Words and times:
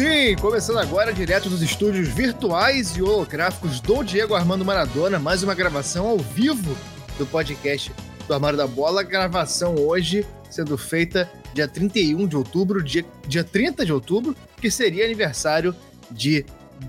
Sim, 0.00 0.34
começando 0.40 0.78
agora 0.78 1.12
direto 1.12 1.50
dos 1.50 1.60
estúdios 1.60 2.08
virtuais 2.08 2.96
e 2.96 3.02
holográficos 3.02 3.80
do 3.80 4.02
Diego 4.02 4.34
Armando 4.34 4.64
Maradona, 4.64 5.18
mais 5.18 5.42
uma 5.42 5.54
gravação 5.54 6.06
ao 6.06 6.16
vivo 6.16 6.74
do 7.18 7.26
podcast 7.26 7.92
do 8.26 8.32
Armário 8.32 8.56
da 8.56 8.66
Bola. 8.66 9.02
Gravação 9.02 9.74
hoje 9.74 10.26
sendo 10.48 10.78
feita 10.78 11.30
dia 11.52 11.68
31 11.68 12.26
de 12.26 12.34
outubro, 12.34 12.82
dia, 12.82 13.04
dia 13.28 13.44
30 13.44 13.84
de 13.84 13.92
outubro, 13.92 14.34
que 14.58 14.70
seria 14.70 15.04
aniversário 15.04 15.76
de 16.10 16.46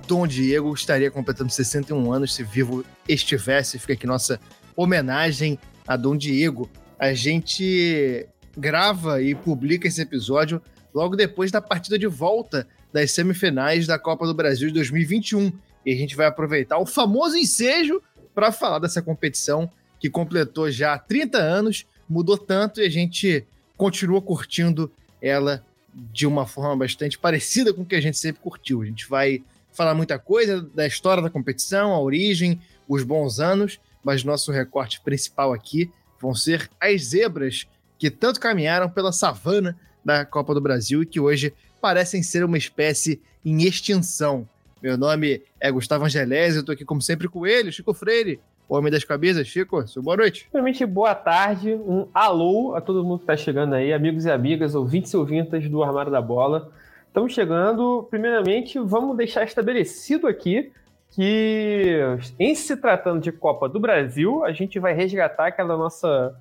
Dom 0.07 0.25
Diego. 0.25 0.73
Estaria 0.73 1.11
completando 1.11 1.51
61 1.51 2.13
anos 2.13 2.33
se 2.33 2.43
vivo 2.43 2.85
estivesse. 3.09 3.77
Fica 3.77 3.91
aqui 3.91 4.07
nossa 4.07 4.39
homenagem 4.73 5.59
a 5.85 5.97
Dom 5.97 6.15
Diego. 6.15 6.69
A 6.97 7.13
gente 7.13 8.25
grava 8.55 9.21
e 9.21 9.35
publica 9.35 9.85
esse 9.85 10.01
episódio 10.01 10.61
logo 10.93 11.17
depois 11.17 11.51
da 11.51 11.61
partida 11.61 11.99
de 11.99 12.07
volta 12.07 12.65
das 12.91 13.11
semifinais 13.11 13.87
da 13.87 13.97
Copa 13.97 14.25
do 14.25 14.33
Brasil 14.33 14.67
de 14.67 14.73
2021. 14.75 15.51
E 15.85 15.91
a 15.91 15.95
gente 15.95 16.15
vai 16.15 16.27
aproveitar 16.27 16.77
o 16.77 16.85
famoso 16.85 17.37
ensejo 17.37 18.01
para 18.33 18.51
falar 18.51 18.79
dessa 18.79 19.01
competição 19.01 19.69
que 19.99 20.09
completou 20.09 20.71
já 20.71 20.97
30 20.97 21.37
anos, 21.37 21.85
mudou 22.09 22.37
tanto 22.37 22.81
e 22.81 22.85
a 22.85 22.89
gente 22.89 23.45
continua 23.77 24.21
curtindo 24.21 24.91
ela 25.21 25.63
de 25.93 26.25
uma 26.25 26.47
forma 26.47 26.75
bastante 26.77 27.19
parecida 27.19 27.73
com 27.73 27.81
o 27.81 27.85
que 27.85 27.95
a 27.95 28.01
gente 28.01 28.17
sempre 28.17 28.41
curtiu. 28.41 28.81
A 28.81 28.85
gente 28.85 29.07
vai 29.07 29.43
falar 29.71 29.93
muita 29.93 30.17
coisa 30.17 30.61
da 30.61 30.85
história 30.87 31.21
da 31.21 31.29
competição, 31.29 31.93
a 31.93 31.99
origem, 31.99 32.59
os 32.87 33.03
bons 33.03 33.39
anos, 33.39 33.79
mas 34.03 34.23
nosso 34.23 34.51
recorte 34.51 35.01
principal 35.01 35.53
aqui 35.53 35.91
vão 36.19 36.33
ser 36.33 36.69
as 36.79 37.05
zebras 37.05 37.67
que 37.97 38.09
tanto 38.09 38.39
caminharam 38.39 38.89
pela 38.89 39.11
savana 39.11 39.77
da 40.03 40.25
Copa 40.25 40.53
do 40.53 40.61
Brasil 40.61 41.03
e 41.03 41.05
que 41.05 41.19
hoje 41.19 41.53
parecem 41.81 42.21
ser 42.21 42.45
uma 42.45 42.57
espécie 42.57 43.19
em 43.43 43.63
extinção. 43.63 44.47
Meu 44.81 44.97
nome 44.97 45.41
é 45.59 45.71
Gustavo 45.71 46.05
Angelés, 46.05 46.55
eu 46.55 46.63
tô 46.63 46.71
aqui 46.71 46.85
como 46.85 47.01
sempre 47.01 47.27
com 47.27 47.45
ele, 47.45 47.71
Chico 47.71 47.93
Freire, 47.93 48.39
o 48.69 48.75
homem 48.75 48.91
das 48.91 49.03
cabeças. 49.03 49.47
Chico, 49.47 49.83
boa 49.97 50.17
noite. 50.17 50.47
Primeiramente, 50.51 50.85
boa 50.85 51.15
tarde, 51.15 51.73
um 51.73 52.07
alô 52.13 52.75
a 52.75 52.81
todo 52.81 53.03
mundo 53.03 53.19
que 53.19 53.25
tá 53.25 53.35
chegando 53.35 53.73
aí, 53.73 53.91
amigos 53.91 54.25
e 54.25 54.31
amigas, 54.31 54.75
ouvintes 54.75 55.11
e 55.11 55.17
ouvintas 55.17 55.67
do 55.67 55.83
Armário 55.83 56.11
da 56.11 56.21
Bola. 56.21 56.71
Estamos 57.07 57.33
chegando, 57.33 58.07
primeiramente, 58.09 58.79
vamos 58.79 59.17
deixar 59.17 59.43
estabelecido 59.43 60.27
aqui 60.27 60.71
que, 61.09 61.99
em 62.39 62.55
se 62.55 62.77
tratando 62.77 63.19
de 63.19 63.31
Copa 63.31 63.67
do 63.67 63.79
Brasil, 63.79 64.45
a 64.45 64.53
gente 64.53 64.79
vai 64.79 64.93
resgatar 64.93 65.47
aquela 65.47 65.75
nossa 65.75 66.33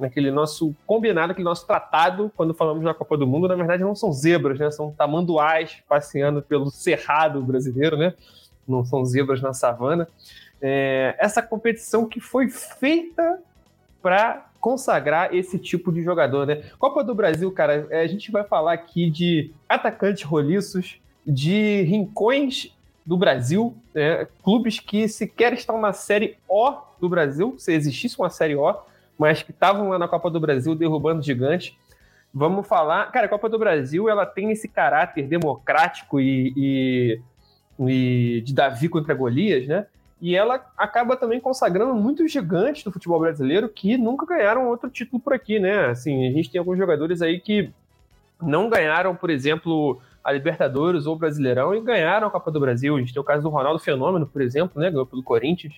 naquele 0.00 0.30
nosso 0.30 0.74
combinado, 0.86 1.32
aquele 1.32 1.44
nosso 1.44 1.66
tratado, 1.66 2.32
quando 2.36 2.54
falamos 2.54 2.82
da 2.82 2.94
Copa 2.94 3.16
do 3.16 3.26
Mundo, 3.26 3.46
na 3.46 3.54
verdade 3.54 3.82
não 3.82 3.94
são 3.94 4.12
zebras, 4.12 4.58
né? 4.58 4.70
São 4.70 4.90
tamanduás 4.90 5.78
passeando 5.88 6.42
pelo 6.42 6.70
cerrado 6.70 7.42
brasileiro, 7.42 7.96
né? 7.96 8.14
Não 8.66 8.84
são 8.84 9.04
zebras 9.04 9.40
na 9.40 9.52
savana. 9.52 10.08
É, 10.60 11.14
essa 11.18 11.42
competição 11.42 12.06
que 12.06 12.20
foi 12.20 12.48
feita 12.48 13.40
para 14.02 14.50
consagrar 14.60 15.34
esse 15.34 15.58
tipo 15.58 15.92
de 15.92 16.02
jogador, 16.02 16.46
né? 16.46 16.62
Copa 16.78 17.02
do 17.04 17.14
Brasil, 17.14 17.50
cara, 17.52 17.86
é, 17.90 18.00
a 18.00 18.06
gente 18.06 18.30
vai 18.30 18.44
falar 18.44 18.72
aqui 18.72 19.10
de 19.10 19.52
atacantes 19.68 20.22
roliços, 20.22 21.00
de 21.26 21.82
rincões 21.82 22.74
do 23.04 23.16
Brasil, 23.16 23.74
né? 23.94 24.26
clubes 24.42 24.78
que 24.78 25.08
sequer 25.08 25.52
estão 25.52 25.80
na 25.80 25.92
Série 25.92 26.36
O 26.48 26.74
do 27.00 27.08
Brasil, 27.08 27.54
se 27.58 27.72
existisse 27.72 28.18
uma 28.18 28.30
Série 28.30 28.54
O, 28.54 28.74
mas 29.20 29.42
que 29.42 29.50
estavam 29.50 29.90
lá 29.90 29.98
na 29.98 30.08
Copa 30.08 30.30
do 30.30 30.40
Brasil 30.40 30.74
derrubando 30.74 31.20
gigantes. 31.20 31.76
Vamos 32.32 32.66
falar. 32.66 33.12
Cara, 33.12 33.26
a 33.26 33.28
Copa 33.28 33.50
do 33.50 33.58
Brasil 33.58 34.08
ela 34.08 34.24
tem 34.24 34.50
esse 34.50 34.66
caráter 34.66 35.26
democrático 35.26 36.18
e, 36.18 36.54
e, 36.56 37.20
e 37.78 38.40
de 38.40 38.54
Davi 38.54 38.88
contra 38.88 39.14
Golias, 39.14 39.66
né? 39.66 39.86
E 40.22 40.34
ela 40.34 40.64
acaba 40.74 41.18
também 41.18 41.38
consagrando 41.38 41.94
muitos 41.94 42.32
gigantes 42.32 42.82
do 42.82 42.90
futebol 42.90 43.20
brasileiro 43.20 43.68
que 43.68 43.98
nunca 43.98 44.24
ganharam 44.24 44.68
outro 44.68 44.88
título 44.88 45.20
por 45.20 45.34
aqui, 45.34 45.60
né? 45.60 45.88
Assim, 45.88 46.26
a 46.26 46.32
gente 46.32 46.50
tem 46.50 46.58
alguns 46.58 46.78
jogadores 46.78 47.20
aí 47.20 47.38
que 47.38 47.70
não 48.40 48.70
ganharam, 48.70 49.14
por 49.14 49.28
exemplo, 49.28 50.00
a 50.24 50.32
Libertadores 50.32 51.04
ou 51.04 51.14
o 51.14 51.18
Brasileirão 51.18 51.74
e 51.74 51.80
ganharam 51.82 52.26
a 52.26 52.30
Copa 52.30 52.50
do 52.50 52.58
Brasil. 52.58 52.96
A 52.96 52.98
gente 52.98 53.12
tem 53.12 53.20
o 53.20 53.24
caso 53.24 53.42
do 53.42 53.50
Ronaldo 53.50 53.80
Fenômeno, 53.80 54.26
por 54.26 54.40
exemplo, 54.40 54.80
né? 54.80 54.90
Ganhou 54.90 55.04
pelo 55.04 55.22
Corinthians. 55.22 55.74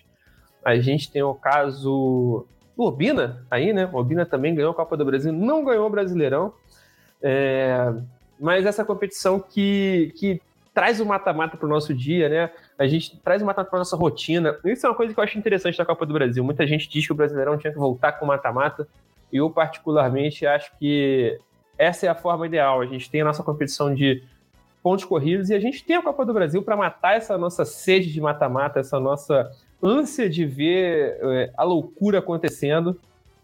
A 0.64 0.76
gente 0.76 1.10
tem 1.10 1.24
o 1.24 1.34
caso 1.34 2.46
Urbina 2.76 3.44
aí, 3.50 3.72
né? 3.72 3.88
Urbina 3.92 4.24
também 4.24 4.54
ganhou 4.54 4.72
a 4.72 4.74
Copa 4.74 4.96
do 4.96 5.04
Brasil, 5.04 5.32
não 5.32 5.64
ganhou 5.64 5.86
o 5.86 5.90
Brasileirão. 5.90 6.52
É, 7.22 7.92
mas 8.40 8.66
essa 8.66 8.84
competição 8.84 9.38
que, 9.38 10.12
que 10.16 10.40
traz 10.74 11.00
o 11.00 11.06
mata-mata 11.06 11.56
para 11.56 11.66
o 11.66 11.68
nosso 11.68 11.94
dia, 11.94 12.28
né? 12.28 12.50
A 12.78 12.86
gente 12.86 13.16
traz 13.18 13.42
o 13.42 13.46
mata-mata 13.46 13.70
para 13.70 13.78
nossa 13.78 13.96
rotina. 13.96 14.58
Isso 14.64 14.86
é 14.86 14.88
uma 14.88 14.96
coisa 14.96 15.12
que 15.12 15.20
eu 15.20 15.24
acho 15.24 15.38
interessante 15.38 15.76
da 15.78 15.84
Copa 15.84 16.06
do 16.06 16.14
Brasil. 16.14 16.42
Muita 16.42 16.66
gente 16.66 16.88
diz 16.88 17.06
que 17.06 17.12
o 17.12 17.14
Brasileirão 17.14 17.58
tinha 17.58 17.72
que 17.72 17.78
voltar 17.78 18.12
com 18.12 18.26
mata-mata. 18.26 18.88
E 19.32 19.36
eu, 19.36 19.50
particularmente, 19.50 20.46
acho 20.46 20.76
que 20.78 21.38
essa 21.78 22.06
é 22.06 22.08
a 22.08 22.14
forma 22.14 22.46
ideal. 22.46 22.80
A 22.80 22.86
gente 22.86 23.10
tem 23.10 23.20
a 23.20 23.24
nossa 23.24 23.42
competição 23.42 23.94
de 23.94 24.22
pontos 24.82 25.04
corridos 25.04 25.48
e 25.50 25.54
a 25.54 25.60
gente 25.60 25.84
tem 25.84 25.96
a 25.96 26.02
Copa 26.02 26.24
do 26.24 26.34
Brasil 26.34 26.62
para 26.62 26.76
matar 26.76 27.16
essa 27.16 27.38
nossa 27.38 27.64
sede 27.64 28.12
de 28.12 28.20
mata-mata, 28.20 28.80
essa 28.80 28.98
nossa 28.98 29.50
ânsia 29.82 30.28
de 30.28 30.44
ver 30.44 31.18
é, 31.20 31.50
a 31.56 31.64
loucura 31.64 32.20
acontecendo 32.20 32.98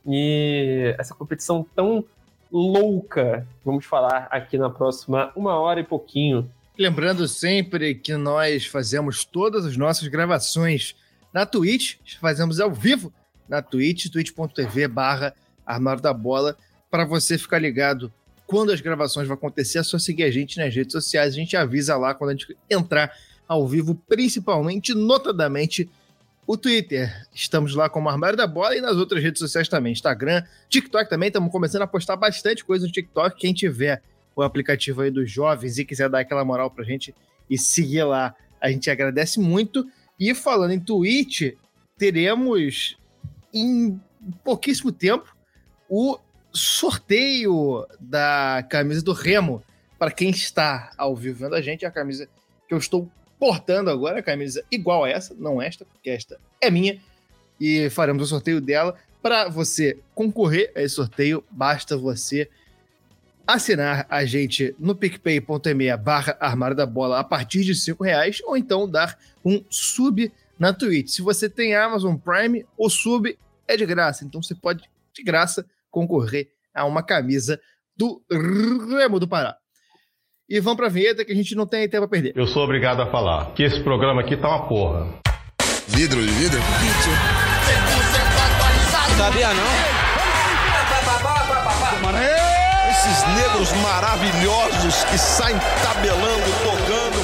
e 0.07 0.95
essa 0.99 1.15
competição 1.15 1.67
tão 1.75 2.05
louca, 2.51 3.47
vamos 3.65 3.85
falar 3.85 4.29
aqui 4.31 4.57
na 4.57 4.71
próxima 4.71 5.33
uma 5.37 5.59
hora 5.59 5.81
e 5.81 5.85
pouquinho. 5.85 6.51
Lembrando 6.79 7.27
sempre 7.27 7.95
que 7.95 8.17
nós 8.17 8.65
fazemos 8.65 9.25
todas 9.25 9.67
as 9.67 9.77
nossas 9.77 10.07
gravações 10.09 10.95
na 11.33 11.45
Twitch, 11.45 11.97
fazemos 12.21 12.61
ao 12.61 12.73
vivo 12.73 13.13
na 13.49 13.61
Twitch, 13.61 14.11
twitch.tv 14.11 14.89
barra 14.89 15.35
Armário 15.67 16.01
da 16.01 16.15
Bola, 16.15 16.57
para 16.91 17.05
você 17.05 17.37
ficar 17.37 17.59
ligado 17.59 18.13
quando 18.49 18.73
as 18.73 18.81
gravações 18.81 19.29
vão 19.29 19.35
acontecer, 19.35 19.79
é 19.79 19.83
só 19.83 19.99
seguir 19.99 20.25
a 20.25 20.31
gente 20.31 20.57
nas 20.57 20.75
redes 20.75 20.93
sociais, 20.93 21.35
a 21.35 21.37
gente 21.37 21.55
avisa 21.55 21.99
lá 21.99 22.15
quando 22.15 22.31
a 22.31 22.33
gente 22.33 22.57
entrar 22.71 23.13
ao 23.47 23.69
vivo, 23.69 23.95
principalmente, 24.09 24.95
notadamente, 24.95 25.89
o 26.49 26.57
Twitter. 26.57 27.15
Estamos 27.31 27.75
lá 27.75 27.91
como 27.91 28.09
Armário 28.09 28.35
da 28.35 28.47
Bola 28.47 28.75
e 28.75 28.81
nas 28.81 28.97
outras 28.97 29.23
redes 29.23 29.39
sociais 29.39 29.69
também. 29.69 29.93
Instagram, 29.93 30.43
TikTok 30.71 31.11
também. 31.11 31.27
Estamos 31.27 31.53
começando 31.53 31.83
a 31.83 31.87
postar 31.87 32.17
bastante 32.17 32.65
coisa 32.65 32.87
no 32.87 32.91
TikTok. 32.91 33.39
Quem 33.39 33.53
tiver 33.53 34.03
o 34.35 34.43
aplicativo 34.43 35.03
aí 35.03 35.11
dos 35.11 35.31
jovens 35.31 35.77
e 35.77 35.85
quiser 35.85 36.09
dar 36.09 36.21
aquela 36.21 36.43
moral 36.47 36.71
pra 36.71 36.85
gente 36.85 37.15
e 37.51 37.59
seguir 37.59 38.03
lá, 38.05 38.35
a 38.59 38.71
gente 38.71 38.91
agradece 38.91 39.39
muito. 39.39 39.87
E 40.19 40.35
falando 40.35 40.71
em 40.71 40.81
Twitch, 40.81 41.53
teremos 41.99 42.97
em 43.53 44.01
pouquíssimo 44.43 44.91
tempo 44.91 45.37
o 45.87 46.19
sorteio 46.51 47.87
da 48.01 48.67
camisa 48.71 49.03
do 49.03 49.13
Remo. 49.13 49.63
Para 49.99 50.11
quem 50.11 50.31
está 50.31 50.93
ao 50.97 51.15
vivo 51.15 51.41
vendo 51.41 51.57
a 51.57 51.61
gente, 51.61 51.85
é 51.85 51.89
a 51.89 51.91
camisa 51.91 52.27
que 52.67 52.73
eu 52.73 52.79
estou 52.79 53.11
portando 53.39 53.91
agora 53.91 54.19
a 54.19 54.23
camisa 54.23 54.65
igual 54.71 55.05
a 55.05 55.09
essa, 55.09 55.35
não 55.35 55.61
esta, 55.61 55.85
porque 55.85 56.11
esta 56.11 56.39
é 56.61 56.71
minha, 56.71 57.01
e 57.61 57.89
faremos 57.91 58.23
o 58.23 58.27
sorteio 58.27 58.61
dela. 58.61 58.97
Para 59.23 59.49
você 59.49 59.99
concorrer 60.15 60.73
a 60.75 60.83
esse 60.83 60.95
sorteio, 60.95 61.45
basta 61.51 61.97
você 61.97 62.49
assinar 63.47 64.07
a 64.11 64.25
gente 64.25 64.75
no 64.79 64.95
picpay.me 64.95 65.97
barra 65.97 66.37
armário 66.39 66.77
da 66.77 66.85
bola 66.85 67.19
a 67.19 67.25
partir 67.25 67.65
de 67.65 67.75
cinco 67.75 68.05
reais, 68.05 68.41
ou 68.45 68.57
então 68.57 68.89
dar 68.89 69.19
um 69.45 69.65
sub 69.71 70.31
na 70.59 70.73
Twitch. 70.73 71.09
Se 71.09 71.23
você 71.23 71.49
tem 71.49 71.75
Amazon 71.75 72.17
Prime, 72.17 72.67
o 72.77 72.91
sub 72.91 73.39
é 73.67 73.77
de 73.77 73.87
graça, 73.87 74.25
então 74.25 74.43
você 74.43 74.55
pode, 74.55 74.85
de 75.13 75.23
graça, 75.23 75.67
concorrer 75.91 76.51
a 76.75 76.85
uma 76.85 77.03
camisa 77.03 77.61
do 77.97 78.23
Remo 78.31 79.19
do 79.19 79.27
Pará. 79.27 79.58
E 80.51 80.61
vamos 80.61 80.79
pra 80.79 80.89
vinheta 80.89 81.27
que 81.27 81.33
a 81.33 81.35
gente 81.35 81.55
não 81.55 81.67
tem 81.67 81.87
tempo 81.87 82.05
a 82.05 82.09
perder. 82.09 82.33
Eu 82.35 82.47
sou 82.47 82.65
obrigado 82.65 83.03
a 83.03 83.11
falar 83.11 83.53
que 83.53 83.63
esse 83.63 83.83
programa 83.83 84.23
aqui 84.23 84.35
tá 84.35 84.49
uma 84.49 84.67
porra. 84.67 85.15
Vidro 85.89 86.23
de 86.23 86.33
vidro? 86.33 86.59
Sabia 89.19 89.53
não? 89.53 89.99
Esses 92.91 93.27
negros 93.37 93.73
maravilhosos 93.83 95.05
que 95.05 95.19
saem 95.19 95.59
tabelando, 95.83 96.47
tocando. 96.65 97.19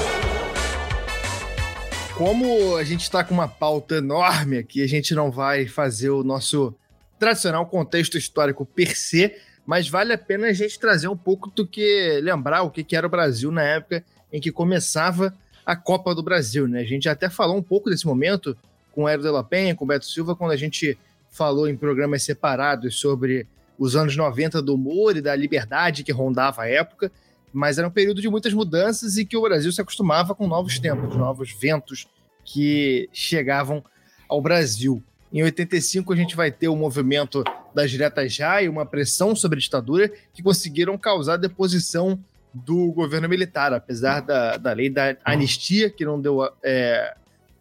Como 2.18 2.76
a 2.76 2.84
gente 2.84 3.04
está 3.04 3.24
com 3.24 3.32
uma 3.32 3.48
pauta 3.48 3.94
enorme 3.96 4.58
aqui, 4.58 4.82
a 4.82 4.86
gente 4.86 5.14
não 5.14 5.30
vai 5.30 5.66
fazer 5.66 6.10
o 6.10 6.22
nosso 6.22 6.74
tradicional 7.18 7.64
contexto 7.64 8.18
histórico 8.18 8.66
per 8.66 8.94
se, 8.94 9.34
mas 9.66 9.88
vale 9.88 10.12
a 10.12 10.18
pena 10.18 10.48
a 10.48 10.52
gente 10.52 10.78
trazer 10.78 11.08
um 11.08 11.16
pouco 11.16 11.50
do 11.50 11.66
que 11.66 12.20
lembrar 12.22 12.62
o 12.62 12.70
que, 12.70 12.94
era 12.94 13.06
o 13.06 13.10
Brasil 13.10 13.50
na 13.50 13.62
época 13.62 14.04
em 14.32 14.40
que 14.40 14.52
começava 14.52 15.34
a 15.64 15.74
Copa 15.74 16.14
do 16.14 16.22
Brasil, 16.22 16.68
né? 16.68 16.80
A 16.80 16.84
gente 16.84 17.08
até 17.08 17.30
falou 17.30 17.56
um 17.56 17.62
pouco 17.62 17.88
desse 17.88 18.06
momento 18.06 18.56
com 18.92 19.04
o 19.04 19.08
Hélio 19.08 19.24
de 19.24 19.30
la 19.30 19.42
Penha, 19.42 19.74
com 19.74 19.84
o 19.84 19.88
Beto 19.88 20.04
Silva, 20.04 20.36
quando 20.36 20.50
a 20.50 20.56
gente 20.56 20.98
falou 21.30 21.68
em 21.68 21.76
programas 21.76 22.22
separados 22.22 23.00
sobre 23.00 23.46
os 23.78 23.96
anos 23.96 24.16
90 24.16 24.62
do 24.62 24.74
humor 24.74 25.16
e 25.16 25.20
da 25.20 25.34
liberdade 25.34 26.04
que 26.04 26.12
rondava 26.12 26.62
a 26.62 26.68
época. 26.68 27.10
mas 27.52 27.78
era 27.78 27.86
um 27.86 27.90
período 27.90 28.20
de 28.20 28.28
muitas 28.28 28.52
mudanças 28.52 29.16
e 29.16 29.24
que 29.24 29.36
o 29.36 29.42
Brasil 29.42 29.70
se 29.72 29.80
acostumava 29.80 30.34
com 30.34 30.46
novos 30.46 30.78
tempos, 30.78 31.16
novos 31.16 31.52
ventos 31.52 32.08
que 32.44 33.08
chegavam 33.12 33.82
ao 34.28 34.42
Brasil. 34.42 35.02
Em 35.34 35.42
85, 35.42 36.12
a 36.12 36.16
gente 36.16 36.36
vai 36.36 36.52
ter 36.52 36.68
o 36.68 36.76
movimento 36.76 37.42
das 37.74 37.90
diretas 37.90 38.32
já 38.32 38.62
e 38.62 38.68
uma 38.68 38.86
pressão 38.86 39.34
sobre 39.34 39.58
a 39.58 39.60
ditadura 39.60 40.08
que 40.32 40.44
conseguiram 40.44 40.96
causar 40.96 41.34
a 41.34 41.38
deposição 41.38 42.16
do 42.54 42.92
governo 42.92 43.28
militar, 43.28 43.72
apesar 43.72 44.20
da, 44.20 44.56
da 44.56 44.72
lei 44.72 44.88
da 44.88 45.16
anistia, 45.24 45.90
que 45.90 46.04
não 46.04 46.20
deu. 46.20 46.48
É, 46.62 47.16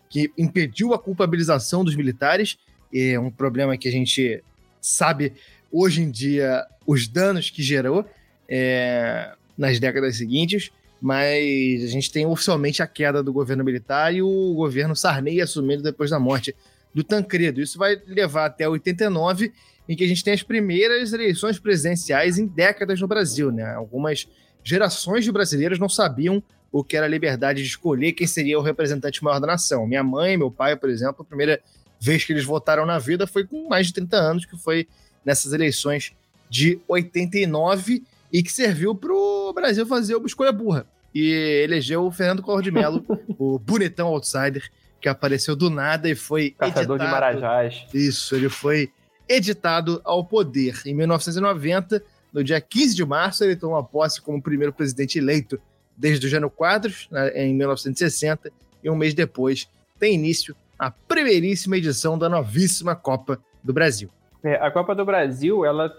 que 0.08 0.32
impediu 0.38 0.94
a 0.94 1.00
culpabilização 1.00 1.84
dos 1.84 1.96
militares. 1.96 2.60
É 2.94 3.20
um 3.20 3.32
problema 3.32 3.76
que 3.76 3.88
a 3.88 3.92
gente 3.92 4.44
sabe 4.80 5.34
hoje 5.72 6.04
em 6.04 6.12
dia 6.12 6.64
os 6.86 7.08
danos 7.08 7.50
que 7.50 7.64
gerou 7.64 8.06
é, 8.48 9.34
nas 9.58 9.80
décadas 9.80 10.18
seguintes, 10.18 10.70
mas 11.02 11.84
a 11.84 11.88
gente 11.88 12.12
tem 12.12 12.28
oficialmente 12.28 12.84
a 12.84 12.88
queda 12.88 13.24
do 13.24 13.34
governo 13.34 13.64
militar 13.64 14.14
e 14.14 14.22
o 14.22 14.54
governo 14.54 14.96
Sarney 14.96 15.42
assumindo 15.42 15.82
depois 15.82 16.12
da 16.12 16.20
morte 16.20 16.56
do 16.94 17.04
Tancredo. 17.04 17.62
Isso 17.62 17.78
vai 17.78 18.02
levar 18.06 18.46
até 18.46 18.68
89, 18.68 19.52
em 19.88 19.96
que 19.96 20.04
a 20.04 20.08
gente 20.08 20.24
tem 20.24 20.34
as 20.34 20.44
primeiras 20.44 21.12
eleições 21.14 21.60
presidenciais 21.60 22.38
em 22.38 22.46
décadas 22.46 23.02
no 23.02 23.08
Brasil. 23.08 23.52
Né? 23.52 23.74
Algumas 23.74 24.28
gerações 24.64 25.26
de 25.26 25.32
brasileiros 25.32 25.80
não 25.80 25.90
sabiam 25.90 26.42
o 26.72 26.84
que 26.84 26.98
era 26.98 27.06
a 27.06 27.10
liberdade 27.10 27.62
de 27.62 27.68
escolher 27.68 28.14
quem 28.14 28.26
seria 28.26 28.58
o 28.58 28.62
representante 28.62 29.24
maior 29.24 29.40
da 29.40 29.48
nação. 29.48 29.86
Minha 29.86 30.04
mãe, 30.04 30.36
meu 30.36 30.50
pai, 30.50 30.76
por 30.76 30.90
exemplo, 30.90 31.22
a 31.22 31.26
primeira 31.26 31.62
vez 32.00 32.24
que 32.24 32.34
eles 32.34 32.44
votaram 32.44 32.86
na 32.86 32.98
vida 32.98 33.28
foi 33.28 33.46
com 33.46 33.68
mais 33.70 33.88
de 33.88 33.94
30 33.94 34.18
anos, 34.18 34.46
que 34.46 34.58
foi 34.58 34.88
nessas 35.24 35.54
eleições 35.54 36.14
de 36.50 36.80
89 36.88 38.04
e 38.32 38.42
que 38.42 38.52
serviu 38.52 38.96
para 38.96 39.14
o 39.14 39.54
Brasil 39.54 39.86
fazer 39.86 40.16
uma 40.16 40.26
escolha 40.26 40.52
burra. 40.52 40.88
E 41.14 41.32
elegeu 41.64 42.06
o 42.06 42.12
Fernando 42.12 42.42
Collor 42.42 42.64
de 42.64 42.72
Mello, 42.72 43.06
o 43.38 43.60
bonitão 43.60 44.08
outsider, 44.08 44.70
que 45.04 45.10
apareceu 45.10 45.54
do 45.54 45.70
nada 45.70 46.10
e 46.10 46.16
foi 46.16 46.52
Caçador 46.52 46.96
editado. 46.96 47.04
de 47.04 47.12
Marajás. 47.12 47.86
Isso, 47.94 48.34
ele 48.34 48.48
foi 48.48 48.90
editado 49.28 50.02
ao 50.06 50.24
poder. 50.24 50.82
Em 50.86 50.94
1990, 50.96 52.02
no 52.32 52.42
dia 52.42 52.62
15 52.62 52.96
de 52.96 53.06
março, 53.06 53.44
ele 53.44 53.58
tomou 53.58 53.84
posse 53.84 54.22
como 54.22 54.42
primeiro 54.42 54.72
presidente 54.72 55.20
eleito 55.20 55.60
desde 55.96 56.26
o 56.26 56.30
Jânio 56.30 56.50
Quadros, 56.50 57.10
né, 57.12 57.32
em 57.36 57.54
1960, 57.54 58.50
e 58.82 58.90
um 58.90 58.96
mês 58.96 59.14
depois 59.14 59.68
tem 60.00 60.16
início 60.16 60.56
a 60.80 60.90
primeiríssima 60.90 61.78
edição 61.78 62.18
da 62.18 62.30
novíssima 62.30 62.96
Copa 62.96 63.38
do 63.62 63.74
Brasil. 63.74 64.10
É, 64.42 64.56
a 64.56 64.72
Copa 64.72 64.96
do 64.96 65.04
Brasil, 65.04 65.66
ela 65.66 65.94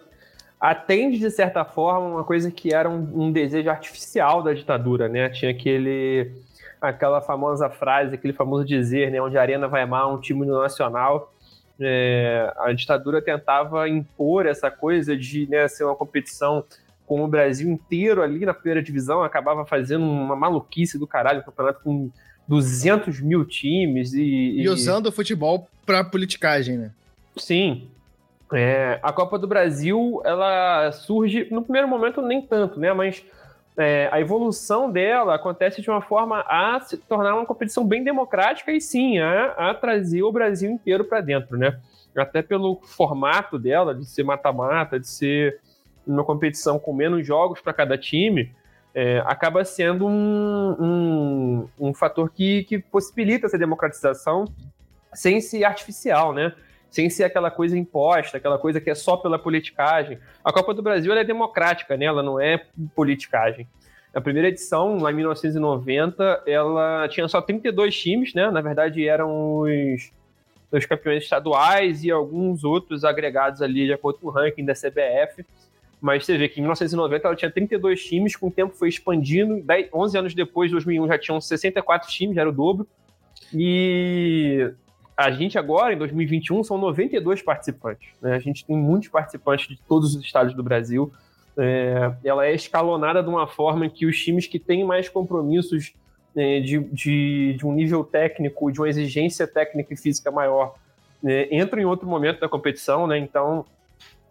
atende, 0.58 1.18
de 1.18 1.30
certa 1.30 1.62
forma, 1.62 2.08
uma 2.08 2.24
coisa 2.24 2.50
que 2.50 2.74
era 2.74 2.88
um, 2.88 3.26
um 3.26 3.32
desejo 3.32 3.68
artificial 3.68 4.42
da 4.42 4.54
ditadura, 4.54 5.08
né? 5.08 5.28
Tinha 5.28 5.50
aquele 5.50 6.32
aquela 6.88 7.20
famosa 7.20 7.68
frase, 7.70 8.14
aquele 8.14 8.32
famoso 8.32 8.64
dizer, 8.64 9.10
né, 9.10 9.20
onde 9.20 9.36
a 9.36 9.40
arena 9.40 9.66
vai 9.68 9.84
mal, 9.86 10.14
um 10.14 10.20
time 10.20 10.44
no 10.46 10.60
nacional. 10.60 11.32
É, 11.80 12.52
a 12.58 12.72
ditadura 12.72 13.20
tentava 13.20 13.88
impor 13.88 14.46
essa 14.46 14.70
coisa 14.70 15.16
de 15.16 15.48
né, 15.48 15.66
ser 15.66 15.84
uma 15.84 15.96
competição 15.96 16.64
com 17.06 17.24
o 17.24 17.28
Brasil 17.28 17.70
inteiro 17.70 18.22
ali 18.22 18.46
na 18.46 18.54
primeira 18.54 18.82
divisão, 18.82 19.22
acabava 19.22 19.66
fazendo 19.66 20.04
uma 20.04 20.36
maluquice 20.36 20.98
do 20.98 21.06
caralho, 21.06 21.40
um 21.40 21.44
campeonato 21.44 21.80
com 21.82 22.10
200 22.48 23.20
mil 23.20 23.44
times 23.44 24.14
e... 24.14 24.22
E, 24.22 24.62
e 24.62 24.68
usando 24.68 25.06
o 25.06 25.12
futebol 25.12 25.68
para 25.84 26.04
politicagem, 26.04 26.78
né? 26.78 26.90
Sim. 27.36 27.88
É, 28.52 29.00
a 29.02 29.12
Copa 29.12 29.38
do 29.38 29.46
Brasil, 29.46 30.22
ela 30.24 30.92
surge, 30.92 31.48
no 31.50 31.62
primeiro 31.62 31.88
momento 31.88 32.22
nem 32.22 32.40
tanto, 32.40 32.78
né, 32.78 32.92
mas 32.92 33.24
é, 33.76 34.08
a 34.12 34.20
evolução 34.20 34.90
dela 34.90 35.34
acontece 35.34 35.82
de 35.82 35.90
uma 35.90 36.00
forma 36.00 36.44
a 36.46 36.80
se 36.80 36.96
tornar 36.96 37.34
uma 37.34 37.46
competição 37.46 37.84
bem 37.84 38.04
democrática 38.04 38.70
e 38.70 38.80
sim, 38.80 39.18
a, 39.18 39.70
a 39.70 39.74
trazer 39.74 40.22
o 40.22 40.30
Brasil 40.32 40.70
inteiro 40.70 41.04
para 41.04 41.20
dentro, 41.20 41.56
né? 41.56 41.78
Até 42.16 42.42
pelo 42.42 42.80
formato 42.82 43.58
dela, 43.58 43.94
de 43.94 44.04
ser 44.06 44.22
mata-mata, 44.22 45.00
de 45.00 45.08
ser 45.08 45.58
uma 46.06 46.22
competição 46.22 46.78
com 46.78 46.92
menos 46.92 47.26
jogos 47.26 47.60
para 47.60 47.72
cada 47.72 47.98
time, 47.98 48.52
é, 48.94 49.18
acaba 49.26 49.64
sendo 49.64 50.06
um, 50.06 50.76
um, 50.78 51.88
um 51.88 51.94
fator 51.94 52.30
que, 52.30 52.62
que 52.64 52.78
possibilita 52.78 53.46
essa 53.46 53.58
democratização 53.58 54.44
sem 55.12 55.40
ser 55.40 55.64
artificial, 55.64 56.32
né? 56.32 56.54
Sem 56.94 57.10
ser 57.10 57.24
aquela 57.24 57.50
coisa 57.50 57.76
imposta, 57.76 58.36
aquela 58.36 58.56
coisa 58.56 58.80
que 58.80 58.88
é 58.88 58.94
só 58.94 59.16
pela 59.16 59.36
politicagem. 59.36 60.16
A 60.44 60.52
Copa 60.52 60.72
do 60.72 60.80
Brasil 60.80 61.12
é 61.12 61.24
democrática, 61.24 61.96
né? 61.96 62.04
ela 62.04 62.22
não 62.22 62.38
é 62.38 62.66
politicagem. 62.94 63.66
A 64.14 64.20
primeira 64.20 64.46
edição, 64.46 64.98
lá 64.98 65.10
em 65.10 65.14
1990, 65.16 66.44
ela 66.46 67.08
tinha 67.08 67.26
só 67.26 67.42
32 67.42 67.98
times, 67.98 68.32
né? 68.32 68.48
Na 68.48 68.60
verdade, 68.60 69.08
eram 69.08 69.58
os, 69.62 70.12
os 70.70 70.86
campeões 70.86 71.24
estaduais 71.24 72.04
e 72.04 72.12
alguns 72.12 72.62
outros 72.62 73.02
agregados 73.02 73.60
ali 73.60 73.86
de 73.86 73.92
acordo 73.92 74.20
com 74.20 74.28
o 74.28 74.30
ranking 74.30 74.64
da 74.64 74.72
CBF. 74.72 75.44
Mas 76.00 76.24
você 76.24 76.38
vê 76.38 76.48
que 76.48 76.60
em 76.60 76.62
1990 76.62 77.26
ela 77.26 77.34
tinha 77.34 77.50
32 77.50 78.04
times, 78.04 78.36
com 78.36 78.46
o 78.46 78.52
tempo 78.52 78.72
foi 78.72 78.88
expandindo. 78.88 79.60
10, 79.64 79.88
11 79.92 80.18
anos 80.18 80.34
depois, 80.34 80.70
2001, 80.70 81.08
já 81.08 81.18
tinham 81.18 81.40
64 81.40 82.08
times, 82.08 82.36
já 82.36 82.42
era 82.42 82.50
o 82.50 82.52
dobro. 82.52 82.86
E 83.52 84.70
a 85.16 85.30
gente 85.30 85.56
agora, 85.56 85.92
em 85.92 85.98
2021, 85.98 86.64
são 86.64 86.76
92 86.76 87.42
participantes. 87.42 88.08
Né? 88.20 88.34
A 88.34 88.38
gente 88.38 88.64
tem 88.64 88.76
muitos 88.76 89.08
participantes 89.08 89.68
de 89.68 89.80
todos 89.88 90.14
os 90.14 90.22
estados 90.22 90.54
do 90.54 90.62
Brasil. 90.62 91.12
É, 91.56 92.12
ela 92.24 92.46
é 92.46 92.52
escalonada 92.52 93.22
de 93.22 93.28
uma 93.28 93.46
forma 93.46 93.88
que 93.88 94.06
os 94.06 94.18
times 94.18 94.46
que 94.46 94.58
têm 94.58 94.84
mais 94.84 95.08
compromissos 95.08 95.94
é, 96.36 96.58
de, 96.58 96.80
de, 96.80 97.54
de, 97.56 97.64
um 97.64 97.72
nível 97.72 98.02
técnico, 98.02 98.72
de 98.72 98.80
uma 98.80 98.88
exigência 98.88 99.46
técnica 99.46 99.94
e 99.94 99.96
física 99.96 100.32
maior, 100.32 100.74
é, 101.24 101.56
entram 101.56 101.80
em 101.80 101.84
outro 101.84 102.08
momento 102.08 102.40
da 102.40 102.48
competição. 102.48 103.06
Né? 103.06 103.16
Então, 103.18 103.64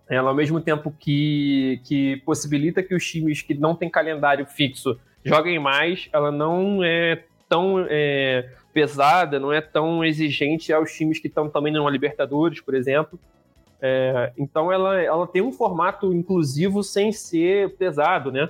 ela, 0.09 0.31
ao 0.31 0.35
mesmo 0.35 0.59
tempo 0.59 0.94
que, 1.00 1.80
que 1.85 2.18
possibilita 2.25 2.83
que 2.83 2.94
os 2.94 3.06
times 3.09 3.41
que 3.41 3.53
não 3.53 3.74
têm 3.74 3.89
calendário 3.89 4.45
fixo 4.45 5.00
joguem 5.24 5.57
mais, 5.59 6.09
ela 6.12 6.30
não 6.30 6.83
é 6.83 7.24
tão 7.47 7.85
é, 7.89 8.50
pesada, 8.74 9.40
não 9.40 9.54
é 9.54 9.62
tão 9.62 10.04
exigente 10.04 10.74
aos 10.74 10.92
times 10.92 11.19
que 11.19 11.28
estão 11.28 11.50
também 11.50 11.71
na 11.71 11.90
Libertadores, 11.90 12.59
por 12.59 12.74
exemplo. 12.74 13.19
É, 13.81 14.31
então 14.38 14.71
ela, 14.71 15.02
ela 15.02 15.28
tem 15.28 15.42
um 15.42 15.52
formato 15.52 16.14
inclusivo 16.14 16.81
sem 16.83 17.12
ser 17.12 17.76
pesado, 17.76 18.31
né? 18.31 18.50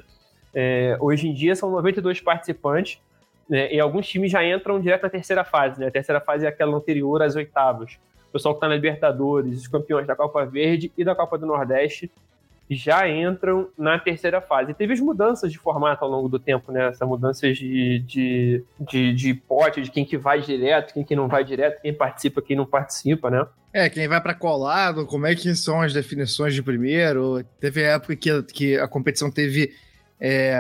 É, 0.54 0.96
hoje 1.00 1.28
em 1.28 1.34
dia 1.34 1.56
são 1.56 1.72
92 1.72 2.22
participantes 2.22 3.02
né, 3.50 3.74
e 3.74 3.80
alguns 3.80 4.08
times 4.08 4.32
já 4.32 4.46
entram 4.46 4.80
direto 4.80 5.02
na 5.02 5.10
terceira 5.10 5.44
fase, 5.44 5.80
né? 5.80 5.88
A 5.88 5.92
terceira 5.92 6.22
fase 6.22 6.46
é 6.46 6.50
aquela 6.50 6.78
anterior 6.78 7.22
às 7.22 7.36
oitavas. 7.36 7.98
O 8.30 8.32
pessoal 8.34 8.54
que 8.54 8.58
está 8.58 8.68
na 8.68 8.76
Libertadores, 8.76 9.62
os 9.62 9.68
campeões 9.68 10.08
da 10.08 10.16
Copa 10.16 10.46
Verde 10.46 10.92
e 10.98 11.04
da 11.04 11.16
Copa 11.16 11.38
do 11.38 11.46
Nordeste 11.46 12.12
já 12.70 13.08
entram 13.10 13.70
na 13.78 14.00
terceira 14.00 14.42
fase. 14.42 14.72
E 14.72 14.74
teve 14.74 14.94
as 14.94 15.00
mudanças 15.00 15.52
de 15.52 15.58
formato 15.58 16.04
ao 16.04 16.10
longo 16.10 16.30
do 16.30 16.40
tempo, 16.40 16.72
né? 16.72 16.88
Essas 16.88 17.08
mudanças 17.08 17.58
de, 17.58 18.00
de, 18.00 18.64
de, 18.80 19.14
de 19.14 19.34
pote, 19.34 19.82
de 19.82 19.92
quem 19.92 20.06
que 20.06 20.18
vai 20.18 20.42
direto, 20.42 20.94
quem 20.94 21.04
que 21.04 21.16
não 21.16 21.28
vai 21.28 21.44
direto, 21.44 21.82
quem 21.82 21.94
participa, 21.94 22.42
quem 22.42 22.56
não 22.56 22.66
participa, 22.66 23.30
né? 23.30 23.46
É, 23.74 23.90
quem 23.90 24.08
vai 24.08 24.22
para 24.22 24.34
colado, 24.34 25.06
como 25.06 25.26
é 25.26 25.36
que 25.36 25.54
são 25.56 25.82
as 25.82 25.94
definições 25.94 26.54
de 26.54 26.62
primeiro. 26.62 27.44
Teve 27.60 27.82
época 27.82 28.16
que, 28.16 28.44
que 28.44 28.78
a 28.78 28.88
competição 28.88 29.32
teve. 29.32 29.74
É... 30.20 30.56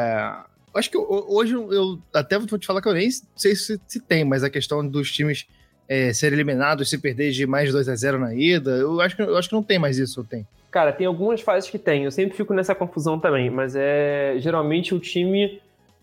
Acho 0.75 0.89
que 0.89 0.97
hoje 0.97 1.53
eu 1.53 1.99
até 2.13 2.39
vou 2.39 2.57
te 2.57 2.65
falar 2.65 2.81
que 2.81 2.87
eu 2.87 2.93
nem 2.93 3.09
sei 3.35 3.55
se, 3.55 3.79
se 3.87 3.99
tem, 3.99 4.25
mas 4.25 4.43
a 4.43 4.49
questão 4.49 4.85
dos 4.85 5.11
times 5.11 5.47
é, 5.87 6.11
ser 6.11 6.33
eliminados 6.33 6.89
se 6.89 6.97
perder 6.97 7.31
de 7.31 7.45
mais 7.45 7.71
2 7.71 7.87
a 7.87 7.95
0 7.95 8.17
na 8.17 8.33
ida, 8.33 8.71
eu 8.71 8.99
acho 8.99 9.15
que, 9.15 9.21
eu 9.21 9.37
acho 9.37 9.49
que 9.49 9.55
não 9.55 9.61
tem 9.61 9.77
mais 9.77 9.99
isso, 9.99 10.23
tem? 10.23 10.47
Cara, 10.73 10.91
tem 10.91 11.05
algumas 11.05 11.39
fases 11.39 11.69
que 11.69 11.77
tem. 11.77 12.05
Eu 12.05 12.09
sempre 12.09 12.35
fico 12.35 12.51
nessa 12.51 12.73
confusão 12.73 13.19
também, 13.19 13.47
mas 13.47 13.75
é 13.75 14.33
geralmente 14.39 14.95
o 14.95 14.99
time 14.99 15.61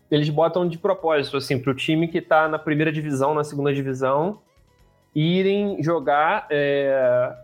eles 0.09 0.29
botam 0.29 0.65
de 0.65 0.77
propósito 0.77 1.35
assim 1.35 1.59
para 1.59 1.73
o 1.73 1.75
time 1.75 2.07
que 2.07 2.19
está 2.19 2.47
na 2.47 2.57
primeira 2.57 2.89
divisão, 2.89 3.33
na 3.33 3.43
segunda 3.43 3.73
divisão, 3.73 4.39
irem 5.13 5.83
jogar 5.83 6.47
é, 6.49 7.35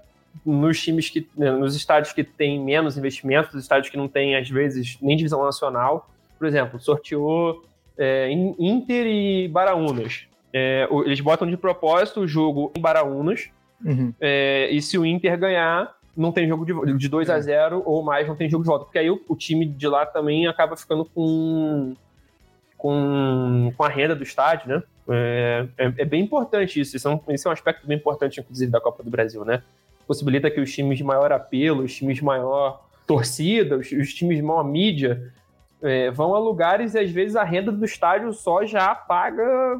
nos 0.46 0.82
times 0.82 1.10
que 1.10 1.28
né, 1.38 1.52
nos 1.52 1.76
estádios 1.76 2.14
que 2.14 2.24
têm 2.24 2.64
menos 2.64 2.98
investimentos, 2.98 3.54
os 3.54 3.62
estádios 3.62 3.90
que 3.90 3.98
não 3.98 4.08
têm 4.08 4.38
às 4.38 4.50
vezes 4.50 4.98
nem 5.02 5.18
divisão 5.18 5.44
nacional. 5.44 6.10
Por 6.40 6.48
exemplo, 6.48 6.80
sorteou 6.80 7.62
é, 7.98 8.32
Inter 8.32 9.06
e 9.06 9.50
Baraunas. 9.50 10.28
É, 10.54 10.88
eles 11.06 11.20
botam 11.20 11.46
de 11.46 11.58
propósito 11.58 12.22
o 12.22 12.28
jogo 12.28 12.72
em 12.74 12.80
Baraunas. 12.80 13.50
Uhum. 13.84 14.14
É, 14.18 14.70
e 14.72 14.82
se 14.82 14.98
o 14.98 15.06
Inter 15.06 15.38
ganhar, 15.38 15.97
não 16.18 16.32
tem 16.32 16.48
jogo 16.48 16.66
de, 16.66 16.98
de 16.98 17.08
2 17.08 17.30
a 17.30 17.40
0 17.40 17.76
é. 17.76 17.82
ou 17.86 18.02
mais, 18.04 18.28
não 18.28 18.36
tem 18.36 18.50
jogo 18.50 18.64
de 18.64 18.70
volta. 18.70 18.86
Porque 18.86 18.98
aí 18.98 19.10
o, 19.10 19.22
o, 19.28 19.36
time 19.36 19.66
de 19.66 19.88
lá 19.88 20.06
também 20.06 20.48
acaba 20.48 20.76
ficando 20.76 21.06
com, 21.06 21.96
com, 22.76 23.72
com 23.78 23.84
a 23.84 23.88
renda 23.88 24.16
do 24.16 24.24
estádio, 24.24 24.68
né? 24.68 24.84
É, 25.10 25.68
é, 25.78 25.86
é 26.00 26.06
bem 26.06 26.24
importante 26.24 26.82
isso. 26.82 26.98
Isso 26.98 27.08
é, 27.08 27.12
um, 27.12 27.20
isso 27.30 27.48
é 27.48 27.50
um 27.50 27.54
aspecto 27.54 27.86
bem 27.86 27.98
importante, 27.98 28.40
inclusive, 28.40 28.72
da 28.72 28.82
Copa 28.82 29.04
do 29.04 29.12
Brasil, 29.12 29.46
né? 29.46 29.62
Possibilita 30.08 30.50
que 30.50 30.60
os 30.60 30.74
times 30.74 30.98
de 30.98 31.04
maior 31.04 31.32
apelo, 31.32 31.84
os 31.84 31.96
times 31.96 32.18
de 32.18 32.24
maior 32.24 32.84
torcida, 33.06 33.78
os, 33.78 33.92
os 33.92 34.14
times 34.14 34.38
de 34.38 34.44
maior 34.44 34.64
mídia 34.64 35.32
é, 35.82 36.10
vão 36.10 36.34
a 36.34 36.40
lugares 36.40 36.96
e 36.96 37.00
às 37.00 37.12
vezes 37.12 37.36
a 37.36 37.44
renda 37.44 37.72
do 37.72 37.86
estádio 37.86 38.34
só 38.34 38.66
já 38.66 38.96
paga 38.96 39.80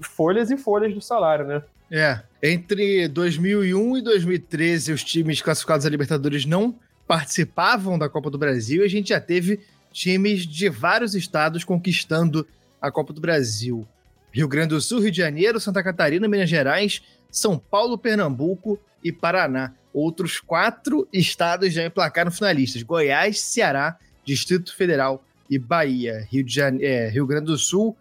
folhas 0.00 0.50
e 0.50 0.56
folhas 0.56 0.94
do 0.94 1.00
salário, 1.00 1.46
né? 1.46 1.62
É, 1.96 2.20
entre 2.42 3.06
2001 3.06 3.98
e 3.98 4.02
2013 4.02 4.92
os 4.92 5.04
times 5.04 5.40
classificados 5.40 5.86
a 5.86 5.88
Libertadores 5.88 6.44
não 6.44 6.74
participavam 7.06 7.96
da 7.96 8.08
Copa 8.08 8.28
do 8.28 8.36
Brasil 8.36 8.82
e 8.82 8.84
a 8.84 8.88
gente 8.88 9.10
já 9.10 9.20
teve 9.20 9.60
times 9.92 10.44
de 10.44 10.68
vários 10.68 11.14
estados 11.14 11.62
conquistando 11.62 12.44
a 12.82 12.90
Copa 12.90 13.12
do 13.12 13.20
Brasil. 13.20 13.86
Rio 14.32 14.48
Grande 14.48 14.70
do 14.70 14.80
Sul, 14.80 15.02
Rio 15.02 15.12
de 15.12 15.18
Janeiro, 15.18 15.60
Santa 15.60 15.84
Catarina, 15.84 16.26
Minas 16.26 16.50
Gerais, 16.50 17.00
São 17.30 17.56
Paulo, 17.56 17.96
Pernambuco 17.96 18.76
e 19.04 19.12
Paraná. 19.12 19.72
Outros 19.92 20.40
quatro 20.40 21.06
estados 21.12 21.72
já 21.72 21.86
emplacaram 21.86 22.32
finalistas: 22.32 22.82
Goiás, 22.82 23.40
Ceará, 23.40 23.96
Distrito 24.24 24.74
Federal 24.74 25.24
e 25.48 25.60
Bahia. 25.60 26.26
Rio, 26.28 26.42
de 26.42 26.52
Jane... 26.52 26.84
É, 26.84 27.08
Rio 27.08 27.24
Grande 27.24 27.46
do 27.46 27.56
Sul 27.56 27.96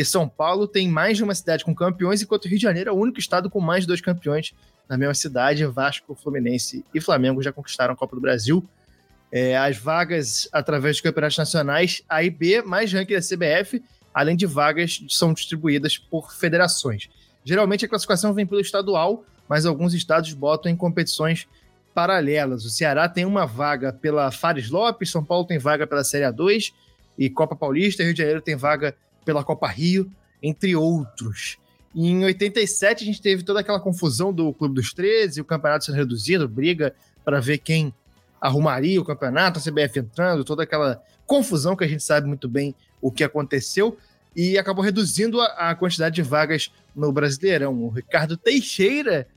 e 0.00 0.04
São 0.04 0.28
Paulo 0.28 0.68
têm 0.68 0.88
mais 0.88 1.16
de 1.16 1.24
uma 1.24 1.34
cidade 1.34 1.64
com 1.64 1.74
campeões, 1.74 2.22
enquanto 2.22 2.46
Rio 2.46 2.58
de 2.58 2.62
Janeiro 2.62 2.90
é 2.90 2.92
o 2.92 2.96
único 2.96 3.18
estado 3.18 3.50
com 3.50 3.60
mais 3.60 3.82
de 3.82 3.88
dois 3.88 4.00
campeões 4.00 4.54
na 4.88 4.96
mesma 4.96 5.14
cidade. 5.14 5.64
Vasco, 5.66 6.14
Fluminense 6.14 6.84
e 6.94 7.00
Flamengo 7.00 7.42
já 7.42 7.52
conquistaram 7.52 7.94
a 7.94 7.96
Copa 7.96 8.14
do 8.14 8.22
Brasil. 8.22 8.64
É, 9.30 9.56
as 9.58 9.76
vagas 9.76 10.48
através 10.52 10.96
dos 10.96 11.00
campeonatos 11.02 11.36
nacionais 11.36 12.02
A 12.08 12.22
e 12.22 12.30
B, 12.30 12.62
mais 12.62 12.92
ranking 12.92 13.14
da 13.14 13.20
CBF, 13.20 13.82
além 14.14 14.36
de 14.36 14.46
vagas 14.46 15.04
são 15.08 15.32
distribuídas 15.32 15.98
por 15.98 16.32
federações. 16.32 17.08
Geralmente 17.44 17.84
a 17.84 17.88
classificação 17.88 18.32
vem 18.32 18.46
pelo 18.46 18.60
estadual, 18.60 19.24
mas 19.48 19.66
alguns 19.66 19.94
estados 19.94 20.32
botam 20.32 20.70
em 20.70 20.76
competições 20.76 21.48
paralelas. 21.92 22.64
O 22.64 22.70
Ceará 22.70 23.08
tem 23.08 23.24
uma 23.24 23.46
vaga 23.46 23.92
pela 23.92 24.30
Fares 24.30 24.70
Lopes, 24.70 25.10
São 25.10 25.24
Paulo 25.24 25.44
tem 25.44 25.58
vaga 25.58 25.86
pela 25.86 26.04
Série 26.04 26.24
A2 26.24 26.72
e 27.18 27.28
Copa 27.28 27.56
Paulista, 27.56 28.04
Rio 28.04 28.14
de 28.14 28.18
Janeiro 28.18 28.40
tem 28.40 28.54
vaga 28.54 28.94
pela 29.28 29.44
Copa 29.44 29.68
Rio, 29.68 30.10
entre 30.42 30.74
outros. 30.74 31.58
E 31.94 32.08
em 32.08 32.24
87 32.24 33.02
a 33.02 33.06
gente 33.06 33.20
teve 33.20 33.42
toda 33.42 33.60
aquela 33.60 33.78
confusão 33.78 34.32
do 34.32 34.54
Clube 34.54 34.76
dos 34.76 34.94
13, 34.94 35.42
o 35.42 35.44
campeonato 35.44 35.84
sendo 35.84 35.96
reduzido, 35.96 36.48
briga 36.48 36.94
para 37.22 37.38
ver 37.38 37.58
quem 37.58 37.92
arrumaria 38.40 38.98
o 38.98 39.04
campeonato, 39.04 39.58
a 39.58 39.62
CBF 39.62 39.98
entrando, 39.98 40.44
toda 40.44 40.62
aquela 40.62 41.02
confusão 41.26 41.76
que 41.76 41.84
a 41.84 41.86
gente 41.86 42.02
sabe 42.02 42.26
muito 42.26 42.48
bem 42.48 42.74
o 43.02 43.12
que 43.12 43.22
aconteceu 43.22 43.98
e 44.34 44.56
acabou 44.56 44.82
reduzindo 44.82 45.42
a, 45.42 45.70
a 45.70 45.74
quantidade 45.74 46.14
de 46.14 46.22
vagas 46.22 46.72
no 46.96 47.12
Brasileirão. 47.12 47.74
O 47.74 47.90
Ricardo 47.90 48.34
Teixeira, 48.34 49.28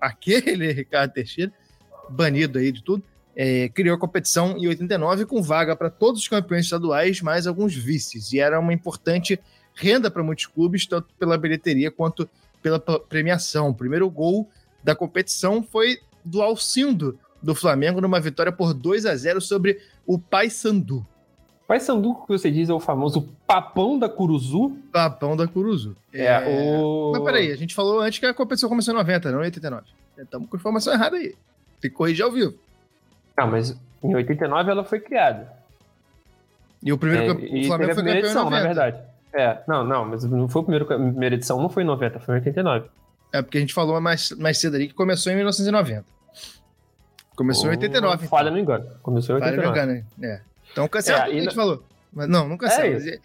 aquele 0.00 0.70
Ricardo 0.70 1.12
Teixeira, 1.12 1.52
banido 2.08 2.60
aí 2.60 2.70
de 2.70 2.84
tudo, 2.84 3.02
é, 3.34 3.68
criou 3.68 3.94
a 3.94 3.98
competição 3.98 4.56
em 4.56 4.66
89 4.68 5.26
com 5.26 5.42
vaga 5.42 5.76
para 5.76 5.90
todos 5.90 6.20
os 6.20 6.28
campeões 6.28 6.64
estaduais, 6.64 7.20
mais 7.20 7.46
alguns 7.46 7.74
vices. 7.74 8.32
E 8.32 8.40
era 8.40 8.58
uma 8.58 8.72
importante 8.72 9.38
renda 9.74 10.10
para 10.10 10.22
muitos 10.22 10.46
clubes, 10.46 10.86
tanto 10.86 11.08
pela 11.18 11.38
bilheteria 11.38 11.90
quanto 11.90 12.28
pela 12.62 12.78
premiação. 12.78 13.68
O 13.68 13.74
primeiro 13.74 14.08
gol 14.10 14.48
da 14.82 14.94
competição 14.94 15.62
foi 15.62 15.98
do 16.24 16.42
Alcindo, 16.42 17.18
do 17.42 17.54
Flamengo, 17.54 18.00
numa 18.00 18.20
vitória 18.20 18.52
por 18.52 18.74
2 18.74 19.06
a 19.06 19.16
0 19.16 19.40
sobre 19.40 19.80
o 20.06 20.18
Paysandu. 20.18 21.06
Paysandu, 21.66 22.14
que 22.26 22.28
você 22.28 22.50
diz, 22.50 22.68
é 22.68 22.74
o 22.74 22.80
famoso 22.80 23.28
papão 23.46 23.96
da 23.98 24.08
Curuzu? 24.08 24.76
Papão 24.92 25.36
da 25.36 25.46
Curuzu. 25.46 25.96
É, 26.12 26.26
é... 26.26 26.78
o... 26.80 27.12
Mas 27.12 27.22
peraí, 27.22 27.52
a 27.52 27.56
gente 27.56 27.74
falou 27.74 28.00
antes 28.00 28.18
que 28.18 28.26
a 28.26 28.34
competição 28.34 28.68
começou 28.68 28.92
em 28.92 28.96
90, 28.96 29.30
não 29.30 29.40
em 29.40 29.44
89. 29.44 29.86
Estamos 30.18 30.48
com 30.48 30.56
informação 30.56 30.92
errada 30.92 31.16
aí. 31.16 31.34
Tem 31.80 31.90
que 31.90 31.96
corrigir 31.96 32.24
ao 32.24 32.32
vivo. 32.32 32.54
Não, 33.36 33.46
mas 33.46 33.76
em 34.02 34.14
89 34.14 34.70
ela 34.70 34.84
foi 34.84 35.00
criada. 35.00 35.52
E 36.82 36.92
o 36.92 36.98
primeiro 36.98 37.24
é, 37.24 37.32
o 37.32 37.66
Flamengo 37.66 37.94
foi 37.94 38.02
campeão 38.02 38.16
edição, 38.16 38.42
em 38.42 38.44
90. 38.44 38.50
na 38.50 38.62
verdade. 38.62 39.10
É, 39.32 39.58
não, 39.68 39.84
não, 39.84 40.04
mas 40.06 40.24
não 40.24 40.48
foi 40.48 40.62
a 40.62 40.64
primeira, 40.64 40.84
a 40.84 40.98
primeira 40.98 41.34
edição, 41.34 41.60
não 41.60 41.68
foi 41.68 41.82
em 41.82 41.86
90, 41.86 42.18
foi 42.20 42.34
em 42.34 42.38
89. 42.38 42.88
É, 43.32 43.42
porque 43.42 43.58
a 43.58 43.60
gente 43.60 43.74
falou 43.74 44.00
mais, 44.00 44.30
mais 44.32 44.58
cedo 44.58 44.76
ali 44.76 44.88
que 44.88 44.94
começou 44.94 45.32
em 45.32 45.36
1990. 45.36 46.04
Começou 47.36 47.66
oh, 47.66 47.68
em 47.68 47.70
89. 47.70 48.14
Então. 48.14 48.28
Falha 48.28 48.44
então. 48.44 48.54
no 48.54 48.58
engano. 48.58 48.86
Começou 49.02 49.34
em 49.34 49.40
89. 49.40 49.66
Falha 49.68 49.86
no 49.86 49.98
engano, 49.98 50.06
é. 50.22 50.40
Então, 50.72 50.88
cancela 50.88 51.18
é, 51.18 51.22
tudo 51.22 51.32
que 51.32 51.38
a 51.38 51.42
gente 51.42 51.54
falou. 51.54 51.82
Mas 52.12 52.28
não, 52.28 52.48
nunca 52.48 52.66
é 52.66 52.70
sei. 52.70 53.20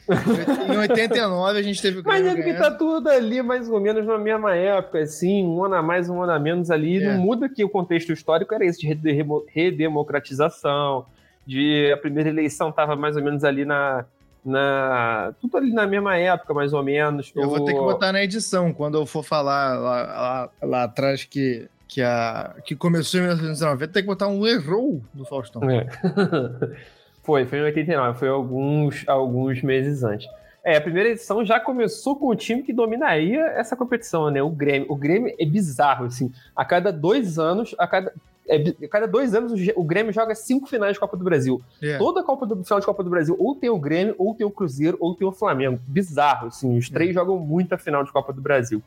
Em 0.70 0.78
89 0.78 1.58
a 1.58 1.62
gente 1.62 1.82
teve 1.82 2.00
o 2.00 2.04
Mas 2.06 2.26
é 2.26 2.36
que 2.42 2.54
tá 2.54 2.70
tudo 2.70 3.10
ali 3.10 3.42
mais 3.42 3.68
ou 3.68 3.80
menos 3.80 4.06
na 4.06 4.18
mesma 4.18 4.56
época, 4.56 5.00
assim, 5.00 5.44
um 5.44 5.64
ano 5.64 5.76
a 5.76 5.82
mais, 5.82 6.08
um 6.08 6.22
ano 6.22 6.32
a 6.32 6.40
menos 6.40 6.70
ali. 6.70 7.04
É. 7.04 7.14
Não 7.14 7.20
muda 7.20 7.50
que 7.50 7.64
o 7.64 7.70
contexto 7.70 8.14
histórico 8.14 8.54
era 8.54 8.64
esse 8.64 8.80
de 8.80 9.26
redemocratização, 9.48 11.06
de 11.46 11.92
a 11.92 11.98
primeira 11.98 12.30
eleição 12.30 12.72
tava 12.72 12.96
mais 12.96 13.18
ou 13.18 13.24
menos 13.24 13.44
ali 13.44 13.66
na, 13.66 14.06
na. 14.46 15.34
Tudo 15.42 15.58
ali 15.58 15.74
na 15.74 15.88
mesma 15.88 16.16
época, 16.16 16.54
mais 16.54 16.72
ou 16.72 16.84
menos. 16.84 17.32
Eu 17.36 17.50
vou 17.50 17.66
ter 17.66 17.74
que 17.74 17.80
botar 17.80 18.12
na 18.12 18.24
edição, 18.24 18.72
quando 18.72 19.00
eu 19.00 19.06
for 19.08 19.24
falar 19.24 19.80
lá, 19.80 20.04
lá, 20.04 20.50
lá 20.62 20.84
atrás 20.84 21.24
que, 21.24 21.68
que, 21.88 22.04
a, 22.04 22.56
que 22.64 22.76
começou 22.76 23.20
em 23.20 23.24
1990, 23.24 23.92
tem 23.92 24.04
que 24.04 24.08
botar 24.08 24.28
um 24.28 24.46
errou 24.46 25.02
do 25.12 25.26
Faustão. 25.26 25.68
É. 25.68 25.88
Foi, 27.26 27.44
foi 27.44 27.58
em 27.58 27.64
89, 27.64 28.20
foi 28.20 28.30
alguns, 28.30 29.04
alguns 29.08 29.64
meses 29.64 30.04
antes. 30.04 30.28
É, 30.64 30.78
a 30.78 30.82
primeira 30.82 31.10
edição 31.10 31.44
já 31.44 31.60
começou 31.60 32.16
com 32.16 32.28
o 32.28 32.36
time 32.36 32.62
que 32.62 32.72
dominaria 32.72 33.42
essa 33.48 33.76
competição, 33.76 34.30
né? 34.30 34.44
O 34.44 34.50
Grêmio. 34.50 34.92
O 34.92 34.96
Grêmio 34.96 35.34
é 35.40 35.46
bizarro, 35.46 36.06
assim. 36.06 36.32
A 36.56 36.64
cada 36.64 36.92
dois 36.92 37.40
anos, 37.40 37.76
a 37.80 37.88
cada, 37.88 38.14
é, 38.48 38.58
a 38.84 38.88
cada 38.88 39.08
dois 39.08 39.34
anos, 39.34 39.54
o 39.76 39.84
Grêmio 39.84 40.14
joga 40.14 40.36
cinco 40.36 40.68
finais 40.68 40.94
de 40.94 41.00
Copa 41.00 41.18
do 41.18 41.24
Brasil. 41.24 41.60
Yeah. 41.82 41.96
É. 41.96 41.98
Toda 41.98 42.22
a 42.22 42.24
Copa 42.24 42.46
do, 42.46 42.64
final 42.64 42.80
de 42.80 42.86
Copa 42.86 43.04
do 43.04 43.10
Brasil, 43.10 43.36
ou 43.40 43.56
tem 43.56 43.72
o 43.72 43.80
Grêmio, 43.80 44.14
ou 44.20 44.36
tem 44.36 44.46
o 44.46 44.52
Cruzeiro, 44.52 44.98
ou 45.00 45.16
tem 45.16 45.28
o 45.28 45.32
Flamengo. 45.32 45.80
Bizarro, 45.88 46.48
assim. 46.48 46.78
Os 46.78 46.90
três 46.90 47.10
yeah. 47.10 47.22
É. 47.22 47.26
jogam 47.26 47.44
muita 47.44 47.76
final 47.76 48.04
de 48.04 48.12
Copa 48.12 48.32
do 48.32 48.42
Brasil. 48.42 48.84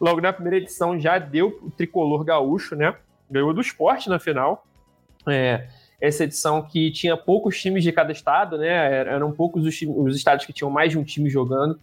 Logo 0.00 0.20
na 0.22 0.32
primeira 0.32 0.56
edição 0.56 0.98
já 0.98 1.18
deu 1.18 1.58
o 1.62 1.70
tricolor 1.70 2.24
gaúcho, 2.24 2.74
né? 2.74 2.94
Ganhou 3.30 3.52
do 3.52 3.60
esporte 3.60 4.08
na 4.08 4.18
final. 4.18 4.66
É 5.26 5.66
essa 6.02 6.24
edição 6.24 6.60
que 6.60 6.90
tinha 6.90 7.16
poucos 7.16 7.60
times 7.60 7.84
de 7.84 7.92
cada 7.92 8.10
estado, 8.10 8.58
né? 8.58 9.02
Eram 9.06 9.30
poucos 9.30 9.64
os, 9.64 9.80
os 9.82 10.16
estados 10.16 10.44
que 10.44 10.52
tinham 10.52 10.68
mais 10.68 10.90
de 10.90 10.98
um 10.98 11.04
time 11.04 11.30
jogando. 11.30 11.78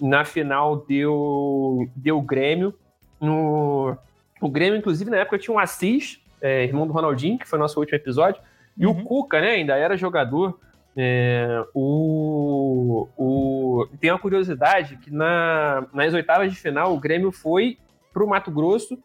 Na 0.00 0.24
final 0.24 0.76
deu 0.88 1.88
deu 1.96 2.22
Grêmio. 2.22 2.72
No, 3.20 3.96
o 4.40 4.48
Grêmio, 4.48 4.78
inclusive, 4.78 5.10
na 5.10 5.16
época 5.16 5.36
tinha 5.36 5.52
um 5.52 5.58
Assis, 5.58 6.20
é, 6.40 6.62
irmão 6.62 6.86
do 6.86 6.92
Ronaldinho, 6.92 7.38
que 7.38 7.48
foi 7.48 7.58
nosso 7.58 7.80
último 7.80 7.96
episódio, 7.96 8.40
e 8.78 8.86
uhum. 8.86 8.92
o 8.92 9.04
Cuca, 9.04 9.40
né? 9.40 9.50
Ainda 9.52 9.76
era 9.76 9.96
jogador. 9.96 10.60
É, 10.96 11.64
o, 11.74 13.08
o, 13.16 13.88
tem 14.00 14.12
uma 14.12 14.18
curiosidade 14.18 14.96
que 14.98 15.10
na, 15.10 15.88
nas 15.92 16.14
oitavas 16.14 16.52
de 16.52 16.56
final 16.56 16.94
o 16.94 17.00
Grêmio 17.00 17.32
foi 17.32 17.78
para 18.12 18.22
o 18.22 18.28
Mato 18.28 18.52
Grosso 18.52 18.96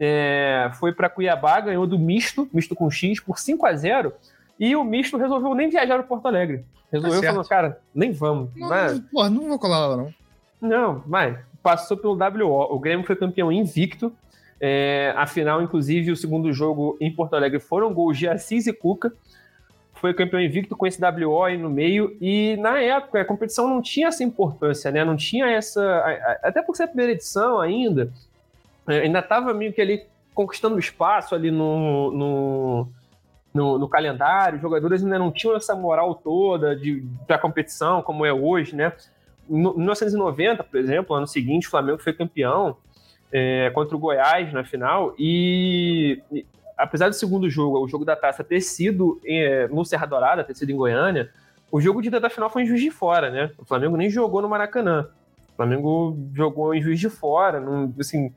é, 0.00 0.70
foi 0.80 0.92
para 0.92 1.10
Cuiabá, 1.10 1.60
ganhou 1.60 1.86
do 1.86 1.98
misto, 1.98 2.48
misto 2.52 2.74
com 2.74 2.90
X, 2.90 3.20
por 3.20 3.38
5 3.38 3.66
a 3.66 3.74
0 3.74 4.12
e 4.58 4.74
o 4.74 4.82
misto 4.82 5.16
resolveu 5.16 5.54
nem 5.54 5.68
viajar 5.68 5.96
para 5.96 6.02
Porto 6.02 6.26
Alegre. 6.26 6.64
Resolveu 6.90 7.20
tá 7.20 7.28
falando, 7.28 7.48
cara, 7.48 7.80
nem 7.94 8.10
vamos. 8.10 8.50
Não, 8.56 8.68
mas... 8.68 8.98
porra, 9.12 9.30
não 9.30 9.48
vou 9.48 9.58
colar 9.58 9.86
lá, 9.86 9.96
não. 9.96 10.14
Não, 10.60 11.02
mas 11.06 11.38
passou 11.62 11.96
pelo 11.96 12.14
WO. 12.14 12.74
O 12.74 12.78
Grêmio 12.78 13.06
foi 13.06 13.16
campeão 13.16 13.52
invicto. 13.52 14.12
É, 14.60 15.14
afinal, 15.16 15.62
inclusive, 15.62 16.10
o 16.10 16.16
segundo 16.16 16.52
jogo 16.52 16.96
em 17.00 17.14
Porto 17.14 17.34
Alegre 17.34 17.58
foram 17.60 17.94
gols 17.94 18.18
de 18.18 18.28
Assis 18.28 18.66
e 18.66 18.72
Cuca. 18.72 19.12
Foi 19.94 20.12
campeão 20.12 20.40
invicto 20.40 20.76
com 20.76 20.86
esse 20.86 21.00
WO 21.02 21.42
aí 21.42 21.56
no 21.56 21.70
meio. 21.70 22.16
E 22.20 22.56
na 22.58 22.80
época 22.80 23.20
a 23.20 23.24
competição 23.24 23.68
não 23.68 23.80
tinha 23.80 24.08
essa 24.08 24.24
importância, 24.24 24.90
né? 24.90 25.04
Não 25.04 25.16
tinha 25.16 25.46
essa. 25.46 25.82
Até 26.42 26.60
por 26.60 26.76
ser 26.76 26.84
a 26.84 26.88
primeira 26.88 27.12
edição 27.12 27.60
ainda, 27.60 28.12
é, 28.12 28.29
ainda 28.94 29.20
estava 29.20 29.52
meio 29.54 29.72
que 29.72 29.80
ali 29.80 30.06
conquistando 30.34 30.78
espaço 30.78 31.34
ali 31.34 31.50
no, 31.50 32.10
no, 32.12 32.88
no, 33.52 33.78
no, 33.78 33.88
calendário, 33.88 34.56
os 34.56 34.62
jogadores 34.62 35.02
ainda 35.02 35.18
não 35.18 35.30
tinham 35.30 35.56
essa 35.56 35.74
moral 35.74 36.14
toda 36.14 36.74
de, 36.74 37.04
da 37.26 37.38
competição, 37.38 38.02
como 38.02 38.24
é 38.24 38.32
hoje, 38.32 38.74
né? 38.74 38.92
No, 39.48 39.76
1990, 39.76 40.64
por 40.64 40.78
exemplo, 40.78 41.16
ano 41.16 41.26
seguinte, 41.26 41.66
o 41.66 41.70
Flamengo 41.70 41.98
foi 41.98 42.12
campeão 42.12 42.76
é, 43.32 43.70
contra 43.70 43.96
o 43.96 43.98
Goiás 43.98 44.52
na 44.52 44.64
final 44.64 45.14
e, 45.18 46.22
e, 46.32 46.46
apesar 46.76 47.08
do 47.08 47.14
segundo 47.14 47.50
jogo, 47.50 47.78
o 47.78 47.88
jogo 47.88 48.04
da 48.04 48.16
taça 48.16 48.42
ter 48.42 48.60
sido 48.60 49.20
é, 49.24 49.68
no 49.68 49.84
Serra 49.84 50.06
Dourada, 50.06 50.44
ter 50.44 50.56
sido 50.56 50.70
em 50.70 50.76
Goiânia, 50.76 51.30
o 51.70 51.80
jogo 51.80 52.00
de 52.00 52.08
ida 52.08 52.18
da 52.18 52.30
final 52.30 52.50
foi 52.50 52.62
em 52.62 52.66
Juiz 52.66 52.80
de 52.80 52.90
Fora, 52.90 53.30
né? 53.30 53.50
O 53.58 53.64
Flamengo 53.64 53.96
nem 53.96 54.10
jogou 54.10 54.42
no 54.42 54.48
Maracanã. 54.48 55.08
O 55.52 55.56
Flamengo 55.56 56.16
jogou 56.34 56.74
em 56.74 56.82
Juiz 56.82 56.98
de 56.98 57.08
Fora, 57.08 57.60
não, 57.60 57.94
assim, 57.98 58.32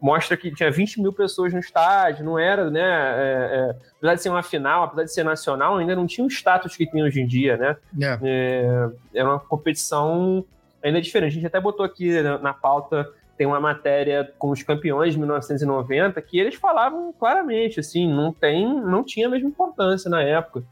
mostra 0.00 0.36
que 0.36 0.54
tinha 0.54 0.70
20 0.70 1.00
mil 1.00 1.12
pessoas 1.12 1.52
no 1.52 1.58
estádio, 1.58 2.24
não 2.24 2.38
era, 2.38 2.70
né? 2.70 2.80
É, 2.80 2.84
é, 2.84 3.76
apesar 3.96 4.14
de 4.14 4.22
ser 4.22 4.28
uma 4.28 4.42
final, 4.42 4.84
apesar 4.84 5.04
de 5.04 5.12
ser 5.12 5.24
nacional, 5.24 5.76
ainda 5.76 5.96
não 5.96 6.06
tinha 6.06 6.26
o 6.26 6.30
status 6.30 6.76
que 6.76 6.86
tem 6.86 7.02
hoje 7.02 7.20
em 7.20 7.26
dia, 7.26 7.56
né? 7.56 7.76
Yeah. 7.98 8.20
É, 8.22 8.88
era 9.14 9.28
uma 9.28 9.40
competição 9.40 10.44
ainda 10.82 11.00
diferente. 11.00 11.32
A 11.32 11.34
gente 11.34 11.46
até 11.46 11.60
botou 11.60 11.84
aqui 11.84 12.20
na, 12.22 12.38
na, 12.38 12.52
pauta, 12.52 13.08
tem 13.36 13.46
uma 13.46 13.60
matéria 13.60 14.30
com 14.38 14.50
os 14.50 14.62
campeões 14.62 15.14
de 15.14 15.18
1990 15.18 16.20
que 16.22 16.38
eles 16.38 16.54
falavam 16.54 17.12
claramente, 17.18 17.80
assim, 17.80 18.08
não 18.08 18.32
tem, 18.32 18.66
não 18.66 19.02
tinha 19.02 19.26
a 19.26 19.30
mesma 19.30 19.48
importância 19.48 20.10
na 20.10 20.22
época. 20.22 20.62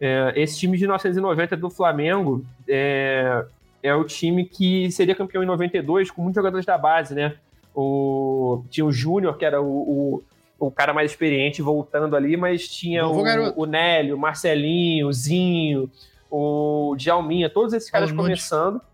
É, 0.00 0.32
esse 0.34 0.58
time 0.58 0.76
de 0.76 0.84
1990 0.84 1.56
do 1.56 1.70
Flamengo 1.70 2.44
é, 2.66 3.44
é 3.82 3.94
o 3.94 4.04
time 4.04 4.44
que 4.44 4.90
seria 4.90 5.14
campeão 5.14 5.42
em 5.42 5.46
92 5.46 6.10
com 6.10 6.22
muitos 6.22 6.36
jogadores 6.36 6.66
da 6.66 6.76
base, 6.76 7.14
né? 7.14 7.36
O, 7.74 8.64
tinha 8.68 8.84
o 8.84 8.92
Júnior, 8.92 9.36
que 9.36 9.44
era 9.44 9.60
o, 9.60 9.66
o, 9.66 10.22
o, 10.58 10.70
cara 10.70 10.92
mais 10.92 11.10
experiente, 11.10 11.62
voltando 11.62 12.14
ali, 12.14 12.36
mas 12.36 12.68
tinha 12.68 13.06
o, 13.06 13.62
o 13.62 13.66
Nélio, 13.66 14.16
o 14.16 14.18
Marcelinho, 14.18 15.08
o 15.08 15.12
Zinho, 15.12 15.90
o 16.30 16.94
Djalminha, 16.96 17.48
todos 17.48 17.72
esses 17.72 17.90
caras 17.90 18.10
Paulo 18.10 18.24
começando. 18.24 18.72
Nunes. 18.72 18.92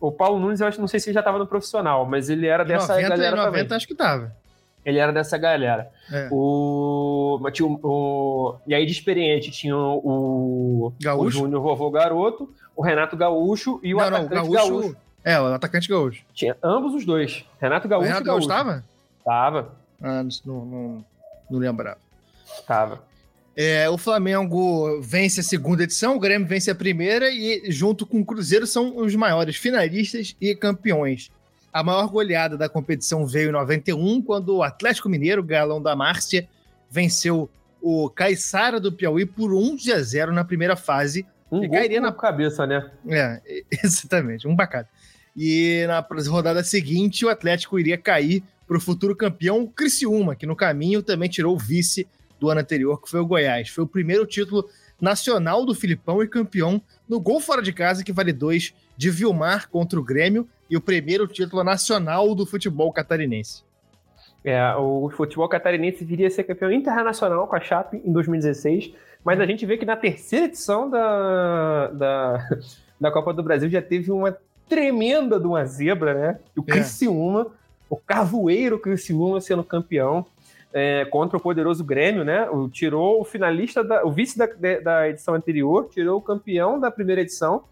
O 0.00 0.12
Paulo 0.12 0.38
Nunes, 0.38 0.60
eu 0.60 0.66
acho, 0.66 0.80
não 0.80 0.86
sei 0.86 1.00
se 1.00 1.08
ele 1.08 1.14
já 1.14 1.20
estava 1.20 1.38
no 1.38 1.46
profissional, 1.46 2.06
mas 2.06 2.30
ele 2.30 2.46
era 2.46 2.64
dessa 2.64 2.94
90, 2.94 3.08
galera 3.08 3.36
90, 3.36 3.52
também. 3.52 3.76
acho 3.76 3.86
que 3.86 3.94
tava. 3.94 4.36
Ele 4.84 4.98
era 4.98 5.12
dessa 5.12 5.36
galera. 5.36 5.90
É. 6.10 6.28
O, 6.30 7.40
tinha 7.52 7.68
o, 7.68 7.80
o, 7.82 8.56
e 8.66 8.74
aí 8.74 8.86
de 8.86 8.92
experiente 8.92 9.50
tinha 9.50 9.76
o, 9.76 10.92
o 11.18 11.30
Júnior 11.30 11.60
Vovô 11.60 11.90
Garoto, 11.90 12.54
o 12.74 12.82
Renato 12.82 13.16
Gaúcho 13.16 13.80
e 13.82 13.92
o 13.92 13.98
não, 13.98 14.04
atacante 14.04 14.34
não, 14.34 14.50
Gaúcho, 14.50 14.80
Gaúcho. 14.80 14.96
É, 15.24 15.38
o 15.40 15.46
atacante 15.46 15.88
Gaúcho. 15.88 16.22
Tinha 16.32 16.56
ambos 16.62 16.94
os 16.94 17.04
dois. 17.04 17.44
Renato 17.60 17.88
Gaúcho 17.88 18.04
o 18.04 18.06
Renato 18.06 18.24
e 18.24 18.26
Gaúcho. 18.26 18.48
Gaúcho 18.48 18.64
tava? 18.66 18.84
Ah, 20.02 20.22
não, 20.44 20.64
não, 20.64 21.04
não 21.50 21.58
lembrava. 21.58 21.98
Tava. 22.66 23.02
É, 23.60 23.90
o 23.90 23.98
Flamengo 23.98 25.00
vence 25.02 25.40
a 25.40 25.42
segunda 25.42 25.82
edição, 25.82 26.14
o 26.14 26.20
Grêmio 26.20 26.46
vence 26.46 26.70
a 26.70 26.74
primeira 26.76 27.28
e, 27.28 27.68
junto 27.72 28.06
com 28.06 28.20
o 28.20 28.24
Cruzeiro, 28.24 28.68
são 28.68 28.96
os 28.96 29.16
maiores 29.16 29.56
finalistas 29.56 30.36
e 30.40 30.54
campeões. 30.54 31.28
A 31.72 31.82
maior 31.82 32.06
goleada 32.08 32.56
da 32.56 32.68
competição 32.68 33.26
veio 33.26 33.48
em 33.48 33.52
91, 33.52 34.22
quando 34.22 34.56
o 34.56 34.62
Atlético 34.62 35.08
Mineiro, 35.08 35.42
galão 35.42 35.82
da 35.82 35.96
Márcia, 35.96 36.48
venceu 36.88 37.50
o 37.82 38.08
Caiçara 38.08 38.78
do 38.78 38.92
Piauí 38.92 39.26
por 39.26 39.52
1 39.52 39.76
a 39.92 40.00
0 40.00 40.32
na 40.32 40.44
primeira 40.44 40.76
fase. 40.76 41.26
Um 41.50 41.64
e 41.64 41.68
cairia 41.68 42.00
na 42.00 42.12
cabeça, 42.12 42.64
né? 42.64 42.88
É, 43.08 43.40
exatamente, 43.82 44.46
um 44.46 44.54
bacana. 44.54 44.86
E 45.40 45.86
na 45.86 46.04
rodada 46.28 46.64
seguinte, 46.64 47.24
o 47.24 47.28
Atlético 47.28 47.78
iria 47.78 47.96
cair 47.96 48.42
para 48.66 48.76
o 48.76 48.80
futuro 48.80 49.14
campeão 49.14 49.68
Criciúma, 49.68 50.34
que 50.34 50.44
no 50.44 50.56
caminho 50.56 51.00
também 51.00 51.28
tirou 51.28 51.54
o 51.54 51.58
vice 51.58 52.08
do 52.40 52.50
ano 52.50 52.60
anterior, 52.60 53.00
que 53.00 53.08
foi 53.08 53.20
o 53.20 53.26
Goiás. 53.26 53.68
Foi 53.68 53.84
o 53.84 53.86
primeiro 53.86 54.26
título 54.26 54.68
nacional 55.00 55.64
do 55.64 55.76
Filipão 55.76 56.20
e 56.24 56.26
campeão 56.26 56.82
no 57.08 57.20
gol 57.20 57.38
fora 57.38 57.62
de 57.62 57.72
casa, 57.72 58.02
que 58.02 58.12
vale 58.12 58.32
dois, 58.32 58.74
de 58.96 59.10
Vilmar 59.10 59.70
contra 59.70 59.98
o 60.00 60.02
Grêmio, 60.02 60.48
e 60.68 60.76
o 60.76 60.80
primeiro 60.80 61.28
título 61.28 61.62
nacional 61.62 62.34
do 62.34 62.44
futebol 62.44 62.92
catarinense. 62.92 63.62
É, 64.44 64.74
o 64.74 65.08
futebol 65.08 65.48
catarinense 65.48 66.04
viria 66.04 66.26
a 66.26 66.30
ser 66.30 66.42
campeão 66.42 66.72
internacional 66.72 67.46
com 67.46 67.54
a 67.54 67.60
Chape 67.60 68.02
em 68.04 68.12
2016, 68.12 68.92
mas 69.24 69.38
a 69.38 69.46
gente 69.46 69.64
vê 69.64 69.76
que 69.76 69.86
na 69.86 69.96
terceira 69.96 70.46
edição 70.46 70.90
da, 70.90 71.88
da, 71.88 72.48
da 73.00 73.10
Copa 73.12 73.32
do 73.32 73.42
Brasil 73.42 73.70
já 73.70 73.80
teve 73.80 74.10
uma 74.10 74.36
tremenda 74.68 75.38
de 75.40 75.46
uma 75.46 75.64
zebra, 75.64 76.14
né? 76.14 76.38
O 76.56 76.60
é. 76.60 76.72
Criciúma, 76.72 77.42
é. 77.42 77.46
o 77.88 77.96
Carvoeiro 77.96 78.78
Criciúma 78.78 79.40
sendo 79.40 79.64
campeão 79.64 80.26
é, 80.72 81.04
contra 81.06 81.36
o 81.36 81.40
poderoso 81.40 81.84
Grêmio, 81.84 82.24
né? 82.24 82.48
O, 82.50 82.68
tirou 82.68 83.20
o 83.20 83.24
finalista, 83.24 83.82
da, 83.82 84.04
o 84.04 84.12
vice 84.12 84.36
da, 84.36 84.46
da 84.82 85.08
edição 85.08 85.34
anterior, 85.34 85.88
tirou 85.90 86.18
o 86.18 86.22
campeão 86.22 86.78
da 86.78 86.90
primeira 86.90 87.22
edição 87.22 87.64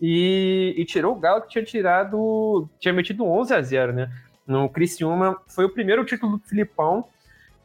e, 0.00 0.74
e, 0.76 0.84
tirou 0.84 1.16
o 1.16 1.18
Galo 1.18 1.42
que 1.42 1.48
tinha 1.48 1.64
tirado, 1.64 2.68
tinha 2.78 2.92
metido 2.92 3.24
11 3.24 3.54
a 3.54 3.62
0, 3.62 3.92
né? 3.92 4.10
No 4.46 4.68
Criciúma 4.68 5.38
foi 5.48 5.64
o 5.64 5.70
primeiro 5.70 6.04
título 6.04 6.38
do 6.38 6.46
Filipão. 6.46 7.04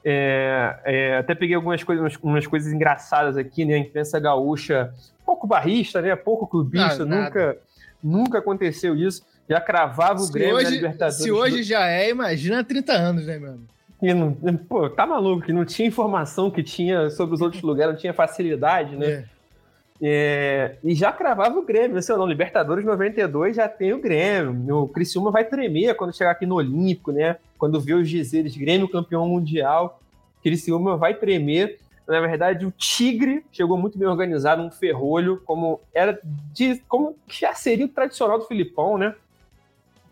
É, 0.03 0.79
é, 0.83 1.17
até 1.17 1.35
peguei 1.35 1.55
algumas 1.55 1.83
coisas, 1.83 2.17
umas 2.24 2.48
coisas 2.48 2.74
engraçadas 2.74 3.37
aqui, 3.37 3.65
né? 3.65 3.75
A 3.75 3.79
imprensa 3.79 4.20
gaúcha, 4.20 4.94
pouco 5.25 5.46
barrista, 5.46 6.01
né? 6.01 6.15
Pouco 6.15 6.48
clubista, 6.48 7.05
não, 7.05 7.24
nunca, 7.24 7.57
nunca 8.03 8.40
aconteceu 8.40 8.96
isso. 8.96 9.25
Já 9.50 9.59
cravava 9.59 10.20
o 10.20 10.25
se 10.25 10.31
Grêmio 10.31 10.55
hoje, 10.55 10.66
na 10.66 10.72
Libertadores. 10.72 11.18
Se 11.18 11.31
hoje 11.31 11.64
já 11.64 11.87
é, 11.87 12.09
imagina 12.09 12.64
30 12.64 12.94
anos, 12.94 13.25
né, 13.25 13.37
mano? 13.37 13.68
E 14.01 14.14
não, 14.14 14.33
pô, 14.68 14.90
tá 14.90 15.05
maluco, 15.05 15.46
que 15.46 15.53
não 15.53 15.64
tinha 15.64 15.87
informação 15.87 16.50
que 16.50 16.64
tinha 16.64 17.09
sobre 17.09 17.35
os 17.35 17.42
outros 17.42 17.61
lugares, 17.61 17.94
não 17.94 18.00
tinha 18.00 18.14
facilidade, 18.14 18.96
né? 18.96 19.07
É. 19.07 19.25
É, 20.03 20.75
e 20.83 20.96
já 20.96 21.11
cravava 21.11 21.59
o 21.59 21.64
Grêmio, 21.64 22.01
sei 22.01 22.16
lá, 22.16 22.25
Libertadores 22.25 22.83
92 22.83 23.55
já 23.55 23.70
tem 23.70 23.94
o 23.94 24.01
Grêmio. 24.01 24.77
O 24.77 24.87
Criciúma 24.87 25.29
vai 25.29 25.46
tremer 25.46 25.96
quando 25.96 26.16
chegar 26.16 26.31
aqui 26.31 26.48
no 26.48 26.55
Olímpico, 26.55 27.11
né? 27.11 27.37
Quando 27.55 27.79
vê 27.79 27.94
os 27.94 28.09
dizeres 28.09 28.57
Grêmio 28.57 28.90
campeão 28.90 29.27
mundial, 29.27 30.01
Criciúma 30.42 30.98
vai 30.98 31.14
tremer. 31.14 31.79
Na 32.07 32.20
verdade, 32.20 32.66
o 32.66 32.72
Tigre 32.72 33.46
chegou 33.51 33.77
muito 33.77 33.98
bem 33.98 34.07
organizado, 34.07 34.61
um 34.61 34.72
ferrolho, 34.72 35.42
como 35.46 35.79
era 35.94 36.20
de, 36.24 36.81
como 36.87 37.16
já 37.27 37.53
seria 37.53 37.85
o 37.85 37.90
tradicional 37.90 38.40
do 38.40 38.46
Filipão, 38.46 38.98
né? 38.98 39.16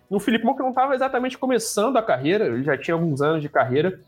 no 0.10 0.20
Filipão 0.20 0.56
que 0.56 0.62
não 0.62 0.70
estava 0.70 0.96
exatamente 0.96 1.38
começando 1.38 1.98
a 1.98 2.02
carreira, 2.02 2.48
ele 2.48 2.64
já 2.64 2.76
tinha 2.76 2.96
alguns 2.96 3.22
anos 3.22 3.42
de 3.42 3.48
carreira, 3.48 4.00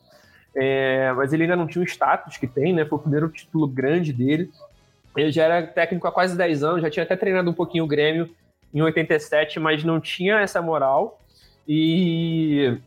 é, 0.55 1.13
mas 1.15 1.31
ele 1.31 1.43
ainda 1.43 1.55
não 1.55 1.67
tinha 1.67 1.83
o 1.83 1.87
status 1.87 2.37
que 2.37 2.47
tem, 2.47 2.73
né? 2.73 2.83
Foi 2.85 2.97
o 2.97 3.01
primeiro 3.01 3.29
título 3.29 3.67
grande 3.67 4.11
dele. 4.11 4.49
Ele 5.15 5.31
já 5.31 5.43
era 5.43 5.67
técnico 5.67 6.07
há 6.07 6.11
quase 6.11 6.35
10 6.35 6.63
anos, 6.63 6.81
já 6.81 6.89
tinha 6.89 7.03
até 7.03 7.15
treinado 7.15 7.49
um 7.49 7.53
pouquinho 7.53 7.83
o 7.83 7.87
Grêmio 7.87 8.29
em 8.73 8.81
87, 8.81 9.59
mas 9.59 9.83
não 9.83 9.99
tinha 9.99 10.39
essa 10.39 10.61
moral. 10.61 11.19
E, 11.67 12.77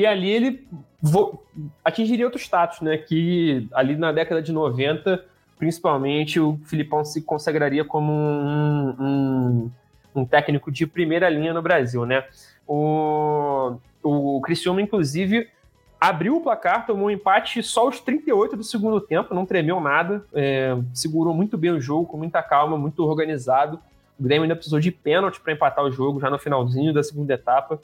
e 0.00 0.06
ali 0.06 0.30
ele 0.30 0.68
atingiria 1.84 2.24
outro 2.24 2.40
status, 2.40 2.80
né? 2.80 2.96
Que 2.98 3.68
ali 3.72 3.96
na 3.96 4.12
década 4.12 4.42
de 4.42 4.52
90, 4.52 5.24
principalmente, 5.58 6.38
o 6.38 6.58
Filipão 6.64 7.04
se 7.04 7.22
consagraria 7.22 7.84
como 7.84 8.12
um, 8.12 8.94
um 8.98 9.70
um 10.16 10.24
técnico 10.24 10.72
de 10.72 10.86
primeira 10.86 11.28
linha 11.28 11.52
no 11.52 11.62
Brasil, 11.62 12.06
né? 12.06 12.24
O, 12.66 13.76
o 14.02 14.40
Criciúma, 14.40 14.80
inclusive, 14.80 15.48
abriu 16.00 16.36
o 16.36 16.40
placar, 16.40 16.86
tomou 16.86 17.06
um 17.06 17.10
empate 17.10 17.62
só 17.62 17.82
aos 17.82 18.00
38 18.00 18.56
do 18.56 18.64
segundo 18.64 19.00
tempo, 19.00 19.34
não 19.34 19.44
tremeu 19.44 19.78
nada, 19.78 20.24
é, 20.32 20.76
segurou 20.94 21.34
muito 21.34 21.58
bem 21.58 21.70
o 21.70 21.80
jogo, 21.80 22.06
com 22.06 22.16
muita 22.16 22.42
calma, 22.42 22.78
muito 22.78 23.04
organizado. 23.04 23.78
O 24.18 24.22
Grêmio 24.22 24.44
ainda 24.44 24.56
precisou 24.56 24.80
de 24.80 24.90
pênalti 24.90 25.38
para 25.40 25.52
empatar 25.52 25.84
o 25.84 25.92
jogo 25.92 26.18
já 26.18 26.30
no 26.30 26.38
finalzinho 26.38 26.94
da 26.94 27.02
segunda 27.02 27.34
etapa, 27.34 27.78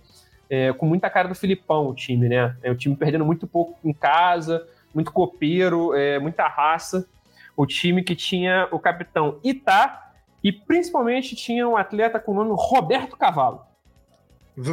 é, 0.53 0.71
com 0.71 0.85
muita 0.85 1.09
cara 1.09 1.29
do 1.29 1.35
Filipão 1.35 1.89
o 1.89 1.95
time, 1.95 2.29
né? 2.29 2.55
É, 2.63 2.71
o 2.71 2.75
time 2.75 2.95
perdendo 2.95 3.25
muito 3.25 3.47
pouco 3.47 3.79
em 3.83 3.93
casa, 3.95 4.69
muito 4.95 5.11
copeiro, 5.11 5.95
é, 5.95 6.19
muita 6.19 6.47
raça. 6.47 7.09
O 7.57 7.65
time 7.65 8.03
que 8.03 8.15
tinha 8.15 8.69
o 8.71 8.79
capitão 8.79 9.41
Itá 9.43 10.13
e 10.45 10.53
principalmente 10.53 11.35
tinha 11.35 11.67
um 11.67 11.75
atleta 11.75 12.21
com 12.21 12.33
o 12.33 12.35
nome 12.35 12.51
Roberto 12.55 13.17
Cavalo. 13.17 13.63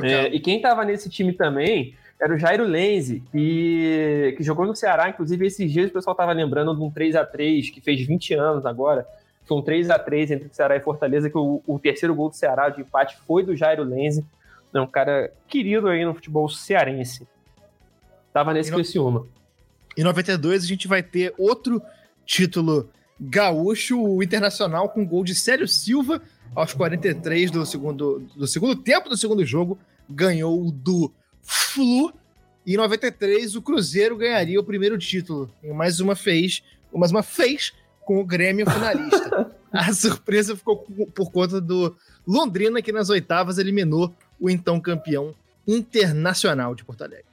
É, 0.03 0.27
e 0.27 0.41
quem 0.41 0.57
estava 0.57 0.83
nesse 0.83 1.09
time 1.09 1.31
também 1.31 1.95
era 2.21 2.33
o 2.33 2.37
Jairo 2.37 2.65
Lenze, 2.65 3.23
que, 3.31 4.33
que 4.35 4.43
jogou 4.43 4.65
no 4.65 4.75
Ceará. 4.75 5.07
Inclusive, 5.07 5.47
esses 5.47 5.71
dias 5.71 5.89
o 5.89 5.93
pessoal 5.93 6.11
estava 6.13 6.33
lembrando 6.33 6.75
de 6.75 6.83
um 6.83 6.91
3 6.91 7.15
a 7.15 7.25
3 7.25 7.69
que 7.69 7.79
fez 7.79 8.05
20 8.05 8.33
anos 8.33 8.65
agora. 8.65 9.07
Foi 9.45 9.57
um 9.57 9.61
3 9.61 9.89
a 9.89 9.97
3 9.97 10.31
entre 10.31 10.49
Ceará 10.51 10.75
e 10.75 10.81
Fortaleza, 10.81 11.29
que 11.29 11.37
o, 11.37 11.63
o 11.65 11.79
terceiro 11.79 12.13
gol 12.13 12.27
do 12.27 12.35
Ceará 12.35 12.67
de 12.67 12.81
empate 12.81 13.17
foi 13.25 13.43
do 13.43 13.55
Jairo 13.55 13.83
Lenze. 13.83 14.25
É 14.73 14.79
um 14.79 14.87
cara 14.87 15.31
querido 15.47 15.87
aí 15.87 16.05
no 16.05 16.13
futebol 16.13 16.47
cearense. 16.49 17.27
Tava 18.31 18.53
nesse 18.53 18.71
Criciúma. 18.71 19.25
Em 19.97 20.03
92 20.03 20.63
a 20.63 20.67
gente 20.67 20.87
vai 20.87 21.01
ter 21.01 21.33
outro 21.37 21.81
título 22.25 22.89
gaúcho, 23.19 24.01
o 24.01 24.23
Internacional 24.23 24.89
com 24.89 25.05
gol 25.05 25.23
de 25.23 25.35
Célio 25.35 25.67
Silva 25.67 26.21
aos 26.55 26.73
43 26.73 27.51
do 27.51 27.65
segundo, 27.65 28.19
do 28.35 28.47
segundo 28.47 28.75
tempo 28.75 29.09
do 29.09 29.17
segundo 29.17 29.45
jogo, 29.45 29.77
ganhou 30.09 30.71
do 30.71 31.11
Flu. 31.41 32.13
E 32.65 32.73
em 32.73 32.77
93 32.77 33.55
o 33.55 33.61
Cruzeiro 33.61 34.15
ganharia 34.15 34.59
o 34.59 34.63
primeiro 34.63 34.97
título. 34.97 35.51
E 35.63 35.71
mais 35.73 35.99
uma 35.99 36.15
fez, 36.15 36.63
mais 36.93 37.11
uma 37.11 37.23
fez 37.23 37.73
com 38.05 38.19
o 38.19 38.25
Grêmio 38.25 38.69
finalista. 38.69 39.51
A 39.71 39.93
surpresa 39.93 40.55
ficou 40.55 40.77
por 41.13 41.31
conta 41.31 41.61
do 41.61 41.95
Londrina, 42.25 42.81
que 42.81 42.91
nas 42.91 43.09
oitavas 43.09 43.59
eliminou 43.59 44.15
o 44.39 44.49
então 44.49 44.79
campeão 44.79 45.33
internacional 45.67 46.73
de 46.73 46.83
Porto 46.83 47.03
Alegre. 47.03 47.25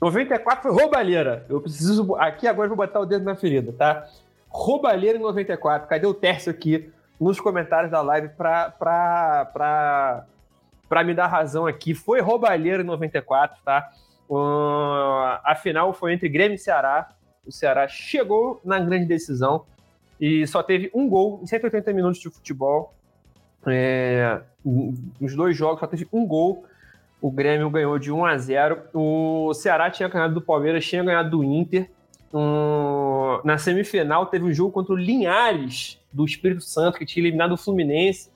94 0.00 0.62
foi 0.62 0.72
roubalheira. 0.72 1.44
Eu 1.48 1.60
preciso. 1.60 2.14
Aqui 2.16 2.46
agora 2.46 2.68
vou 2.68 2.76
botar 2.76 3.00
o 3.00 3.06
dedo 3.06 3.24
na 3.24 3.34
ferida, 3.34 3.72
tá? 3.72 4.06
Roubalheiro 4.48 5.18
em 5.18 5.22
94. 5.22 5.88
Cadê 5.88 6.06
o 6.06 6.14
Tércio 6.14 6.50
aqui 6.50 6.90
nos 7.20 7.40
comentários 7.40 7.90
da 7.90 8.00
live 8.00 8.28
pra, 8.30 8.70
pra, 8.70 9.50
pra, 9.52 10.24
pra 10.88 11.04
me 11.04 11.14
dar 11.14 11.26
razão 11.26 11.66
aqui? 11.66 11.94
Foi 11.94 12.20
roubalheiro 12.20 12.82
em 12.82 12.86
94, 12.86 13.60
tá? 13.64 13.90
Uh, 14.30 15.40
a 15.42 15.54
final 15.60 15.92
foi 15.92 16.12
entre 16.12 16.28
Grêmio 16.28 16.54
e 16.54 16.58
Ceará. 16.58 17.08
O 17.44 17.50
Ceará 17.50 17.88
chegou 17.88 18.60
na 18.64 18.78
grande 18.78 19.06
decisão 19.06 19.64
e 20.20 20.46
só 20.46 20.62
teve 20.62 20.90
um 20.94 21.08
gol 21.08 21.40
em 21.42 21.46
180 21.46 21.92
minutos 21.92 22.20
de 22.20 22.30
futebol. 22.30 22.94
É, 23.70 24.40
nos 24.64 25.34
dois 25.34 25.56
jogos 25.56 25.80
só 25.80 25.86
teve 25.86 26.06
um 26.12 26.26
gol. 26.26 26.64
O 27.20 27.30
Grêmio 27.30 27.68
ganhou 27.70 27.98
de 27.98 28.12
1 28.12 28.24
a 28.24 28.38
0. 28.38 28.78
O 28.94 29.52
Ceará 29.54 29.90
tinha 29.90 30.08
ganhado 30.08 30.34
do 30.34 30.40
Palmeiras, 30.40 30.86
tinha 30.86 31.02
ganhado 31.02 31.30
do 31.30 31.44
Inter. 31.44 31.90
Um, 32.32 33.40
na 33.42 33.56
semifinal 33.56 34.26
teve 34.26 34.44
um 34.44 34.52
jogo 34.52 34.70
contra 34.70 34.92
o 34.92 34.96
Linhares 34.96 35.98
do 36.12 36.24
Espírito 36.24 36.62
Santo, 36.62 36.98
que 36.98 37.06
tinha 37.06 37.22
eliminado 37.22 37.52
o 37.52 37.56
Fluminense. 37.56 38.30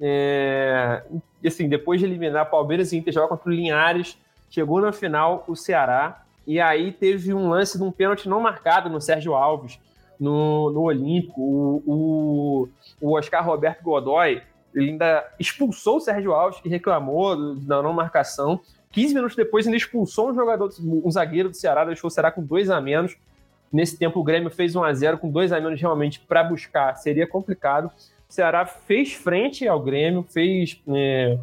É, 0.00 1.02
assim, 1.44 1.68
depois 1.68 2.00
de 2.00 2.06
eliminar 2.06 2.50
Palmeiras 2.50 2.92
e 2.92 2.96
Inter, 2.96 3.12
joga 3.12 3.28
contra 3.28 3.48
o 3.48 3.52
Linhares, 3.52 4.18
chegou 4.50 4.80
na 4.80 4.92
final 4.92 5.44
o 5.48 5.56
Ceará, 5.56 6.22
e 6.46 6.60
aí 6.60 6.92
teve 6.92 7.32
um 7.34 7.48
lance 7.48 7.76
de 7.76 7.84
um 7.84 7.90
pênalti 7.90 8.28
não 8.28 8.40
marcado 8.40 8.88
no 8.88 9.00
Sérgio 9.00 9.34
Alves, 9.34 9.78
no, 10.18 10.70
no 10.70 10.82
Olímpico. 10.82 11.40
O, 11.40 11.82
o, 11.86 12.68
o 13.00 13.16
Oscar 13.16 13.44
Roberto 13.44 13.82
Godoy, 13.82 14.42
ele 14.74 14.90
ainda 14.90 15.26
expulsou 15.38 15.96
o 15.96 16.00
Sérgio 16.00 16.32
Alves, 16.32 16.60
que 16.60 16.68
reclamou 16.68 17.56
da 17.56 17.82
não 17.82 17.92
marcação. 17.92 18.60
15 18.90 19.14
minutos 19.14 19.36
depois, 19.36 19.66
ainda 19.66 19.76
expulsou 19.76 20.30
um 20.30 20.34
jogador, 20.34 20.70
um 20.80 21.10
zagueiro 21.10 21.50
do 21.50 21.56
Ceará, 21.56 21.84
deixou 21.84 22.08
o 22.08 22.10
Ceará 22.10 22.30
com 22.30 22.42
dois 22.42 22.70
a 22.70 22.80
menos. 22.80 23.16
Nesse 23.72 23.98
tempo, 23.98 24.18
o 24.18 24.24
Grêmio 24.24 24.50
fez 24.50 24.74
1 24.74 24.82
a 24.82 24.92
0 24.94 25.18
com 25.18 25.30
dois 25.30 25.52
a 25.52 25.60
menos 25.60 25.80
realmente 25.80 26.20
para 26.20 26.42
buscar. 26.42 26.96
Seria 26.96 27.26
complicado. 27.26 27.90
O 28.28 28.32
Ceará 28.32 28.64
fez 28.64 29.12
frente 29.12 29.66
ao 29.66 29.80
Grêmio, 29.80 30.22
fez. 30.22 30.80
É, 30.88 31.38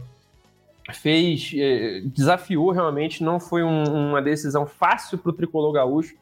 fez 0.94 1.52
é, 1.56 2.02
desafiou 2.06 2.72
realmente, 2.72 3.24
não 3.24 3.40
foi 3.40 3.64
um, 3.64 4.10
uma 4.10 4.22
decisão 4.22 4.68
fácil 4.68 5.18
para 5.18 5.30
o 5.30 5.34
tricolor 5.34 5.72
gaúcho. 5.72 6.16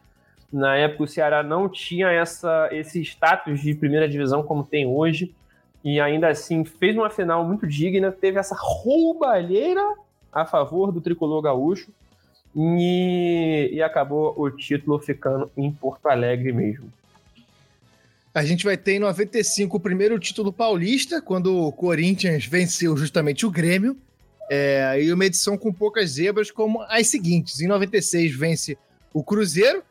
Na 0.52 0.76
época, 0.76 1.04
o 1.04 1.08
Ceará 1.08 1.42
não 1.42 1.68
tinha 1.68 2.12
essa, 2.12 2.70
esse 2.72 3.02
status 3.02 3.60
de 3.60 3.74
primeira 3.74 4.08
divisão 4.08 4.44
como 4.44 4.64
tem 4.64 4.86
hoje, 4.86 5.34
e 5.84 6.00
ainda 6.00 6.30
assim 6.30 6.64
fez 6.64 6.96
uma 6.96 7.10
final 7.10 7.46
muito 7.46 7.68
digna, 7.68 8.12
teve 8.12 8.40
essa 8.40 8.56
roubalheira 8.58 9.82
a 10.32 10.46
favor 10.46 10.92
do 10.92 11.02
tricolor 11.02 11.42
gaúcho, 11.42 11.92
e, 12.56 13.70
e 13.74 13.82
acabou 13.82 14.34
o 14.38 14.50
título 14.50 15.00
ficando 15.00 15.52
em 15.58 15.72
Porto 15.72 16.08
Alegre 16.08 16.52
mesmo. 16.52 16.92
A 18.34 18.44
gente 18.44 18.64
vai 18.64 18.78
ter 18.78 18.94
em 18.94 19.00
95 19.00 19.78
o 19.78 19.80
primeiro 19.80 20.18
título 20.20 20.52
paulista, 20.52 21.22
quando 21.22 21.56
o 21.56 21.72
Corinthians 21.72 22.46
venceu 22.46 22.98
justamente 22.98 23.46
o 23.46 23.52
Grêmio. 23.52 23.96
É, 24.50 25.02
e 25.02 25.14
uma 25.14 25.26
edição 25.26 25.58
com 25.58 25.72
poucas 25.72 26.12
zebras, 26.12 26.52
como 26.52 26.82
as 26.84 27.08
seguintes. 27.08 27.62
Em 27.62 27.68
96 27.68 28.36
vence 28.36 28.78
o 29.14 29.24
Cruzeiro, 29.24 29.84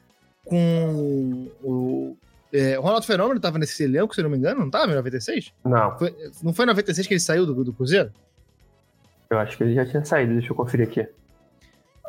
com 0.45 1.49
o. 1.63 2.17
É, 2.53 2.79
o 2.79 2.83
Ronaldo 2.83 3.07
Fenômeno 3.07 3.37
estava 3.37 3.59
nesse 3.59 3.83
elenco, 3.83 4.15
se 4.15 4.23
não 4.23 4.29
me 4.29 4.37
engano, 4.37 4.61
não 4.61 4.67
estava 4.67 4.93
em 4.93 4.95
96? 4.95 5.53
Não. 5.65 5.99
Foi, 5.99 6.15
não 6.43 6.53
foi 6.53 6.65
em 6.65 6.69
96 6.69 7.07
que 7.07 7.15
ele 7.15 7.21
saiu 7.21 7.47
do, 7.47 7.65
do 7.65 7.73
Cruzeiro? 7.73 8.13
Eu 9.31 9.39
acho 9.39 9.57
que 9.57 9.65
ele 9.65 9.75
já 9.75 9.87
tinha 9.87 10.05
saído, 10.05 10.35
deixa 10.35 10.53
eu 10.53 10.57
conferir 10.57 10.87
aqui. 10.87 11.09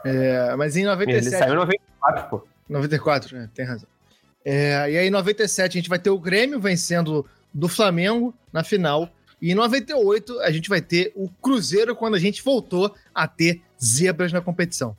É, 0.03 0.53
mas 0.57 0.75
em 0.75 0.83
97. 0.83 1.27
Ele 1.27 1.37
saiu 1.37 1.53
em 1.53 1.57
94, 1.57 2.29
pô. 2.29 2.47
94, 2.67 3.37
é, 3.37 3.49
tem 3.53 3.65
razão. 3.65 3.87
É, 4.43 4.91
e 4.91 4.97
aí, 4.97 5.07
em 5.07 5.11
97, 5.11 5.77
a 5.77 5.79
gente 5.79 5.89
vai 5.89 5.99
ter 5.99 6.09
o 6.09 6.19
Grêmio 6.19 6.59
vencendo 6.59 7.25
do 7.53 7.69
Flamengo 7.69 8.33
na 8.51 8.63
final. 8.63 9.09
E 9.41 9.51
em 9.51 9.55
98, 9.55 10.39
a 10.41 10.51
gente 10.51 10.67
vai 10.67 10.81
ter 10.81 11.13
o 11.15 11.29
Cruzeiro 11.41 11.95
quando 11.95 12.15
a 12.15 12.19
gente 12.19 12.43
voltou 12.43 12.93
a 13.15 13.25
ter 13.27 13.61
zebras 13.81 14.33
na 14.33 14.41
competição. 14.41 14.95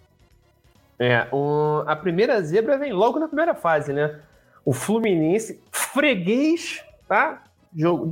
É, 0.99 1.27
a 1.87 1.97
primeira 1.97 2.41
zebra 2.41 2.79
vem 2.79 2.93
logo 2.93 3.19
na 3.19 3.27
primeira 3.27 3.55
fase, 3.55 3.93
né? 3.93 4.19
O 4.65 4.73
Fluminense, 4.73 5.61
freguês, 5.71 6.83
tá? 7.07 7.45
Jogo, 7.77 8.11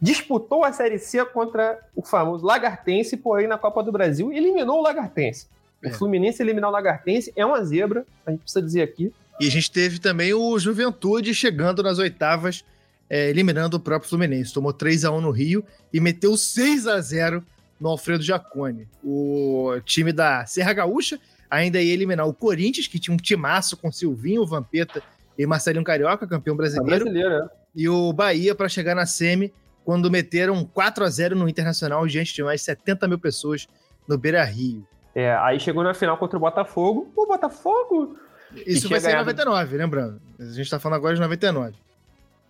disputou 0.00 0.64
a 0.64 0.72
Série 0.72 0.98
C 0.98 1.24
contra 1.24 1.80
o 1.94 2.02
famoso 2.02 2.46
Lagartense, 2.46 3.16
porém 3.16 3.48
na 3.48 3.58
Copa 3.58 3.82
do 3.82 3.90
Brasil 3.90 4.32
eliminou 4.32 4.78
o 4.78 4.82
Lagartense. 4.82 5.46
É. 5.82 5.88
O 5.88 5.94
Fluminense 5.94 6.42
eliminar 6.42 6.70
o 6.70 6.72
Lagartense 6.72 7.32
é 7.34 7.44
uma 7.44 7.64
zebra, 7.64 8.06
a 8.24 8.30
gente 8.30 8.40
precisa 8.40 8.62
dizer 8.62 8.82
aqui. 8.82 9.12
E 9.40 9.46
a 9.46 9.50
gente 9.50 9.70
teve 9.70 9.98
também 9.98 10.34
o 10.34 10.58
Juventude 10.58 11.34
chegando 11.34 11.82
nas 11.82 11.98
oitavas, 11.98 12.64
é, 13.08 13.30
eliminando 13.30 13.76
o 13.76 13.80
próprio 13.80 14.08
Fluminense. 14.08 14.52
Tomou 14.52 14.72
3 14.72 15.04
a 15.04 15.10
1 15.10 15.20
no 15.20 15.30
Rio 15.30 15.64
e 15.92 16.00
meteu 16.00 16.36
6 16.36 16.86
a 16.86 17.00
0 17.00 17.44
no 17.80 17.88
Alfredo 17.88 18.22
Jacone. 18.22 18.88
O 19.02 19.80
time 19.84 20.12
da 20.12 20.44
Serra 20.46 20.72
Gaúcha 20.72 21.18
ainda 21.48 21.80
ia 21.80 21.92
eliminar 21.92 22.26
o 22.26 22.34
Corinthians, 22.34 22.88
que 22.88 22.98
tinha 22.98 23.14
um 23.14 23.18
timaço 23.18 23.76
com 23.76 23.90
Silvinho, 23.90 24.44
Vampeta 24.44 25.02
e 25.38 25.46
Marcelinho 25.46 25.84
Carioca, 25.84 26.26
campeão 26.26 26.56
brasileiro. 26.56 27.04
brasileiro 27.04 27.44
é. 27.44 27.48
E 27.74 27.88
o 27.88 28.12
Bahia 28.12 28.54
para 28.56 28.68
chegar 28.68 28.94
na 28.94 29.06
semi, 29.06 29.54
quando 29.84 30.10
meteram 30.10 30.64
4 30.64 31.04
a 31.04 31.08
0 31.08 31.36
no 31.36 31.48
Internacional 31.48 32.04
diante 32.06 32.34
de 32.34 32.42
mais 32.42 32.60
70 32.62 33.06
mil 33.06 33.18
pessoas 33.18 33.68
no 34.06 34.18
Beira 34.18 34.42
Rio. 34.42 34.84
É, 35.14 35.34
aí 35.36 35.60
chegou 35.60 35.84
na 35.84 35.94
final 35.94 36.18
contra 36.18 36.36
o 36.36 36.40
Botafogo. 36.40 37.10
O 37.16 37.26
Botafogo. 37.26 38.18
Isso 38.66 38.88
vai 38.88 38.98
ser 39.00 39.12
em 39.12 39.16
99, 39.16 39.76
lembrando. 39.76 40.20
A 40.38 40.44
gente 40.44 40.68
tá 40.68 40.80
falando 40.80 40.96
agora 40.96 41.14
de 41.14 41.20
99. 41.20 41.74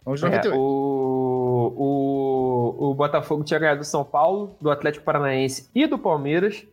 Vamos 0.04 0.20
de 0.20 0.26
98. 0.26 0.54
É, 0.54 0.58
o, 0.58 1.74
o, 1.76 2.90
o 2.90 2.94
Botafogo 2.94 3.44
tinha 3.44 3.60
ganhado 3.60 3.80
do 3.80 3.84
São 3.84 4.04
Paulo, 4.04 4.56
do 4.60 4.70
Atlético 4.70 5.04
Paranaense 5.04 5.68
e 5.74 5.86
do 5.86 5.98
Palmeiras. 5.98 6.64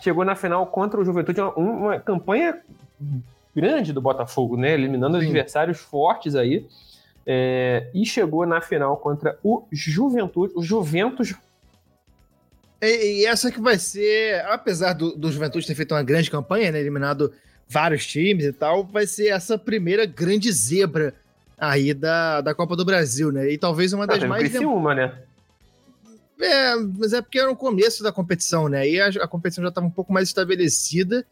Chegou 0.00 0.24
na 0.24 0.34
final 0.34 0.66
contra 0.66 1.00
o 1.00 1.04
Juventude, 1.04 1.40
uma, 1.40 1.54
uma 1.56 2.00
campanha 2.00 2.60
grande 3.54 3.92
do 3.92 4.00
Botafogo, 4.00 4.56
né? 4.56 4.72
Eliminando 4.72 5.18
Sim. 5.18 5.24
adversários 5.24 5.78
fortes 5.78 6.34
aí. 6.34 6.66
É, 7.26 7.88
e 7.92 8.04
chegou 8.06 8.46
na 8.46 8.60
final 8.60 8.96
contra 8.96 9.38
o 9.42 9.66
Juventude, 9.70 10.52
o 10.56 10.62
Juventus 10.62 11.34
e, 12.80 13.20
e, 13.20 13.26
essa 13.26 13.50
que 13.50 13.60
vai 13.60 13.78
ser, 13.78 14.42
apesar 14.46 14.94
do, 14.94 15.14
do 15.14 15.30
Juventude 15.30 15.66
ter 15.66 15.74
feito 15.74 15.94
uma 15.94 16.02
grande 16.02 16.30
campanha, 16.30 16.72
né, 16.72 16.80
eliminado 16.80 17.30
vários 17.68 18.06
times 18.06 18.46
e 18.46 18.52
tal, 18.52 18.84
vai 18.84 19.06
ser 19.06 19.28
essa 19.28 19.58
primeira 19.58 20.06
grande 20.06 20.50
zebra 20.50 21.14
aí 21.58 21.92
da, 21.92 22.40
da 22.40 22.54
Copa 22.54 22.74
do 22.74 22.84
Brasil, 22.84 23.30
né? 23.30 23.52
E 23.52 23.58
talvez 23.58 23.92
uma 23.92 24.06
das 24.06 24.22
ah, 24.22 24.26
mais. 24.26 24.54
uma, 24.56 24.94
né? 24.94 25.12
É, 26.40 26.74
mas 26.98 27.12
é 27.12 27.20
porque 27.20 27.38
era 27.38 27.50
o 27.50 27.56
começo 27.56 28.02
da 28.02 28.10
competição, 28.10 28.66
né? 28.66 28.88
E 28.88 28.98
a, 28.98 29.08
a 29.08 29.28
competição 29.28 29.62
já 29.62 29.68
estava 29.68 29.86
um 29.86 29.90
pouco 29.90 30.10
mais 30.10 30.28
estabelecida. 30.28 31.24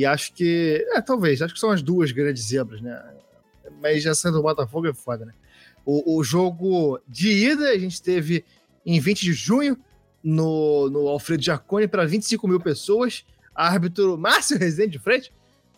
E 0.00 0.06
acho 0.06 0.32
que. 0.32 0.82
É, 0.94 1.02
talvez. 1.02 1.42
Acho 1.42 1.52
que 1.52 1.60
são 1.60 1.70
as 1.70 1.82
duas 1.82 2.10
grandes 2.10 2.44
zebras, 2.44 2.80
né? 2.80 2.98
Mas 3.82 4.02
já 4.02 4.14
sendo 4.14 4.38
o 4.38 4.42
Botafogo 4.42 4.88
é 4.88 4.94
foda, 4.94 5.26
né? 5.26 5.34
O, 5.84 6.16
o 6.16 6.24
jogo 6.24 6.98
de 7.06 7.28
ida 7.30 7.68
a 7.68 7.78
gente 7.78 8.00
teve 8.00 8.42
em 8.84 8.98
20 8.98 9.20
de 9.20 9.34
junho, 9.34 9.78
no, 10.24 10.88
no 10.88 11.06
Alfredo 11.06 11.42
Jacone 11.42 11.86
para 11.86 12.06
25 12.06 12.48
mil 12.48 12.58
pessoas. 12.58 13.26
Árbitro 13.54 14.16
Márcio 14.16 14.58
Rezende 14.58 14.92
de 14.92 14.98
frente. 14.98 15.34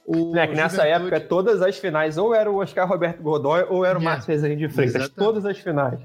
O 0.07 0.37
é 0.37 0.47
que 0.47 0.55
nessa 0.55 0.77
Juventude... 0.77 1.03
época, 1.03 1.21
todas 1.21 1.61
as 1.61 1.77
finais, 1.77 2.17
ou 2.17 2.33
era 2.33 2.49
o 2.49 2.59
Oscar 2.59 2.89
Roberto 2.89 3.21
Godoy, 3.21 3.67
ou 3.69 3.85
era 3.85 3.99
o 3.99 4.03
é, 4.03 4.05
Márcio 4.05 4.31
Rezende 4.31 4.69
de 4.69 4.73
Freitas. 4.73 5.09
Todas 5.09 5.45
as 5.45 5.59
finais. 5.59 5.99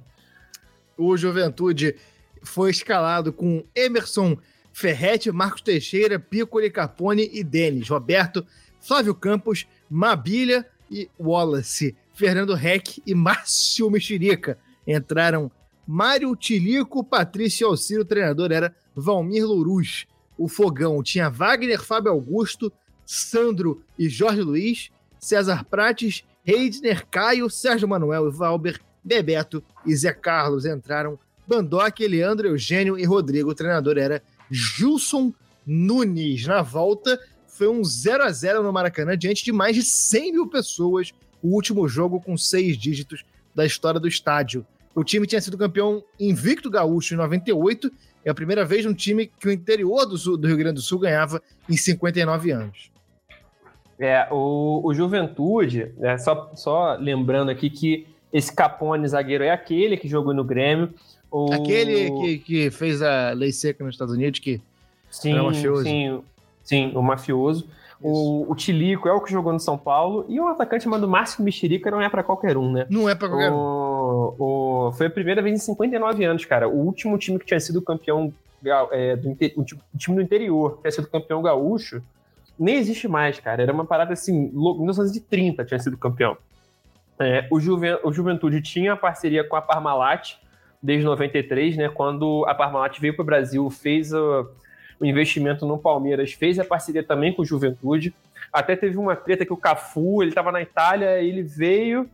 O 0.97 1.15
Juventude 1.15 1.95
foi 2.41 2.71
escalado 2.71 3.31
com 3.31 3.63
Emerson 3.75 4.35
Ferretti, 4.77 5.31
Marcos 5.31 5.61
Teixeira, 5.61 6.19
Piccoli 6.19 6.69
Capone 6.69 7.27
e 7.33 7.43
Denis. 7.43 7.89
Roberto, 7.89 8.45
Flávio 8.79 9.15
Campos, 9.15 9.65
Mabilha 9.89 10.67
e 10.91 11.09
Wallace. 11.19 11.95
Fernando 12.13 12.53
Reck 12.53 13.01
e 13.03 13.15
Márcio 13.15 13.89
Mexerica 13.89 14.55
entraram 14.85 15.49
Mário 15.87 16.35
Tilico, 16.35 17.03
Patrício 17.03 17.65
Alciro, 17.65 18.03
o 18.03 18.05
treinador 18.05 18.51
era 18.51 18.75
Valmir 18.95 19.47
Louruz. 19.47 20.05
O 20.37 20.47
Fogão 20.47 21.01
tinha 21.01 21.27
Wagner, 21.27 21.83
Fábio 21.83 22.11
Augusto, 22.11 22.71
Sandro 23.03 23.81
e 23.97 24.07
Jorge 24.07 24.41
Luiz, 24.41 24.91
César 25.17 25.65
Prates, 25.65 26.23
Reidner, 26.43 27.03
Caio, 27.07 27.49
Sérgio 27.49 27.87
Manuel 27.87 28.27
e 28.27 28.31
Valber, 28.31 28.79
Bebeto 29.03 29.63
e 29.87 29.95
Zé 29.95 30.13
Carlos 30.13 30.65
entraram. 30.65 31.17
Bandoc, 31.47 31.97
Leandro, 32.01 32.47
Eugênio 32.47 32.99
e 32.99 33.05
Rodrigo. 33.05 33.49
O 33.49 33.55
treinador 33.55 33.97
era 33.97 34.21
Gilson 34.51 35.33
Nunes. 35.65 36.45
Na 36.45 36.61
volta, 36.61 37.19
foi 37.47 37.67
um 37.67 37.83
0 37.83 38.23
a 38.23 38.31
0 38.31 38.63
no 38.63 38.71
Maracanã, 38.71 39.17
diante 39.17 39.43
de 39.43 39.51
mais 39.51 39.75
de 39.75 39.83
100 39.83 40.31
mil 40.31 40.47
pessoas. 40.47 41.13
O 41.41 41.53
último 41.55 41.87
jogo 41.87 42.19
com 42.19 42.37
seis 42.37 42.77
dígitos 42.77 43.23
da 43.53 43.65
história 43.65 43.99
do 43.99 44.07
estádio. 44.07 44.65
O 44.93 45.03
time 45.03 45.27
tinha 45.27 45.41
sido 45.41 45.57
campeão 45.57 46.03
invicto 46.19 46.69
gaúcho 46.69 47.13
em 47.13 47.17
98. 47.17 47.91
É 48.25 48.29
a 48.29 48.33
primeira 48.33 48.65
vez 48.65 48.85
um 48.85 48.93
time 48.93 49.31
que 49.39 49.47
o 49.47 49.51
interior 49.51 50.05
do, 50.05 50.17
Sul, 50.17 50.37
do 50.37 50.47
Rio 50.47 50.57
Grande 50.57 50.75
do 50.75 50.81
Sul 50.81 50.99
ganhava 50.99 51.41
em 51.69 51.77
59 51.77 52.51
anos. 52.51 52.91
É, 53.99 54.27
o, 54.31 54.81
o 54.83 54.93
Juventude, 54.93 55.91
né, 55.97 56.17
só, 56.17 56.51
só 56.55 56.95
lembrando 56.95 57.49
aqui 57.49 57.69
que 57.69 58.07
esse 58.31 58.53
Capone 58.53 59.07
zagueiro 59.07 59.43
é 59.43 59.49
aquele 59.49 59.97
que 59.97 60.07
jogou 60.07 60.33
no 60.33 60.43
Grêmio. 60.43 60.93
O... 61.37 61.53
Aquele 61.53 62.11
que, 62.11 62.37
que 62.39 62.71
fez 62.71 63.01
a 63.01 63.31
lei 63.31 63.51
seca 63.51 63.83
nos 63.83 63.93
Estados 63.93 64.15
Unidos, 64.15 64.39
que 64.39 64.59
sim, 65.09 65.33
era 65.33 65.43
mafioso. 65.43 65.83
Sim, 65.83 66.23
sim, 66.63 66.91
o 66.95 67.01
mafioso. 67.01 67.67
O, 68.01 68.51
o 68.51 68.55
Tilico 68.55 69.07
é 69.07 69.11
o 69.11 69.21
que 69.21 69.31
jogou 69.31 69.53
no 69.53 69.59
São 69.59 69.77
Paulo. 69.77 70.25
E 70.27 70.39
o 70.39 70.47
atacante 70.47 70.83
chamado 70.83 71.07
Márcio 71.07 71.43
Mexerica 71.43 71.89
não 71.91 72.01
é 72.01 72.09
para 72.09 72.23
qualquer 72.23 72.57
um, 72.57 72.71
né? 72.71 72.85
Não 72.89 73.09
é 73.09 73.15
para 73.15 73.27
qualquer 73.27 73.51
o, 73.51 74.35
um. 74.39 74.87
O, 74.87 74.91
foi 74.93 75.07
a 75.07 75.09
primeira 75.09 75.41
vez 75.41 75.55
em 75.55 75.59
59 75.59 76.23
anos, 76.23 76.45
cara. 76.45 76.67
O 76.67 76.85
último 76.85 77.17
time 77.17 77.39
que 77.39 77.45
tinha 77.45 77.59
sido 77.59 77.81
campeão 77.81 78.33
é, 78.91 79.15
do, 79.15 79.31
o 79.55 79.63
time 79.97 80.17
do 80.17 80.21
interior, 80.21 80.75
que 80.75 80.81
tinha 80.81 80.91
sido 80.91 81.07
campeão 81.07 81.41
gaúcho, 81.41 82.01
nem 82.57 82.75
existe 82.75 83.07
mais, 83.07 83.39
cara. 83.39 83.61
Era 83.61 83.73
uma 83.73 83.85
parada 83.85 84.13
assim, 84.13 84.51
1930 84.53 85.65
tinha 85.65 85.79
sido 85.79 85.97
campeão. 85.97 86.37
É, 87.19 87.47
o, 87.51 87.59
Juven, 87.59 87.97
o 88.03 88.11
Juventude 88.11 88.61
tinha 88.61 88.95
parceria 88.95 89.43
com 89.43 89.55
a 89.55 89.61
Parmalat 89.61 90.35
desde 90.81 91.05
93, 91.05 91.77
né? 91.77 91.89
Quando 91.89 92.45
a 92.47 92.55
Parmalat 92.55 92.99
veio 92.99 93.15
para 93.15 93.23
o 93.23 93.25
Brasil, 93.25 93.69
fez 93.69 94.13
o, 94.13 94.47
o, 94.99 95.05
investimento 95.05 95.65
no 95.65 95.77
Palmeiras, 95.77 96.33
fez 96.33 96.59
a 96.59 96.65
parceria 96.65 97.03
também 97.03 97.33
com 97.33 97.41
o 97.41 97.45
Juventude. 97.45 98.13
Até 98.51 98.75
teve 98.75 98.97
uma 98.97 99.15
treta 99.15 99.45
que 99.45 99.53
o 99.53 99.57
Cafu, 99.57 100.21
ele 100.21 100.31
estava 100.31 100.51
na 100.51 100.61
Itália, 100.61 101.21
ele 101.21 101.43
veio, 101.43 102.09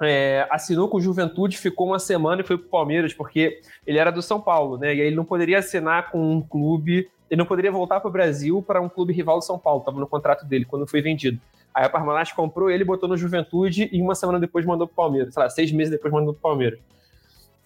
é, 0.00 0.46
assinou 0.50 0.88
com 0.88 0.98
o 0.98 1.00
Juventude, 1.00 1.56
ficou 1.56 1.88
uma 1.88 1.98
semana 1.98 2.42
e 2.42 2.44
foi 2.44 2.58
para 2.58 2.66
o 2.66 2.70
Palmeiras, 2.70 3.14
porque 3.14 3.60
ele 3.86 3.98
era 3.98 4.10
do 4.10 4.20
São 4.20 4.40
Paulo, 4.40 4.76
né? 4.76 4.94
E 4.94 5.00
aí 5.00 5.06
ele 5.06 5.16
não 5.16 5.24
poderia 5.24 5.58
assinar 5.58 6.10
com 6.10 6.36
um 6.36 6.42
clube, 6.42 7.08
ele 7.30 7.38
não 7.38 7.46
poderia 7.46 7.72
voltar 7.72 8.00
para 8.00 8.08
o 8.08 8.12
Brasil 8.12 8.62
para 8.62 8.80
um 8.80 8.88
clube 8.88 9.12
rival 9.12 9.38
do 9.38 9.44
São 9.44 9.58
Paulo, 9.58 9.80
estava 9.80 9.98
no 9.98 10.06
contrato 10.06 10.44
dele 10.44 10.64
quando 10.64 10.86
foi 10.86 11.00
vendido. 11.00 11.40
Aí 11.74 11.84
a 11.84 11.88
Parmalat 11.88 12.34
comprou 12.34 12.70
ele, 12.70 12.84
botou 12.84 13.08
no 13.08 13.16
Juventude 13.16 13.88
e 13.90 14.00
uma 14.00 14.14
semana 14.14 14.38
depois 14.38 14.66
mandou 14.66 14.86
pro 14.86 14.96
Palmeiras. 14.96 15.32
Sei 15.32 15.42
lá, 15.42 15.48
seis 15.48 15.72
meses 15.72 15.90
depois 15.90 16.12
mandou 16.12 16.34
pro 16.34 16.42
Palmeiras. 16.42 16.78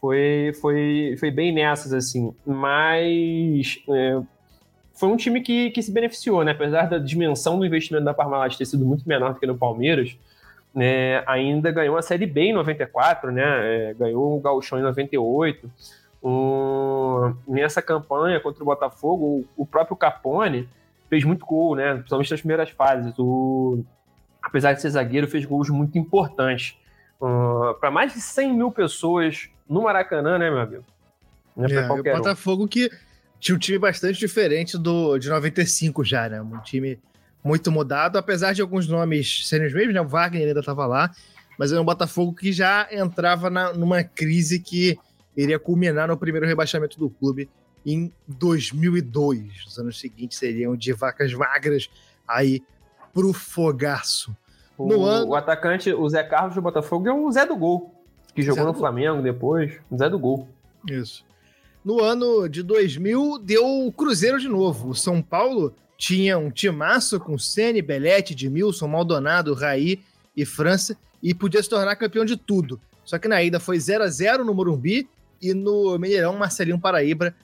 Foi, 0.01 0.53
foi, 0.61 1.17
foi 1.19 1.31
bem 1.31 1.53
nessas, 1.53 1.93
assim. 1.93 2.35
Mas 2.45 3.83
é, 3.89 4.21
foi 4.97 5.09
um 5.09 5.17
time 5.17 5.41
que, 5.41 5.71
que 5.71 5.83
se 5.83 5.93
beneficiou, 5.93 6.43
né? 6.45 6.53
Apesar 6.53 6.89
da 6.89 6.99
dimensão 6.99 7.59
do 7.59 7.67
investimento 7.67 8.05
da 8.05 8.15
Parmalat 8.15 8.57
ter 8.57 8.65
sido 8.65 8.85
muito 8.85 9.07
menor 9.07 9.35
do 9.35 9.41
que 9.41 9.47
no 9.47 9.57
Palmeiras, 9.57 10.17
né? 10.75 11.23
ainda 11.27 11.71
ganhou 11.71 11.97
a 11.97 12.03
Série 12.03 12.27
B 12.27 12.47
em 12.47 12.53
94, 12.53 13.31
né? 13.31 13.43
É, 13.45 13.95
ganhou 13.95 14.37
o 14.37 14.41
Gauchão 14.41 14.79
em 14.79 14.83
98. 14.83 15.71
Um, 16.23 17.35
nessa 17.47 17.81
campanha 17.81 18.41
contra 18.41 18.63
o 18.63 18.67
Botafogo, 18.67 19.47
o, 19.57 19.63
o 19.63 19.67
próprio 19.67 19.97
Capone 19.97 20.69
fez 21.09 21.25
muito 21.25 21.45
gol, 21.47 21.77
né? 21.77 21.95
Principalmente 21.95 22.31
nas 22.31 22.41
primeiras 22.41 22.71
fases. 22.71 23.15
O, 23.19 23.85
apesar 24.43 24.73
de 24.73 24.81
ser 24.81 24.91
zagueiro, 24.91 25.29
fez 25.29 25.45
gols 25.45 25.69
muito 25.69 25.99
importantes. 25.99 26.79
Uh, 27.21 27.75
para 27.81 27.91
mais 27.91 28.13
de 28.13 28.21
100 28.21 28.55
mil 28.55 28.71
pessoas 28.71 29.49
no 29.69 29.83
Maracanã, 29.83 30.39
né, 30.39 30.51
meu 30.51 30.61
amigo? 30.61 30.85
Não 31.57 31.67
é, 31.67 31.75
é 31.75 31.91
o 31.91 32.03
Botafogo 32.03 32.65
um. 32.65 32.69
que 32.69 32.91
tinha 33.41 33.55
um 33.55 33.59
time 33.59 33.79
bastante 33.79 34.19
diferente 34.19 34.77
do 34.79 35.19
de 35.19 35.29
95 35.29 36.05
já, 36.05 36.29
né? 36.29 36.41
Um 36.41 36.59
time 36.61 36.99
muito 37.43 37.71
mudado, 37.71 38.19
apesar 38.19 38.53
de 38.53 38.61
alguns 38.61 38.89
nomes 38.89 39.47
serem 39.49 39.67
os 39.67 39.73
mesmos, 39.73 39.95
né? 39.95 40.01
O 40.01 40.09
Wagner 40.09 40.49
ainda 40.49 40.61
estava 40.61 40.87
lá, 40.87 41.11
mas 41.59 41.73
era 41.73 41.81
um 41.81 41.85
Botafogo 41.85 42.35
que 42.35 42.53
já 42.53 42.89
entrava 42.91 43.49
na, 43.49 43.73
numa 43.73 44.03
crise 44.03 44.59
que 44.59 44.99
iria 45.37 45.59
culminar 45.59 46.09
no 46.09 46.17
primeiro 46.17 46.47
rebaixamento 46.47 46.99
do 46.99 47.09
clube 47.09 47.49
em 47.85 48.13
2002. 48.27 49.67
Os 49.67 49.79
anos 49.79 50.01
seguintes 50.01 50.39
seriam 50.39 50.77
de 50.77 50.93
vacas 50.93 51.33
magras 51.33 51.89
aí 52.27 52.63
pro 53.15 53.33
fogaço. 53.33 54.37
O, 54.77 54.87
no 54.87 55.05
ano... 55.05 55.29
o 55.29 55.35
atacante, 55.35 55.93
o 55.93 56.09
Zé 56.09 56.23
Carlos 56.23 56.55
do 56.55 56.63
Botafogo 56.63 57.09
é 57.09 57.13
o 57.13 57.31
Zé 57.31 57.47
do 57.47 57.57
Gol, 57.57 57.95
que 58.37 58.43
jogou 58.43 58.65
Zé 58.65 58.71
no 58.71 58.75
Flamengo 58.75 59.23
depois. 59.23 59.81
Zé 59.97 60.09
do 60.09 60.19
Gol. 60.19 60.49
Isso. 60.89 61.25
No 61.85 62.03
ano 62.03 62.49
de 62.49 62.63
2000, 62.63 63.39
deu 63.39 63.87
o 63.87 63.93
Cruzeiro 63.93 64.39
de 64.39 64.49
novo. 64.49 64.91
O 64.91 64.95
São 64.95 65.23
Paulo 65.23 65.75
tinha 65.97 66.37
um 66.37 66.51
timaço 66.51 67.19
com 67.19 67.39
Sene, 67.39 67.81
Belete, 67.81 68.35
Edmilson, 68.35 68.87
Maldonado, 68.87 69.55
Raí 69.55 70.01
e 70.37 70.45
França 70.45 70.97
e 71.23 71.33
podia 71.33 71.63
se 71.63 71.69
tornar 71.69 71.97
campeão 71.97 72.25
de 72.25 72.37
tudo. 72.37 72.79
Só 73.05 73.19
que 73.19 73.27
na 73.27 73.43
ida 73.43 73.59
foi 73.59 73.81
0 73.81 74.05
a 74.05 74.09
0 74.09 74.45
no 74.45 74.55
Morumbi 74.55 75.09
e 75.41 75.55
no 75.55 75.99
Mineirão, 75.99 76.37
Marcelinho 76.37 76.79
Paraíba 76.79 77.35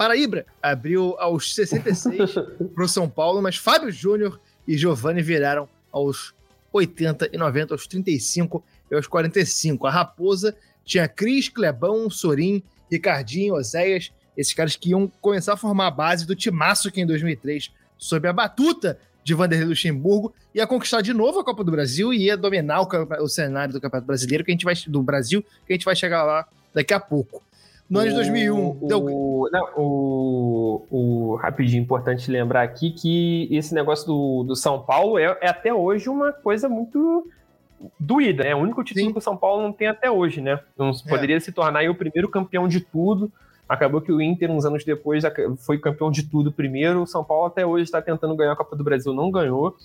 Paraíba 0.00 0.46
abriu 0.62 1.14
aos 1.18 1.54
66 1.54 2.32
para 2.74 2.84
o 2.84 2.88
São 2.88 3.06
Paulo, 3.06 3.42
mas 3.42 3.56
Fábio 3.56 3.90
Júnior 3.90 4.40
e 4.66 4.74
Giovanni 4.74 5.20
viraram 5.20 5.68
aos 5.92 6.32
80 6.72 7.28
e 7.30 7.36
90, 7.36 7.74
aos 7.74 7.86
35 7.86 8.64
e 8.90 8.94
aos 8.94 9.06
45. 9.06 9.86
A 9.86 9.90
Raposa 9.90 10.56
tinha 10.84 11.08
Cris, 11.08 11.48
Clebão, 11.48 12.10
Sorim, 12.10 12.62
Ricardinho, 12.90 13.54
Oséias, 13.54 14.12
esses 14.36 14.52
caras 14.52 14.76
que 14.76 14.90
iam 14.90 15.10
começar 15.20 15.54
a 15.54 15.56
formar 15.56 15.88
a 15.88 15.90
base 15.90 16.26
do 16.26 16.34
timaço 16.34 16.90
que 16.90 17.00
em 17.00 17.06
2003, 17.06 17.70
sob 17.96 18.26
a 18.26 18.32
batuta 18.32 18.98
de 19.22 19.34
Vanderlei 19.34 19.68
Luxemburgo, 19.68 20.34
ia 20.54 20.66
conquistar 20.66 21.02
de 21.02 21.12
novo 21.12 21.40
a 21.40 21.44
Copa 21.44 21.62
do 21.62 21.70
Brasil 21.70 22.12
e 22.12 22.24
ia 22.24 22.36
dominar 22.36 22.80
o, 22.80 22.88
o 23.22 23.28
cenário 23.28 23.72
do 23.72 23.80
Campeonato 23.80 24.06
Brasileiro, 24.06 24.44
que 24.44 24.50
a 24.50 24.54
gente 24.54 24.64
vai 24.64 24.74
do 24.86 25.02
Brasil, 25.02 25.42
que 25.66 25.72
a 25.72 25.76
gente 25.76 25.84
vai 25.84 25.94
chegar 25.94 26.22
lá 26.24 26.46
daqui 26.74 26.94
a 26.94 27.00
pouco. 27.00 27.42
No 27.88 27.98
ano 27.98 28.10
de 28.10 28.14
2001. 28.14 28.56
O, 28.56 28.86
deu... 28.86 29.48
não, 29.52 29.68
o, 29.76 30.86
o, 30.90 31.34
rapidinho, 31.36 31.82
importante 31.82 32.30
lembrar 32.30 32.62
aqui 32.62 32.92
que 32.92 33.48
esse 33.50 33.74
negócio 33.74 34.06
do, 34.06 34.44
do 34.44 34.54
São 34.54 34.80
Paulo 34.80 35.18
é, 35.18 35.36
é 35.40 35.48
até 35.48 35.74
hoje 35.74 36.08
uma 36.08 36.32
coisa 36.32 36.68
muito 36.68 37.28
doída, 37.98 38.44
né? 38.44 38.50
É 38.50 38.54
o 38.54 38.58
único 38.58 38.84
título 38.84 39.06
Sim. 39.06 39.12
que 39.12 39.18
o 39.18 39.22
São 39.22 39.36
Paulo 39.36 39.62
não 39.62 39.72
tem 39.72 39.88
até 39.88 40.10
hoje, 40.10 40.40
né? 40.40 40.60
Então, 40.74 40.90
é. 40.90 41.08
poderia 41.08 41.40
se 41.40 41.52
tornar 41.52 41.88
o 41.88 41.94
primeiro 41.94 42.28
campeão 42.28 42.68
de 42.68 42.80
tudo. 42.80 43.30
Acabou 43.68 44.00
que 44.00 44.12
o 44.12 44.20
Inter, 44.20 44.50
uns 44.50 44.64
anos 44.64 44.84
depois, 44.84 45.22
foi 45.58 45.78
campeão 45.78 46.10
de 46.10 46.24
tudo 46.24 46.50
primeiro. 46.50 47.02
O 47.02 47.06
São 47.06 47.24
Paulo 47.24 47.46
até 47.46 47.64
hoje 47.64 47.84
está 47.84 48.02
tentando 48.02 48.34
ganhar 48.34 48.52
a 48.52 48.56
Copa 48.56 48.76
do 48.76 48.84
Brasil, 48.84 49.12
não 49.14 49.30
ganhou. 49.30 49.76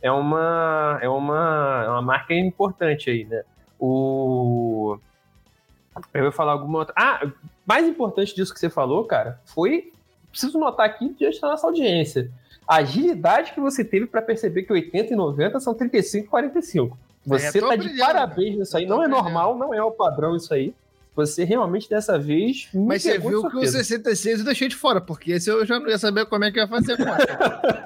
É 0.00 0.10
uma, 0.10 0.98
é 1.00 1.08
uma, 1.08 1.82
é 1.84 1.88
uma 1.90 2.02
marca 2.02 2.34
importante 2.34 3.10
aí, 3.10 3.24
né? 3.24 3.42
O, 3.78 4.98
eu 6.12 6.24
ia 6.24 6.32
falar 6.32 6.52
alguma 6.52 6.80
outra. 6.80 6.94
Ah, 6.96 7.26
mais 7.66 7.86
importante 7.86 8.34
disso 8.34 8.52
que 8.52 8.60
você 8.60 8.70
falou, 8.70 9.04
cara, 9.04 9.40
foi. 9.44 9.92
Preciso 10.30 10.58
notar 10.58 10.86
aqui 10.86 11.14
diante 11.16 11.40
da 11.40 11.48
nossa 11.48 11.66
audiência. 11.66 12.30
A 12.66 12.76
agilidade 12.76 13.52
que 13.52 13.60
você 13.60 13.84
teve 13.84 14.06
para 14.06 14.20
perceber 14.20 14.64
que 14.64 14.72
80 14.72 15.12
e 15.12 15.16
90 15.16 15.60
são 15.60 15.74
35 15.74 16.26
e 16.26 16.28
45. 16.28 16.98
Você 17.26 17.58
é, 17.58 17.60
tá 17.60 17.76
de 17.76 17.96
parabéns 17.96 18.58
nisso 18.58 18.76
aí. 18.76 18.86
Não 18.86 19.02
é 19.02 19.08
normal, 19.08 19.56
não 19.56 19.72
é 19.72 19.82
o 19.82 19.90
padrão 19.90 20.36
isso 20.36 20.52
aí. 20.52 20.74
Você 21.16 21.44
realmente 21.44 21.88
dessa 21.88 22.18
vez. 22.18 22.68
Mas 22.74 23.02
você 23.02 23.18
viu 23.18 23.48
que 23.48 23.56
o 23.56 23.66
66 23.66 24.40
eu 24.40 24.44
deixei 24.44 24.68
de 24.68 24.74
fora, 24.74 25.00
porque 25.00 25.32
esse 25.32 25.48
eu 25.48 25.64
já 25.64 25.78
não 25.78 25.88
ia 25.88 25.96
saber 25.96 26.26
como 26.26 26.44
é 26.44 26.50
que 26.50 26.58
ia 26.58 26.66
fazer. 26.66 26.96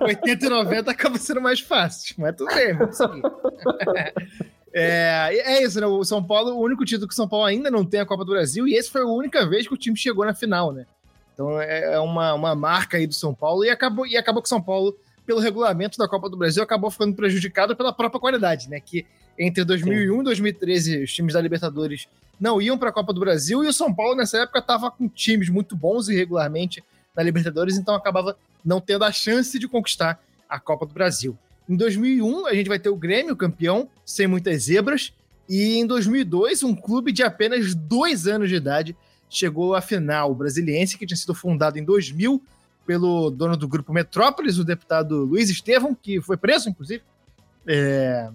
80 0.01 0.47
e 0.47 0.49
90 0.49 0.91
acaba 0.91 1.19
sendo 1.19 1.41
mais 1.41 1.61
fácil. 1.61 2.15
Mas 2.19 2.35
tudo 2.37 2.55
bem, 2.55 2.75
vamos 2.75 2.97
seguir. 2.97 3.23
É, 4.71 5.35
é 5.35 5.63
isso, 5.63 5.81
né? 5.81 5.87
O 5.87 6.05
São 6.05 6.23
Paulo, 6.23 6.53
o 6.53 6.63
único 6.63 6.85
título 6.85 7.09
que 7.09 7.15
o 7.15 7.17
São 7.17 7.27
Paulo 7.27 7.47
ainda 7.47 7.71
não 7.71 7.85
tem 7.85 8.01
a 8.01 8.07
Copa 8.07 8.25
do 8.25 8.33
Brasil, 8.33 8.69
e 8.69 8.75
esse 8.75 8.91
foi 8.91 9.01
a 9.01 9.07
única 9.07 9.47
vez 9.47 9.67
que 9.67 9.75
o 9.75 9.79
time 9.79 9.97
chegou 9.97 10.25
na 10.25 10.35
final, 10.35 10.73
né? 10.73 10.87
Então 11.33 11.61
é, 11.61 11.95
é 11.95 11.99
uma, 11.99 12.35
uma 12.35 12.55
marca 12.55 12.97
aí 12.97 13.07
do 13.07 13.15
São 13.15 13.35
Paulo, 13.35 13.65
e 13.65 13.71
acabou, 13.71 14.07
e 14.07 14.17
acabou 14.17 14.43
que 14.43 14.47
o 14.47 14.49
São 14.49 14.61
Paulo, 14.61 14.97
pelo 15.27 15.41
regulamento 15.41 15.97
da 15.97 16.07
Copa 16.07 16.29
do 16.29 16.37
Brasil, 16.37 16.63
acabou 16.63 16.91
ficando 16.91 17.15
prejudicado 17.17 17.75
pela 17.75 17.93
própria 17.93 18.21
qualidade, 18.21 18.69
né? 18.69 18.79
Que 18.79 19.07
entre 19.39 19.65
2001 19.65 20.15
Sim. 20.15 20.21
e 20.21 20.25
2013, 20.25 21.03
os 21.05 21.13
times 21.13 21.35
da 21.35 21.41
Libertadores 21.41 22.09
não 22.41 22.61
iam 22.61 22.79
para 22.79 22.91
a 22.91 22.93
Copa 22.93 23.13
do 23.13 23.21
Brasil, 23.21 23.65
e 23.65 23.69
o 23.69 23.73
São 23.73 23.93
Paulo 23.93 24.15
nessa 24.15 24.39
época 24.39 24.59
estava 24.59 24.91
com 24.91 25.09
times 25.09 25.49
muito 25.49 25.77
bons 25.77 26.09
irregularmente 26.09 26.83
na 27.17 27.23
Libertadores, 27.23 27.77
então 27.77 27.95
acabava 27.95 28.37
não 28.65 28.81
tendo 28.81 29.05
a 29.05 29.13
chance 29.13 29.59
de 29.59 29.67
conquistar 29.67 30.21
a 30.49 30.59
Copa 30.59 30.87
do 30.87 30.93
Brasil. 30.93 31.37
Em 31.69 31.77
2001, 31.77 32.47
a 32.47 32.55
gente 32.55 32.69
vai 32.69 32.79
ter 32.79 32.89
o 32.89 32.97
Grêmio 32.97 33.37
campeão, 33.37 33.89
sem 34.05 34.27
muitas 34.27 34.65
zebras. 34.65 35.13
E 35.49 35.77
em 35.77 35.87
2002, 35.87 36.63
um 36.63 36.75
clube 36.75 37.13
de 37.13 37.23
apenas 37.23 37.75
dois 37.75 38.27
anos 38.27 38.49
de 38.49 38.57
idade 38.57 38.97
chegou 39.29 39.75
à 39.75 39.81
final. 39.83 40.31
O 40.31 40.35
Brasiliense, 40.35 40.97
que 40.97 41.07
tinha 41.07 41.17
sido 41.17 41.35
fundado 41.35 41.79
em 41.79 41.85
2000 41.85 42.43
pelo 42.87 43.29
dono 43.29 43.55
do 43.55 43.69
grupo 43.69 43.93
Metrópolis, 43.93 44.59
o 44.59 44.65
deputado 44.65 45.25
Luiz 45.25 45.51
Estevam, 45.51 45.95
que 45.95 46.23
foi 46.23 46.39
preso, 46.39 46.71
inclusive. 46.71 47.03
É... 47.67 48.31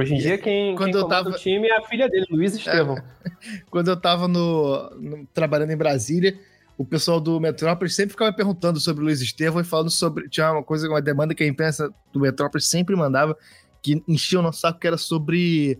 Hoje 0.00 0.14
em 0.14 0.18
dia, 0.18 0.38
quem, 0.38 0.74
quando 0.74 0.92
quem 0.92 1.00
eu 1.00 1.08
tava... 1.08 1.28
o 1.28 1.34
time 1.34 1.68
é 1.68 1.76
a 1.76 1.82
filha 1.82 2.08
dele, 2.08 2.24
Luiz 2.30 2.54
Estevam. 2.54 2.96
É... 2.96 3.30
quando 3.70 3.88
eu 3.88 3.94
estava 3.94 4.26
no, 4.26 4.90
no, 4.98 5.26
trabalhando 5.34 5.72
em 5.72 5.76
Brasília, 5.76 6.38
o 6.78 6.86
pessoal 6.86 7.20
do 7.20 7.38
Metrópolis 7.38 7.94
sempre 7.94 8.12
ficava 8.12 8.32
perguntando 8.32 8.80
sobre 8.80 9.02
o 9.02 9.04
Luiz 9.04 9.20
Estevam 9.20 9.60
e 9.60 9.64
falando 9.64 9.90
sobre. 9.90 10.26
Tinha 10.30 10.52
uma 10.52 10.62
coisa, 10.62 10.88
uma 10.88 11.02
demanda 11.02 11.34
que 11.34 11.44
a 11.44 11.46
imprensa 11.46 11.92
do 12.10 12.18
Metrópolis 12.18 12.66
sempre 12.66 12.96
mandava, 12.96 13.36
que 13.82 14.02
enchia 14.08 14.38
o 14.38 14.42
nosso 14.42 14.60
saco, 14.60 14.80
que 14.80 14.86
era 14.86 14.96
sobre 14.96 15.78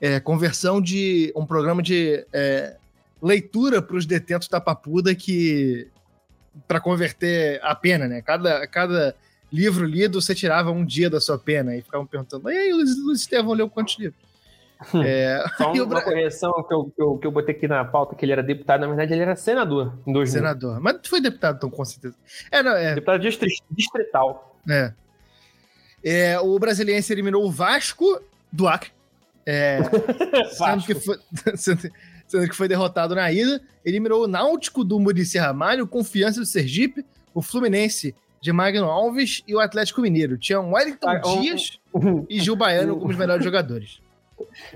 é, 0.00 0.20
conversão 0.20 0.80
de 0.80 1.32
um 1.34 1.44
programa 1.44 1.82
de 1.82 2.24
é, 2.32 2.76
leitura 3.20 3.82
para 3.82 3.96
os 3.96 4.06
detentos 4.06 4.46
da 4.46 4.60
Papuda 4.60 5.12
que. 5.12 5.88
para 6.68 6.78
converter 6.78 7.58
a 7.64 7.74
pena, 7.74 8.06
né? 8.06 8.22
Cada, 8.22 8.64
cada 8.68 9.16
livro 9.52 9.84
lido 9.84 10.20
você 10.20 10.34
tirava 10.34 10.70
um 10.70 10.84
dia 10.84 11.10
da 11.10 11.20
sua 11.20 11.38
pena 11.38 11.76
e 11.76 11.82
ficavam 11.82 12.06
perguntando: 12.06 12.50
e 12.50 12.56
aí, 12.56 12.72
Luiz, 12.72 12.96
Luiz 13.04 13.20
Estevam 13.20 13.52
leu 13.52 13.68
quantos 13.68 13.98
livros? 13.98 14.30
É... 15.04 15.44
Só 15.58 15.72
uma, 15.72 15.84
uma 15.84 16.02
correção 16.02 16.52
que 16.66 16.74
eu, 16.74 16.84
que, 16.84 17.02
eu, 17.02 17.18
que 17.18 17.26
eu 17.26 17.30
botei 17.30 17.54
aqui 17.54 17.68
na 17.68 17.84
pauta, 17.84 18.14
que 18.14 18.24
ele 18.24 18.32
era 18.32 18.42
deputado, 18.42 18.80
na 18.80 18.86
verdade 18.86 19.12
ele 19.12 19.22
era 19.22 19.36
senador 19.36 19.98
em 20.06 20.12
2000. 20.12 20.40
Senador, 20.40 20.80
mas 20.80 20.96
foi 21.04 21.20
deputado, 21.20 21.56
então, 21.56 21.70
com 21.70 21.84
certeza. 21.84 22.14
É, 22.50 22.62
não, 22.62 22.72
é... 22.72 22.94
Deputado 22.94 23.20
distrital. 23.70 24.58
É. 24.68 24.92
é. 26.02 26.40
O 26.40 26.58
Brasiliense 26.58 27.12
eliminou 27.12 27.44
o 27.44 27.50
Vasco 27.50 28.20
do 28.50 28.66
Acre. 28.66 28.90
É, 29.44 29.80
sendo, 30.52 30.84
que 30.84 30.94
foi, 30.94 31.18
sendo, 31.56 31.90
sendo, 32.26 32.48
que 32.48 32.56
foi 32.56 32.68
derrotado 32.68 33.14
na 33.14 33.30
ida. 33.30 33.60
Eliminou 33.84 34.24
o 34.24 34.28
Náutico 34.28 34.84
do 34.84 34.98
Murici 34.98 35.38
Ramalho, 35.38 35.86
Confiança 35.86 36.40
do 36.40 36.46
Sergipe, 36.46 37.04
o 37.34 37.42
Fluminense 37.42 38.14
de 38.40 38.52
Magno 38.52 38.86
Alves 38.86 39.42
e 39.46 39.54
o 39.54 39.60
Atlético 39.60 40.00
Mineiro. 40.00 40.38
Tinha 40.38 40.60
Wellington 40.60 41.08
ah, 41.08 41.16
Dias 41.16 41.78
e 42.28 42.40
Gil 42.40 42.56
Baiano 42.56 42.96
como 42.96 43.10
os 43.10 43.16
melhores 43.16 43.44
jogadores 43.44 44.00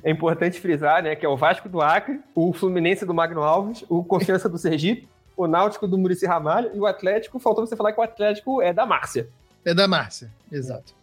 é 0.02 0.10
importante 0.10 0.60
frisar, 0.60 1.02
né, 1.02 1.14
que 1.14 1.24
é 1.24 1.28
o 1.28 1.36
Vasco 1.36 1.68
do 1.68 1.80
Acre, 1.80 2.20
o 2.34 2.52
Fluminense 2.52 3.04
do 3.04 3.14
Magno 3.14 3.42
Alves, 3.42 3.84
o 3.88 4.04
Confiança 4.04 4.48
do 4.48 4.58
Sergipe, 4.58 5.08
o 5.36 5.46
Náutico 5.46 5.86
do 5.86 5.98
Murici 5.98 6.26
Ramalho 6.26 6.70
e 6.74 6.78
o 6.78 6.86
Atlético, 6.86 7.38
faltou 7.38 7.66
você 7.66 7.76
falar 7.76 7.92
que 7.92 8.00
o 8.00 8.02
Atlético 8.02 8.62
é 8.62 8.72
da 8.72 8.86
Márcia. 8.86 9.28
É 9.64 9.74
da 9.74 9.88
Márcia, 9.88 10.30
exato. 10.50 10.94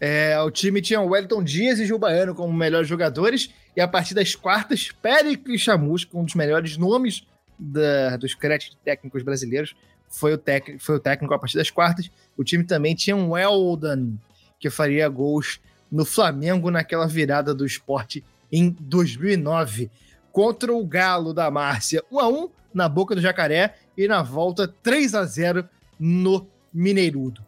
É, 0.00 0.40
o 0.40 0.50
time 0.50 0.82
tinha 0.82 1.00
o 1.00 1.10
Wellington 1.10 1.44
Dias 1.44 1.78
e 1.78 1.86
Gil 1.86 1.98
Baiano 1.98 2.34
como 2.34 2.52
melhores 2.52 2.88
jogadores, 2.88 3.52
e 3.76 3.80
a 3.80 3.86
partir 3.86 4.14
das 4.14 4.34
quartas, 4.34 4.90
Péricles 4.90 5.60
Chamusco, 5.60 6.18
um 6.18 6.24
dos 6.24 6.34
melhores 6.34 6.76
nomes 6.76 7.26
da, 7.58 8.16
dos 8.16 8.34
créditos 8.34 8.76
técnicos 8.84 9.22
brasileiros, 9.22 9.76
foi 10.12 10.34
o, 10.34 10.38
tec, 10.38 10.78
foi 10.78 10.96
o 10.96 11.00
técnico 11.00 11.34
a 11.34 11.38
partir 11.38 11.56
das 11.56 11.70
quartas. 11.70 12.10
O 12.36 12.44
time 12.44 12.62
também 12.62 12.94
tinha 12.94 13.16
um 13.16 13.30
Weldon, 13.30 14.12
que 14.60 14.70
faria 14.70 15.08
gols 15.08 15.60
no 15.90 16.04
Flamengo 16.04 16.70
naquela 16.70 17.06
virada 17.06 17.54
do 17.54 17.66
esporte 17.66 18.24
em 18.50 18.76
2009 18.78 19.90
contra 20.30 20.72
o 20.72 20.84
Galo 20.84 21.34
da 21.34 21.50
Márcia, 21.50 22.02
1 22.10 22.20
a 22.20 22.28
1 22.28 22.48
na 22.72 22.88
boca 22.88 23.14
do 23.14 23.20
Jacaré 23.20 23.74
e 23.96 24.08
na 24.08 24.22
volta 24.22 24.66
3 24.82 25.14
a 25.14 25.24
0 25.24 25.68
no 25.98 26.46
Mineirudo. 26.72 27.42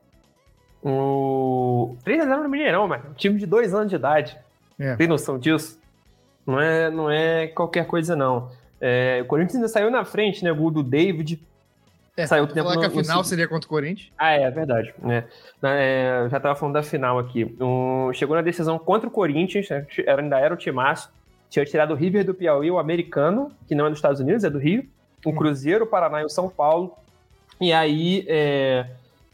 O 0.83 1.96
3 2.05 2.20
a 2.20 2.27
0 2.27 2.42
no 2.42 2.48
Mineirão, 2.48 2.87
mano. 2.87 3.05
Um 3.11 3.14
time 3.14 3.38
de 3.38 3.46
dois 3.46 3.72
anos 3.74 3.88
de 3.88 3.96
idade. 3.96 4.37
É. 4.79 4.94
Tem 4.96 5.09
noção 5.09 5.38
disso? 5.38 5.81
Não 6.46 6.61
é, 6.61 6.90
não 6.90 7.11
é 7.11 7.46
qualquer 7.46 7.87
coisa, 7.87 8.14
não. 8.14 8.50
É, 8.79 9.22
o 9.22 9.27
Corinthians 9.27 9.57
ainda 9.57 9.68
saiu 9.68 9.90
na 9.90 10.05
frente, 10.05 10.44
né? 10.44 10.53
O 10.53 10.57
gol 10.57 10.70
do 10.70 10.83
David 10.83 11.40
é, 12.16 12.27
Saiu 12.27 12.44
o 12.44 12.46
tempo 12.46 12.68
falar 12.68 12.74
no, 12.77 12.81
que 12.81 12.87
a 12.87 13.03
final 13.03 13.18
no... 13.18 13.24
seria 13.24 13.48
contra 13.48 13.66
o 13.66 13.68
Corinthians. 13.68 14.12
Ah, 14.16 14.33
é, 14.33 14.42
é 14.42 14.50
verdade. 14.50 14.94
É. 15.05 15.24
É, 15.62 16.29
já 16.31 16.38
tava 16.38 16.55
falando 16.55 16.74
da 16.74 16.83
final 16.83 17.18
aqui. 17.18 17.57
Um, 17.61 18.12
chegou 18.12 18.37
na 18.37 18.42
decisão 18.42 18.79
contra 18.79 19.09
o 19.09 19.11
Corinthians, 19.11 19.68
né, 19.68 19.85
era, 20.07 20.22
ainda 20.22 20.38
era 20.38 20.55
o 20.55 20.57
timaço. 20.57 21.11
Tinha 21.50 21.64
tirado 21.64 21.92
o 21.92 21.96
River 21.96 22.24
do 22.24 22.35
Piauí, 22.35 22.70
o 22.70 22.79
americano, 22.79 23.50
que 23.66 23.74
não 23.74 23.87
é 23.87 23.88
dos 23.88 23.98
Estados 23.98 24.20
Unidos, 24.20 24.44
é 24.44 24.50
do 24.50 24.59
Rio. 24.59 24.87
O 25.24 25.31
hum. 25.31 25.35
Cruzeiro, 25.35 25.85
o 25.85 25.88
Paraná 25.88 26.22
e 26.22 26.24
o 26.24 26.29
São 26.29 26.48
Paulo. 26.48 26.94
E 27.61 27.72
aí, 27.72 28.24
é, 28.29 28.87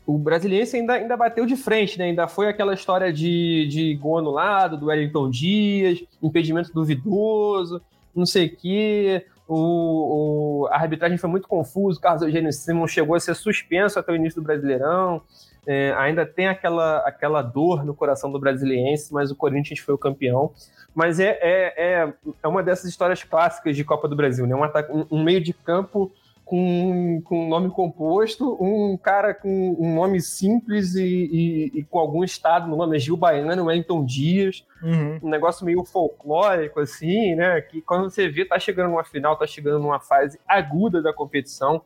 o 0.07 0.17
brasileiro 0.17 0.67
ainda, 0.75 0.95
ainda 0.95 1.17
bateu 1.19 1.45
de 1.45 1.57
frente, 1.57 1.99
né? 1.99 2.07
Ainda 2.07 2.29
foi 2.29 2.49
aquela 2.49 2.73
história 2.73 3.13
de, 3.13 3.67
de 3.69 3.95
gol 3.97 4.19
anulado, 4.19 4.79
do 4.79 4.87
Wellington 4.87 5.29
Dias, 5.29 6.03
impedimento 6.23 6.73
duvidoso, 6.73 7.83
não 8.15 8.25
sei 8.25 8.47
o 8.47 8.57
quê 8.57 9.27
o, 9.53 10.65
o, 10.65 10.67
a 10.69 10.77
arbitragem 10.77 11.19
foi 11.19 11.29
muito 11.29 11.49
confusa, 11.49 11.99
o 11.99 12.01
Carlos 12.01 12.23
Eugênio 12.23 12.53
Simon 12.53 12.87
chegou 12.87 13.17
a 13.17 13.21
ser 13.21 13.35
suspenso 13.35 13.99
até 13.99 14.13
o 14.13 14.15
início 14.15 14.41
do 14.41 14.45
Brasileirão, 14.45 15.23
é, 15.67 15.93
ainda 15.99 16.25
tem 16.25 16.47
aquela, 16.47 16.99
aquela 16.99 17.43
dor 17.43 17.85
no 17.85 17.93
coração 17.95 18.31
do 18.31 18.39
brasiliense, 18.39 19.13
mas 19.13 19.31
o 19.31 19.37
Corinthians 19.37 19.81
foi 19.81 19.95
o 19.95 19.99
campeão. 19.99 20.53
Mas 20.95 21.21
é, 21.21 21.39
é, 21.41 21.75
é, 21.77 22.15
é 22.43 22.49
uma 22.49 22.63
dessas 22.63 22.87
histórias 22.87 23.23
clássicas 23.23 23.77
de 23.77 23.85
Copa 23.85 24.09
do 24.09 24.17
Brasil, 24.17 24.47
né? 24.47 24.55
um, 24.55 24.65
ataque, 24.65 24.91
um, 24.93 25.07
um 25.11 25.23
meio 25.23 25.41
de 25.41 25.53
campo 25.53 26.13
com, 26.51 27.23
com 27.23 27.45
um 27.45 27.49
nome 27.49 27.71
composto, 27.71 28.59
um 28.61 28.97
cara 28.97 29.33
com 29.33 29.77
um 29.79 29.95
nome 29.95 30.21
simples 30.21 30.97
e, 30.97 31.05
e, 31.05 31.79
e 31.79 31.85
com 31.85 32.01
algum 32.01 32.25
estado 32.25 32.69
no 32.69 32.77
nome, 32.77 32.97
é 32.97 32.99
Gil 32.99 33.17
Baiano, 33.17 33.67
Wellington 33.67 34.05
Dias, 34.05 34.67
uhum. 34.83 35.21
um 35.23 35.31
negócio 35.31 35.65
meio 35.65 35.85
folclórico, 35.85 36.81
assim, 36.81 37.37
né? 37.37 37.61
Que 37.61 37.81
quando 37.81 38.11
você 38.11 38.29
vê, 38.29 38.45
tá 38.45 38.59
chegando 38.59 38.91
numa 38.91 39.05
final, 39.05 39.37
tá 39.37 39.47
chegando 39.47 39.79
numa 39.79 40.01
fase 40.01 40.41
aguda 40.45 41.01
da 41.01 41.13
competição. 41.13 41.85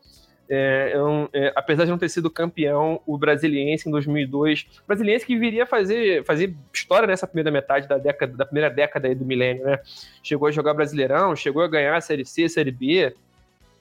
É, 0.48 0.94
é, 1.34 1.52
apesar 1.54 1.84
de 1.84 1.90
não 1.90 1.98
ter 1.98 2.08
sido 2.08 2.30
campeão, 2.30 3.02
o 3.04 3.18
Brasiliense 3.18 3.86
em 3.86 3.92
2002, 3.92 4.66
o 4.82 4.86
Brasiliense 4.86 5.26
que 5.26 5.36
viria 5.36 5.66
fazer, 5.66 6.24
fazer 6.24 6.54
história 6.72 7.06
nessa 7.06 7.26
primeira 7.26 7.50
metade 7.50 7.86
da 7.86 7.98
década, 7.98 8.34
da 8.34 8.46
primeira 8.46 8.70
década 8.70 9.14
do 9.14 9.26
milênio, 9.26 9.66
né? 9.66 9.78
Chegou 10.22 10.48
a 10.48 10.50
jogar 10.50 10.72
Brasileirão, 10.72 11.36
chegou 11.36 11.62
a 11.62 11.68
ganhar 11.68 11.94
a 11.94 12.00
Série 12.00 12.24
C, 12.24 12.44
a 12.44 12.48
Série 12.48 12.70
B, 12.70 13.14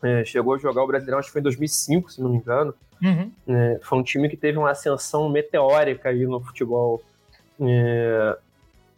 é, 0.03 0.25
chegou 0.25 0.53
a 0.53 0.57
jogar 0.57 0.83
o 0.83 0.87
Brasileirão, 0.87 1.19
acho 1.19 1.29
que 1.29 1.33
foi 1.33 1.39
em 1.39 1.43
2005, 1.43 2.11
se 2.11 2.21
não 2.21 2.29
me 2.29 2.37
engano. 2.37 2.73
Uhum. 3.01 3.31
É, 3.47 3.79
foi 3.81 3.97
um 3.97 4.03
time 4.03 4.29
que 4.29 4.37
teve 4.37 4.57
uma 4.57 4.71
ascensão 4.71 5.29
meteórica 5.29 6.09
aí 6.09 6.25
no 6.25 6.39
futebol 6.39 7.01
é, 7.59 8.37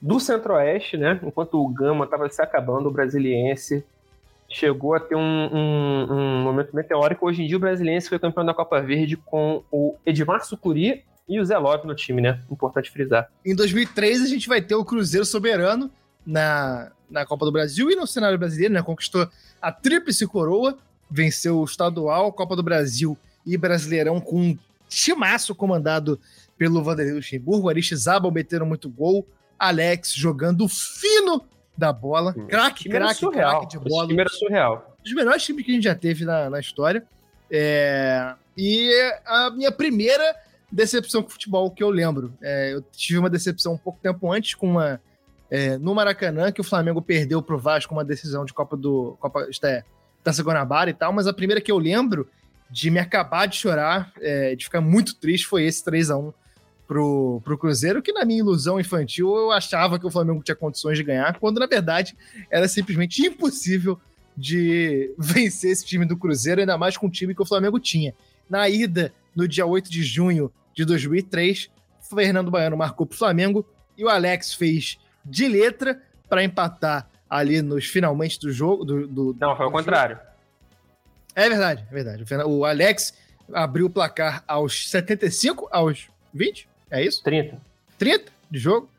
do 0.02 0.20
Centro-Oeste, 0.20 0.98
né? 0.98 1.20
Enquanto 1.24 1.63
o 1.63 1.68
Gama 1.68 2.06
estava 2.06 2.30
se 2.30 2.41
acabando, 2.41 2.89
o 2.89 2.91
Brasiliense 2.91 3.84
chegou 4.48 4.94
a 4.94 5.00
ter 5.00 5.15
um, 5.15 5.22
um, 5.22 6.08
um, 6.12 6.44
momento 6.44 6.76
meteórico. 6.76 7.26
Hoje 7.26 7.44
em 7.44 7.48
dia, 7.48 7.58
o 7.58 7.60
Brasiliense 7.60 8.10
foi 8.10 8.20
campeão 8.20 8.46
da 8.46 8.54
Copa 8.54 8.82
Verde 8.82 9.18
com 9.18 9.63
o 9.72 9.96
Edmar 10.06 10.46
Sucuri 10.46 11.04
e 11.28 11.39
o 11.39 11.46
Zé 11.46 11.58
Love 11.58 11.88
no 11.88 11.96
time, 11.96 12.22
né? 12.22 12.39
Importante 12.52 12.91
frisar. 12.91 13.30
Em 13.44 13.56
2003, 13.56 14.22
a 14.22 14.28
gente 14.28 14.48
vai 14.48 14.62
ter 14.62 14.76
o 14.76 14.86
Cruzeiro 14.86 15.26
Soberano 15.26 15.89
na, 16.26 16.91
na 17.10 17.26
Copa 17.26 17.46
do 17.46 17.52
Brasil 17.52 17.89
e 17.89 17.96
no 17.96 18.06
cenário 18.06 18.38
brasileiro, 18.38 18.74
né? 18.74 18.84
Conquistou 18.84 19.28
a 19.62 19.72
tríplice 19.72 20.28
coroa 20.28 20.78
venceu 21.10 21.60
o 21.60 21.65
estadual, 21.65 22.32
Copa 22.32 22.56
do 22.56 22.63
Brasil 22.63 23.18
e 23.46 23.58
Brasileirão 23.58 24.20
com 24.20 24.41
um 24.41 24.58
timaço 24.88 25.54
comandado 25.54 26.20
pelo 26.58 26.84
Vanderlei 26.84 27.15
Luxemburgo. 27.15 27.70
Aristizabal 27.70 28.32
meteram 28.32 28.65
muito 28.65 28.89
gol. 28.89 29.28
Alex 29.58 30.13
jogando 30.13 30.68
fino 30.68 31.44
da 31.78 31.91
bola. 31.91 32.34
Hum. 32.38 32.48
Craque, 32.48 32.89
craque, 32.89 33.30
craque 33.30 33.68
de 33.68 33.80
bola. 33.80 34.06
O 34.06 34.08
time 34.08 34.22
era 34.22 34.30
surreal. 34.30 34.96
Dos 35.04 35.13
melhores 35.13 35.44
times 35.44 35.65
que 35.65 35.72
a 35.72 35.76
gente 35.76 35.84
já 35.84 35.96
teve 35.96 36.26
na, 36.26 36.50
na 36.50 36.60
história. 36.60 37.06
É... 37.50 38.34
E 38.58 38.91
a 39.26 39.52
minha 39.52 39.72
primeira 39.72 40.36
decepção 40.72 41.24
com 41.24 41.30
futebol 41.30 41.72
que 41.72 41.84
eu 41.84 41.89
lembro. 41.89 42.34
É, 42.41 42.74
eu 42.74 42.82
tive 42.91 43.20
uma 43.20 43.30
decepção 43.30 43.74
um 43.74 43.78
pouco 43.78 44.00
tempo 44.02 44.32
antes 44.32 44.56
com 44.56 44.72
uma. 44.72 45.00
É, 45.50 45.78
no 45.78 45.94
Maracanã, 45.94 46.52
que 46.52 46.60
o 46.60 46.63
Flamengo 46.63 47.02
perdeu 47.02 47.41
pro 47.41 47.60
Vasco 47.60 47.94
uma 47.94 48.04
decisão 48.04 48.46
de 48.46 48.54
Copa 48.54 48.76
do. 48.76 49.15
Copa, 49.20 49.48
isto 49.50 49.65
é, 49.65 49.84
Taça 50.26 50.42
Guanabara 50.42 50.90
e 50.90 50.94
tal, 50.94 51.14
mas 51.14 51.28
a 51.28 51.34
primeira 51.34 51.62
que 51.62 51.72
eu 51.72 51.78
lembro 51.78 52.28
de 52.68 52.90
me 52.90 52.98
acabar 52.98 53.46
de 53.46 53.56
chorar, 53.58 54.12
é, 54.20 54.56
de 54.56 54.66
ficar 54.66 54.82
muito 54.82 55.16
triste, 55.16 55.46
foi 55.46 55.64
esse 55.66 55.86
3 55.86 56.10
a 56.10 56.18
1 56.18 56.34
pro, 56.88 57.42
pro 57.46 57.58
Cruzeiro, 57.58 58.02
que 58.02 58.12
na 58.12 58.26
minha 58.26 58.40
ilusão 58.40 58.80
infantil 58.80 59.36
eu 59.36 59.52
achava 59.52 60.00
que 60.00 60.06
o 60.06 60.10
Flamengo 60.10 60.42
tinha 60.44 60.56
condições 60.56 60.98
de 60.98 61.04
ganhar, 61.04 61.38
quando 61.40 61.60
na 61.60 61.68
verdade 61.68 62.18
era 62.50 62.68
simplesmente 62.68 63.22
impossível 63.22 64.00
de 64.36 65.14
vencer 65.18 65.72
esse 65.72 65.86
time 65.86 66.06
do 66.06 66.18
Cruzeiro, 66.18 66.60
ainda 66.60 66.76
mais 66.76 66.98
com 66.98 67.06
o 67.06 67.12
time 67.12 67.36
que 67.36 67.42
o 67.44 67.46
Flamengo 67.46 67.80
tinha. 67.80 68.16
Na 68.50 68.68
ida, 68.68 69.14
no 69.36 69.48
dia 69.48 69.66
8 69.66 69.92
de 69.92 70.04
junho 70.04 70.52
de 70.74 70.86
2003, 70.86 71.70
Fernando 72.02 72.50
Baiano 72.50 72.76
marcou 72.76 73.06
pro 73.06 73.18
Flamengo 73.18 73.64
e 73.96 74.04
o 74.04 74.10
Alex 74.10 74.56
fez 74.56 74.98
de 75.24 75.48
letra 75.48 76.02
para 76.28 76.44
empatar 76.44 77.10
ali 77.30 77.62
nos 77.62 77.86
finalmente 77.86 78.40
do 78.40 78.52
jogo. 78.52 78.86
Do, 78.86 79.08
do 79.08 79.36
Não, 79.40 79.56
foi 79.56 79.66
o 79.66 79.72
contrário. 79.72 80.20
É 81.36 81.50
verdade, 81.50 81.86
é 81.90 81.94
verdade. 81.94 82.24
O 82.46 82.64
Alex 82.64 83.14
abriu 83.54 83.88
o 83.88 83.90
placar 83.90 84.44
aos 84.48 84.90
75, 84.90 85.68
aos 85.72 86.08
20? 86.34 86.68
É 86.90 87.04
isso? 87.04 87.22
30. 87.24 87.60
30 87.98 88.32
de 88.50 88.60
jogo. 88.60 88.90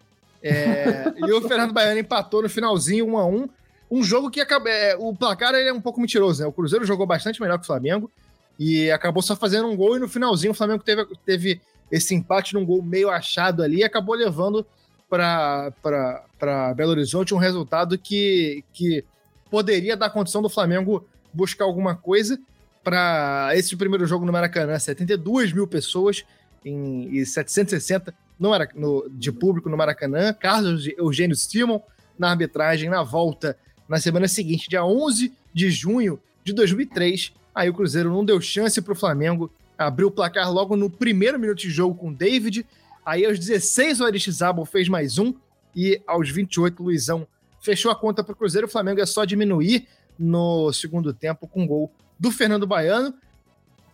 É, 0.43 1.13
e 1.17 1.33
o 1.33 1.41
Fernando 1.49 1.73
Baiano 1.73 1.99
empatou 1.99 2.43
no 2.43 2.49
finalzinho, 2.49 3.07
1 3.07 3.19
a 3.19 3.27
1 3.27 3.49
Um 3.91 4.03
jogo 4.03 4.31
que 4.31 4.41
acaba, 4.41 4.69
é, 4.69 4.95
o 4.97 5.15
placar 5.15 5.55
é 5.55 5.73
um 5.73 5.81
pouco 5.81 6.01
mentiroso, 6.01 6.43
né? 6.43 6.49
O 6.49 6.53
Cruzeiro 6.53 6.85
jogou 6.85 7.07
bastante 7.07 7.41
melhor 7.41 7.59
que 7.59 7.65
o 7.65 7.67
Flamengo 7.67 8.11
e 8.59 8.91
acabou 8.91 9.23
só 9.23 9.37
fazendo 9.37 9.69
um 9.69 9.77
gol 9.77 9.97
e 9.97 10.01
no 10.01 10.09
finalzinho 10.09 10.53
o 10.53 10.55
Flamengo 10.55 10.83
teve, 10.83 11.07
teve 11.25 11.61
esse 11.91 12.15
empate 12.15 12.55
num 12.55 12.65
gol 12.65 12.83
meio 12.83 13.11
achado 13.11 13.63
ali 13.63 13.79
e 13.79 13.85
acabou 13.85 14.15
levando 14.15 14.67
para 15.09 16.75
Belo 16.75 16.91
Horizonte 16.91 17.35
um 17.35 17.39
resultado 17.39 17.97
que, 17.99 18.65
que 18.73 19.05
poderia 19.51 19.97
dar 19.97 20.11
condição 20.11 20.43
do 20.43 20.49
Flamengo 20.49 21.07
buscar 21.33 21.65
alguma 21.65 21.95
coisa 21.95 22.39
para 22.83 23.51
esse 23.55 23.77
primeiro 23.77 24.07
jogo 24.07 24.25
no 24.25 24.33
Maracanã. 24.33 24.79
72 24.79 25.53
mil 25.53 25.67
pessoas 25.67 26.25
em, 26.65 27.09
e 27.15 27.27
760 27.27 28.15
no, 28.39 28.51
no, 28.75 29.11
de 29.11 29.33
público 29.33 29.69
no 29.69 29.77
Maracanã. 29.77 30.33
Carlos 30.33 30.87
Eugênio 30.97 31.37
Simon 31.37 31.81
na 32.19 32.31
arbitragem 32.31 32.89
na 32.89 33.03
volta 33.03 33.57
na 33.89 33.99
semana 33.99 34.27
seguinte, 34.27 34.69
dia 34.69 34.85
11 34.85 35.33
de 35.53 35.71
junho 35.71 36.19
de 36.43 36.53
2003. 36.53 37.33
Aí 37.55 37.69
o 37.69 37.75
Cruzeiro 37.75 38.11
não 38.11 38.25
deu 38.25 38.41
chance 38.41 38.81
para 38.83 38.93
o 38.93 38.97
Flamengo, 38.97 39.51
abriu 39.79 40.09
o 40.09 40.11
placar 40.11 40.53
logo 40.53 40.77
no 40.77 40.91
primeiro 40.91 41.39
minuto 41.39 41.59
de 41.59 41.71
jogo 41.71 41.95
com 41.95 42.13
David 42.13 42.67
Aí 43.07 43.25
aos 43.25 43.39
16 43.39 44.01
o 44.01 44.05
Aristizábal 44.05 44.67
fez 44.67 44.89
mais 44.89 45.17
um 45.17 45.33
e 45.77 46.03
aos 46.09 46.29
28 46.29 46.83
o 46.83 46.87
Luizão 46.87 47.25
fechou 47.61 47.93
a 47.93 47.95
conta 47.95 48.25
para 48.25 48.33
o 48.33 48.37
Cruzeiro. 48.37 48.67
O 48.67 48.71
Flamengo 48.71 49.01
é 49.01 49.07
só 49.07 49.25
diminuir 49.25 49.87
no 50.19 50.73
segundo 50.73 51.15
tempo 51.15 51.47
com 51.47 51.65
gol 51.65 51.93
do 52.19 52.33
Fernando 52.33 52.67
Baiano 52.67 53.15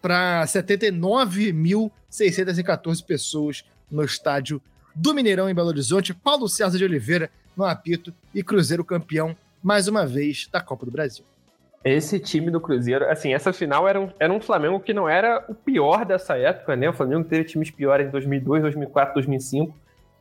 para 0.00 0.46
79.614 0.46 3.04
pessoas 3.04 3.66
no 3.90 4.02
estádio 4.02 4.62
do 4.94 5.12
Mineirão 5.12 5.50
em 5.50 5.54
Belo 5.54 5.68
Horizonte. 5.68 6.14
Paulo 6.14 6.48
César 6.48 6.78
de 6.78 6.84
Oliveira 6.84 7.30
no 7.54 7.66
apito 7.66 8.14
e 8.34 8.42
Cruzeiro 8.42 8.82
campeão 8.82 9.36
mais 9.62 9.88
uma 9.88 10.06
vez 10.06 10.48
da 10.50 10.62
Copa 10.62 10.86
do 10.86 10.90
Brasil. 10.90 11.26
Esse 11.84 12.20
time 12.20 12.50
do 12.50 12.60
Cruzeiro, 12.60 13.08
assim, 13.10 13.34
essa 13.34 13.52
final 13.52 13.88
era 13.88 14.00
um, 14.00 14.08
era 14.18 14.32
um 14.32 14.40
Flamengo 14.40 14.78
que 14.78 14.94
não 14.94 15.08
era 15.08 15.44
o 15.48 15.54
pior 15.54 16.04
dessa 16.04 16.36
época, 16.36 16.76
né? 16.76 16.88
O 16.88 16.92
Flamengo 16.92 17.24
teve 17.24 17.44
times 17.44 17.70
piores 17.70 18.06
em 18.06 18.10
2002, 18.10 18.62
2004, 18.62 19.14
2005, 19.14 19.74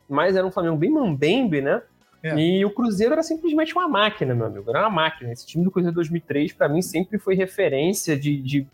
mas 0.08 0.34
era 0.34 0.46
um 0.46 0.50
Flamengo 0.50 0.76
bem 0.76 0.90
mambembe, 0.90 1.60
né? 1.60 1.82
É. 2.22 2.36
E 2.36 2.64
o 2.64 2.70
Cruzeiro 2.70 3.12
era 3.12 3.22
simplesmente 3.22 3.72
uma 3.74 3.88
máquina, 3.88 4.34
meu 4.34 4.46
amigo. 4.46 4.70
Era 4.70 4.80
uma 4.80 4.90
máquina. 4.90 5.32
Esse 5.32 5.46
time 5.46 5.64
do 5.64 5.70
Cruzeiro 5.70 5.94
2003, 5.94 6.52
para 6.52 6.68
mim, 6.68 6.82
sempre 6.82 7.18
foi 7.18 7.34
referência 7.34 8.16
de, 8.16 8.40
de 8.40 8.66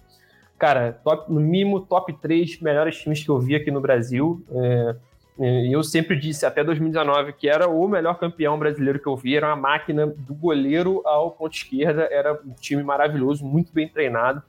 cara, 0.58 0.92
top, 1.04 1.32
no 1.32 1.40
mínimo 1.40 1.80
top 1.80 2.12
3 2.12 2.60
melhores 2.60 2.98
times 2.98 3.22
que 3.22 3.30
eu 3.30 3.38
vi 3.38 3.54
aqui 3.54 3.70
no 3.70 3.80
Brasil. 3.80 4.44
É, 4.50 4.96
eu 5.38 5.82
sempre 5.84 6.18
disse, 6.18 6.44
até 6.44 6.64
2019, 6.64 7.32
que 7.32 7.48
era 7.48 7.68
o 7.68 7.86
melhor 7.86 8.18
campeão 8.18 8.58
brasileiro 8.58 8.98
que 8.98 9.06
eu 9.06 9.16
vi. 9.16 9.36
Era 9.36 9.48
uma 9.48 9.56
máquina 9.56 10.06
do 10.06 10.34
goleiro 10.34 11.00
ao 11.04 11.30
ponto 11.30 11.54
esquerda. 11.54 12.08
Era 12.10 12.34
um 12.44 12.54
time 12.54 12.82
maravilhoso, 12.82 13.44
muito 13.44 13.72
bem 13.72 13.88
treinado. 13.88 14.42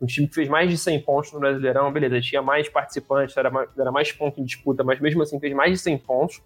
Um 0.00 0.06
time 0.06 0.26
que 0.26 0.34
fez 0.34 0.48
mais 0.48 0.68
de 0.68 0.76
100 0.76 1.00
pontos 1.02 1.32
no 1.32 1.38
Brasileirão, 1.38 1.92
beleza, 1.92 2.20
tinha 2.20 2.42
mais 2.42 2.68
participantes, 2.68 3.36
era 3.36 3.50
mais, 3.50 3.68
era 3.78 3.92
mais 3.92 4.10
ponto 4.10 4.40
em 4.40 4.44
disputa, 4.44 4.82
mas 4.82 4.98
mesmo 4.98 5.22
assim 5.22 5.38
fez 5.38 5.54
mais 5.54 5.70
de 5.70 5.78
100 5.78 5.98
pontos. 5.98 6.42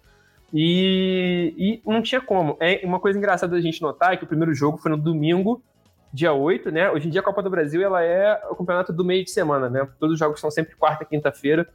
E, 0.53 1.55
e 1.57 1.81
não 1.91 2.01
tinha 2.03 2.21
como. 2.21 2.55
É 2.59 2.81
uma 2.83 2.99
coisa 2.99 3.17
engraçada 3.17 3.55
da 3.55 3.61
gente 3.61 3.81
notar 3.81 4.13
é 4.13 4.17
que 4.17 4.23
o 4.23 4.27
primeiro 4.27 4.53
jogo 4.53 4.77
foi 4.77 4.91
no 4.91 4.97
domingo, 4.97 5.59
dia 6.13 6.31
8, 6.33 6.71
né? 6.71 6.91
Hoje 6.91 7.07
em 7.07 7.09
dia 7.09 7.21
a 7.21 7.23
Copa 7.23 7.41
do 7.41 7.49
Brasil 7.49 7.81
ela 7.81 8.03
é 8.03 8.39
o 8.47 8.55
campeonato 8.55 8.93
do 8.93 9.03
meio 9.03 9.23
de 9.23 9.31
semana, 9.31 9.67
né? 9.69 9.87
Todos 9.99 10.13
os 10.13 10.19
jogos 10.19 10.39
são 10.39 10.51
sempre 10.51 10.75
quarta 10.75 11.03
e 11.03 11.07
quinta-feira. 11.07 11.67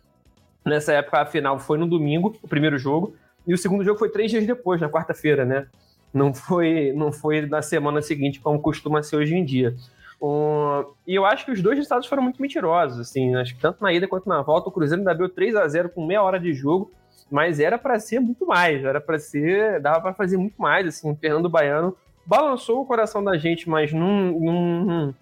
Nessa 0.65 0.93
época 0.93 1.21
a 1.21 1.27
final 1.27 1.59
foi 1.59 1.79
no 1.79 1.87
domingo, 1.87 2.37
o 2.43 2.49
primeiro 2.49 2.79
jogo, 2.79 3.15
e 3.47 3.53
o 3.53 3.59
segundo 3.59 3.85
jogo 3.85 3.99
foi 3.99 4.09
três 4.09 4.31
dias 4.31 4.47
depois, 4.47 4.81
na 4.81 4.89
quarta-feira, 4.89 5.45
né? 5.45 5.67
Não 6.15 6.33
foi, 6.33 6.93
não 6.95 7.11
foi 7.11 7.47
na 7.47 7.63
semana 7.63 8.01
seguinte, 8.01 8.41
como 8.41 8.61
costuma 8.61 9.03
ser 9.03 9.17
hoje 9.17 9.35
em 9.35 9.45
dia. 9.45 9.75
Um, 10.21 10.85
e 11.05 11.17
eu 11.17 11.27
acho 11.27 11.45
que 11.45 11.51
os 11.51 11.61
dois 11.61 11.77
resultados 11.77 12.07
foram 12.07 12.23
muito 12.23 12.41
mentirosos, 12.41 13.01
assim, 13.01 13.35
acho 13.35 13.57
que 13.57 13.61
tanto 13.61 13.83
na 13.83 13.93
ida 13.93 14.07
quanto 14.07 14.29
na 14.29 14.41
volta, 14.41 14.69
o 14.69 14.73
Cruzeiro 14.73 15.01
ainda 15.01 15.11
abriu 15.11 15.29
3 15.29 15.57
a 15.57 15.67
0 15.67 15.89
com 15.89 16.07
meia 16.07 16.23
hora 16.23 16.39
de 16.39 16.53
jogo, 16.53 16.93
mas 17.29 17.59
era 17.59 17.77
para 17.77 17.99
ser 17.99 18.21
muito 18.21 18.47
mais, 18.47 18.85
era 18.85 19.01
para 19.01 19.19
ser, 19.19 19.81
dava 19.81 20.01
para 20.01 20.15
fazer 20.15 20.37
muito 20.37 20.63
mais, 20.63 20.87
assim, 20.87 21.11
o 21.11 21.17
Fernando 21.17 21.49
Baiano 21.49 21.97
balançou 22.25 22.81
o 22.81 22.87
coração 22.87 23.25
da 23.25 23.37
gente, 23.37 23.69
mas 23.69 23.93
não, 23.93 24.39
não, 24.39 25.15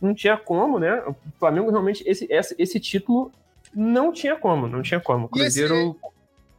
não 0.00 0.14
tinha 0.14 0.38
como, 0.38 0.78
né? 0.78 1.02
O 1.06 1.14
Flamengo 1.38 1.70
realmente, 1.70 2.02
esse, 2.06 2.26
esse, 2.30 2.54
esse 2.58 2.80
título 2.80 3.30
não 3.76 4.10
tinha 4.10 4.34
como, 4.36 4.66
não 4.66 4.80
tinha 4.80 4.98
como. 4.98 5.26
O 5.26 5.28
Cruzeiro... 5.28 5.94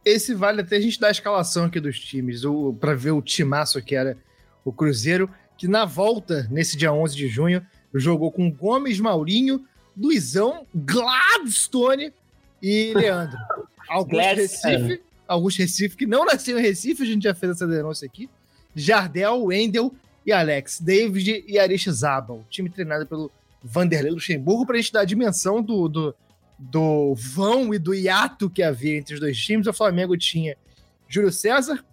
Esse, 0.04 0.16
esse, 0.16 0.34
vale 0.34 0.60
até 0.60 0.76
a 0.76 0.80
gente 0.80 1.00
dar 1.00 1.08
a 1.08 1.10
escalação 1.10 1.64
aqui 1.64 1.80
dos 1.80 1.98
times, 1.98 2.42
para 2.78 2.94
ver 2.94 3.10
o 3.10 3.20
timaço 3.20 3.82
que 3.82 3.96
era 3.96 4.16
o 4.64 4.72
Cruzeiro, 4.72 5.28
que 5.56 5.66
na 5.66 5.84
volta, 5.84 6.46
nesse 6.48 6.76
dia 6.76 6.92
11 6.92 7.16
de 7.16 7.26
junho, 7.26 7.66
jogou 7.92 8.30
com 8.30 8.48
Gomes, 8.48 9.00
Maurinho, 9.00 9.66
Luizão, 9.96 10.64
Gladstone 10.72 12.12
e 12.62 12.92
Leandro. 12.96 13.36
Augusto 13.88 14.36
Recife, 14.36 15.02
Augusto 15.26 15.58
Recife, 15.58 15.96
que 15.96 16.06
não 16.06 16.24
nasceu 16.24 16.56
em 16.58 16.62
Recife, 16.62 17.02
a 17.02 17.06
gente 17.06 17.24
já 17.24 17.34
fez 17.34 17.52
essa 17.52 17.66
denúncia 17.66 18.06
aqui. 18.06 18.30
Jardel, 18.76 19.42
Wendel 19.44 19.92
e 20.24 20.30
Alex, 20.30 20.80
David 20.80 21.44
e 21.48 21.58
Aristizabal. 21.58 22.44
Time 22.48 22.70
treinado 22.70 23.06
pelo 23.06 23.32
Vanderlei 23.62 24.12
Luxemburgo 24.12 24.64
para 24.64 24.76
a 24.76 24.80
gente 24.80 24.92
dar 24.92 25.00
a 25.00 25.04
dimensão 25.04 25.60
do, 25.60 25.88
do, 25.88 26.14
do 26.58 27.14
vão 27.14 27.72
e 27.72 27.78
do 27.78 27.94
hiato 27.94 28.50
que 28.50 28.62
havia 28.62 28.96
entre 28.96 29.14
os 29.14 29.20
dois 29.20 29.38
times. 29.38 29.66
O 29.66 29.72
Flamengo 29.72 30.16
tinha 30.16 30.56
Júlio 31.08 31.30
César, 31.30 31.84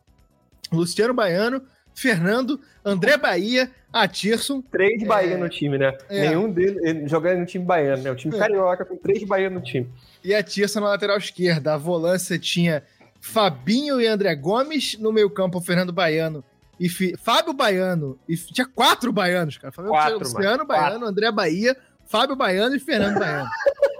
Luciano 0.72 1.14
Baiano, 1.14 1.62
Fernando, 1.94 2.60
André 2.84 3.18
Bahia, 3.18 3.72
Atirson. 3.94 4.62
Três 4.62 5.02
é... 5.02 5.06
Bahia 5.06 5.38
no 5.38 5.48
time, 5.48 5.78
né? 5.78 5.98
É... 6.10 6.30
Nenhum 6.30 6.52
deles 6.52 7.10
jogando 7.10 7.40
no 7.40 7.46
time 7.46 7.64
baiano, 7.64 8.04
né? 8.04 8.12
O 8.12 8.16
time 8.16 8.36
é. 8.36 8.40
carioca 8.40 8.84
com 8.84 8.98
três 8.98 9.24
Bahia 9.24 9.50
no 9.50 9.62
time. 9.62 9.90
E 10.24 10.34
Atirson 10.34 10.82
na 10.82 10.90
lateral 10.90 11.18
esquerda. 11.18 11.74
A 11.74 11.78
volância 11.78 12.38
tinha 12.38 12.84
Fabinho 13.22 14.02
e 14.02 14.08
André 14.08 14.36
Gomes. 14.36 14.98
No 15.00 15.14
meio-campo, 15.14 15.62
Fernando 15.62 15.94
Baiano 15.94 16.44
e. 16.80 16.90
Fábio 17.18 17.54
Baiano. 17.54 18.20
E 18.28 18.36
tinha 18.36 18.68
quatro 18.68 19.14
baianos, 19.14 19.58
cara. 19.58 19.72
Fábio 19.72 19.92
quatro, 19.92 20.20
Luciano 20.20 20.66
Baiano. 20.66 21.06
André 21.06 21.32
Bahia, 21.32 21.78
Fábio 22.06 22.36
Baiano 22.36 22.76
e 22.76 22.80
Fernando 22.80 23.20
Baiano. 23.20 23.50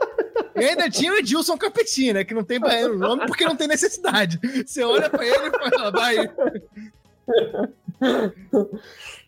E 0.56 0.64
ainda 0.64 0.90
tinha 0.90 1.12
o 1.12 1.16
Edilson 1.16 1.58
Capetinho, 1.58 2.14
né? 2.14 2.24
Que 2.24 2.34
não 2.34 2.44
tem 2.44 2.60
baiano 2.60 2.94
no 2.94 3.00
nome 3.00 3.26
porque 3.26 3.46
não 3.46 3.56
tem 3.56 3.68
necessidade. 3.68 4.40
Você 4.66 4.84
olha 4.84 5.10
pra 5.10 5.26
ele 5.26 5.48
e 5.48 5.70
fala, 5.70 5.92
vai. 5.92 6.32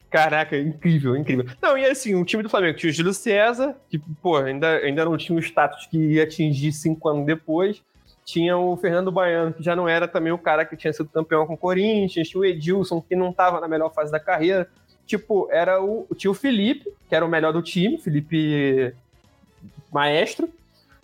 Caraca, 0.10 0.58
incrível, 0.58 1.18
incrível. 1.18 1.46
Não, 1.62 1.78
e 1.78 1.86
assim, 1.86 2.16
o 2.16 2.24
time 2.24 2.42
do 2.42 2.50
Flamengo 2.50 2.78
tinha 2.78 2.90
o 2.90 2.94
Júlio 2.94 3.14
César, 3.14 3.76
que, 3.90 4.00
pô, 4.22 4.38
ainda, 4.38 4.78
ainda 4.78 5.04
não 5.04 5.18
tinha 5.18 5.38
o 5.38 5.42
status 5.42 5.86
que 5.88 5.98
ia 5.98 6.24
atingir 6.24 6.72
cinco 6.72 7.10
anos 7.10 7.26
depois. 7.26 7.84
Tinha 8.24 8.58
o 8.58 8.76
Fernando 8.78 9.12
Baiano, 9.12 9.54
que 9.54 9.64
já 9.64 9.76
não 9.76 9.88
era 9.88 10.08
também 10.08 10.32
o 10.34 10.38
cara 10.38 10.66
que 10.66 10.76
tinha 10.76 10.92
sido 10.92 11.10
campeão 11.10 11.46
com 11.46 11.54
o 11.54 11.58
Corinthians. 11.58 12.28
Tinha 12.28 12.42
o 12.42 12.46
Edilson, 12.46 13.02
que 13.02 13.16
não 13.16 13.30
estava 13.32 13.60
na 13.60 13.68
melhor 13.68 13.94
fase 13.94 14.12
da 14.12 14.20
carreira. 14.20 14.70
Tipo, 15.06 15.48
era 15.50 15.82
o. 15.82 16.06
Tinha 16.16 16.32
o 16.32 16.34
Felipe, 16.34 16.92
que 17.08 17.16
era 17.16 17.26
o 17.26 17.30
melhor 17.30 17.54
do 17.54 17.62
time, 17.62 17.98
Felipe 17.98 18.94
Maestro. 19.92 20.50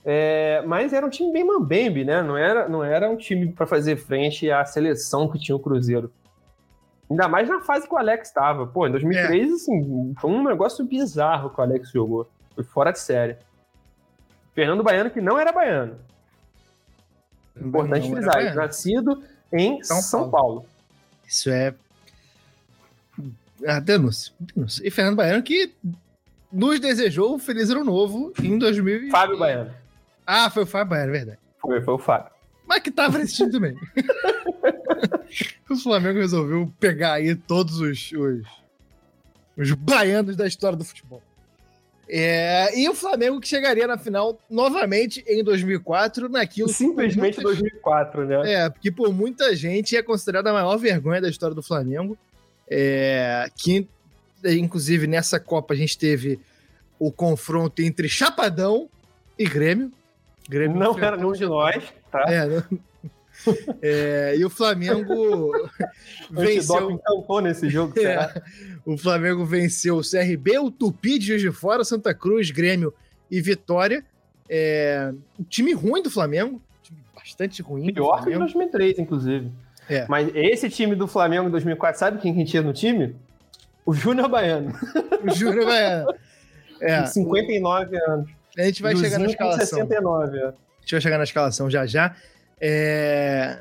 É, 0.06 0.62
mas 0.66 0.92
era 0.92 1.06
um 1.06 1.10
time 1.10 1.32
bem 1.32 1.46
mambembe, 1.46 2.04
né? 2.04 2.22
Não 2.22 2.38
era, 2.38 2.68
não 2.68 2.84
era 2.84 3.10
um 3.10 3.16
time 3.16 3.52
para 3.52 3.66
fazer 3.66 3.96
frente 3.96 4.52
à 4.52 4.66
seleção 4.66 5.30
que 5.30 5.40
tinha 5.40 5.56
o 5.56 5.60
Cruzeiro. 5.60 6.12
Ainda 7.10 7.28
mais 7.28 7.48
na 7.48 7.62
fase 7.62 7.88
que 7.88 7.94
o 7.94 7.98
Alex 7.98 8.28
estava. 8.28 8.68
Pô, 8.68 8.88
em 8.88 8.92
2003, 8.92 9.50
é. 9.50 9.54
assim, 9.54 10.14
foi 10.20 10.32
um 10.32 10.44
negócio 10.44 10.84
bizarro 10.84 11.50
que 11.50 11.60
o 11.60 11.64
Alex 11.64 11.92
jogou. 11.92 12.30
Foi 12.54 12.64
fora 12.64 12.92
de 12.92 13.00
série. 13.00 13.38
Fernando 14.54 14.84
Baiano, 14.84 15.10
que 15.10 15.22
não 15.22 15.40
era 15.40 15.52
baiano. 15.52 15.96
Importante 17.60 18.10
frisar, 18.10 18.56
nascido 18.56 19.24
em 19.52 19.82
São, 19.84 20.02
São 20.02 20.30
Paulo. 20.30 20.32
Paulo. 20.32 20.66
Isso 21.28 21.50
é. 21.50 21.74
Ah, 23.66 23.80
denúncia, 23.80 24.34
denúncia. 24.40 24.86
E 24.86 24.92
Fernando 24.92 25.16
Baiano, 25.16 25.44
que 25.44 25.74
nos 26.52 26.80
desejou 26.80 27.36
um 27.36 27.40
feliz 27.40 27.70
ano 27.70 27.84
novo 27.84 28.34
em 28.42 28.58
2000. 28.58 29.10
Fábio 29.10 29.38
Baiano. 29.38 29.83
Ah, 30.26 30.50
foi 30.50 30.64
o 30.64 30.68
Fábio 30.68 30.92
Baiano, 30.92 31.10
é 31.10 31.18
verdade. 31.18 31.40
Foi, 31.60 31.82
foi 31.82 31.94
o 31.94 32.00
Fábio. 32.00 32.32
Mas 32.66 32.80
que 32.80 32.92
tava 32.92 33.18
nesse 33.18 33.36
time 33.36 33.52
também. 33.52 33.76
o 35.70 35.76
Flamengo 35.76 36.20
resolveu 36.20 36.72
pegar 36.80 37.14
aí 37.14 37.36
todos 37.36 37.80
os, 37.80 38.12
os, 38.12 38.48
os 39.58 39.72
baianos 39.74 40.36
da 40.36 40.48
história 40.48 40.78
do 40.78 40.86
futebol. 40.86 41.22
É, 42.08 42.78
e 42.78 42.88
o 42.90 42.94
Flamengo 42.94 43.40
que 43.40 43.48
chegaria 43.48 43.88
na 43.88 43.98
final 43.98 44.38
novamente 44.50 45.24
em 45.26 45.44
2004, 45.44 46.28
naquilo 46.28 46.68
Simplesmente 46.68 47.38
muitas, 47.38 47.44
2004, 47.44 48.26
né? 48.26 48.54
É, 48.54 48.70
porque 48.70 48.92
por 48.92 49.14
muita 49.14 49.56
gente 49.56 49.96
é 49.96 50.04
considerada 50.04 50.50
a 50.50 50.54
maior 50.54 50.78
vergonha 50.78 51.22
da 51.22 51.30
história 51.30 51.56
do 51.56 51.64
Flamengo. 51.64 52.18
É, 52.70 53.50
que, 53.56 53.88
inclusive, 54.44 55.08
nessa 55.08 55.40
Copa 55.40 55.74
a 55.74 55.78
gente 55.78 55.98
teve 55.98 56.40
o 57.00 57.12
confronto 57.12 57.82
entre 57.82 58.08
Chapadão 58.10 58.90
e 59.38 59.46
Grêmio. 59.46 59.92
Grêmio 60.50 60.78
não 60.78 60.98
era 60.98 61.16
nenhum 61.18 61.32
de 61.32 61.46
nós, 61.46 61.84
tá? 62.12 62.26
É, 62.28 62.46
não, 62.46 62.64
é, 63.82 64.36
e 64.38 64.46
o 64.46 64.50
Flamengo 64.50 65.52
venceu. 66.30 66.92
encantou 66.92 67.42
nesse 67.42 67.70
jogo, 67.70 68.00
é, 68.00 68.42
O 68.86 68.98
Flamengo 68.98 69.46
venceu 69.46 69.98
o 69.98 70.02
CRB, 70.02 70.60
o 70.60 70.70
Tupi 70.72 71.18
de 71.18 71.28
Juiz 71.28 71.42
de 71.42 71.52
Fora, 71.52 71.84
Santa 71.84 72.14
Cruz, 72.14 72.52
Grêmio 72.52 72.94
e 73.30 73.42
Vitória. 73.42 74.06
É, 74.50 75.12
um 75.40 75.44
time 75.44 75.74
ruim 75.74 76.04
do 76.04 76.12
Flamengo, 76.12 76.62
time 76.84 77.00
bastante 77.16 77.62
ruim. 77.62 77.94
Pior 77.94 78.24
que 78.24 78.32
em 78.32 78.38
2003, 78.38 79.00
inclusive. 79.00 79.50
É. 79.90 80.06
Mas 80.08 80.30
esse 80.36 80.70
time 80.70 80.96
do 80.96 81.08
Flamengo 81.08 81.48
em 81.48 81.52
2004, 81.52 82.00
sabe 82.00 82.22
quem 82.22 82.34
que 82.34 82.46
tinha 82.46 82.62
no 82.62 82.74
time? 82.74 83.16
O 83.86 83.94
Júnior 83.94 84.30
Baiano. 84.30 84.74
O 85.24 85.34
Júnior 85.34 85.66
Baiano. 85.66 86.14
É. 86.82 87.06
59 87.06 87.98
anos. 88.10 88.30
A 88.58 88.64
gente 88.64 88.82
vai 88.82 88.96
chegar 88.96 89.20
na 89.20 89.26
escalação. 89.26 89.80
69, 89.80 90.38
é. 90.38 90.42
A 90.48 90.54
gente 90.82 90.92
vai 90.92 91.02
chegar 91.02 91.18
na 91.18 91.24
escalação 91.24 91.70
já 91.70 91.86
já. 91.86 92.16
É... 92.60 93.60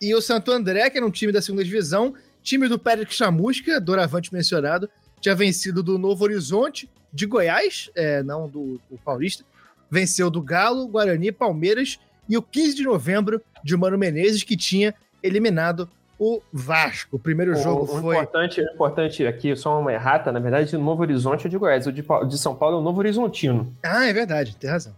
E 0.00 0.14
o 0.14 0.20
Santo 0.20 0.50
André, 0.50 0.88
que 0.88 0.96
era 0.96 1.06
um 1.06 1.10
time 1.10 1.32
da 1.32 1.42
segunda 1.42 1.64
divisão, 1.64 2.14
time 2.42 2.68
do 2.68 2.78
Pérez 2.78 3.08
Chamusca, 3.10 3.80
doravante 3.80 4.32
mencionado, 4.32 4.88
tinha 5.20 5.34
vencido 5.34 5.82
do 5.82 5.98
Novo 5.98 6.24
Horizonte, 6.24 6.88
de 7.12 7.26
Goiás, 7.26 7.90
é, 7.94 8.22
não 8.22 8.48
do, 8.48 8.80
do, 8.90 8.96
Paulista, 9.04 9.44
venceu 9.90 10.30
do 10.30 10.40
Galo, 10.40 10.88
Guarani, 10.88 11.32
Palmeiras 11.32 11.98
e 12.28 12.36
o 12.36 12.42
15 12.42 12.76
de 12.76 12.82
novembro 12.84 13.42
de 13.62 13.76
Mano 13.76 13.98
Menezes, 13.98 14.42
que 14.42 14.56
tinha 14.56 14.94
eliminado 15.22 15.90
o 16.20 16.42
Vasco. 16.52 17.16
O 17.16 17.18
primeiro 17.18 17.56
jogo 17.56 17.80
o, 17.80 17.96
o 17.96 18.00
foi. 18.02 18.16
Importante, 18.16 18.60
importante 18.60 19.26
aqui, 19.26 19.56
só 19.56 19.80
uma 19.80 19.90
errata, 19.90 20.30
na 20.30 20.38
verdade, 20.38 20.76
o 20.76 20.78
Novo 20.78 21.00
Horizonte 21.00 21.46
é 21.46 21.50
de 21.50 21.56
Goiás, 21.56 21.86
o 21.86 21.92
de, 21.92 22.04
de 22.28 22.38
São 22.38 22.54
Paulo 22.54 22.76
é 22.76 22.80
o 22.80 22.82
Novo 22.82 22.98
Horizontino. 22.98 23.74
Ah, 23.82 24.04
é 24.04 24.12
verdade, 24.12 24.54
tem 24.54 24.68
razão. 24.68 24.94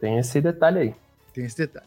Tem 0.00 0.18
esse 0.18 0.40
detalhe 0.40 0.78
aí. 0.80 0.94
Tem 1.32 1.44
esse 1.44 1.56
detalhe. 1.56 1.86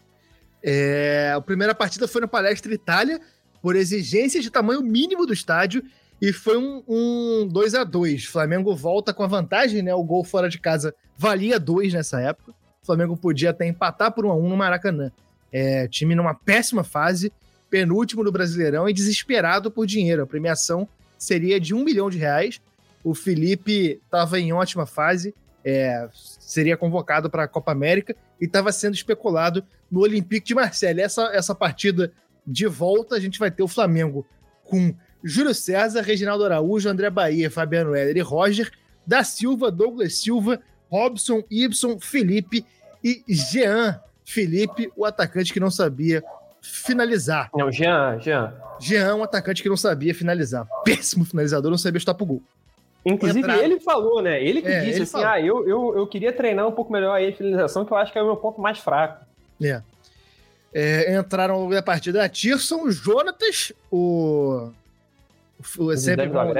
É, 0.64 1.34
a 1.36 1.42
primeira 1.42 1.76
partida 1.76 2.08
foi 2.08 2.22
no 2.22 2.28
Palestra 2.28 2.74
Itália, 2.74 3.20
por 3.62 3.76
exigências 3.76 4.42
de 4.42 4.50
tamanho 4.50 4.82
mínimo 4.82 5.26
do 5.26 5.34
estádio, 5.34 5.84
e 6.22 6.32
foi 6.32 6.58
um, 6.58 6.82
um 6.88 7.48
2 7.52 7.76
a 7.76 7.84
2 7.84 8.24
Flamengo 8.24 8.74
volta 8.74 9.14
com 9.14 9.24
a 9.24 9.28
vantagem, 9.28 9.82
né? 9.82 9.94
O 9.94 10.04
gol 10.04 10.24
fora 10.24 10.48
de 10.48 10.58
casa 10.58 10.96
valia 11.18 11.60
2 11.60 11.94
nessa 11.94 12.22
época. 12.22 12.52
O 12.82 12.86
Flamengo 12.86 13.18
podia 13.18 13.50
até 13.50 13.68
empatar 13.68 14.14
por 14.14 14.26
1 14.26 14.32
a 14.32 14.36
1 14.36 14.48
no 14.48 14.56
Maracanã. 14.56 15.12
É, 15.52 15.86
time 15.90 16.16
numa 16.16 16.34
péssima 16.34 16.84
fase, 16.84 17.32
penúltimo 17.74 18.24
no 18.24 18.32
Brasileirão 18.32 18.88
e 18.88 18.94
desesperado 18.94 19.72
por 19.72 19.88
dinheiro. 19.88 20.22
A 20.22 20.28
premiação 20.28 20.88
seria 21.18 21.60
de 21.60 21.74
um 21.74 21.84
milhão 21.84 22.08
de 22.08 22.20
reais. 22.20 22.62
O 23.04 23.16
Felipe 23.16 24.00
estava 24.06 24.40
em 24.40 24.54
ótima 24.54 24.86
fase, 24.86 25.34
é, 25.66 26.08
seria 26.14 26.78
convocado 26.78 27.32
para 27.32 27.46
a 27.46 27.48
Copa 27.48 27.72
América 27.72 28.16
e 28.40 28.46
estava 28.46 28.72
sendo 28.72 28.94
especulado 28.94 29.66
no 29.90 30.02
Olympique 30.02 30.46
de 30.46 30.54
Marseille. 30.54 31.02
Essa, 31.02 31.32
essa 31.34 31.56
partida 31.56 32.14
de 32.46 32.68
volta, 32.68 33.16
a 33.16 33.20
gente 33.20 33.40
vai 33.40 33.50
ter 33.50 33.64
o 33.64 33.68
Flamengo 33.68 34.24
com 34.64 34.94
Júlio 35.24 35.56
César, 35.56 36.04
Reginaldo 36.04 36.46
Araújo, 36.46 36.88
André 36.88 37.10
Bahia, 37.10 37.50
Fabiano 37.50 37.96
Heller 37.96 38.18
e 38.18 38.22
Roger, 38.22 38.72
da 39.04 39.24
Silva, 39.24 39.72
Douglas 39.72 40.14
Silva, 40.14 40.60
Robson, 40.92 41.42
Ibson, 41.50 42.00
Felipe 42.00 42.64
e 43.04 43.24
Jean 43.28 44.00
Felipe, 44.24 44.92
o 44.96 45.06
atacante 45.06 45.52
que 45.52 45.60
não 45.60 45.72
sabia 45.72 46.24
finalizar. 46.64 47.50
Não, 47.54 47.70
Jean, 47.70 48.18
Jean. 48.20 48.54
Jean, 48.80 49.16
um 49.16 49.24
atacante 49.24 49.62
que 49.62 49.70
não 49.70 49.76
sabia 49.76 50.16
finalizar. 50.16 50.66
Péssimo 50.86 51.26
finalizador, 51.26 51.70
não 51.70 51.78
sabia 51.78 52.00
chutar 52.00 52.14
pro 52.14 52.26
gol. 52.26 52.42
Inclusive, 53.06 53.40
Entrar... 53.40 53.62
ele 53.62 53.82
falou, 53.82 54.22
né? 54.22 54.42
Ele 54.42 54.62
que 54.62 54.70
é, 54.70 54.80
disse 54.80 54.92
ele 54.92 55.04
assim: 55.04 55.12
falou. 55.12 55.28
ah, 55.28 55.42
eu, 55.42 55.68
eu, 55.68 55.98
eu 55.98 56.08
queria 56.08 56.32
treinar 56.32 56.66
um 56.66 56.72
pouco 56.72 56.92
melhor 56.92 57.14
aí 57.14 57.28
a 57.28 57.36
finalização, 57.36 57.84
que 57.84 57.92
eu 57.92 57.98
acho 57.98 58.14
que 58.14 58.18
é 58.18 58.22
o 58.22 58.26
meu 58.26 58.38
ponto 58.38 58.62
mais 58.62 58.80
fraco. 58.80 59.26
É. 59.62 59.82
é 60.74 61.18
entraram 61.18 61.68
na 61.70 61.82
partida 61.82 62.24
a 62.24 62.30
Tirson, 62.30 62.84
o 62.84 62.92
Jonatas, 62.92 63.74
o. 63.92 64.72
o, 65.78 65.84
o 65.84 65.98
sempre 65.98 66.28
bom, 66.28 66.54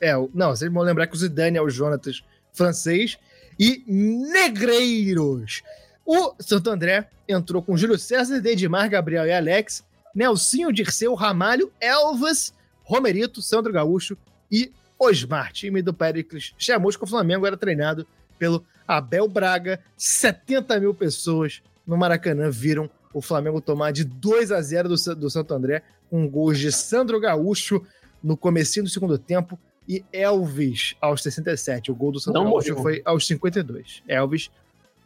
é, 0.00 0.28
não, 0.32 0.54
sempre 0.54 0.74
bom 0.74 0.82
lembrar 0.82 1.08
que 1.08 1.14
o 1.14 1.18
Zidane 1.18 1.58
é 1.58 1.62
o 1.62 1.68
Jonatas 1.68 2.22
francês. 2.52 3.18
E 3.58 3.84
Negreiros. 3.86 5.62
O 6.04 6.34
Santo 6.40 6.70
André 6.70 7.08
entrou 7.28 7.62
com 7.62 7.76
Júlio 7.76 7.98
César, 7.98 8.40
Dedimar, 8.40 8.90
Gabriel 8.90 9.26
e 9.26 9.32
Alex, 9.32 9.84
Nelsinho, 10.14 10.72
Dirceu, 10.72 11.14
Ramalho, 11.14 11.72
Elvas, 11.80 12.52
Romerito, 12.82 13.40
Sandro 13.40 13.72
Gaúcho 13.72 14.16
e 14.50 14.72
Osmar, 14.98 15.52
time 15.52 15.80
do 15.80 15.94
Pericles 15.94 16.52
Chamusca. 16.58 17.04
O 17.04 17.08
Flamengo 17.08 17.46
era 17.46 17.56
treinado 17.56 18.06
pelo 18.38 18.64
Abel 18.86 19.28
Braga. 19.28 19.80
70 19.96 20.80
mil 20.80 20.92
pessoas 20.92 21.62
no 21.86 21.96
Maracanã 21.96 22.50
viram 22.50 22.90
o 23.12 23.22
Flamengo 23.22 23.60
tomar 23.60 23.92
de 23.92 24.04
2 24.04 24.52
a 24.52 24.60
0 24.60 24.88
do, 24.88 25.14
do 25.16 25.30
Santo 25.30 25.54
André, 25.54 25.82
com 26.08 26.28
gols 26.28 26.58
de 26.58 26.70
Sandro 26.72 27.20
Gaúcho 27.20 27.84
no 28.22 28.36
comecinho 28.36 28.84
do 28.84 28.90
segundo 28.90 29.18
tempo 29.18 29.58
e 29.88 30.04
Elvis 30.12 30.96
aos 31.00 31.22
67. 31.22 31.90
O 31.90 31.94
gol 31.94 32.12
do 32.12 32.20
Santo 32.20 32.34
não 32.34 32.44
Gaúcho 32.44 32.70
morreu. 32.70 32.82
foi 32.82 33.02
aos 33.04 33.26
52. 33.26 34.02
Elvis 34.06 34.50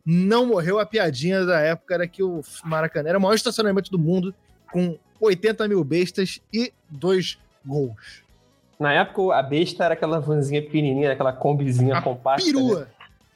não 0.05 0.47
morreu. 0.47 0.79
A 0.79 0.87
piadinha 0.87 1.45
da 1.45 1.61
época 1.61 1.95
era 1.95 2.07
que 2.07 2.23
o 2.23 2.43
Maracanã 2.65 3.11
era 3.11 3.19
o 3.19 3.21
maior 3.21 3.35
estacionamento 3.35 3.91
do 3.91 3.99
mundo, 3.99 4.35
com 4.73 4.99
80 5.21 5.69
mil 5.69 5.83
bestas 5.83 6.41
e 6.53 6.73
dois 6.89 7.39
gols. 7.65 8.23
Na 8.79 8.93
época, 8.93 9.37
a 9.37 9.43
besta 9.43 9.85
era 9.85 9.95
aquela 9.95 10.21
vanzinha 10.21 10.61
pequenininha, 10.61 11.13
aquela 11.13 11.33
combizinha 11.33 11.97
a 11.97 12.03
compacta. 12.03 12.45
Perua! 12.45 12.81
Né? 12.81 12.87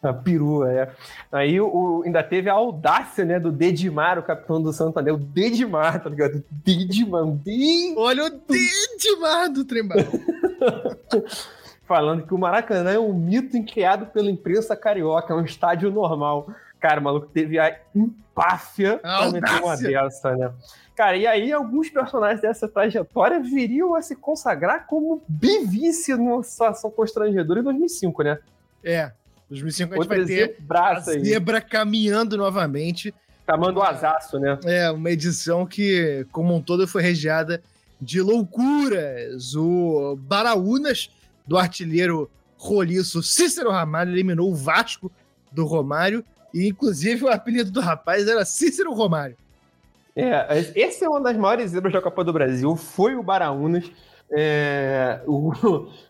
A 0.01 0.13
perua, 0.13 0.73
é. 0.73 0.93
Aí 1.33 1.61
o, 1.61 2.03
ainda 2.07 2.23
teve 2.23 2.49
a 2.49 2.53
audácia, 2.53 3.25
né, 3.25 3.41
do 3.41 3.51
Dedimar, 3.51 4.17
o 4.17 4.23
capitão 4.23 4.63
do 4.63 4.73
Santander. 4.73 5.13
O 5.13 5.19
Dedimar, 5.19 6.01
tá 6.01 6.09
ligado? 6.09 6.45
Dedimar. 6.51 7.25
Dedimar. 7.27 8.05
Olha 8.05 8.27
o 8.27 8.31
Dedimar 8.31 9.53
do 9.53 9.65
Trembal. 9.65 9.99
Falando 11.89 12.27
que 12.27 12.35
o 12.35 12.39
Maracanã 12.39 12.93
é 12.93 12.99
um 12.99 13.15
mito 13.15 13.61
criado 13.65 14.07
pela 14.13 14.31
imprensa 14.31 14.77
carioca, 14.77 15.33
é 15.33 15.37
um 15.37 15.45
estádio 15.45 15.91
normal. 15.91 16.47
Cara, 16.79 17.01
o 17.01 17.03
maluco 17.03 17.27
teve 17.29 17.59
a 17.59 17.81
empáfia 17.95 18.99
pra 18.99 19.33
meter 19.33 19.63
uma 19.63 19.75
dessa, 19.75 20.37
né? 20.37 20.53
Cara, 20.95 21.17
e 21.17 21.27
aí 21.27 21.51
alguns 21.51 21.89
personagens 21.89 22.43
dessa 22.43 22.69
trajetória 22.69 23.41
viriam 23.41 23.95
a 23.95 24.03
se 24.03 24.15
consagrar 24.15 24.87
como 24.87 25.23
bivice 25.27 26.15
numa 26.15 26.43
situação 26.43 26.91
constrangedora 26.91 27.61
em 27.61 27.63
2005, 27.63 28.23
né? 28.23 28.39
É, 28.85 29.11
2005 29.49 29.95
a 29.95 29.97
gente 29.97 30.09
vai 30.09 30.25
ter 30.25 30.59
a 30.69 31.01
zebra 31.01 31.61
caminhando 31.61 32.37
novamente. 32.37 33.15
Chamando 33.47 33.79
o 33.79 33.83
asaço, 33.83 34.39
né? 34.39 34.59
É, 34.65 34.91
uma 34.91 35.11
edição 35.11 35.65
que, 35.65 36.27
como 36.31 36.55
um 36.55 36.61
todo, 36.61 36.87
foi 36.87 37.01
regiada 37.01 37.63
de 37.99 38.21
loucuras. 38.21 39.55
O 39.55 40.17
Baraunas, 40.21 41.11
do 41.49 41.57
artilheiro 41.57 42.31
roliço 42.57 43.23
Cícero 43.23 43.71
Ramalho, 43.71 44.13
eliminou 44.13 44.51
o 44.51 44.55
Vasco 44.55 45.11
do 45.51 45.65
Romário. 45.65 46.23
E, 46.53 46.69
inclusive, 46.69 47.25
o 47.25 47.29
apelido 47.29 47.71
do 47.71 47.81
rapaz 47.81 48.29
era 48.29 48.45
Cícero 48.45 48.93
Romário. 48.93 49.37
É, 50.15 50.73
esse 50.75 51.05
é 51.05 51.09
uma 51.09 51.21
das 51.21 51.37
maiores 51.37 51.71
zebras 51.71 51.93
da 51.93 52.03
Copa 52.03 52.25
do 52.25 52.33
Brasil, 52.33 52.75
foi 52.77 53.15
o 53.15 53.23
Baraunas. 53.23 53.91
É, 54.31 55.21
o, 55.27 55.53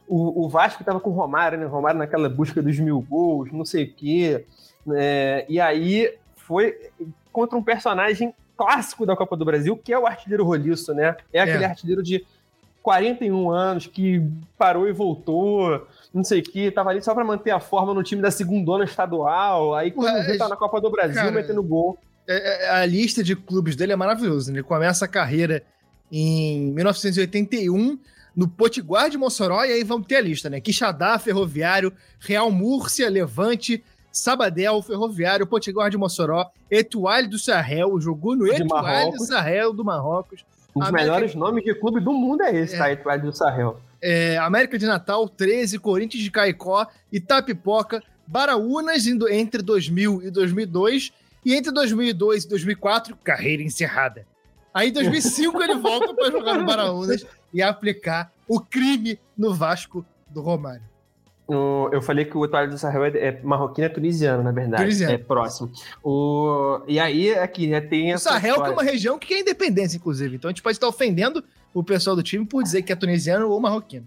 o, 0.08 0.44
o, 0.44 0.48
Vasco 0.48 0.82
estava 0.82 0.98
com 0.98 1.10
o 1.10 1.12
Romário, 1.12 1.58
né? 1.58 1.66
O 1.66 1.68
Romário 1.68 1.98
naquela 1.98 2.28
busca 2.28 2.60
dos 2.60 2.78
mil 2.78 3.00
gols, 3.00 3.52
não 3.52 3.64
sei 3.64 3.84
o 3.84 3.94
quê. 3.94 4.44
É, 4.94 5.44
e 5.48 5.60
aí 5.60 6.14
foi 6.34 6.74
contra 7.30 7.56
um 7.56 7.62
personagem 7.62 8.34
clássico 8.56 9.06
da 9.06 9.14
Copa 9.14 9.36
do 9.36 9.44
Brasil, 9.44 9.76
que 9.76 9.92
é 9.92 9.98
o 9.98 10.06
artilheiro 10.06 10.44
roliço, 10.44 10.92
né? 10.94 11.16
É 11.32 11.40
aquele 11.40 11.64
é. 11.64 11.66
artilheiro 11.66 12.02
de 12.02 12.26
41 12.82 13.50
anos 13.50 13.86
que 13.86 14.22
parou 14.56 14.88
e 14.88 14.92
voltou, 14.92 15.86
não 16.12 16.24
sei 16.24 16.40
o 16.40 16.42
que, 16.42 16.70
tava 16.70 16.90
ali 16.90 17.02
só 17.02 17.14
para 17.14 17.24
manter 17.24 17.50
a 17.50 17.60
forma 17.60 17.92
no 17.92 18.02
time 18.02 18.22
da 18.22 18.30
segundona 18.30 18.84
estadual. 18.84 19.74
Aí 19.74 19.90
quando 19.90 20.14
Ué, 20.14 20.36
tá 20.36 20.48
na 20.48 20.56
Copa 20.56 20.80
do 20.80 20.90
Brasil 20.90 21.16
cara, 21.16 21.30
metendo 21.30 21.62
gol. 21.62 21.98
É, 22.26 22.66
é, 22.66 22.70
a 22.70 22.86
lista 22.86 23.22
de 23.22 23.34
clubes 23.36 23.76
dele 23.76 23.92
é 23.92 23.96
maravilhosa. 23.96 24.50
Né? 24.50 24.58
Ele 24.58 24.66
começa 24.66 25.04
a 25.04 25.08
carreira 25.08 25.62
em 26.10 26.72
1981 26.72 27.98
no 28.34 28.46
Potiguar 28.46 29.10
de 29.10 29.18
Mossoró, 29.18 29.64
e 29.64 29.72
aí 29.72 29.82
vamos 29.82 30.06
ter 30.06 30.16
a 30.16 30.20
lista, 30.20 30.48
né? 30.48 30.60
Quixadá, 30.60 31.18
Ferroviário, 31.18 31.92
Real 32.20 32.50
Múrcia, 32.52 33.10
Levante, 33.10 33.82
Sabadell, 34.12 34.80
Ferroviário, 34.80 35.46
Potiguar 35.46 35.90
de 35.90 35.96
Mossoró, 35.96 36.48
Etoile 36.70 37.26
do 37.26 37.38
Sahel, 37.38 38.00
jogou 38.00 38.36
no 38.36 38.46
Etoile 38.46 39.10
do 39.10 39.24
Sahel 39.24 39.72
do 39.72 39.84
Marrocos. 39.84 40.44
Um 40.74 40.80
dos 40.80 40.88
América... 40.88 41.12
melhores 41.12 41.34
nomes 41.34 41.64
de 41.64 41.74
clube 41.74 42.00
do 42.00 42.12
mundo 42.12 42.42
é 42.42 42.54
esse, 42.54 42.74
é. 42.74 42.78
tá? 42.78 42.92
Etoile 42.92 43.22
do 43.22 43.32
Sahel. 43.32 43.80
É, 44.00 44.38
América 44.38 44.78
de 44.78 44.86
Natal, 44.86 45.28
13, 45.28 45.78
Corinthians 45.78 46.22
de 46.22 46.30
Caicó, 46.30 46.86
Itapipoca, 47.12 48.02
Baraunas 48.26 49.06
entre 49.06 49.62
2000 49.62 50.22
e 50.22 50.30
2002 50.30 51.12
e 51.44 51.54
entre 51.54 51.72
2002 51.72 52.44
e 52.44 52.48
2004, 52.48 53.16
carreira 53.24 53.62
encerrada. 53.62 54.26
Aí 54.72 54.90
em 54.90 54.92
2005 54.92 55.62
ele 55.62 55.76
volta 55.76 56.14
para 56.14 56.30
jogar 56.30 56.54
no 56.54 56.66
Baraunas 56.66 57.26
e 57.52 57.62
aplicar 57.62 58.30
o 58.46 58.60
crime 58.60 59.18
no 59.36 59.54
Vasco 59.54 60.04
do 60.28 60.42
Romário. 60.42 60.82
Eu 61.48 62.02
falei 62.02 62.26
que 62.26 62.36
o 62.36 62.44
Etoile 62.44 62.70
do 62.70 62.76
Sahel 62.76 63.04
é, 63.06 63.08
é 63.08 63.40
marroquino, 63.42 63.86
é 63.86 63.88
tunisiano, 63.88 64.42
na 64.42 64.52
verdade. 64.52 64.82
Tunisiano. 64.82 65.14
É 65.14 65.18
próximo. 65.18 65.70
O, 66.04 66.82
e 66.86 67.00
aí, 67.00 67.32
aqui, 67.34 67.66
né, 67.68 67.80
tem 67.80 68.12
O 68.12 68.18
Sahel 68.18 68.62
que 68.62 68.68
é 68.68 68.72
uma 68.72 68.82
região 68.82 69.18
que 69.18 69.32
é 69.32 69.40
independência, 69.40 69.96
inclusive. 69.96 70.36
Então 70.36 70.48
a 70.48 70.52
gente 70.52 70.62
pode 70.62 70.76
estar 70.76 70.86
ofendendo 70.86 71.42
o 71.72 71.82
pessoal 71.82 72.14
do 72.14 72.22
time 72.22 72.44
por 72.44 72.62
dizer 72.62 72.82
que 72.82 72.92
é 72.92 72.96
tunisiano 72.96 73.48
ou 73.48 73.58
marroquino. 73.60 74.06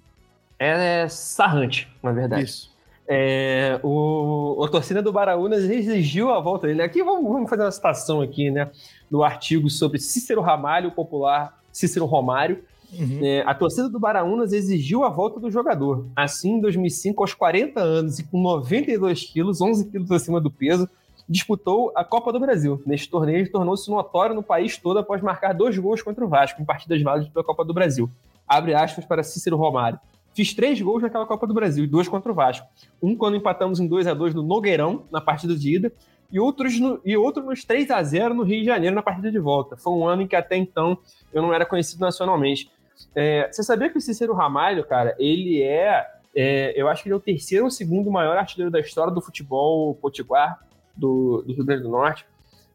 É 0.59 1.07
sarrante, 1.09 1.87
na 2.03 2.11
verdade. 2.11 2.43
Isso. 2.43 2.71
É, 3.07 3.79
o, 3.83 4.63
a 4.63 4.69
torcida 4.69 5.01
do 5.01 5.11
Baraunas 5.11 5.63
exigiu 5.63 6.31
a 6.31 6.39
volta 6.39 6.67
dele. 6.67 6.83
Aqui 6.83 7.03
vamos, 7.03 7.29
vamos, 7.31 7.49
fazer 7.49 7.63
uma 7.63 7.71
citação 7.71 8.21
aqui, 8.21 8.51
né, 8.51 8.69
do 9.09 9.23
artigo 9.23 9.69
sobre 9.69 9.99
Cícero 9.99 10.41
Ramalho, 10.41 10.89
o 10.89 10.91
popular 10.91 11.59
Cícero 11.73 12.05
Romário. 12.05 12.63
Uhum. 12.93 13.19
É, 13.23 13.41
a 13.45 13.53
torcida 13.53 13.89
do 13.89 13.99
Baraunas 13.99 14.51
exigiu 14.51 15.03
a 15.03 15.09
volta 15.09 15.39
do 15.39 15.49
jogador. 15.49 16.07
Assim, 16.15 16.53
em 16.53 16.61
2005, 16.61 17.23
aos 17.23 17.33
40 17.33 17.79
anos 17.79 18.19
e 18.19 18.23
com 18.23 18.41
92 18.41 19.23
quilos, 19.25 19.61
11 19.61 19.89
quilos 19.89 20.11
acima 20.11 20.41
do 20.41 20.51
peso, 20.51 20.89
disputou 21.27 21.91
a 21.95 22.03
Copa 22.03 22.33
do 22.33 22.39
Brasil. 22.39 22.81
Neste 22.85 23.09
torneio, 23.09 23.49
tornou-se 23.49 23.89
notório 23.89 24.35
no 24.35 24.43
país 24.43 24.77
todo 24.77 24.99
após 24.99 25.21
marcar 25.21 25.53
dois 25.53 25.77
gols 25.77 26.01
contra 26.01 26.25
o 26.25 26.27
Vasco 26.27 26.61
em 26.61 26.65
partidas 26.65 27.01
válidas 27.01 27.31
pela 27.31 27.45
Copa 27.45 27.63
do 27.63 27.73
Brasil. 27.73 28.09
Abre 28.47 28.73
aspas 28.73 29.05
para 29.05 29.23
Cícero 29.23 29.55
Romário. 29.55 29.99
Fiz 30.33 30.53
três 30.53 30.81
gols 30.81 31.01
naquela 31.01 31.25
Copa 31.25 31.45
do 31.45 31.53
Brasil, 31.53 31.87
dois 31.87 32.07
contra 32.07 32.31
o 32.31 32.35
Vasco. 32.35 32.67
Um 33.01 33.15
quando 33.15 33.35
empatamos 33.35 33.79
em 33.79 33.87
2 33.87 34.07
a 34.07 34.13
2 34.13 34.33
no 34.33 34.43
Nogueirão, 34.43 35.03
na 35.11 35.19
partida 35.19 35.55
de 35.55 35.75
ida, 35.75 35.91
e, 36.31 36.39
outros 36.39 36.79
no, 36.79 37.01
e 37.03 37.17
outro 37.17 37.43
nos 37.43 37.65
3 37.65 37.91
a 37.91 38.01
0 38.01 38.33
no 38.33 38.43
Rio 38.43 38.61
de 38.61 38.65
Janeiro, 38.65 38.95
na 38.95 39.01
partida 39.01 39.29
de 39.29 39.39
volta. 39.39 39.75
Foi 39.75 39.91
um 39.91 40.07
ano 40.07 40.21
em 40.21 40.27
que 40.27 40.35
até 40.35 40.55
então 40.55 40.97
eu 41.33 41.41
não 41.41 41.53
era 41.53 41.65
conhecido 41.65 41.99
nacionalmente. 41.99 42.71
É, 43.15 43.49
você 43.51 43.63
sabia 43.63 43.89
que 43.89 43.97
o 43.97 44.01
Cícero 44.01 44.33
Ramalho, 44.33 44.83
cara, 44.85 45.15
ele 45.19 45.61
é, 45.61 46.05
é, 46.35 46.73
Eu 46.79 46.87
acho 46.87 47.03
que 47.03 47.09
ele 47.09 47.13
é 47.13 47.17
o 47.17 47.21
terceiro 47.21 47.65
ou 47.65 47.71
segundo 47.71 48.11
maior 48.11 48.37
artilheiro 48.37 48.71
da 48.71 48.79
história 48.79 49.13
do 49.13 49.21
futebol 49.21 49.95
potiguar 49.95 50.59
do, 50.95 51.43
do 51.45 51.53
Rio 51.53 51.65
Grande 51.65 51.83
do 51.83 51.89
Norte. 51.89 52.25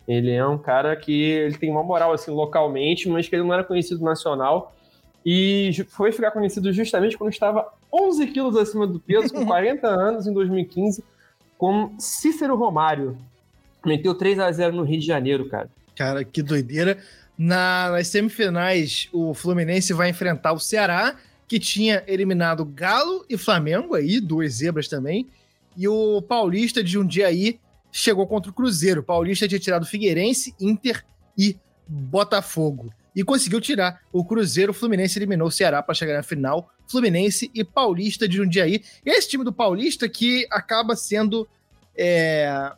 Ele 0.07 0.31
é 0.31 0.47
um 0.47 0.59
cara 0.59 0.95
que 0.95 1.12
ele 1.12 1.59
tem 1.59 1.70
uma 1.70 1.83
moral 1.83 2.12
assim 2.12 2.31
localmente, 2.31 3.09
mas 3.09 3.29
que 3.29 3.35
ele 3.35 3.43
não 3.43 3.53
era 3.53 3.64
conhecido 3.64 4.05
nacional. 4.05 4.72
E 5.24 5.72
foi 5.89 6.12
ficar 6.12 6.31
conhecido 6.31 6.72
justamente 6.72 7.18
quando 7.18 7.33
estava 7.33 7.72
11 7.93 8.29
quilos 8.29 8.57
acima 8.57 8.87
do 8.87 9.01
peso, 9.01 9.35
com 9.35 9.45
40 9.47 9.89
anos, 9.89 10.27
em 10.27 10.33
2015, 10.33 11.03
com 11.59 11.99
Cícero 11.99 12.55
Romário. 12.55 13.18
Meteu 13.85 14.14
3 14.14 14.39
a 14.39 14.53
0 14.53 14.77
no 14.77 14.85
Rio 14.85 15.01
de 15.01 15.07
Janeiro, 15.07 15.49
cara. 15.49 15.68
Cara, 15.97 16.24
que 16.24 16.43
doideira. 16.43 16.99
Na, 17.39 17.91
nas 17.91 18.09
semifinais, 18.09 19.09
o 19.12 19.34
Fluminense 19.34 19.93
vai 19.93 20.09
enfrentar 20.09 20.53
o 20.53 20.59
Ceará, 20.59 21.16
que 21.47 21.61
tinha 21.61 22.03
eliminado 22.07 22.64
Galo 22.64 23.24
e 23.28 23.37
Flamengo, 23.37 23.95
aí, 23.95 24.20
duas 24.20 24.55
zebras 24.55 24.89
também. 24.89 25.26
E 25.76 25.87
o 25.87 26.22
Paulista 26.22 26.82
de 26.82 26.99
um 26.99 27.07
dia 27.07 27.26
aí 27.26 27.61
chegou 27.93 28.26
contra 28.26 28.51
o 28.51 28.55
Cruzeiro. 28.55 29.01
O 29.01 29.05
Paulista 29.05 29.47
tinha 29.47 29.61
tirado 29.61 29.87
Figueirense, 29.87 30.55
Inter 30.61 31.05
e 31.37 31.57
Botafogo. 31.87 32.93
E 33.14 33.22
conseguiu 33.22 33.61
tirar 33.61 34.03
o 34.12 34.24
Cruzeiro. 34.24 34.72
O 34.72 34.74
Fluminense 34.74 35.18
eliminou 35.18 35.49
o 35.49 35.51
Ceará 35.51 35.82
para 35.82 35.95
chegar 35.95 36.14
na 36.14 36.22
final. 36.22 36.70
Fluminense 36.87 37.51
e 37.55 37.64
Paulista 37.64 38.28
de 38.28 38.37
Jundiaí. 38.37 38.82
Esse 39.05 39.28
time 39.28 39.45
do 39.45 39.53
Paulista 39.53 40.09
que 40.09 40.47
acaba 40.51 40.97
sendo. 40.97 41.49
É, 41.97 42.72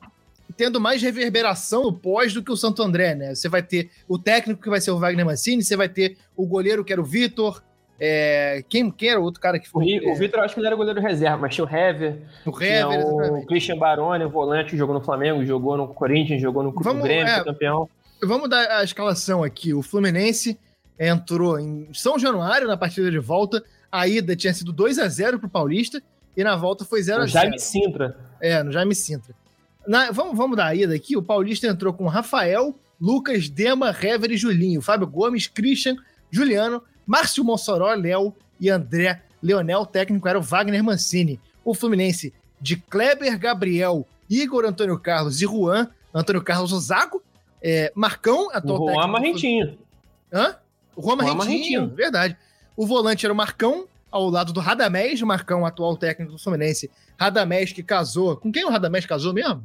tendo 0.59 0.81
mais 0.81 1.01
reverberação 1.01 1.85
no 1.85 1.93
pós 1.93 2.35
do 2.35 2.43
que 2.43 2.51
o 2.51 2.57
Santo 2.57 2.83
André, 2.83 3.15
né? 3.15 3.33
Você 3.33 3.49
vai 3.49 3.63
ter 3.63 3.91
o 4.09 4.19
técnico 4.19 4.61
que 4.61 4.69
vai 4.69 4.81
ser 4.81 4.91
o 4.91 4.99
Wagner 4.99 5.25
Mancini, 5.25 5.63
você 5.63 5.77
vai 5.77 5.89
ter 5.89 6.19
o 6.37 6.45
goleiro 6.45 6.85
que 6.85 6.93
era 6.93 7.01
o 7.01 7.05
Vitor. 7.05 7.63
É, 8.01 8.65
quem, 8.69 8.91
quem 8.91 9.11
era 9.11 9.21
o 9.21 9.23
outro 9.23 9.41
cara 9.41 9.61
que 9.61 9.69
foi? 9.69 10.01
O, 10.01 10.13
o 10.13 10.17
Vitor, 10.17 10.41
acho 10.41 10.55
que 10.55 10.61
ele 10.61 10.67
era 10.67 10.75
goleiro 10.75 11.01
reserva, 11.01 11.39
mas 11.39 11.55
tinha 11.55 11.65
o 11.65 11.69
Hever. 11.69 12.19
O 12.45 12.51
Hever, 12.51 13.07
o 13.35 13.47
Christian 13.47 13.79
Baroni, 13.79 14.25
o 14.25 14.31
volante, 14.31 14.77
jogou 14.77 14.97
no 14.97 15.01
Flamengo, 15.01 15.45
jogou 15.47 15.77
no 15.77 15.87
Corinthians, 15.95 16.43
jogou 16.43 16.65
no 16.65 16.73
Vamos, 16.73 17.05
Grêmio, 17.05 17.33
é, 17.33 17.45
campeão. 17.45 17.89
Vamos 18.21 18.51
dar 18.51 18.69
a 18.69 18.83
escalação 18.83 19.45
aqui. 19.45 19.73
O 19.73 19.81
Fluminense 19.81 20.59
entrou 20.99 21.61
em 21.61 21.89
São 21.95 22.19
Januário 22.19 22.67
na 22.67 22.77
partida 22.77 23.09
de 23.13 23.19
volta. 23.21 23.63
A 23.93 24.09
ida 24.09 24.35
tinha 24.35 24.53
sido 24.53 24.73
2 24.73 24.99
a 24.99 25.07
0 25.07 25.39
pro 25.39 25.49
Paulista 25.49 26.03
e 26.37 26.43
na 26.43 26.57
volta 26.57 26.85
foi 26.85 27.01
0 27.01 27.23
a 27.23 27.27
0 27.27 27.31
Jaime 27.31 27.59
Sintra. 27.61 28.17
É, 28.41 28.61
no 28.63 28.73
Jaime 28.73 28.95
Sintra. 28.97 29.35
Na, 29.89 30.11
vamos, 30.11 30.37
vamos 30.37 30.55
dar 30.55 30.67
a 30.67 30.75
ida 30.75 30.95
aqui. 30.95 31.17
O 31.17 31.23
Paulista 31.23 31.67
entrou 31.67 31.95
com 31.95 32.07
Rafael, 32.07 32.79
Lucas, 33.01 33.49
Dema, 33.49 33.89
Hever 33.89 34.31
e 34.31 34.37
Julinho. 34.37 34.83
Fábio 34.83 35.07
Gomes, 35.07 35.47
Christian, 35.47 35.97
Juliano, 36.31 36.83
Márcio 37.07 37.43
Mossoró, 37.43 37.95
Léo 37.95 38.35
e 38.61 38.69
André 38.69 39.23
Leonel. 39.43 39.81
O 39.81 39.87
técnico 39.87 40.29
era 40.29 40.39
o 40.39 40.43
Wagner 40.43 40.85
Mancini. 40.85 41.41
O 41.65 41.73
Fluminense 41.73 42.35
de 42.61 42.77
Kleber, 42.77 43.39
Gabriel, 43.39 44.07
Igor 44.29 44.67
Antônio 44.67 44.99
Carlos 44.99 45.41
e 45.41 45.47
Juan, 45.47 45.89
Antônio 46.15 46.43
Carlos 46.43 46.71
Ozago, 46.71 47.23
é, 47.63 47.91
Marcão, 47.95 48.51
atual 48.53 48.83
o 48.83 48.93
Juan. 48.93 49.07
Marrentinho. 49.07 49.79
Hã? 50.31 50.57
O 50.95 51.01
Juan 51.01 51.17
Marrentinho, 51.17 51.39
Marrentinho, 51.39 51.89
verdade. 51.89 52.37
O 52.77 52.87
volante 52.87 53.25
era 53.25 53.33
o 53.33 53.37
Marcão, 53.37 53.87
ao 54.11 54.29
lado 54.29 54.53
do 54.53 54.61
Radamés, 54.61 55.23
o 55.23 55.27
Marcão, 55.27 55.65
atual 55.65 55.97
técnico 55.97 56.33
do 56.33 56.39
Fluminense. 56.39 56.91
Radamés 57.19 57.73
que 57.73 57.83
casou. 57.83 58.37
Com 58.37 58.53
quem 58.53 58.67
o 58.67 58.71
Radamés 58.71 59.07
casou 59.07 59.33
mesmo? 59.33 59.65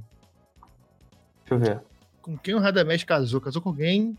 Eu 1.54 1.60
ver. 1.60 1.80
Com 2.22 2.38
quem 2.38 2.56
o 2.56 2.60
Radamés 2.60 3.04
casou? 3.04 3.40
Casou 3.40 3.62
com 3.62 3.70
alguém? 3.70 4.18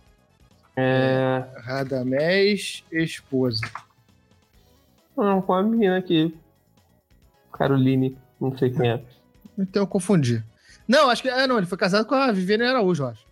É... 0.76 1.44
Radamés, 1.62 2.84
esposa. 2.92 3.60
Não, 5.16 5.40
com 5.40 5.54
a 5.54 5.62
menina 5.62 5.98
aqui. 5.98 6.36
Caroline, 7.52 8.16
não 8.40 8.56
sei 8.56 8.70
quem 8.70 8.90
é. 8.90 9.00
Então 9.56 9.82
eu 9.82 9.86
confundi. 9.86 10.42
Não, 10.86 11.08
acho 11.08 11.22
que. 11.22 11.30
Ah, 11.30 11.46
não, 11.46 11.56
ele 11.56 11.66
foi 11.66 11.78
casado 11.78 12.06
com 12.06 12.14
a 12.14 12.30
Viviane 12.32 12.64
Araújo, 12.64 13.04
eu 13.04 13.08
acho. 13.08 13.24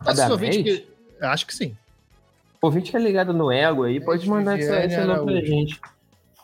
Radamés? 0.00 0.56
Que... 0.56 0.86
Acho 1.20 1.46
que 1.46 1.54
sim. 1.54 1.76
O 2.60 2.66
ouvinte 2.66 2.90
que 2.90 2.96
é 2.96 3.00
ligado 3.00 3.32
no 3.32 3.50
ego 3.50 3.84
aí, 3.84 4.00
pode 4.00 4.28
mandar 4.28 4.58
esse, 4.58 4.70
esse 4.70 5.00
nome 5.04 5.32
pra 5.32 5.44
gente. 5.46 5.80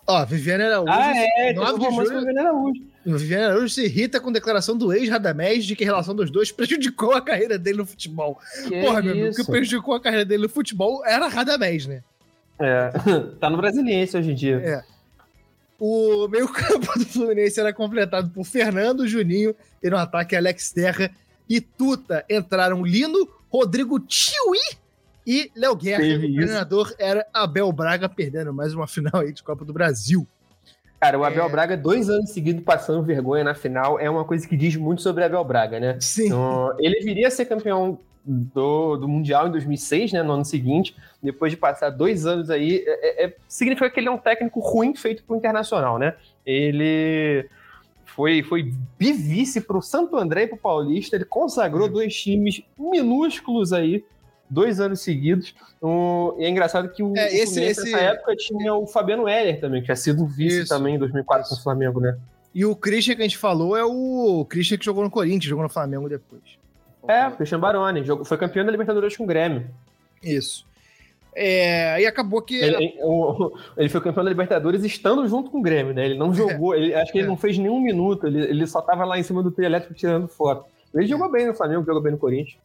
Ó, 0.07 0.25
Viviane 0.25 0.65
Araújo. 0.65 0.93
Ah, 0.93 1.13
é, 1.17 1.53
9 1.53 1.79
de 1.79 1.95
julho. 1.95 2.19
Viviane 2.21 2.39
Araújo. 2.39 2.94
Viviane 3.05 3.45
Araújo 3.45 3.69
se 3.69 3.85
irrita 3.85 4.21
com 4.21 4.31
a 4.31 4.33
declaração 4.33 4.77
do 4.77 4.93
ex-Radamés 4.93 5.65
de 5.65 5.77
que 5.77 5.85
a 5.85 5.87
relação 5.87 6.15
dos 6.15 6.31
dois 6.31 6.51
prejudicou 6.53 7.13
a 7.13 7.21
carreira 7.21 7.59
dele 7.59 7.79
no 7.79 7.87
futebol. 7.87 8.39
Que 8.67 8.81
Porra, 8.81 9.03
meu 9.03 9.13
amigo, 9.13 9.29
o 9.31 9.35
que 9.35 9.45
prejudicou 9.45 9.95
a 9.95 10.01
carreira 10.01 10.25
dele 10.25 10.45
no 10.45 10.49
futebol 10.49 11.05
era 11.05 11.29
Radamés, 11.29 11.87
né? 11.87 12.03
É, 12.59 12.91
tá 13.41 13.51
no 13.51 13.57
Brasiliense 13.57 14.17
hoje 14.17 14.31
em 14.31 14.35
dia. 14.35 14.57
É. 14.57 14.95
O 15.79 16.29
meio-campo 16.29 16.87
do 16.99 17.05
Fluminense 17.05 17.61
era 17.61 17.73
completado 17.73 18.31
por 18.31 18.45
Fernando, 18.45 19.07
Juninho 19.07 19.55
e 19.83 19.91
no 19.91 19.97
ataque 19.97 20.37
Alex 20.37 20.73
Terra 20.73 21.11
e 21.49 21.61
Tuta. 21.61 22.25
Entraram 22.31 22.85
Lino, 22.85 23.29
Rodrigo 23.51 23.99
Tiwi 24.01 24.59
e 25.27 25.51
Léo 25.55 25.77
Guerra. 25.77 26.03
O 26.03 26.35
treinador 26.35 26.95
era 26.99 27.27
Abel 27.33 27.71
Braga, 27.73 28.09
perdendo 28.09 28.53
mais 28.53 28.73
uma 28.73 28.87
final 28.87 29.21
aí 29.21 29.33
de 29.33 29.43
Copa 29.43 29.65
do 29.65 29.73
Brasil. 29.73 30.27
Cara, 31.05 31.19
o 31.19 31.25
Abel 31.25 31.45
é... 31.45 31.49
Braga, 31.51 31.77
dois 31.77 32.09
anos 32.09 32.31
seguidos 32.31 32.65
passando 32.65 33.03
vergonha 33.03 33.45
na 33.45 33.55
final, 33.55 34.01
é 34.01 34.09
uma 34.09 34.25
coisa 34.25 34.49
que 34.49 34.57
diz 34.57 34.75
muito 34.75 35.03
sobre 35.03 35.23
Abel 35.23 35.45
Braga, 35.45 35.79
né? 35.79 35.99
Sim. 36.01 36.27
Então, 36.27 36.75
ele 36.79 36.99
viria 37.05 37.29
a 37.29 37.31
ser 37.31 37.45
campeão 37.45 37.99
do, 38.25 38.97
do 38.97 39.07
Mundial 39.07 39.47
em 39.47 39.51
2006, 39.51 40.13
né, 40.13 40.23
no 40.23 40.33
ano 40.33 40.47
seguinte, 40.47 40.97
depois 41.23 41.53
de 41.53 41.59
passar 41.59 41.91
dois 41.91 42.25
anos 42.25 42.49
aí, 42.49 42.83
é, 42.87 43.27
é, 43.27 43.37
significa 43.47 43.91
que 43.91 44.01
ele 44.01 44.09
é 44.09 44.11
um 44.11 44.17
técnico 44.17 44.61
ruim 44.61 44.95
feito 44.95 45.23
pro 45.25 45.37
Internacional, 45.37 45.99
né? 45.99 46.15
Ele 46.47 47.47
foi, 48.07 48.43
foi 48.43 48.73
bivice 48.99 49.61
pro 49.61 49.83
Santo 49.83 50.17
André 50.17 50.45
e 50.45 50.47
pro 50.47 50.57
Paulista, 50.57 51.17
ele 51.17 51.27
consagrou 51.27 51.87
dois 51.87 52.19
times 52.19 52.63
minúsculos 52.79 53.75
aí 53.75 54.03
dois 54.55 54.81
anos 54.81 55.01
seguidos. 55.01 55.55
Um, 55.83 56.35
e 56.39 56.45
é 56.45 56.49
engraçado 56.49 56.89
que 56.89 57.03
o, 57.03 57.15
é, 57.17 57.27
esse, 57.35 57.63
esse... 57.63 57.85
nessa 57.85 57.99
época 57.99 58.35
tinha 58.37 58.73
o 58.73 58.87
Fabiano 58.87 59.29
Heller 59.29 59.61
também, 59.61 59.81
que 59.81 59.87
tinha 59.87 59.97
sido 59.97 60.27
vice 60.27 60.61
Isso. 60.61 60.69
também 60.69 60.95
em 60.95 60.99
2004 60.99 61.49
com 61.49 61.57
o 61.57 61.63
Flamengo, 61.63 62.01
né? 62.01 62.17
E 62.55 62.65
o 62.65 62.77
Christian 62.77 63.17
que 63.17 63.23
a 63.23 63.25
gente 63.25 63.37
falou 63.37 63.77
é 63.77 63.85
o 63.85 64.47
Christian 64.49 64.79
que 64.79 64.85
jogou 64.85 65.03
no 65.03 65.11
Corinthians, 65.11 65.45
jogou 65.45 65.65
no 65.65 65.69
Flamengo 65.69 66.09
depois. 66.09 66.43
É, 67.07 67.27
o 67.27 67.33
Christian 67.33 67.59
Baroni, 67.59 68.05
jogou, 68.05 68.25
foi 68.25 68.39
campeão 68.39 68.65
da 68.65 68.71
Libertadores 68.71 69.17
com 69.17 69.25
o 69.25 69.27
Grêmio. 69.27 69.67
Isso. 70.23 70.65
É, 71.37 72.01
e 72.01 72.07
acabou 72.07 72.41
que. 72.41 72.55
Ele, 72.55 72.95
ele, 73.77 73.89
foi 73.89 74.01
campeão 74.01 74.25
da 74.25 74.31
Libertadores 74.31 74.85
estando 74.85 75.27
junto 75.27 75.51
com 75.51 75.59
o 75.59 75.63
Grêmio, 75.63 75.93
né? 75.93 76.07
Ele 76.07 76.17
não 76.17 76.31
é. 76.31 76.35
jogou, 76.35 76.75
ele, 76.75 76.95
acho 76.95 77.11
que 77.11 77.19
ele 77.19 77.27
é. 77.27 77.29
não 77.29 77.37
fez 77.37 77.59
nenhum 77.59 77.81
minuto, 77.81 78.27
ele, 78.27 78.41
ele 78.41 78.67
só 78.67 78.81
tava 78.81 79.05
lá 79.05 79.19
em 79.19 79.23
cima 79.23 79.43
do 79.43 79.51
trio 79.51 79.67
elétrico 79.67 79.95
tirando 79.95 80.29
foto. 80.29 80.65
Ele 80.95 81.07
jogou 81.07 81.31
bem 81.31 81.47
no 81.47 81.55
Flamengo, 81.55 81.85
jogou 81.85 82.01
bem 82.01 82.13
no 82.13 82.19
Corinthians. 82.19 82.57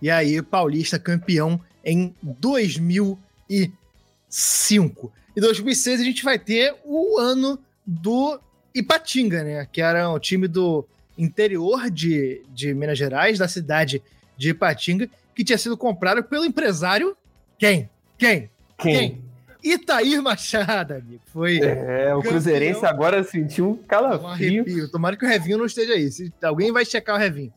E 0.00 0.10
aí, 0.10 0.40
Paulista 0.42 0.98
campeão 0.98 1.60
em 1.84 2.14
2005. 2.22 5.12
Em 5.36 5.40
2006 5.40 6.00
a 6.00 6.04
gente 6.04 6.24
vai 6.24 6.38
ter 6.38 6.74
o 6.84 7.18
ano 7.18 7.58
do 7.86 8.40
Ipatinga, 8.74 9.44
né? 9.44 9.66
Que 9.70 9.80
era 9.80 10.10
um 10.10 10.18
time 10.18 10.48
do 10.48 10.84
interior 11.16 11.90
de, 11.90 12.42
de 12.52 12.74
Minas 12.74 12.98
Gerais, 12.98 13.38
da 13.38 13.48
cidade 13.48 14.02
de 14.36 14.50
Ipatinga, 14.50 15.08
que 15.34 15.44
tinha 15.44 15.58
sido 15.58 15.76
comprado 15.76 16.24
pelo 16.24 16.44
empresário. 16.44 17.16
Quem? 17.58 17.88
Quem? 18.18 18.50
Quem? 18.76 18.98
Quem? 18.98 19.26
Itair 19.62 20.22
Machado, 20.22 20.94
amigo. 20.94 21.20
Foi. 21.26 21.60
É, 21.60 22.14
o 22.14 22.22
Cruzeirense 22.22 22.84
agora 22.86 23.22
sentiu 23.24 23.70
um 23.70 23.76
calafrio. 23.76 24.64
Um 24.84 24.88
Tomara 24.88 25.16
que 25.16 25.24
o 25.24 25.28
Revinho 25.28 25.58
não 25.58 25.66
esteja 25.66 25.94
aí. 25.94 26.10
Se 26.10 26.32
alguém 26.42 26.72
vai 26.72 26.84
checar 26.84 27.16
o 27.16 27.18
Revinho. 27.18 27.52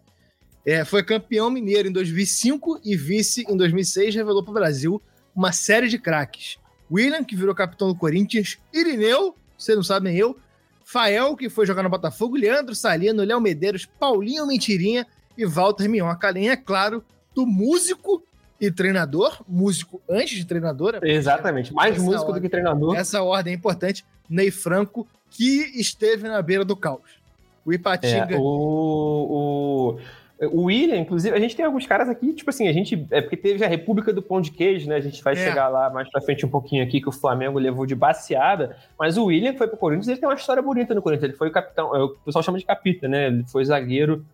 É, 0.65 0.83
foi 0.83 1.03
campeão 1.03 1.49
mineiro 1.49 1.87
em 1.87 1.91
2005 1.91 2.81
e 2.83 2.95
vice 2.95 3.45
em 3.47 3.55
2006, 3.55 4.15
revelou 4.15 4.43
para 4.43 4.51
o 4.51 4.53
Brasil 4.53 5.01
uma 5.35 5.51
série 5.51 5.87
de 5.87 5.97
craques. 5.97 6.57
William, 6.91 7.23
que 7.23 7.35
virou 7.35 7.55
capitão 7.55 7.87
do 7.87 7.95
Corinthians, 7.95 8.57
Irineu, 8.73 9.35
vocês 9.57 9.75
não 9.75 9.83
sabem 9.83 10.15
eu, 10.15 10.37
Fael, 10.83 11.35
que 11.35 11.49
foi 11.49 11.65
jogar 11.65 11.83
no 11.83 11.89
Botafogo, 11.89 12.35
Leandro 12.35 12.73
Salino, 12.73 13.23
Léo 13.23 13.39
Medeiros, 13.39 13.85
Paulinho 13.85 14.47
Mentirinha 14.47 15.05
e 15.37 15.45
Walter 15.45 15.87
Minhoca, 15.87 16.27
além, 16.27 16.49
é 16.49 16.55
claro, 16.55 17.03
do 17.35 17.45
músico 17.45 18.23
e 18.59 18.69
treinador, 18.71 19.41
músico 19.47 20.01
antes 20.09 20.37
de 20.37 20.45
treinador. 20.45 20.99
Exatamente, 21.03 21.73
mais 21.73 21.97
músico 21.97 22.25
ordem, 22.25 22.35
do 22.35 22.41
que 22.41 22.49
treinador. 22.49 22.95
Essa 22.95 23.21
ordem 23.21 23.53
é 23.53 23.55
importante. 23.55 24.03
Ney 24.29 24.51
Franco, 24.51 25.07
que 25.29 25.71
esteve 25.79 26.27
na 26.27 26.41
beira 26.41 26.65
do 26.65 26.75
caos. 26.75 27.19
O 27.65 27.71
Ipatinga. 27.71 28.33
É, 28.33 28.37
o, 28.37 28.41
o, 28.41 29.99
o 30.47 30.63
William, 30.63 30.97
inclusive, 30.97 31.35
a 31.35 31.39
gente 31.39 31.55
tem 31.55 31.65
alguns 31.65 31.85
caras 31.85 32.07
aqui, 32.07 32.31
tipo 32.31 32.49
assim, 32.49 32.67
a 32.67 32.71
gente. 32.71 33.05
É 33.11 33.21
porque 33.21 33.35
teve 33.35 33.63
a 33.65 33.67
República 33.67 34.13
do 34.13 34.21
Pão 34.21 34.39
de 34.39 34.51
Queijo, 34.51 34.87
né? 34.87 34.95
A 34.95 35.01
gente 35.01 35.21
vai 35.21 35.33
é. 35.33 35.35
chegar 35.35 35.67
lá 35.67 35.89
mais 35.89 36.09
pra 36.09 36.21
frente 36.21 36.45
um 36.45 36.49
pouquinho 36.49 36.81
aqui, 36.81 37.01
que 37.01 37.09
o 37.09 37.11
Flamengo 37.11 37.59
levou 37.59 37.85
de 37.85 37.93
baseada. 37.93 38.77
Mas 38.97 39.17
o 39.17 39.25
William 39.25 39.53
foi 39.55 39.67
pro 39.67 39.75
Corinthians, 39.77 40.07
ele 40.07 40.19
tem 40.19 40.29
uma 40.29 40.35
história 40.35 40.63
bonita 40.63 40.95
no 40.95 41.01
Corinthians. 41.01 41.29
Ele 41.29 41.37
foi 41.37 41.49
o 41.49 41.51
capitão, 41.51 41.93
é, 41.93 42.01
o 42.01 42.09
pessoal 42.09 42.41
chama 42.41 42.57
de 42.57 42.65
capita, 42.65 43.07
né? 43.07 43.27
Ele 43.27 43.43
foi 43.43 43.65
zagueiro 43.65 44.25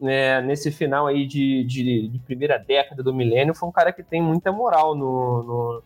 né, 0.00 0.42
nesse 0.42 0.72
final 0.72 1.06
aí 1.06 1.24
de, 1.24 1.62
de, 1.62 2.08
de, 2.08 2.18
primeira 2.18 2.58
década 2.58 3.00
do 3.00 3.14
milênio. 3.14 3.54
Foi 3.54 3.68
um 3.68 3.72
cara 3.72 3.92
que 3.92 4.02
tem 4.02 4.20
muita 4.20 4.50
moral 4.50 4.96
no, 4.96 5.42
no 5.44 5.82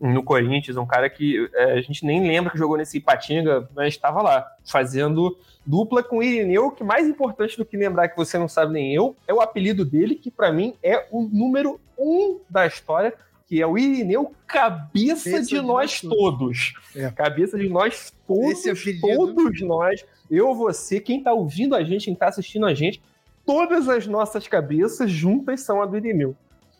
no 0.00 0.22
Corinthians, 0.22 0.76
um 0.76 0.86
cara 0.86 1.10
que 1.10 1.48
é, 1.54 1.72
a 1.72 1.80
gente 1.80 2.04
nem 2.04 2.26
lembra 2.26 2.50
que 2.50 2.58
jogou 2.58 2.76
nesse 2.76 2.98
Ipatinga, 2.98 3.68
mas 3.74 3.94
estava 3.94 4.22
lá, 4.22 4.46
fazendo 4.64 5.36
dupla 5.66 6.02
com 6.02 6.18
o 6.18 6.22
Irineu, 6.22 6.70
que 6.70 6.82
mais 6.82 7.06
importante 7.06 7.56
do 7.56 7.64
que 7.64 7.76
lembrar 7.76 8.08
que 8.08 8.16
você 8.16 8.38
não 8.38 8.48
sabe 8.48 8.72
nem 8.72 8.94
eu, 8.94 9.16
é 9.26 9.34
o 9.34 9.40
apelido 9.40 9.84
dele, 9.84 10.14
que 10.14 10.30
para 10.30 10.52
mim 10.52 10.74
é 10.82 11.06
o 11.10 11.22
número 11.22 11.80
um 11.98 12.40
da 12.48 12.66
história, 12.66 13.12
que 13.46 13.60
é 13.60 13.66
o 13.66 13.76
Irineu 13.76 14.32
Cabeça 14.46 15.28
Esse 15.28 15.54
de 15.54 15.60
nós 15.60 16.00
todos. 16.00 16.74
É. 16.94 17.10
Cabeça 17.10 17.58
de 17.58 17.68
nós 17.68 18.12
todos, 18.26 18.62
todos 19.00 19.60
nós, 19.62 20.04
eu, 20.30 20.54
você, 20.54 21.00
quem 21.00 21.22
tá 21.22 21.32
ouvindo 21.32 21.74
a 21.74 21.82
gente, 21.82 22.06
quem 22.06 22.14
tá 22.14 22.28
assistindo 22.28 22.66
a 22.66 22.74
gente, 22.74 23.02
todas 23.44 23.88
as 23.88 24.06
nossas 24.06 24.46
cabeças 24.46 25.10
juntas 25.10 25.60
são 25.62 25.82
a 25.82 25.86
do 25.86 25.96
Irineu. 25.96 26.36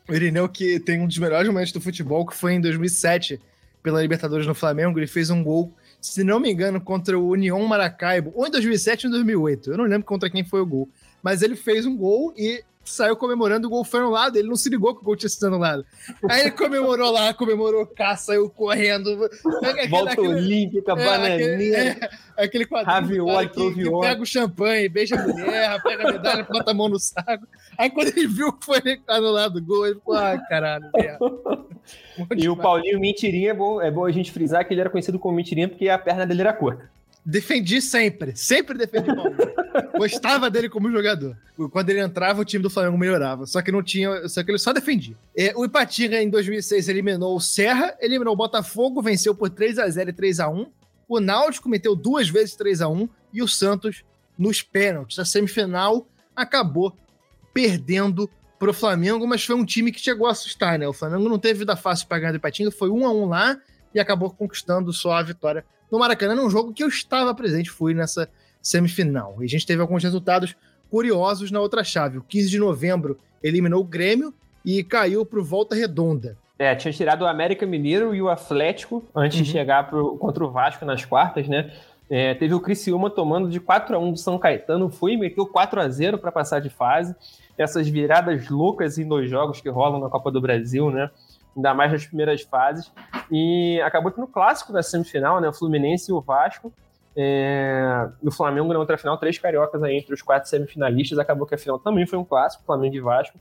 O 0.09 0.15
Irineu 0.15 0.49
que 0.49 0.79
tem 0.79 0.99
um 0.99 1.05
dos 1.07 1.19
melhores 1.19 1.47
momentos 1.47 1.71
do 1.71 1.79
futebol, 1.79 2.25
que 2.25 2.35
foi 2.35 2.53
em 2.53 2.61
2007, 2.61 3.39
pela 3.83 4.01
Libertadores 4.01 4.47
no 4.47 4.55
Flamengo, 4.55 4.97
ele 4.97 5.05
fez 5.05 5.29
um 5.29 5.43
gol, 5.43 5.71
se 6.01 6.23
não 6.23 6.39
me 6.39 6.51
engano, 6.51 6.81
contra 6.81 7.17
o 7.17 7.29
União 7.29 7.63
Maracaibo, 7.67 8.33
ou 8.35 8.47
em 8.47 8.49
2007 8.49 9.05
ou 9.05 9.09
em 9.09 9.11
2008, 9.13 9.71
eu 9.71 9.77
não 9.77 9.85
lembro 9.85 10.07
contra 10.07 10.27
quem 10.27 10.43
foi 10.43 10.61
o 10.61 10.65
gol, 10.65 10.89
mas 11.21 11.43
ele 11.43 11.55
fez 11.55 11.85
um 11.85 11.95
gol 11.95 12.33
e 12.35 12.63
saiu 12.83 13.15
comemorando, 13.15 13.67
o 13.67 13.69
gol 13.69 13.83
foi 13.83 13.99
anulado, 13.99 14.37
ele 14.37 14.47
não 14.47 14.55
se 14.55 14.69
ligou 14.69 14.95
que 14.95 15.01
o 15.01 15.03
gol 15.03 15.15
tinha 15.15 15.29
sido 15.29 15.47
anulado. 15.47 15.85
Aí 16.29 16.41
ele 16.41 16.51
comemorou 16.51 17.11
lá, 17.11 17.33
comemorou 17.33 17.85
cá, 17.85 18.15
saiu 18.15 18.49
correndo. 18.49 19.29
Aquele, 19.63 19.87
Volta 19.87 20.11
aquele, 20.13 20.27
olímpica, 20.27 20.91
é, 20.91 20.95
bananinha. 20.95 21.45
Aquele, 21.45 21.75
é, 21.75 22.09
aquele 22.37 22.65
quadrinho 22.65 23.25
que, 23.49 23.73
que 23.73 23.91
pega 23.99 24.21
o 24.21 24.25
champanhe, 24.25 24.89
beija 24.89 25.15
a 25.15 25.27
mulher, 25.27 25.81
pega 25.83 26.07
a 26.07 26.11
medalha, 26.11 26.43
bota 26.43 26.71
a 26.71 26.73
mão 26.73 26.89
no 26.89 26.99
saco. 26.99 27.47
Aí 27.77 27.89
quando 27.89 28.07
ele 28.07 28.27
viu 28.27 28.51
que 28.53 28.65
foi 28.65 28.81
anulado 29.07 29.57
o 29.57 29.63
gol, 29.63 29.85
ele 29.85 29.99
falou, 30.03 30.19
ah, 30.19 30.37
caralho. 30.49 30.89
e 32.35 32.49
o 32.49 32.55
Paulinho 32.55 32.99
Mentirinha, 32.99 33.51
é 33.51 33.53
bom, 33.53 33.81
é 33.81 33.91
bom 33.91 34.05
a 34.05 34.11
gente 34.11 34.31
frisar 34.31 34.65
que 34.65 34.73
ele 34.73 34.81
era 34.81 34.89
conhecido 34.89 35.19
como 35.19 35.35
Mentirinha 35.35 35.67
porque 35.67 35.89
a 35.89 35.97
perna 35.97 36.25
dele 36.25 36.41
era 36.41 36.53
curta. 36.53 36.89
Defendi 37.29 37.79
sempre, 37.79 38.35
sempre 38.35 38.75
defendi 38.75 39.11
o 39.11 39.15
Paulinho. 39.15 39.37
Gostava 39.95 40.49
dele 40.49 40.67
como 40.67 40.91
jogador. 40.91 41.37
Quando 41.71 41.91
ele 41.91 41.99
entrava, 41.99 42.41
o 42.41 42.45
time 42.45 42.63
do 42.63 42.71
Flamengo 42.71 42.97
melhorava. 42.97 43.45
Só 43.45 43.61
que 43.61 43.71
não 43.71 43.83
tinha. 43.83 44.27
Só 44.27 44.41
que 44.43 44.49
ele 44.49 44.57
só 44.57 44.73
defendia. 44.73 45.15
É, 45.37 45.53
o 45.55 45.63
Ipatinga, 45.63 46.19
em 46.19 46.27
2006, 46.27 46.89
eliminou 46.89 47.35
o 47.35 47.39
Serra, 47.39 47.95
eliminou 48.01 48.33
o 48.33 48.37
Botafogo, 48.37 48.99
venceu 48.99 49.35
por 49.35 49.51
3 49.51 49.77
a 49.77 49.87
0 49.87 50.09
e 50.09 50.13
3 50.13 50.39
a 50.39 50.49
1 50.49 50.71
O 51.07 51.19
Náutico 51.19 51.69
meteu 51.69 51.95
duas 51.95 52.27
vezes 52.27 52.55
3 52.55 52.81
a 52.81 52.89
1 52.89 53.07
e 53.31 53.43
o 53.43 53.47
Santos, 53.47 54.03
nos 54.35 54.63
pênaltis. 54.63 55.19
A 55.19 55.25
semifinal 55.25 56.07
acabou 56.35 56.97
perdendo 57.53 58.27
pro 58.57 58.73
Flamengo, 58.73 59.27
mas 59.27 59.45
foi 59.45 59.55
um 59.55 59.65
time 59.65 59.91
que 59.91 59.99
chegou 59.99 60.25
a 60.25 60.31
assustar, 60.31 60.79
né? 60.79 60.87
O 60.87 60.93
Flamengo 60.93 61.29
não 61.29 61.37
teve 61.37 61.59
vida 61.59 61.75
fácil 61.75 62.07
para 62.07 62.17
ganhar 62.17 62.31
do 62.31 62.37
Ipatinga, 62.37 62.71
foi 62.71 62.89
1 62.89 63.05
a 63.05 63.13
1 63.13 63.25
lá 63.25 63.61
e 63.93 63.99
acabou 63.99 64.31
conquistando 64.31 64.91
só 64.91 65.11
a 65.11 65.21
vitória 65.21 65.63
no 65.91 65.99
Maracanã, 65.99 66.35
num 66.35 66.49
jogo 66.49 66.73
que 66.73 66.83
eu 66.83 66.87
estava 66.87 67.33
presente, 67.33 67.69
fui 67.69 67.93
nessa 67.93 68.29
semifinal. 68.61 69.37
E 69.39 69.45
a 69.45 69.47
gente 69.47 69.65
teve 69.65 69.81
alguns 69.81 70.03
resultados 70.03 70.55
curiosos 70.89 71.51
na 71.51 71.59
outra 71.59 71.83
chave. 71.83 72.17
O 72.17 72.23
15 72.23 72.49
de 72.49 72.59
novembro 72.59 73.17
eliminou 73.41 73.81
o 73.81 73.85
Grêmio 73.85 74.33
e 74.65 74.83
caiu 74.83 75.25
para 75.25 75.39
o 75.39 75.43
Volta 75.43 75.75
Redonda. 75.75 76.37
É, 76.57 76.75
tinha 76.75 76.91
tirado 76.91 77.21
o 77.21 77.27
América 77.27 77.65
Mineiro 77.65 78.13
e 78.13 78.21
o 78.21 78.27
Atlético 78.27 79.03
antes 79.15 79.37
uhum. 79.37 79.43
de 79.43 79.49
chegar 79.49 79.89
pro, 79.89 80.17
contra 80.17 80.43
o 80.43 80.51
Vasco 80.51 80.83
nas 80.83 81.05
quartas, 81.05 81.47
né? 81.47 81.71
É, 82.09 82.33
teve 82.33 82.53
o 82.53 82.59
Criciúma 82.59 83.09
tomando 83.09 83.49
de 83.49 83.59
4 83.59 83.95
a 83.95 83.99
1 83.99 84.13
do 84.13 84.17
São 84.17 84.37
Caetano, 84.39 84.89
foi 84.89 85.13
e 85.13 85.17
meteu 85.17 85.45
4 85.45 85.79
a 85.79 85.87
0 85.87 86.17
para 86.17 86.31
passar 86.31 86.59
de 86.59 86.69
fase. 86.69 87.15
Essas 87.57 87.87
viradas 87.87 88.49
loucas 88.49 88.97
em 88.97 89.07
dois 89.07 89.29
jogos 89.29 89.61
que 89.61 89.69
rolam 89.69 90.01
na 90.01 90.09
Copa 90.09 90.31
do 90.31 90.41
Brasil, 90.41 90.89
né? 90.89 91.09
Ainda 91.55 91.73
mais 91.73 91.91
nas 91.91 92.05
primeiras 92.05 92.41
fases. 92.41 92.91
E 93.31 93.81
acabou 93.81 94.11
tendo 94.11 94.27
clássico 94.27 94.71
da 94.71 94.81
semifinal, 94.81 95.39
né? 95.39 95.49
O 95.49 95.53
Fluminense 95.53 96.11
e 96.11 96.13
o 96.13 96.21
Vasco. 96.21 96.71
É, 97.15 98.07
no 98.21 98.31
Flamengo, 98.31 98.71
na 98.71 98.79
outra 98.79 98.97
final, 98.97 99.17
três 99.17 99.37
cariocas 99.37 99.83
aí 99.83 99.97
entre 99.97 100.13
os 100.13 100.21
quatro 100.21 100.49
semifinalistas. 100.49 101.19
Acabou 101.19 101.45
que 101.45 101.55
a 101.55 101.57
final 101.57 101.79
também 101.79 102.05
foi 102.05 102.17
um 102.17 102.23
clássico, 102.23 102.63
Flamengo 102.65 102.95
e 102.95 103.01
Vasco. 103.01 103.37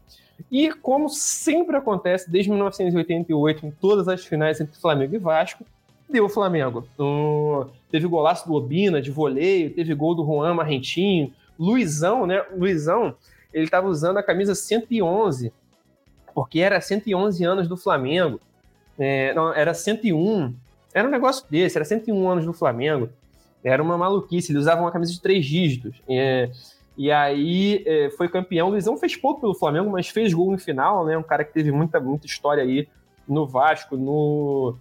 E 0.51 0.73
como 0.73 1.09
sempre 1.09 1.77
acontece 1.77 2.31
desde 2.31 2.51
1988, 2.51 3.67
em 3.67 3.71
todas 3.71 4.09
as 4.09 4.25
finais 4.25 4.61
entre 4.61 4.79
Flamengo 4.81 5.15
e 5.15 5.19
Vasco, 5.19 5.65
deu 6.09 6.25
o 6.25 6.29
Flamengo. 6.29 6.87
teve 7.91 8.07
golaço 8.07 8.47
do 8.47 8.55
Obina, 8.55 9.01
de 9.01 9.11
voleio, 9.11 9.75
teve 9.75 9.95
gol 9.95 10.15
do 10.15 10.25
Juan 10.25 10.55
Marrentinho, 10.55 11.33
Luizão, 11.59 12.27
né? 12.27 12.45
Luizão, 12.57 13.15
ele 13.53 13.65
estava 13.65 13.89
usando 13.89 14.17
a 14.17 14.23
camisa 14.23 14.55
111, 14.55 15.53
porque 16.39 16.61
era 16.61 16.81
111 16.81 17.45
anos 17.45 17.67
do 17.67 17.77
Flamengo. 17.77 18.41
É, 18.97 19.35
não, 19.35 19.53
era 19.53 19.75
101. 19.75 20.55
Era 20.95 21.09
um 21.09 21.11
negócio 21.11 21.45
desse, 21.51 21.77
era 21.77 21.85
101 21.85 22.29
anos 22.29 22.47
do 22.47 22.53
Flamengo. 22.53 23.11
Era 23.65 23.83
uma 23.83 23.99
maluquice, 23.99 24.53
ele 24.53 24.61
usava 24.61 24.81
uma 24.81 24.93
camisa 24.93 25.13
de 25.13 25.21
três 25.21 25.45
dígitos. 25.45 26.01
É, 26.09 26.49
e 26.97 27.11
aí 27.11 27.83
é, 27.85 28.11
foi 28.11 28.29
campeão. 28.29 28.69
O 28.69 28.71
Luizão 28.71 28.97
fez 28.97 29.17
pouco 29.17 29.41
pelo 29.41 29.53
Flamengo, 29.53 29.91
mas 29.91 30.11
fez 30.11 30.33
gol 30.33 30.53
no 30.53 30.59
final, 30.59 31.05
né? 31.05 31.19
Um 31.19 31.25
cara 31.25 31.43
que 31.43 31.53
teve 31.53 31.73
muita, 31.73 31.99
muita 31.99 32.27
história 32.27 32.63
aí 32.63 32.87
no 33.27 33.45
Vasco, 33.45 33.97
no, 33.97 34.77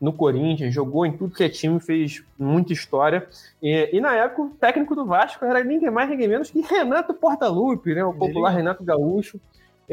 no 0.00 0.14
Corinthians, 0.14 0.72
jogou 0.72 1.04
em 1.04 1.12
tudo 1.12 1.34
que 1.34 1.44
é 1.44 1.48
time, 1.50 1.78
fez 1.78 2.24
muita 2.38 2.72
história. 2.72 3.28
E, 3.62 3.90
e, 3.92 4.00
na 4.00 4.14
época, 4.14 4.42
o 4.44 4.48
técnico 4.48 4.94
do 4.94 5.04
Vasco 5.04 5.44
era 5.44 5.62
ninguém 5.62 5.90
mais, 5.90 6.08
ninguém 6.08 6.28
menos 6.28 6.50
que 6.50 6.62
Renato 6.62 7.12
Portaluppi, 7.12 7.94
né? 7.94 8.02
O 8.02 8.14
popular 8.14 8.48
Renato 8.48 8.82
Gaúcho. 8.82 9.38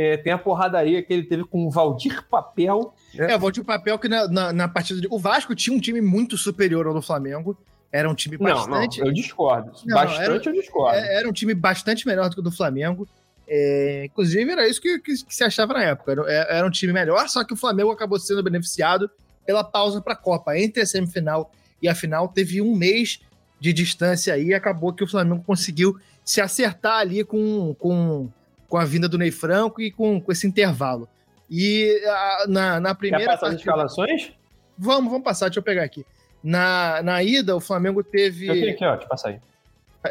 É, 0.02 0.16
tem 0.16 0.32
a 0.32 0.38
porradaria 0.38 1.04
que 1.04 1.12
ele 1.12 1.24
teve 1.24 1.44
com 1.44 1.68
o 1.68 1.70
Valdir 1.70 2.24
Papel. 2.30 2.94
Né? 3.14 3.34
É, 3.34 3.36
o 3.36 3.40
Valdir 3.40 3.66
Papel 3.66 4.00
que 4.00 4.08
na, 4.08 4.30
na, 4.30 4.54
na 4.54 4.68
partida 4.70 5.02
de... 5.02 5.10
O 5.12 5.20
Vasco 5.20 5.54
tinha 5.54 5.76
um 5.76 5.80
time 5.80 6.00
muito 6.00 6.38
superior 6.38 6.88
ao 6.88 6.94
do 6.94 7.02
Flamengo. 7.02 7.58
Era 7.92 8.10
um 8.10 8.16
time 8.16 8.38
bastante. 8.38 9.00
Não, 9.00 9.04
não 9.04 9.12
eu 9.12 9.14
discordo. 9.14 9.74
Não, 9.86 9.96
bastante 9.96 10.24
era, 10.24 10.36
eu 10.36 10.54
discordo. 10.54 10.98
É, 10.98 11.18
era 11.18 11.28
um 11.28 11.34
time 11.34 11.54
bastante 11.54 12.08
melhor 12.08 12.30
do 12.30 12.36
que 12.36 12.40
o 12.40 12.44
do 12.44 12.50
Flamengo. 12.50 13.06
É, 13.46 14.04
inclusive, 14.06 14.50
era 14.50 14.70
isso 14.70 14.80
que, 14.80 15.00
que, 15.00 15.22
que, 15.22 15.36
se 15.36 15.44
achava 15.44 15.74
na 15.74 15.84
época. 15.84 16.14
Era, 16.14 16.32
é, 16.32 16.58
era, 16.60 16.66
um 16.66 16.72
time 16.72 16.94
melhor, 16.94 17.28
só 17.28 17.44
que 17.44 17.52
o 17.52 17.58
Flamengo 17.58 17.92
acabou 17.92 18.18
sendo 18.18 18.42
beneficiado 18.42 19.12
pela 19.46 19.66
pausa 19.66 20.00
para 20.00 20.14
a 20.14 20.16
Copa. 20.16 20.58
Entre 20.58 20.82
a 20.82 20.86
semifinal 20.86 21.52
e 21.82 21.90
a 21.90 21.94
final, 21.94 22.30
teve 22.30 22.62
um 22.62 22.74
mês 22.74 23.20
de 23.60 23.74
distância 23.74 24.34
aí 24.34 24.46
e 24.46 24.54
acabou 24.54 24.94
que 24.94 25.04
o 25.04 25.08
Flamengo 25.08 25.44
conseguiu 25.46 26.00
se 26.24 26.40
acertar 26.40 27.00
ali 27.00 27.26
com, 27.26 27.76
com, 27.78 28.30
com 28.70 28.78
a 28.78 28.86
vinda 28.86 29.10
do 29.10 29.18
Ney 29.18 29.32
Franco 29.32 29.82
e 29.82 29.92
com, 29.92 30.22
com 30.22 30.32
esse 30.32 30.48
intervalo. 30.48 31.10
E 31.50 32.02
a, 32.06 32.46
na, 32.48 32.80
na 32.80 32.96
primeira. 32.96 33.26
Quer 33.26 33.32
passar 33.32 33.48
partida... 33.48 33.56
as 33.56 33.62
escalações? 33.62 34.32
Vamos, 34.78 35.12
vamos 35.12 35.26
passar, 35.26 35.48
deixa 35.48 35.60
eu 35.60 35.64
pegar 35.64 35.84
aqui. 35.84 36.06
Na, 36.42 37.02
na 37.04 37.22
ida, 37.22 37.56
o 37.56 37.60
Flamengo 37.60 38.04
teve. 38.04 38.48
Eu 38.48 38.54
tenho 38.54 38.72
aqui, 38.72 38.86
ó, 38.86 38.96
te 38.96 39.08
passa 39.08 39.30
aí. 39.30 39.40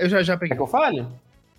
Eu 0.00 0.08
já, 0.08 0.22
já 0.22 0.36
peguei. 0.36 0.50
Quer 0.50 0.56
que 0.56 0.62
eu 0.62 0.66
fale? 0.66 1.06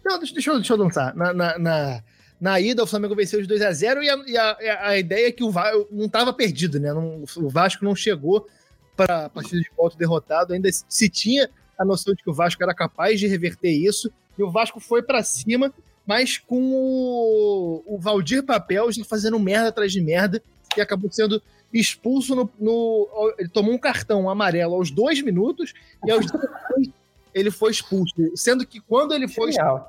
Não, 0.05 0.19
deixa, 0.19 0.33
deixa, 0.33 0.51
eu, 0.51 0.55
deixa 0.55 0.73
eu 0.73 0.77
lançar. 0.77 1.15
Na, 1.15 1.33
na, 1.33 1.57
na, 1.57 2.03
na, 2.39 2.59
ida, 2.59 2.83
o 2.83 2.87
Flamengo 2.87 3.15
venceu 3.15 3.41
de 3.41 3.51
2x0 3.51 4.03
e, 4.03 4.09
a, 4.09 4.25
e 4.27 4.37
a, 4.69 4.87
a, 4.89 4.97
ideia 4.97 5.27
é 5.27 5.31
que 5.31 5.43
o 5.43 5.49
Vasco 5.49 5.87
não 5.91 6.05
estava 6.05 6.31
perdido, 6.33 6.79
né? 6.79 6.93
Não, 6.93 7.23
o 7.37 7.49
Vasco 7.49 7.83
não 7.83 7.95
chegou 7.95 8.47
para 8.95 9.25
a 9.25 9.29
partida 9.29 9.61
de 9.61 9.71
volta 9.75 9.97
derrotado. 9.97 10.53
Ainda 10.53 10.69
se 10.71 11.09
tinha 11.09 11.49
a 11.77 11.85
noção 11.85 12.13
de 12.13 12.21
que 12.21 12.29
o 12.29 12.33
Vasco 12.33 12.61
era 12.61 12.73
capaz 12.73 13.19
de 13.19 13.27
reverter 13.27 13.71
isso. 13.71 14.11
E 14.37 14.43
o 14.43 14.51
Vasco 14.51 14.79
foi 14.79 15.01
para 15.01 15.23
cima, 15.23 15.73
mas 16.05 16.37
com 16.37 16.71
o, 16.73 17.83
o 17.85 17.99
Valdir 17.99 18.43
Papel 18.43 18.91
já 18.91 19.03
fazendo 19.03 19.39
merda 19.39 19.69
atrás 19.69 19.91
de 19.91 20.01
merda 20.01 20.41
e 20.75 20.81
acabou 20.81 21.11
sendo 21.11 21.41
expulso 21.73 22.35
no, 22.35 22.49
no, 22.59 23.33
Ele 23.37 23.49
tomou 23.49 23.73
um 23.73 23.77
cartão 23.77 24.29
amarelo 24.29 24.75
aos 24.75 24.89
dois 24.89 25.21
minutos 25.21 25.73
e 26.05 26.11
aos 26.11 26.25
dois 26.25 26.89
ele 27.33 27.51
foi 27.51 27.71
expulso. 27.71 28.13
Sendo 28.35 28.65
que 28.65 28.79
quando 28.79 29.13
ele 29.13 29.27
foi 29.27 29.51
expulso, 29.51 29.85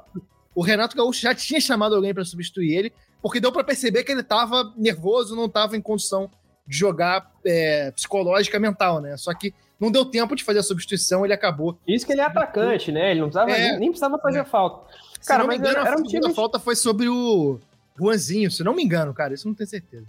o 0.55 0.63
Renato 0.63 0.97
Gaúcho 0.97 1.23
já 1.23 1.35
tinha 1.35 1.61
chamado 1.61 1.95
alguém 1.95 2.13
para 2.13 2.25
substituir 2.25 2.75
ele, 2.75 2.93
porque 3.23 3.41
deu 3.41 3.53
para 3.53 3.65
perceber 3.65 4.05
que 4.05 4.13
ele 4.13 4.21
estava 4.21 4.73
nervoso, 4.77 5.37
não 5.37 5.47
estava 5.47 5.77
em 5.77 5.81
condição 5.81 6.31
de 6.67 6.77
jogar 6.77 7.33
é, 7.45 7.91
psicológica 7.93 8.59
mental, 8.59 9.01
né? 9.01 9.17
Só 9.17 9.33
que 9.35 9.55
não 9.81 9.91
deu 9.91 10.05
tempo 10.05 10.37
de 10.37 10.45
fazer 10.45 10.59
a 10.59 10.63
substituição, 10.63 11.25
ele 11.25 11.33
acabou. 11.33 11.79
Isso 11.89 12.05
que 12.05 12.13
ele 12.13 12.21
é 12.21 12.25
atacante, 12.25 12.93
né? 12.93 13.13
Ele 13.13 13.21
não 13.21 13.29
precisava, 13.29 13.51
é, 13.51 13.79
nem 13.79 13.89
precisava 13.89 14.19
fazer 14.19 14.41
é. 14.41 14.45
falta. 14.45 14.87
Cara, 15.27 15.45
mas 15.45 15.59
engano, 15.59 15.79
era, 15.79 15.89
era 15.89 15.99
um 15.99 16.03
time... 16.03 16.27
a 16.27 16.31
falta 16.31 16.59
foi 16.59 16.77
sobre 16.77 17.09
o 17.09 17.59
Juanzinho, 17.99 18.51
se 18.51 18.63
não 18.63 18.75
me 18.75 18.83
engano, 18.83 19.13
cara, 19.15 19.35
isso 19.35 19.49
não 19.49 19.55
tenho 19.55 19.69
certeza. 19.69 20.07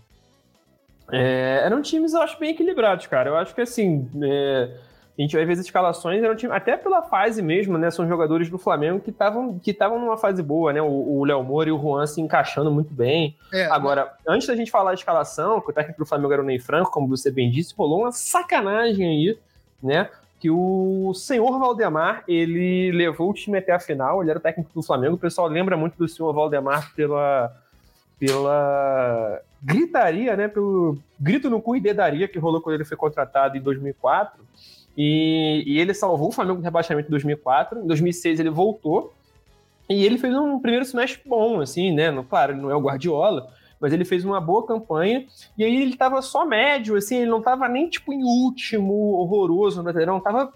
É, 1.12 1.62
eram 1.66 1.82
times, 1.82 2.14
eu 2.14 2.22
acho, 2.22 2.40
bem 2.40 2.52
equilibrados, 2.52 3.08
cara. 3.08 3.30
Eu 3.30 3.38
acho 3.38 3.54
que, 3.54 3.62
assim, 3.62 4.10
é, 4.24 4.72
a 5.18 5.22
gente 5.22 5.36
vai 5.36 5.46
ver 5.46 5.54
as 5.54 5.60
escalações, 5.60 6.24
eram 6.24 6.36
time, 6.36 6.54
até 6.54 6.78
pela 6.78 7.02
fase 7.02 7.42
mesmo, 7.42 7.78
né? 7.78 7.92
São 7.92 8.08
jogadores 8.08 8.50
do 8.50 8.58
Flamengo 8.58 9.00
que 9.02 9.10
estavam 9.10 9.60
que 9.60 9.76
numa 9.78 10.18
fase 10.18 10.42
boa, 10.42 10.72
né? 10.72 10.82
O 10.82 11.24
Léo 11.26 11.44
Moura 11.44 11.70
e 11.70 11.72
o 11.72 11.80
Juan 11.80 12.08
se 12.08 12.22
encaixando 12.22 12.72
muito 12.72 12.94
bem. 12.94 13.36
É, 13.52 13.66
Agora, 13.66 14.14
mas... 14.26 14.36
antes 14.36 14.48
da 14.48 14.56
gente 14.56 14.72
falar 14.72 14.94
de 14.94 15.02
escalação, 15.02 15.60
que 15.60 15.70
o 15.70 15.74
técnico 15.74 16.00
do 16.00 16.06
Flamengo 16.06 16.34
era 16.34 16.42
o 16.42 16.46
Ney 16.46 16.60
Franco, 16.60 16.92
como 16.92 17.10
você 17.10 17.30
bem 17.30 17.52
disse, 17.52 17.76
rolou 17.78 18.00
uma 18.00 18.12
sacanagem 18.14 19.06
aí, 19.06 19.38
né? 19.82 20.10
Que 20.40 20.50
o 20.50 21.14
senhor 21.14 21.60
Valdemar, 21.60 22.24
ele 22.28 22.92
levou 22.92 23.30
o 23.30 23.34
time 23.34 23.58
até 23.58 23.72
a 23.72 23.80
final, 23.80 24.22
ele 24.22 24.32
era 24.32 24.40
técnico 24.40 24.72
do 24.74 24.82
Flamengo. 24.82 25.16
O 25.16 25.20
pessoal 25.20 25.48
lembra 25.48 25.78
muito 25.78 25.98
do 25.98 26.08
senhor 26.08 26.34
Valdemar 26.34 26.94
pela 26.96 27.56
pela 28.22 29.42
gritaria, 29.64 30.36
né, 30.38 30.48
pelo 30.48 30.96
grito 31.20 31.50
no 31.50 31.60
cu 31.60 31.76
e 31.76 31.80
dedaria 31.80 32.28
que 32.28 32.38
rolou 32.38 32.62
quando 32.62 32.76
ele 32.76 32.86
foi 32.86 32.96
contratado 32.96 33.58
em 33.58 33.62
2004. 33.62 34.40
E, 34.96 35.64
e 35.66 35.80
ele 35.80 35.92
salvou 35.96 36.30
o 36.30 36.32
Flamengo 36.32 36.60
do 36.60 36.64
rebaixamento 36.64 37.08
em 37.08 37.10
2004. 37.10 37.80
Em 37.80 37.88
2006 37.88 38.40
ele 38.40 38.52
voltou 38.52 39.12
e 39.90 40.06
ele 40.06 40.20
fez 40.20 40.36
um 40.36 40.60
primeiro 40.60 40.86
semestre 40.86 41.22
bom, 41.26 41.62
assim, 41.62 41.92
né? 41.92 42.12
Claro, 42.30 42.54
ele 42.54 42.62
não 42.62 42.70
é 42.70 42.76
o 42.76 42.82
Guardiola, 42.82 43.50
mas 43.82 43.92
ele 43.92 44.06
fez 44.06 44.24
uma 44.24 44.40
boa 44.40 44.66
campanha. 44.66 45.26
E 45.58 45.64
aí 45.64 45.82
ele 45.82 45.98
tava 45.98 46.22
só 46.22 46.46
médio, 46.46 46.96
assim, 46.96 47.18
ele 47.18 47.32
não 47.32 47.42
tava 47.42 47.68
nem 47.68 47.90
tipo 47.90 48.14
em 48.14 48.24
último, 48.24 48.94
horroroso 48.94 49.78
no 49.78 49.84
Brasileirão, 49.84 50.20
tava 50.20 50.54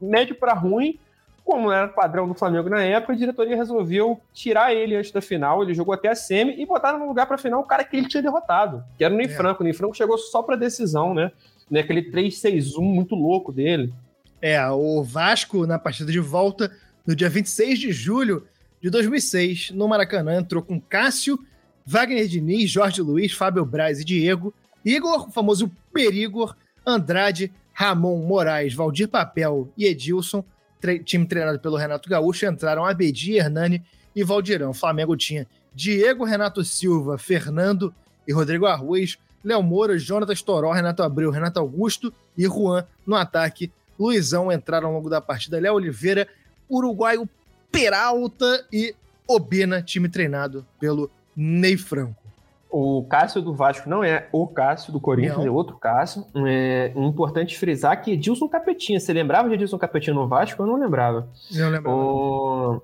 médio 0.00 0.36
para 0.36 0.52
ruim 0.52 0.98
como 1.46 1.70
era 1.70 1.86
padrão 1.86 2.26
do 2.26 2.34
Flamengo 2.34 2.68
na 2.68 2.82
época, 2.82 3.12
a 3.12 3.16
diretoria 3.16 3.54
resolveu 3.54 4.20
tirar 4.32 4.74
ele 4.74 4.96
antes 4.96 5.12
da 5.12 5.22
final. 5.22 5.62
Ele 5.62 5.72
jogou 5.72 5.94
até 5.94 6.08
a 6.08 6.14
semi 6.16 6.60
e 6.60 6.66
botaram 6.66 6.98
no 6.98 7.06
lugar 7.06 7.24
para 7.24 7.38
final 7.38 7.60
o 7.60 7.64
cara 7.64 7.84
que 7.84 7.96
ele 7.96 8.08
tinha 8.08 8.20
derrotado, 8.20 8.82
que 8.98 9.04
era 9.04 9.14
o 9.14 9.16
Ney 9.16 9.26
é. 9.26 9.28
Franco. 9.28 9.62
O 9.62 9.64
Ney 9.64 9.72
Franco 9.72 9.96
chegou 9.96 10.18
só 10.18 10.42
para 10.42 10.56
decisão, 10.56 11.14
né? 11.14 11.30
né? 11.70 11.80
Aquele 11.80 12.10
3-6-1 12.10 12.80
muito 12.80 13.14
louco 13.14 13.52
dele. 13.52 13.94
É, 14.42 14.60
o 14.68 15.04
Vasco, 15.04 15.64
na 15.68 15.78
partida 15.78 16.10
de 16.10 16.18
volta, 16.18 16.68
no 17.06 17.14
dia 17.14 17.28
26 17.28 17.78
de 17.78 17.92
julho 17.92 18.44
de 18.82 18.90
2006, 18.90 19.70
no 19.70 19.86
Maracanã, 19.86 20.40
entrou 20.40 20.60
com 20.60 20.80
Cássio, 20.80 21.38
Wagner 21.86 22.26
Diniz, 22.26 22.68
Jorge 22.68 23.00
Luiz, 23.00 23.32
Fábio 23.32 23.64
Braz 23.64 24.00
e 24.00 24.04
Diego, 24.04 24.52
Igor, 24.84 25.28
o 25.28 25.30
famoso 25.30 25.70
Perigor, 25.92 26.56
Andrade, 26.84 27.52
Ramon, 27.72 28.26
Moraes, 28.26 28.74
Valdir 28.74 29.08
Papel 29.08 29.68
e 29.76 29.84
Edilson, 29.86 30.44
tre 30.80 30.98
time 30.98 31.26
treinado 31.26 31.60
pelo 31.60 31.76
Renato 31.76 32.08
Gaúcho, 32.08 32.46
entraram 32.46 32.84
Abedi, 32.84 33.36
Hernani 33.36 33.82
e 34.14 34.24
Valdirão. 34.24 34.70
O 34.70 34.74
Flamengo 34.74 35.16
tinha 35.16 35.46
Diego, 35.72 36.24
Renato 36.24 36.64
Silva, 36.64 37.18
Fernando 37.18 37.94
e 38.26 38.32
Rodrigo 38.32 38.66
Arrues, 38.66 39.18
Léo 39.44 39.62
Moura, 39.62 39.96
Jonatas 39.96 40.42
Toró, 40.42 40.72
Renato 40.72 41.04
Abreu, 41.04 41.30
Renato 41.30 41.60
Augusto 41.60 42.12
e 42.36 42.46
Juan 42.46 42.84
no 43.06 43.14
ataque. 43.14 43.70
Luizão 43.98 44.50
entraram 44.50 44.88
ao 44.88 44.94
longo 44.94 45.08
da 45.08 45.20
partida. 45.20 45.60
Léo 45.60 45.74
Oliveira, 45.74 46.26
Uruguaio 46.68 47.28
Peralta 47.70 48.66
e 48.72 48.94
Obina, 49.28 49.82
time 49.82 50.08
treinado 50.08 50.66
pelo 50.80 51.10
Ney 51.36 51.76
Franco. 51.76 52.26
O 52.70 53.04
Cássio 53.04 53.40
do 53.40 53.54
Vasco 53.54 53.88
não 53.88 54.02
é 54.02 54.28
o 54.32 54.46
Cássio 54.46 54.92
do 54.92 55.00
Corinthians, 55.00 55.38
não. 55.38 55.46
é 55.46 55.50
outro 55.50 55.76
Cássio. 55.76 56.26
É 56.46 56.92
importante 56.96 57.56
frisar 57.58 58.02
que 58.02 58.12
Edilson 58.12 58.48
Capetinha. 58.48 58.98
Você 58.98 59.12
lembrava 59.12 59.48
de 59.48 59.54
Edilson 59.54 59.78
Capetinha 59.78 60.14
no 60.14 60.26
Vasco? 60.26 60.62
Eu 60.62 60.66
não 60.66 60.76
lembrava. 60.76 61.28
Não 61.52 61.70
lembrava. 61.70 61.96
O... 61.96 62.82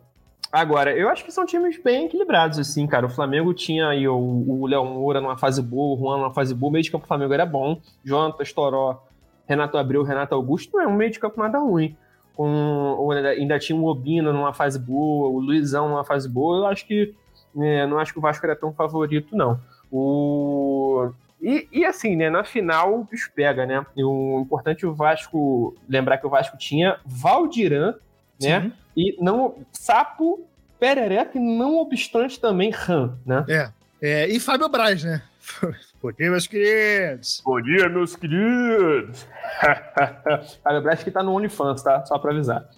Agora, 0.53 0.95
eu 0.95 1.09
acho 1.09 1.25
que 1.25 1.33
são 1.33 1.47
times 1.47 1.83
bem 1.83 2.05
equilibrados, 2.05 2.59
assim, 2.59 2.87
cara. 2.87 3.07
O 3.07 3.09
Flamengo 3.09 3.55
tinha 3.55 3.89
aí 3.89 4.07
o, 4.07 4.15
o 4.15 4.67
Léo 4.67 4.85
Moura 4.85 5.19
numa 5.19 5.39
fase 5.39 5.63
boa, 5.63 5.97
o 5.97 5.99
Juan 5.99 6.19
numa 6.19 6.35
fase 6.35 6.55
boa, 6.55 6.69
o 6.69 6.73
meio 6.73 6.83
de 6.83 6.91
campo 6.91 7.07
do 7.07 7.09
Flamengo 7.09 7.33
era 7.33 7.47
bom. 7.47 7.81
Jonatas, 8.05 8.53
Toró, 8.53 9.03
Renato 9.47 9.79
Abreu, 9.79 10.03
Renato 10.03 10.35
Augusto, 10.35 10.77
não 10.77 10.85
é 10.85 10.87
um 10.87 10.95
meio 10.95 11.11
de 11.11 11.19
campo 11.19 11.41
nada 11.41 11.59
ruim. 11.59 11.97
Com, 12.35 13.11
ainda 13.39 13.59
tinha 13.59 13.79
o 13.79 13.87
Obina 13.87 14.31
numa 14.31 14.53
fase 14.53 14.79
boa, 14.79 15.29
o 15.29 15.39
Luizão 15.41 15.89
numa 15.89 16.05
fase 16.05 16.29
boa. 16.29 16.59
Eu 16.59 16.67
acho 16.67 16.87
que. 16.87 17.15
É, 17.57 17.87
não 17.87 17.99
acho 17.99 18.13
que 18.13 18.19
o 18.19 18.23
Vasco 18.23 18.45
era 18.45 18.57
tão 18.57 18.73
favorito, 18.73 19.37
não. 19.37 19.61
O... 19.91 21.13
E, 21.41 21.69
e, 21.73 21.85
assim, 21.85 22.15
né, 22.15 22.31
na 22.31 22.45
final 22.45 23.01
o 23.01 23.05
bicho 23.05 23.31
pega, 23.35 23.67
né? 23.67 23.85
E 23.97 24.05
o 24.05 24.41
importante 24.41 24.85
é 24.85 24.89
o 24.89 24.95
Vasco 24.95 25.77
lembrar 25.89 26.19
que 26.19 26.27
o 26.27 26.31
Vasco 26.31 26.57
tinha 26.57 26.99
Valdiran, 27.05 27.95
né? 28.41 28.73
E 28.97 29.17
não 29.21 29.57
Sapo, 29.73 30.47
Perereca 30.79 31.37
e 31.37 31.41
não 31.41 31.77
obstante 31.77 32.41
também 32.41 32.71
Ram, 32.71 33.19
né? 33.27 33.45
É. 33.49 33.71
é 34.01 34.29
e 34.29 34.39
Fábio 34.39 34.69
Braz, 34.69 35.03
né? 35.03 35.23
Bom 36.01 36.13
dia, 36.13 36.31
meus 36.31 36.47
queridos. 36.47 37.43
Bom 37.45 37.61
dia, 37.61 37.89
meus 37.89 38.17
queridos. 38.17 39.27
Fábio 40.63 40.83
Braz 40.83 41.03
que 41.03 41.11
tá 41.11 41.23
no 41.23 41.35
OnlyFans, 41.35 41.83
tá? 41.83 42.05
Só 42.07 42.19
pra 42.19 42.33
avisar. 42.33 42.69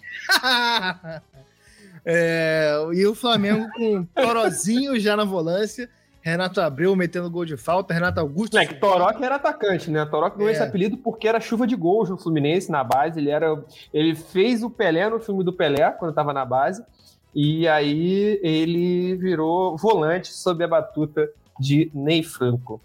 é, 2.05 2.71
e 2.93 3.05
o 3.05 3.15
Flamengo 3.15 3.67
com 3.73 4.05
Torozinho 4.05 4.99
já 4.99 5.17
na 5.17 5.23
volância 5.25 5.89
Renato 6.25 6.59
Abreu 6.59 6.95
metendo 6.95 7.29
gol 7.29 7.45
de 7.45 7.55
falta, 7.55 7.93
Renato 7.93 8.19
Augusto. 8.19 8.57
É 8.57 8.65
que 8.65 8.73
Toró 8.73 9.13
que 9.13 9.23
era 9.23 9.35
atacante, 9.35 9.91
né? 9.91 10.03
Toró 10.07 10.27
que 10.31 10.37
ganhou 10.37 10.49
é. 10.49 10.53
esse 10.53 10.63
apelido 10.63 10.97
porque 10.97 11.27
era 11.27 11.39
chuva 11.39 11.67
de 11.67 11.75
gols 11.75 12.09
no 12.09 12.17
Fluminense, 12.17 12.71
na 12.71 12.83
base. 12.83 13.19
Ele, 13.19 13.29
era, 13.29 13.63
ele 13.93 14.15
fez 14.15 14.63
o 14.63 14.69
Pelé 14.71 15.07
no 15.07 15.19
filme 15.19 15.43
do 15.43 15.53
Pelé, 15.53 15.91
quando 15.91 16.09
estava 16.09 16.33
na 16.33 16.43
base. 16.43 16.83
E 17.35 17.67
aí 17.67 18.39
ele 18.41 19.15
virou 19.17 19.77
volante 19.77 20.33
sob 20.33 20.63
a 20.63 20.67
batuta 20.67 21.29
de 21.59 21.91
Ney 21.93 22.23
Franco. 22.23 22.81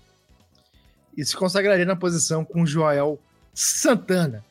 E 1.17 1.25
se 1.25 1.35
consagraria 1.35 1.87
na 1.87 1.97
posição 1.97 2.45
com 2.45 2.67
Joel 2.67 3.19
Santana. 3.55 4.45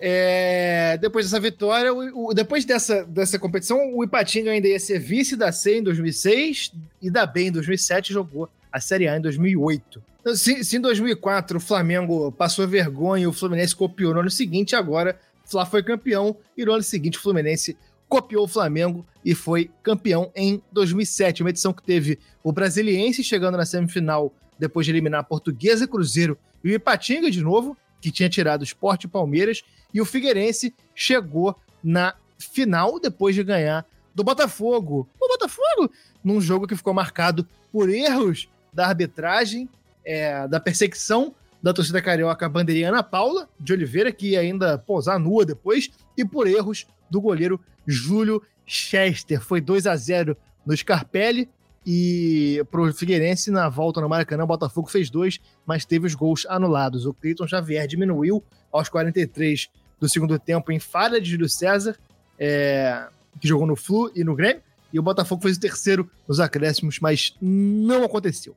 É, 0.00 0.98
depois 1.00 1.26
dessa 1.26 1.40
vitória, 1.40 1.92
o, 1.92 2.28
o, 2.28 2.34
depois 2.34 2.64
dessa, 2.64 3.04
dessa 3.04 3.38
competição, 3.38 3.94
o 3.94 4.04
Ipatinga 4.04 4.50
ainda 4.50 4.68
ia 4.68 4.78
ser 4.78 4.98
vice 4.98 5.36
da 5.36 5.50
C 5.52 5.78
em 5.78 5.82
2006 5.82 6.72
e 7.02 7.10
da 7.10 7.26
B 7.26 7.46
em 7.46 7.52
2007 7.52 8.12
jogou 8.12 8.48
a 8.72 8.80
Série 8.80 9.08
A 9.08 9.16
em 9.16 9.20
2008. 9.20 10.02
Então, 10.20 10.36
se, 10.36 10.64
se, 10.64 10.76
em 10.76 10.80
2004 10.80 11.58
o 11.58 11.60
Flamengo 11.60 12.30
passou 12.32 12.66
vergonha 12.66 13.24
e 13.24 13.26
o 13.26 13.32
Fluminense 13.32 13.74
copiou 13.74 14.12
no 14.14 14.20
ano 14.20 14.30
seguinte, 14.30 14.76
agora 14.76 15.18
o 15.44 15.50
Fla 15.50 15.64
foi 15.64 15.82
campeão 15.82 16.36
e 16.56 16.64
no 16.64 16.72
ano 16.72 16.82
seguinte 16.82 17.18
o 17.18 17.20
Fluminense 17.22 17.76
copiou 18.08 18.44
o 18.44 18.48
Flamengo 18.48 19.06
e 19.24 19.34
foi 19.34 19.70
campeão 19.82 20.30
em 20.34 20.62
2007. 20.72 21.42
Uma 21.42 21.50
edição 21.50 21.72
que 21.72 21.82
teve 21.82 22.18
o 22.42 22.52
Brasiliense 22.52 23.22
chegando 23.22 23.56
na 23.56 23.66
semifinal 23.66 24.32
depois 24.58 24.86
de 24.86 24.92
eliminar 24.92 25.20
a 25.20 25.24
Portuguesa, 25.24 25.86
Cruzeiro 25.86 26.36
e 26.64 26.70
o 26.70 26.74
Ipatinga 26.74 27.30
de 27.30 27.40
novo, 27.40 27.76
que 28.00 28.10
tinha 28.10 28.28
tirado 28.28 28.62
o 28.62 28.64
Sport 28.64 29.04
e 29.04 29.08
Palmeiras 29.08 29.62
e 29.92 30.00
o 30.00 30.04
Figueirense 30.04 30.74
chegou 30.94 31.56
na 31.82 32.14
final 32.38 33.00
depois 33.00 33.34
de 33.34 33.42
ganhar 33.42 33.86
do 34.14 34.24
Botafogo. 34.24 35.08
O 35.20 35.28
Botafogo, 35.28 35.90
num 36.22 36.40
jogo 36.40 36.66
que 36.66 36.76
ficou 36.76 36.92
marcado 36.92 37.46
por 37.72 37.88
erros 37.88 38.48
da 38.72 38.86
arbitragem, 38.86 39.68
é, 40.04 40.46
da 40.48 40.60
perseguição 40.60 41.34
da 41.62 41.72
torcida 41.72 42.00
carioca 42.00 42.48
bandeirinha 42.48 42.88
Ana 42.88 43.02
Paula 43.02 43.48
de 43.58 43.72
Oliveira, 43.72 44.12
que 44.12 44.36
ainda 44.36 44.78
pousar 44.78 45.18
nua 45.18 45.44
depois, 45.44 45.90
e 46.16 46.24
por 46.24 46.46
erros 46.46 46.86
do 47.10 47.20
goleiro 47.20 47.60
Júlio 47.86 48.42
Chester. 48.64 49.40
Foi 49.40 49.60
2 49.60 49.86
a 49.86 49.96
0 49.96 50.36
no 50.64 50.76
Scarpelli 50.76 51.48
e 51.90 52.62
pro 52.70 52.92
Figueirense 52.92 53.50
na 53.50 53.66
volta 53.66 53.98
no 53.98 54.10
Maracanã, 54.10 54.44
o 54.44 54.46
Botafogo 54.46 54.90
fez 54.90 55.08
dois, 55.08 55.40
mas 55.64 55.86
teve 55.86 56.06
os 56.06 56.14
gols 56.14 56.44
anulados. 56.46 57.06
O 57.06 57.14
Cleiton 57.14 57.46
Xavier 57.46 57.86
diminuiu 57.86 58.44
aos 58.70 58.90
43 58.90 59.70
do 59.98 60.06
segundo 60.06 60.38
tempo 60.38 60.70
em 60.70 60.78
falha 60.78 61.18
de 61.18 61.30
Júlio 61.30 61.48
César, 61.48 61.96
é, 62.38 63.06
que 63.40 63.48
jogou 63.48 63.66
no 63.66 63.74
Flu 63.74 64.12
e 64.14 64.22
no 64.22 64.34
Grêmio, 64.34 64.60
e 64.92 64.98
o 64.98 65.02
Botafogo 65.02 65.40
fez 65.40 65.56
o 65.56 65.60
terceiro 65.60 66.10
nos 66.28 66.40
acréscimos, 66.40 67.00
mas 67.00 67.34
não 67.40 68.04
aconteceu. 68.04 68.54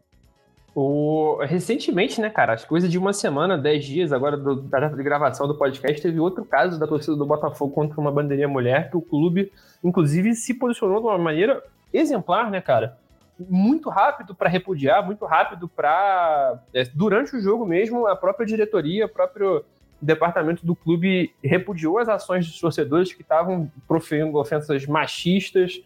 O... 0.75 1.37
Recentemente, 1.41 2.19
né, 2.19 2.29
cara, 2.29 2.51
as 2.51 2.65
coisas 2.65 2.91
de 2.91 2.97
uma 2.97 3.13
semana, 3.13 3.57
dez 3.57 3.85
dias 3.85 4.11
agora 4.11 4.35
do, 4.35 4.57
da 4.57 4.81
data 4.81 4.97
de 4.97 5.03
gravação 5.03 5.47
do 5.47 5.55
podcast, 5.55 6.01
teve 6.01 6.19
outro 6.19 6.43
caso 6.43 6.77
da 6.77 6.85
torcida 6.85 7.15
do 7.15 7.25
Botafogo 7.25 7.73
contra 7.73 7.97
uma 7.97 8.11
bandeirinha 8.11 8.49
mulher, 8.49 8.89
que 8.89 8.97
o 8.97 9.01
clube, 9.01 9.53
inclusive, 9.81 10.35
se 10.35 10.53
posicionou 10.53 10.99
de 10.99 11.07
uma 11.07 11.17
maneira 11.17 11.63
exemplar, 11.93 12.51
né, 12.51 12.59
cara? 12.59 12.99
Muito 13.39 13.89
rápido 13.89 14.35
para 14.35 14.49
repudiar, 14.49 15.05
muito 15.05 15.25
rápido 15.25 15.67
para. 15.67 16.59
É, 16.73 16.83
durante 16.93 17.35
o 17.35 17.41
jogo 17.41 17.65
mesmo, 17.65 18.05
a 18.05 18.15
própria 18.15 18.45
diretoria, 18.45 19.05
o 19.05 19.09
próprio 19.09 19.65
departamento 20.01 20.65
do 20.65 20.75
clube 20.75 21.33
repudiou 21.43 21.99
as 21.99 22.09
ações 22.09 22.47
dos 22.47 22.59
torcedores 22.59 23.13
que 23.13 23.21
estavam 23.21 23.71
proferindo 23.87 24.37
ofensas 24.37 24.85
machistas 24.87 25.81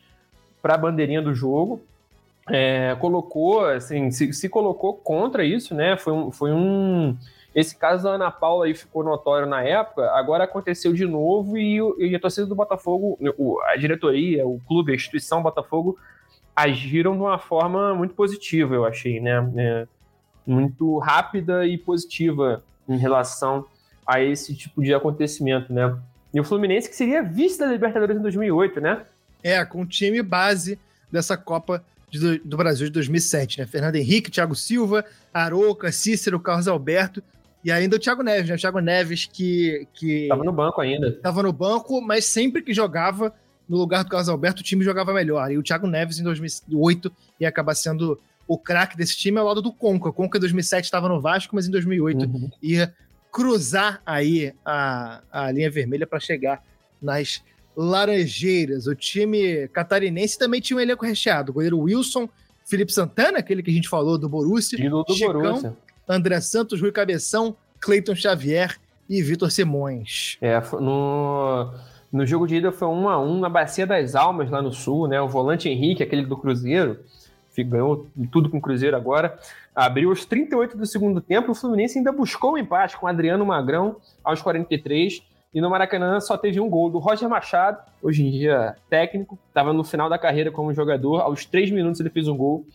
para 0.62 0.76
a 0.76 0.78
bandeirinha 0.78 1.22
do 1.22 1.34
jogo. 1.34 1.82
É, 2.50 2.96
colocou, 3.00 3.66
assim, 3.66 4.12
se, 4.12 4.32
se, 4.32 4.48
colocou 4.48 4.94
contra 4.94 5.44
isso, 5.44 5.74
né? 5.74 5.98
Foi 5.98 6.14
um, 6.14 6.32
foi 6.32 6.52
um. 6.52 7.18
Esse 7.54 7.76
caso 7.78 8.04
da 8.04 8.12
Ana 8.12 8.32
Paula 8.32 8.66
aí 8.66 8.76
ficou 8.76 9.04
notório 9.04 9.48
na 9.48 9.64
época, 9.64 10.12
agora 10.12 10.44
aconteceu 10.44 10.94
de 10.94 11.06
novo 11.06 11.58
e, 11.58 11.80
e 12.00 12.16
a 12.16 12.20
torcida 12.20 12.46
do 12.46 12.54
Botafogo, 12.54 13.18
a 13.66 13.76
diretoria, 13.78 14.46
o 14.46 14.60
clube, 14.68 14.92
a 14.92 14.96
instituição 14.96 15.42
Botafogo 15.42 15.98
agiram 16.56 17.14
de 17.14 17.22
uma 17.22 17.38
forma 17.38 17.94
muito 17.94 18.14
positiva, 18.14 18.74
eu 18.74 18.86
achei, 18.86 19.20
né? 19.20 19.52
É, 19.58 19.88
muito 20.46 20.98
rápida 21.00 21.66
e 21.66 21.78
positiva 21.78 22.64
em 22.88 22.98
relação 22.98 23.66
a 24.06 24.22
esse 24.22 24.56
tipo 24.56 24.82
de 24.82 24.94
acontecimento, 24.94 25.74
né? 25.74 25.98
E 26.34 26.40
o 26.40 26.44
Fluminense 26.44 26.90
que 26.90 26.96
seria 26.96 27.24
vice 27.24 27.60
da 27.60 27.66
Libertadores 27.66 28.18
em 28.18 28.22
2008, 28.22 28.80
né? 28.80 29.02
É, 29.44 29.64
com 29.66 29.82
o 29.82 29.86
time 29.86 30.22
base 30.22 30.80
dessa 31.12 31.36
Copa 31.36 31.84
de, 32.10 32.40
do 32.40 32.58
Brasil 32.58 32.86
de 32.86 32.94
2007, 32.94 33.60
né? 33.60 33.66
Fernando 33.66 33.96
Henrique, 33.96 34.32
Thiago 34.32 34.56
Silva, 34.56 35.04
Arouca, 35.34 35.92
Cícero, 35.92 36.40
Carlos 36.40 36.68
Alberto 36.68 37.24
e 37.64 37.72
ainda 37.72 37.96
o 37.96 38.00
Thiago 38.00 38.22
Neves, 38.22 38.50
né? 38.50 38.56
O 38.56 38.60
Thiago 38.60 38.80
Neves 38.80 39.26
que, 39.26 39.88
que... 39.94 40.28
Tava 40.28 40.44
no 40.44 40.52
banco 40.52 40.82
ainda. 40.82 41.12
Tava 41.14 41.42
no 41.42 41.52
banco, 41.52 42.00
mas 42.02 42.26
sempre 42.26 42.62
que 42.62 42.74
jogava 42.74 43.34
no 43.68 43.78
lugar 43.78 44.04
do 44.04 44.10
Carlos 44.10 44.30
Alberto, 44.30 44.62
o 44.62 44.64
time 44.64 44.84
jogava 44.84 45.14
melhor. 45.14 45.52
E 45.52 45.58
o 45.58 45.64
Thiago 45.64 45.88
Neves, 45.88 46.20
em 46.20 46.24
2008, 46.24 47.12
ia 47.40 47.50
acabar 47.50 47.76
sendo 47.76 48.20
o 48.48 48.58
craque 48.58 48.96
desse 48.96 49.18
time 49.18 49.40
ao 49.40 49.48
lado 49.48 49.62
do 49.62 49.72
Conca. 49.72 50.10
O 50.10 50.14
Conca, 50.14 50.38
em 50.38 50.42
2007, 50.42 50.86
estava 50.86 51.10
no 51.10 51.20
Vasco, 51.20 51.56
mas 51.56 51.68
em 51.68 51.72
2008 51.72 52.26
uhum. 52.26 52.50
ia 52.62 52.94
cruzar 53.32 54.02
aí 54.06 54.54
a, 54.64 55.22
a 55.32 55.52
linha 55.52 55.70
vermelha 55.70 56.08
para 56.08 56.20
chegar 56.20 56.64
nas 57.02 57.44
Laranjeiras. 57.76 58.88
O 58.88 58.96
time 58.96 59.68
catarinense 59.70 60.38
também 60.38 60.62
tinha 60.62 60.78
um 60.78 60.80
elenco 60.80 61.06
recheado. 61.06 61.52
O 61.52 61.56
goleiro 61.56 61.80
Wilson, 61.80 62.30
Felipe 62.66 62.94
Santana, 62.94 63.40
aquele 63.40 63.62
que 63.62 63.72
a 63.72 63.74
gente 63.74 63.90
falou 63.90 64.18
do 64.18 64.30
Borussia, 64.30 64.78
do 64.90 65.14
Chicão, 65.14 65.34
Borussia. 65.34 65.76
André 66.08 66.40
Santos, 66.40 66.80
Rui 66.80 66.92
Cabeção, 66.92 67.58
Cleiton 67.80 68.16
Xavier 68.16 68.78
e 69.10 69.22
Vitor 69.22 69.52
Simões. 69.52 70.38
É, 70.40 70.60
no, 70.80 71.74
No 72.16 72.26
jogo 72.26 72.48
de 72.48 72.56
ida 72.56 72.72
foi 72.72 72.88
1 72.88 73.10
a 73.10 73.20
1 73.20 73.40
na 73.42 73.50
Bacia 73.50 73.86
das 73.86 74.16
Almas, 74.16 74.50
lá 74.50 74.62
no 74.62 74.72
Sul, 74.72 75.06
né? 75.06 75.20
O 75.20 75.28
volante 75.28 75.68
Henrique, 75.68 76.02
aquele 76.02 76.26
do 76.26 76.38
Cruzeiro, 76.38 77.02
que 77.54 77.62
ganhou 77.62 78.08
tudo 78.32 78.50
com 78.50 78.58
o 78.58 78.62
Cruzeiro 78.62 78.96
agora, 78.96 79.38
abriu 79.76 80.10
os 80.10 80.24
38 80.24 80.78
do 80.78 80.86
segundo 80.86 81.20
tempo. 81.20 81.52
O 81.52 81.54
Fluminense 81.54 81.98
ainda 81.98 82.14
buscou 82.14 82.54
um 82.54 82.58
empate 82.58 82.96
com 82.96 83.06
Adriano 83.06 83.46
Magrão 83.46 83.98
aos 84.24 84.42
43. 84.42 85.24
E 85.54 85.60
no 85.60 85.70
Maracanã 85.70 86.22
só 86.22 86.38
teve 86.38 86.58
um 86.62 86.70
gol 86.70 86.90
do 86.90 87.00
Roger 87.00 87.28
Machado, 87.28 87.80
hoje 88.02 88.26
em 88.26 88.32
dia 88.32 88.78
técnico, 88.90 89.38
estava 89.50 89.74
no 89.74 89.84
final 89.84 90.10
da 90.10 90.18
carreira 90.18 90.50
como 90.50 90.74
jogador. 90.74 91.20
Aos 91.20 91.44
três 91.44 91.70
minutos 91.70 92.00
ele 92.00 92.10
fez 92.10 92.30
um 92.30 92.38
gol. 92.38 92.66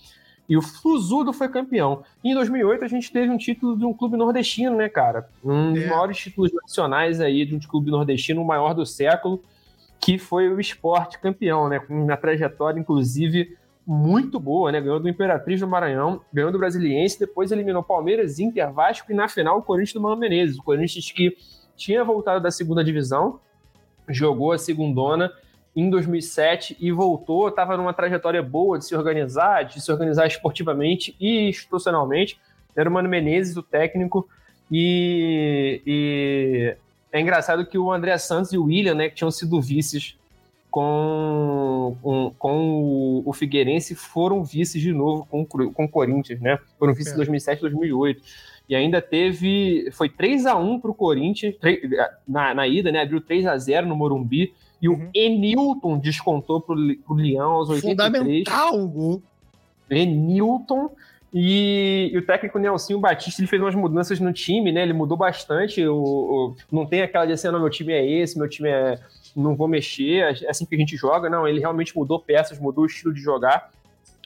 E 0.50 0.56
o 0.56 0.60
Flusudo 0.60 1.32
foi 1.32 1.48
campeão. 1.48 2.02
E 2.24 2.32
em 2.32 2.34
2008 2.34 2.84
a 2.84 2.88
gente 2.88 3.12
teve 3.12 3.30
um 3.30 3.38
título 3.38 3.78
de 3.78 3.84
um 3.84 3.94
clube 3.94 4.16
nordestino, 4.16 4.76
né, 4.76 4.88
cara? 4.88 5.28
Um 5.44 5.72
dos 5.72 5.84
é. 5.84 5.86
maiores 5.86 6.18
títulos 6.18 6.50
nacionais 6.52 7.20
aí 7.20 7.46
de 7.46 7.54
um 7.54 7.60
clube 7.60 7.88
nordestino, 7.88 8.42
o 8.42 8.44
maior 8.44 8.74
do 8.74 8.84
século, 8.84 9.40
que 10.00 10.18
foi 10.18 10.48
o 10.48 10.58
esporte 10.58 11.20
campeão, 11.20 11.68
né? 11.68 11.78
Com 11.78 12.02
uma 12.02 12.16
trajetória, 12.16 12.80
inclusive, 12.80 13.56
muito 13.86 14.40
boa, 14.40 14.72
né? 14.72 14.80
Ganhou 14.80 14.98
do 14.98 15.08
Imperatriz 15.08 15.60
do 15.60 15.68
Maranhão, 15.68 16.20
ganhou 16.32 16.50
do 16.50 16.58
Brasiliense, 16.58 17.20
depois 17.20 17.52
eliminou 17.52 17.80
Palmeiras, 17.84 18.40
Inter, 18.40 18.72
Vasco 18.72 19.12
e 19.12 19.14
na 19.14 19.28
final 19.28 19.58
o 19.58 19.62
Corinthians 19.62 19.94
do 19.94 20.00
Mano 20.00 20.16
Menezes. 20.16 20.58
O 20.58 20.64
Corinthians 20.64 21.12
que 21.12 21.36
tinha 21.76 22.02
voltado 22.02 22.42
da 22.42 22.50
segunda 22.50 22.82
divisão, 22.82 23.38
jogou 24.08 24.50
a 24.50 24.58
segundona 24.58 25.30
em 25.74 25.88
2007 25.88 26.76
e 26.80 26.90
voltou, 26.90 27.48
estava 27.48 27.76
numa 27.76 27.92
trajetória 27.92 28.42
boa 28.42 28.78
de 28.78 28.84
se 28.84 28.94
organizar, 28.94 29.64
de 29.64 29.80
se 29.80 29.90
organizar 29.90 30.26
esportivamente 30.26 31.14
e 31.20 31.48
institucionalmente. 31.48 32.38
Era 32.74 32.88
o 32.88 32.92
Mano 32.92 33.08
Menezes, 33.08 33.56
o 33.56 33.62
técnico, 33.62 34.28
e, 34.70 35.82
e, 35.84 36.76
é 37.12 37.20
engraçado 37.20 37.66
que 37.66 37.76
o 37.76 37.90
André 37.90 38.16
Santos 38.18 38.52
e 38.52 38.58
o 38.58 38.64
William, 38.64 38.94
né, 38.94 39.08
que 39.08 39.16
tinham 39.16 39.30
sido 39.30 39.60
vices 39.60 40.16
com, 40.70 41.96
com, 42.00 42.34
com 42.38 43.22
o 43.26 43.32
Figueirense, 43.32 43.96
foram 43.96 44.44
vices 44.44 44.80
de 44.80 44.92
novo 44.92 45.26
com, 45.28 45.44
com 45.44 45.84
o 45.84 45.88
Corinthians, 45.88 46.40
né? 46.40 46.58
Foram 46.78 46.94
vices 46.94 47.12
em 47.12 47.14
é. 47.14 47.16
2007 47.16 47.58
e 47.58 47.62
2008. 47.62 48.22
E 48.68 48.76
ainda 48.76 49.02
teve. 49.02 49.90
Foi 49.90 50.08
3 50.08 50.46
a 50.46 50.54
1 50.54 50.78
para 50.78 50.92
o 50.92 50.94
Corinthians, 50.94 51.56
3, 51.60 51.80
na, 52.26 52.54
na 52.54 52.68
ida, 52.68 52.92
né? 52.92 53.02
Abriu 53.02 53.20
3 53.20 53.46
a 53.46 53.58
0 53.58 53.88
no 53.88 53.96
Morumbi. 53.96 54.54
E 54.80 54.88
uhum. 54.88 55.06
o 55.06 55.10
Enilton 55.14 55.98
descontou 55.98 56.60
pro, 56.60 56.76
pro 57.06 57.14
Leão 57.14 57.50
aos 57.50 57.68
83. 57.68 58.44
Fundamental 58.48 58.88
gol. 58.88 59.22
Enilton. 59.90 60.90
E, 61.32 62.10
e, 62.12 62.18
o 62.18 62.26
técnico 62.26 62.58
Nelsinho 62.58 62.98
Batista 62.98 63.40
ele 63.40 63.48
fez 63.48 63.62
umas 63.62 63.74
mudanças 63.74 64.18
no 64.18 64.32
time, 64.32 64.72
né? 64.72 64.82
Ele 64.82 64.92
mudou 64.92 65.16
bastante. 65.16 65.86
O, 65.86 65.96
o 65.96 66.56
não 66.72 66.86
tem 66.86 67.02
aquela 67.02 67.26
de 67.26 67.32
assim, 67.32 67.48
não, 67.48 67.60
meu 67.60 67.70
time 67.70 67.92
é 67.92 68.04
esse, 68.04 68.38
meu 68.38 68.48
time 68.48 68.68
é. 68.68 68.98
Não 69.36 69.54
vou 69.54 69.68
mexer, 69.68 70.42
é 70.42 70.50
assim 70.50 70.66
que 70.66 70.74
a 70.74 70.78
gente 70.78 70.96
joga. 70.96 71.30
Não, 71.30 71.46
ele 71.46 71.60
realmente 71.60 71.96
mudou 71.96 72.18
peças, 72.18 72.58
mudou 72.58 72.82
o 72.82 72.86
estilo 72.86 73.14
de 73.14 73.20
jogar. 73.20 73.70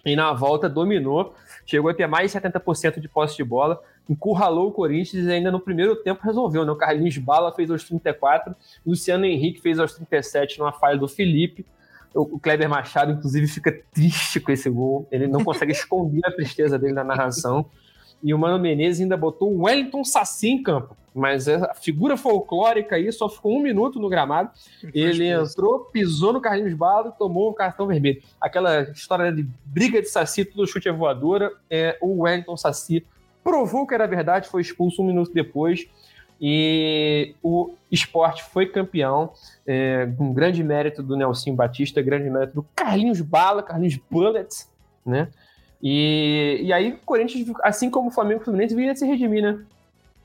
E 0.04 0.16
na 0.16 0.32
volta 0.32 0.68
dominou. 0.68 1.34
Chegou 1.66 1.90
a 1.90 1.94
ter 1.94 2.06
mais 2.06 2.32
de 2.32 2.38
70% 2.38 3.00
de 3.00 3.08
posse 3.08 3.36
de 3.36 3.44
bola 3.44 3.80
encurralou 4.08 4.68
o 4.68 4.72
Corinthians 4.72 5.26
e 5.26 5.32
ainda 5.32 5.50
no 5.50 5.60
primeiro 5.60 5.96
tempo 5.96 6.20
resolveu, 6.22 6.64
né? 6.64 6.72
O 6.72 6.76
Carlinhos 6.76 7.16
Bala 7.18 7.52
fez 7.52 7.70
aos 7.70 7.84
34, 7.84 8.54
Luciano 8.84 9.24
Henrique 9.24 9.60
fez 9.60 9.78
aos 9.78 9.94
37 9.94 10.58
numa 10.58 10.72
falha 10.72 10.98
do 10.98 11.08
Felipe. 11.08 11.64
O 12.14 12.38
Kleber 12.38 12.68
Machado, 12.68 13.10
inclusive, 13.10 13.48
fica 13.48 13.76
triste 13.92 14.38
com 14.38 14.52
esse 14.52 14.70
gol. 14.70 15.08
Ele 15.10 15.26
não 15.26 15.42
consegue 15.42 15.72
esconder 15.72 16.20
a 16.24 16.30
tristeza 16.30 16.78
dele 16.78 16.92
na 16.92 17.02
narração. 17.02 17.66
E 18.22 18.32
o 18.32 18.38
Mano 18.38 18.58
Menezes 18.58 19.02
ainda 19.02 19.16
botou 19.16 19.52
o 19.52 19.64
Wellington 19.64 20.04
Saci 20.04 20.48
em 20.48 20.62
campo. 20.62 20.96
Mas 21.12 21.48
a 21.48 21.74
figura 21.74 22.16
folclórica 22.16 22.96
aí 22.96 23.10
só 23.12 23.28
ficou 23.28 23.56
um 23.56 23.62
minuto 23.62 23.98
no 24.00 24.08
gramado. 24.08 24.50
Ele 24.92 25.28
entrou, 25.28 25.80
pisou 25.80 26.32
no 26.32 26.40
Carlinhos 26.40 26.74
Bala 26.74 27.12
e 27.14 27.18
tomou 27.18 27.50
o 27.50 27.54
cartão 27.54 27.86
vermelho. 27.86 28.22
Aquela 28.40 28.82
história 28.90 29.32
de 29.32 29.46
briga 29.64 30.00
de 30.00 30.08
Saci, 30.08 30.44
tudo 30.44 30.66
chute 30.66 30.88
é 30.88 30.92
voadora. 30.92 31.52
É, 31.68 31.98
o 32.00 32.22
Wellington 32.22 32.56
Saci 32.56 33.04
provou 33.44 33.86
que 33.86 33.94
era 33.94 34.06
verdade, 34.06 34.48
foi 34.48 34.62
expulso 34.62 35.02
um 35.02 35.06
minuto 35.06 35.32
depois. 35.32 35.86
E 36.40 37.34
o 37.42 37.74
esporte 37.92 38.42
foi 38.42 38.66
campeão, 38.66 39.32
é, 39.64 40.08
grande 40.32 40.64
mérito 40.64 41.02
do 41.02 41.16
Nelson 41.16 41.54
Batista, 41.54 42.02
grande 42.02 42.28
mérito 42.28 42.54
do 42.54 42.66
Carlinhos 42.74 43.20
Bala, 43.20 43.62
Carlinhos 43.62 43.96
Bullets, 44.10 44.68
né? 45.06 45.28
E, 45.80 46.60
e 46.62 46.72
aí 46.72 46.92
o 46.92 46.98
Corinthians, 46.98 47.46
assim 47.62 47.88
como 47.88 48.08
o 48.08 48.10
Flamengo 48.10 48.40
e 48.40 48.42
o 48.42 48.44
Fluminense, 48.44 48.74
vinha 48.74 48.96
se 48.96 49.06
redimir, 49.06 49.42
né? 49.42 49.60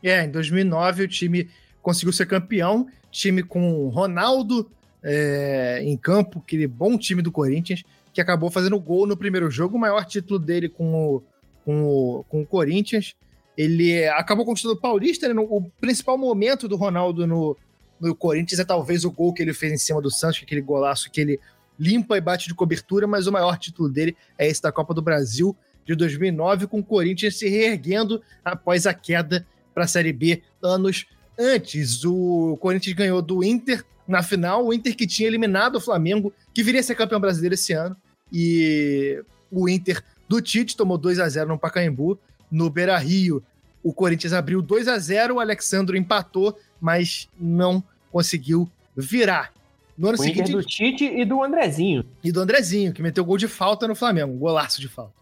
É, 0.02 0.24
em 0.24 0.32
2009 0.32 1.04
o 1.04 1.08
time 1.08 1.50
conseguiu 1.82 2.14
ser 2.14 2.26
campeão, 2.26 2.88
time 3.12 3.44
com 3.44 3.90
Ronaldo 3.90 4.70
é, 5.04 5.82
em 5.84 5.96
campo, 5.96 6.40
aquele 6.40 6.66
bom 6.66 6.98
time 6.98 7.22
do 7.22 7.32
Corinthians, 7.32 7.84
que 8.14 8.22
acabou 8.22 8.50
fazendo 8.50 8.80
gol 8.80 9.06
no 9.06 9.16
primeiro 9.16 9.52
jogo, 9.52 9.78
o 9.78 9.80
maior 9.80 10.06
título 10.06 10.40
dele 10.40 10.70
com 10.70 11.16
o 11.16 11.24
com 11.70 11.84
o, 11.84 12.24
com 12.24 12.42
o 12.42 12.46
Corinthians. 12.48 13.16
Ele 13.56 14.08
acabou 14.08 14.44
conquistando 14.44 14.74
o 14.74 14.82
Paulista, 14.82 15.32
né? 15.32 15.40
o 15.40 15.62
principal 15.80 16.18
momento 16.18 16.68
do 16.68 16.76
Ronaldo 16.76 17.28
no, 17.28 17.56
no 18.02 18.16
Corinthians 18.16 18.60
é 18.60 18.66
talvez 18.66 19.06
o 19.06 19.12
gol 19.12 19.34
que 19.34 19.44
ele 19.44 19.54
fez 19.54 19.72
em 19.72 19.78
cima 19.78 20.02
do 20.02 20.10
Santos, 20.10 20.42
aquele 20.42 20.62
golaço 20.62 21.12
que 21.12 21.22
ele 21.22 21.40
limpa 21.78 22.18
e 22.18 22.22
bate 22.22 22.48
de 22.48 22.56
cobertura, 22.56 23.06
mas 23.06 23.28
o 23.28 23.32
maior 23.32 23.60
título 23.60 23.88
dele 23.88 24.18
é 24.36 24.48
esse 24.48 24.64
da 24.64 24.72
Copa 24.72 24.96
do 24.96 25.02
Brasil 25.02 25.56
de 25.86 25.94
2009, 25.94 26.66
com 26.66 26.80
o 26.80 26.84
Corinthians 26.84 27.38
se 27.38 27.48
reerguendo 27.48 28.20
após 28.44 28.88
a 28.88 28.94
queda 28.94 29.46
para 29.72 29.84
a 29.84 29.88
Série 29.88 30.12
B 30.12 30.42
anos 30.64 31.06
antes. 31.38 32.04
O 32.04 32.58
Corinthians 32.60 32.96
ganhou 32.96 33.22
do 33.22 33.44
Inter 33.44 33.86
na 34.08 34.24
final, 34.24 34.66
o 34.66 34.74
Inter 34.74 34.96
que 34.96 35.06
tinha 35.06 35.28
eliminado 35.28 35.76
o 35.76 35.82
Flamengo, 35.82 36.34
que 36.52 36.64
viria 36.64 36.80
a 36.80 36.84
ser 36.84 36.96
campeão 36.96 37.20
brasileiro 37.20 37.54
esse 37.54 37.74
ano, 37.74 37.96
e 38.34 39.24
o 39.52 39.70
Inter 39.70 40.04
do 40.30 40.40
Tite, 40.40 40.78
tomou 40.78 40.98
2 40.98 41.20
a 41.20 41.28
0 41.28 41.50
no 41.50 41.58
Pacaembu. 41.58 42.20
No 42.52 42.70
Beira 42.70 42.98
Rio, 42.98 43.44
o 43.84 43.92
Corinthians 43.92 44.32
abriu 44.32 44.62
2 44.62 44.88
a 44.88 44.98
0 44.98 45.36
o 45.36 45.40
Alexandro 45.40 45.98
empatou, 45.98 46.58
mas 46.80 47.28
não 47.38 47.84
conseguiu 48.12 48.70
virar. 48.96 49.52
No 49.98 50.08
ano 50.08 50.18
o 50.18 50.22
seguinte. 50.22 50.52
do 50.52 50.64
Tite 50.64 51.04
e 51.04 51.26
do 51.26 51.44
Andrezinho. 51.44 52.06
E 52.24 52.32
do 52.32 52.40
Andrezinho, 52.40 52.94
que 52.94 53.02
meteu 53.02 53.26
gol 53.26 53.38
de 53.38 53.48
falta 53.48 53.88
no 53.88 53.96
Flamengo, 53.96 54.32
um 54.32 54.38
golaço 54.38 54.80
de 54.80 54.88
falta. 54.88 55.14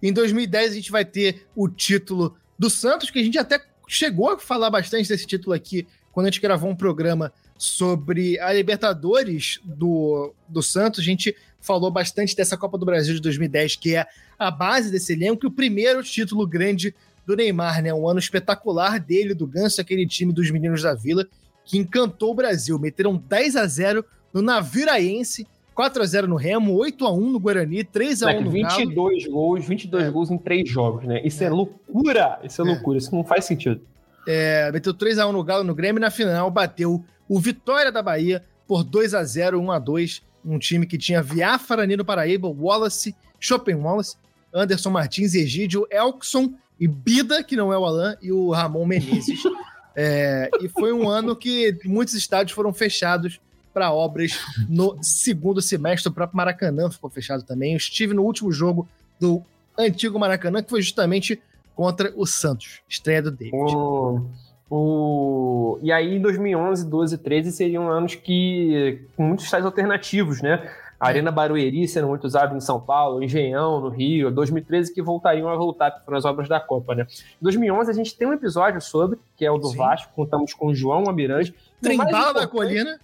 Em 0.00 0.12
2010, 0.12 0.72
a 0.72 0.74
gente 0.74 0.92
vai 0.92 1.04
ter 1.04 1.46
o 1.54 1.68
título 1.68 2.36
do 2.58 2.70
Santos, 2.70 3.10
que 3.10 3.18
a 3.18 3.22
gente 3.22 3.36
até 3.36 3.60
chegou 3.86 4.30
a 4.30 4.38
falar 4.38 4.70
bastante 4.70 5.08
desse 5.08 5.26
título 5.26 5.54
aqui 5.54 5.86
quando 6.12 6.26
a 6.26 6.30
gente 6.30 6.40
gravou 6.40 6.70
um 6.70 6.76
programa 6.76 7.32
sobre 7.56 8.38
a 8.38 8.52
Libertadores 8.52 9.60
do, 9.64 10.32
do 10.48 10.62
Santos. 10.62 11.00
A 11.00 11.02
gente 11.02 11.34
falou 11.60 11.90
bastante 11.90 12.36
dessa 12.36 12.56
Copa 12.56 12.78
do 12.78 12.86
Brasil 12.86 13.14
de 13.14 13.20
2010, 13.20 13.76
que 13.76 13.96
é 13.96 14.06
a 14.38 14.50
base 14.50 14.90
desse 14.90 15.12
elenco, 15.12 15.44
e 15.44 15.48
o 15.48 15.50
primeiro 15.50 16.02
título 16.02 16.46
grande 16.46 16.94
do 17.26 17.36
Neymar, 17.36 17.82
né? 17.82 17.92
Um 17.92 18.08
ano 18.08 18.18
espetacular 18.18 18.98
dele, 18.98 19.34
do 19.34 19.46
Ganso, 19.46 19.80
aquele 19.80 20.06
time 20.06 20.32
dos 20.32 20.50
meninos 20.50 20.82
da 20.82 20.94
Vila, 20.94 21.26
que 21.64 21.76
encantou 21.76 22.30
o 22.30 22.34
Brasil. 22.34 22.78
Meteram 22.78 23.16
10 23.16 23.56
a 23.56 23.66
0 23.66 24.04
no 24.32 24.40
Naviraense, 24.40 25.46
4 25.74 26.02
a 26.02 26.06
0 26.06 26.26
no 26.26 26.36
Remo, 26.36 26.74
8 26.74 27.06
a 27.06 27.12
1 27.12 27.30
no 27.30 27.38
Guarani, 27.38 27.84
3 27.84 28.22
a 28.22 28.30
1 28.30 28.40
no 28.40 28.50
22 28.50 29.24
Galo. 29.24 29.34
gols, 29.34 29.64
22 29.66 30.04
é. 30.04 30.10
gols 30.10 30.30
em 30.30 30.38
3 30.38 30.68
jogos, 30.68 31.04
né? 31.04 31.20
Isso 31.24 31.42
é, 31.44 31.46
é 31.46 31.50
loucura! 31.50 32.40
Isso 32.42 32.62
é, 32.62 32.64
é, 32.64 32.68
loucura, 32.68 32.98
isso 32.98 33.14
não 33.14 33.22
faz 33.22 33.44
sentido. 33.44 33.80
É, 34.26 34.72
meteu 34.72 34.94
3 34.94 35.18
a 35.18 35.26
1 35.26 35.32
no 35.32 35.44
Galo 35.44 35.64
no 35.64 35.74
Grêmio 35.74 36.00
e 36.00 36.02
na 36.02 36.10
final 36.10 36.50
bateu 36.50 37.04
o 37.28 37.38
Vitória 37.38 37.92
da 37.92 38.02
Bahia 38.02 38.42
por 38.66 38.82
2 38.82 39.14
a 39.14 39.22
0 39.22 39.60
1 39.60 39.70
a 39.70 39.78
2 39.78 40.22
um 40.44 40.58
time 40.58 40.86
que 40.86 40.98
tinha 40.98 41.22
Viafra, 41.22 41.86
Nino 41.86 42.04
Paraíba, 42.04 42.48
Wallace, 42.48 43.14
Chopin 43.38 43.74
Wallace, 43.74 44.16
Anderson 44.52 44.90
Martins, 44.90 45.34
Egídio, 45.34 45.86
Elkson 45.90 46.54
e 46.78 46.86
Bida, 46.86 47.42
que 47.42 47.56
não 47.56 47.72
é 47.72 47.78
o 47.78 47.84
Alan, 47.84 48.16
e 48.22 48.32
o 48.32 48.50
Ramon 48.50 48.86
Menezes. 48.86 49.42
é, 49.94 50.48
e 50.60 50.68
foi 50.68 50.92
um 50.92 51.08
ano 51.08 51.34
que 51.36 51.78
muitos 51.84 52.14
estádios 52.14 52.54
foram 52.54 52.72
fechados 52.72 53.40
para 53.72 53.92
obras 53.92 54.40
no 54.68 54.98
segundo 55.02 55.60
semestre. 55.60 56.08
O 56.08 56.12
próprio 56.12 56.36
Maracanã 56.36 56.90
ficou 56.90 57.10
fechado 57.10 57.42
também. 57.42 57.72
Eu 57.72 57.76
estive 57.76 58.14
no 58.14 58.22
último 58.22 58.50
jogo 58.50 58.88
do 59.20 59.42
antigo 59.78 60.18
Maracanã, 60.18 60.62
que 60.62 60.70
foi 60.70 60.82
justamente 60.82 61.40
contra 61.74 62.12
o 62.16 62.26
Santos, 62.26 62.80
estreia 62.88 63.22
do 63.22 63.30
David. 63.30 63.54
Oh. 63.54 64.22
O... 64.70 65.78
E 65.82 65.90
aí, 65.90 66.16
em 66.16 66.20
2011, 66.20 66.86
12, 66.86 67.18
13 67.18 67.52
seriam 67.52 67.88
anos 67.88 68.14
que 68.14 69.02
com 69.16 69.24
muitos 69.24 69.46
estádios 69.46 69.66
alternativos, 69.66 70.42
né? 70.42 70.70
A 71.00 71.08
Arena 71.08 71.30
Barueri 71.30 71.86
sendo 71.86 72.08
muito 72.08 72.24
usada 72.24 72.56
em 72.56 72.60
São 72.60 72.80
Paulo, 72.80 73.22
Engenhão, 73.22 73.80
no 73.80 73.88
Rio, 73.88 74.32
2013 74.32 74.92
que 74.92 75.00
voltariam 75.00 75.48
a 75.48 75.56
voltar 75.56 75.92
para 75.92 76.18
as 76.18 76.24
obras 76.24 76.48
da 76.48 76.58
Copa, 76.58 76.94
né? 76.94 77.06
Em 77.40 77.42
2011 77.44 77.90
a 77.90 77.94
gente 77.94 78.16
tem 78.16 78.26
um 78.26 78.32
episódio 78.32 78.80
sobre, 78.80 79.18
que 79.36 79.46
é 79.46 79.50
o 79.50 79.58
do 79.58 79.68
Sim. 79.68 79.76
Vasco, 79.76 80.12
contamos 80.14 80.52
com 80.52 80.66
o 80.66 80.74
João 80.74 81.04
Almirante. 81.06 81.54
Trembala 81.80 82.34
da 82.34 82.46
Colina. 82.48 82.98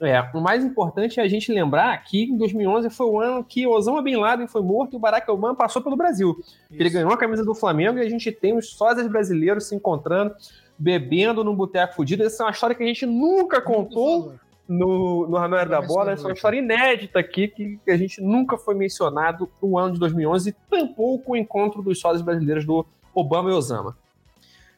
É, 0.00 0.20
o 0.32 0.40
mais 0.40 0.64
importante 0.64 1.18
é 1.18 1.24
a 1.24 1.28
gente 1.28 1.52
lembrar 1.52 1.96
que 2.04 2.22
em 2.22 2.36
2011 2.36 2.88
foi 2.88 3.06
o 3.06 3.20
ano 3.20 3.42
que 3.42 3.66
Osama 3.66 4.00
Bin 4.00 4.14
Laden 4.14 4.46
foi 4.46 4.62
morto 4.62 4.92
e 4.92 4.96
o 4.96 5.00
Barack 5.00 5.28
Obama 5.28 5.56
passou 5.56 5.82
pelo 5.82 5.96
Brasil. 5.96 6.36
Isso. 6.40 6.56
Ele 6.70 6.88
ganhou 6.88 7.10
a 7.10 7.16
camisa 7.16 7.44
do 7.44 7.52
Flamengo 7.52 7.98
e 7.98 8.02
a 8.02 8.08
gente 8.08 8.30
tem 8.30 8.56
os 8.56 8.70
sósias 8.70 9.08
brasileiros 9.08 9.66
se 9.66 9.74
encontrando 9.74 10.32
bebendo 10.78 11.42
num 11.42 11.54
boteco 11.54 11.94
fudido. 11.94 12.22
Essa 12.22 12.42
é 12.42 12.46
uma 12.46 12.52
história 12.52 12.76
que 12.76 12.82
a 12.82 12.86
gente 12.86 13.04
nunca 13.04 13.60
contou 13.60 14.34
no, 14.68 15.26
no 15.26 15.66
da 15.66 15.80
Bola. 15.80 16.12
Essa 16.12 16.24
é 16.24 16.26
uma 16.26 16.34
história 16.34 16.58
inédita 16.58 17.18
aqui, 17.18 17.48
que, 17.48 17.78
que 17.84 17.90
a 17.90 17.96
gente 17.96 18.20
nunca 18.20 18.58
foi 18.58 18.74
mencionado 18.74 19.50
no 19.62 19.78
ano 19.78 19.94
de 19.94 20.00
2011, 20.00 20.54
tampouco 20.70 21.32
o 21.32 21.36
encontro 21.36 21.82
dos 21.82 21.98
sócios 21.98 22.22
brasileiros 22.22 22.64
do 22.64 22.86
Obama 23.14 23.50
e 23.50 23.52
Osama. 23.52 23.96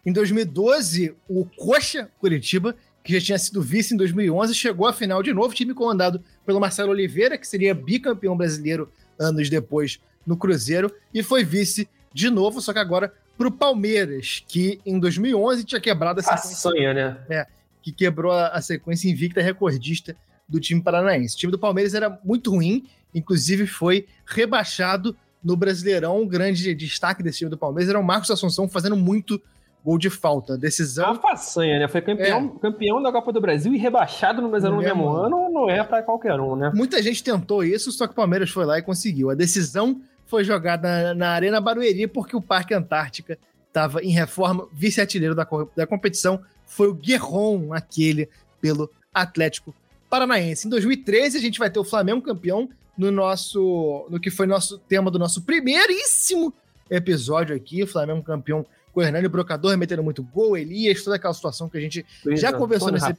Em 0.06 0.12
2012, 0.12 1.14
o 1.28 1.44
Coxa 1.44 2.10
Curitiba, 2.18 2.74
que 3.02 3.12
já 3.12 3.20
tinha 3.20 3.38
sido 3.38 3.60
vice 3.60 3.92
em 3.92 3.96
2011, 3.96 4.54
chegou 4.54 4.86
à 4.86 4.92
final 4.92 5.22
de 5.22 5.34
novo, 5.34 5.54
time 5.54 5.74
comandado 5.74 6.22
pelo 6.46 6.60
Marcelo 6.60 6.90
Oliveira, 6.90 7.36
que 7.36 7.46
seria 7.46 7.74
bicampeão 7.74 8.36
brasileiro 8.36 8.90
anos 9.18 9.50
depois 9.50 10.00
no 10.26 10.36
Cruzeiro, 10.36 10.90
e 11.12 11.22
foi 11.22 11.44
vice 11.44 11.88
de 12.14 12.30
novo, 12.30 12.60
só 12.60 12.72
que 12.72 12.78
agora 12.78 13.12
para 13.40 13.48
o 13.48 13.50
Palmeiras, 13.50 14.44
que 14.46 14.82
em 14.84 15.00
2011 15.00 15.64
tinha 15.64 15.80
quebrado 15.80 16.20
a 16.20 16.22
sequência. 16.22 16.50
Façanha, 16.50 16.92
né? 16.92 17.16
É, 17.30 17.46
que 17.80 17.90
quebrou 17.90 18.32
a, 18.32 18.48
a 18.48 18.60
sequência 18.60 19.08
invicta 19.08 19.40
recordista 19.40 20.14
do 20.46 20.60
time 20.60 20.82
paranaense. 20.82 21.36
O 21.36 21.38
time 21.38 21.50
do 21.50 21.58
Palmeiras 21.58 21.94
era 21.94 22.20
muito 22.22 22.50
ruim, 22.50 22.86
inclusive 23.14 23.66
foi 23.66 24.06
rebaixado 24.26 25.16
no 25.42 25.56
Brasileirão. 25.56 26.20
O 26.20 26.26
grande 26.26 26.74
destaque 26.74 27.22
desse 27.22 27.38
time 27.38 27.50
do 27.50 27.56
Palmeiras 27.56 27.88
era 27.88 27.98
o 27.98 28.04
Marcos 28.04 28.30
Assunção 28.30 28.68
fazendo 28.68 28.94
muito 28.94 29.40
gol 29.82 29.96
de 29.96 30.10
falta. 30.10 30.58
Decisão. 30.58 31.06
Uma 31.06 31.18
façanha, 31.18 31.78
né? 31.78 31.88
Foi 31.88 32.02
campeão, 32.02 32.52
é. 32.54 32.60
campeão 32.60 33.02
da 33.02 33.10
Copa 33.10 33.32
do 33.32 33.40
Brasil 33.40 33.72
e 33.72 33.78
rebaixado 33.78 34.42
no 34.42 34.50
Brasileirão 34.50 34.82
no 34.82 34.86
mesmo 34.86 35.08
ano, 35.08 35.48
não 35.48 35.70
é 35.70 35.82
para 35.82 36.02
qualquer 36.02 36.38
um, 36.38 36.56
né? 36.56 36.70
Muita 36.74 37.02
gente 37.02 37.24
tentou 37.24 37.64
isso, 37.64 37.90
só 37.90 38.06
que 38.06 38.12
o 38.12 38.16
Palmeiras 38.16 38.50
foi 38.50 38.66
lá 38.66 38.78
e 38.78 38.82
conseguiu. 38.82 39.30
A 39.30 39.34
decisão 39.34 40.02
foi 40.30 40.44
jogada 40.44 41.12
na 41.12 41.30
Arena 41.30 41.60
Barueri 41.60 42.06
porque 42.06 42.36
o 42.36 42.40
Parque 42.40 42.72
Antártica 42.72 43.36
estava 43.66 44.00
em 44.00 44.10
reforma. 44.10 44.68
Vice-artilheiro 44.72 45.34
da, 45.34 45.46
da 45.76 45.86
competição 45.88 46.40
foi 46.64 46.86
o 46.86 46.94
Guerron, 46.94 47.74
aquele 47.74 48.28
pelo 48.60 48.88
Atlético 49.12 49.74
Paranaense. 50.08 50.68
Em 50.68 50.70
2013, 50.70 51.36
a 51.36 51.40
gente 51.40 51.58
vai 51.58 51.68
ter 51.68 51.80
o 51.80 51.84
Flamengo 51.84 52.22
campeão 52.22 52.70
no 52.96 53.10
nosso. 53.10 54.06
no 54.08 54.20
que 54.20 54.30
foi 54.30 54.46
nosso 54.46 54.78
tema 54.78 55.10
do 55.10 55.18
nosso 55.18 55.42
primeiríssimo 55.42 56.54
episódio 56.88 57.56
aqui. 57.56 57.82
O 57.82 57.86
Flamengo 57.88 58.22
campeão 58.22 58.64
com 58.92 59.00
o 59.00 59.02
Hernani 59.02 59.26
Brocador 59.26 59.76
metendo 59.76 60.02
muito 60.02 60.22
gol, 60.22 60.56
Elias, 60.56 61.02
toda 61.02 61.16
aquela 61.16 61.34
situação 61.34 61.68
que 61.68 61.76
a 61.76 61.80
gente 61.80 62.06
já 62.32 62.52
conversou 62.52 62.92
nesse, 62.92 63.14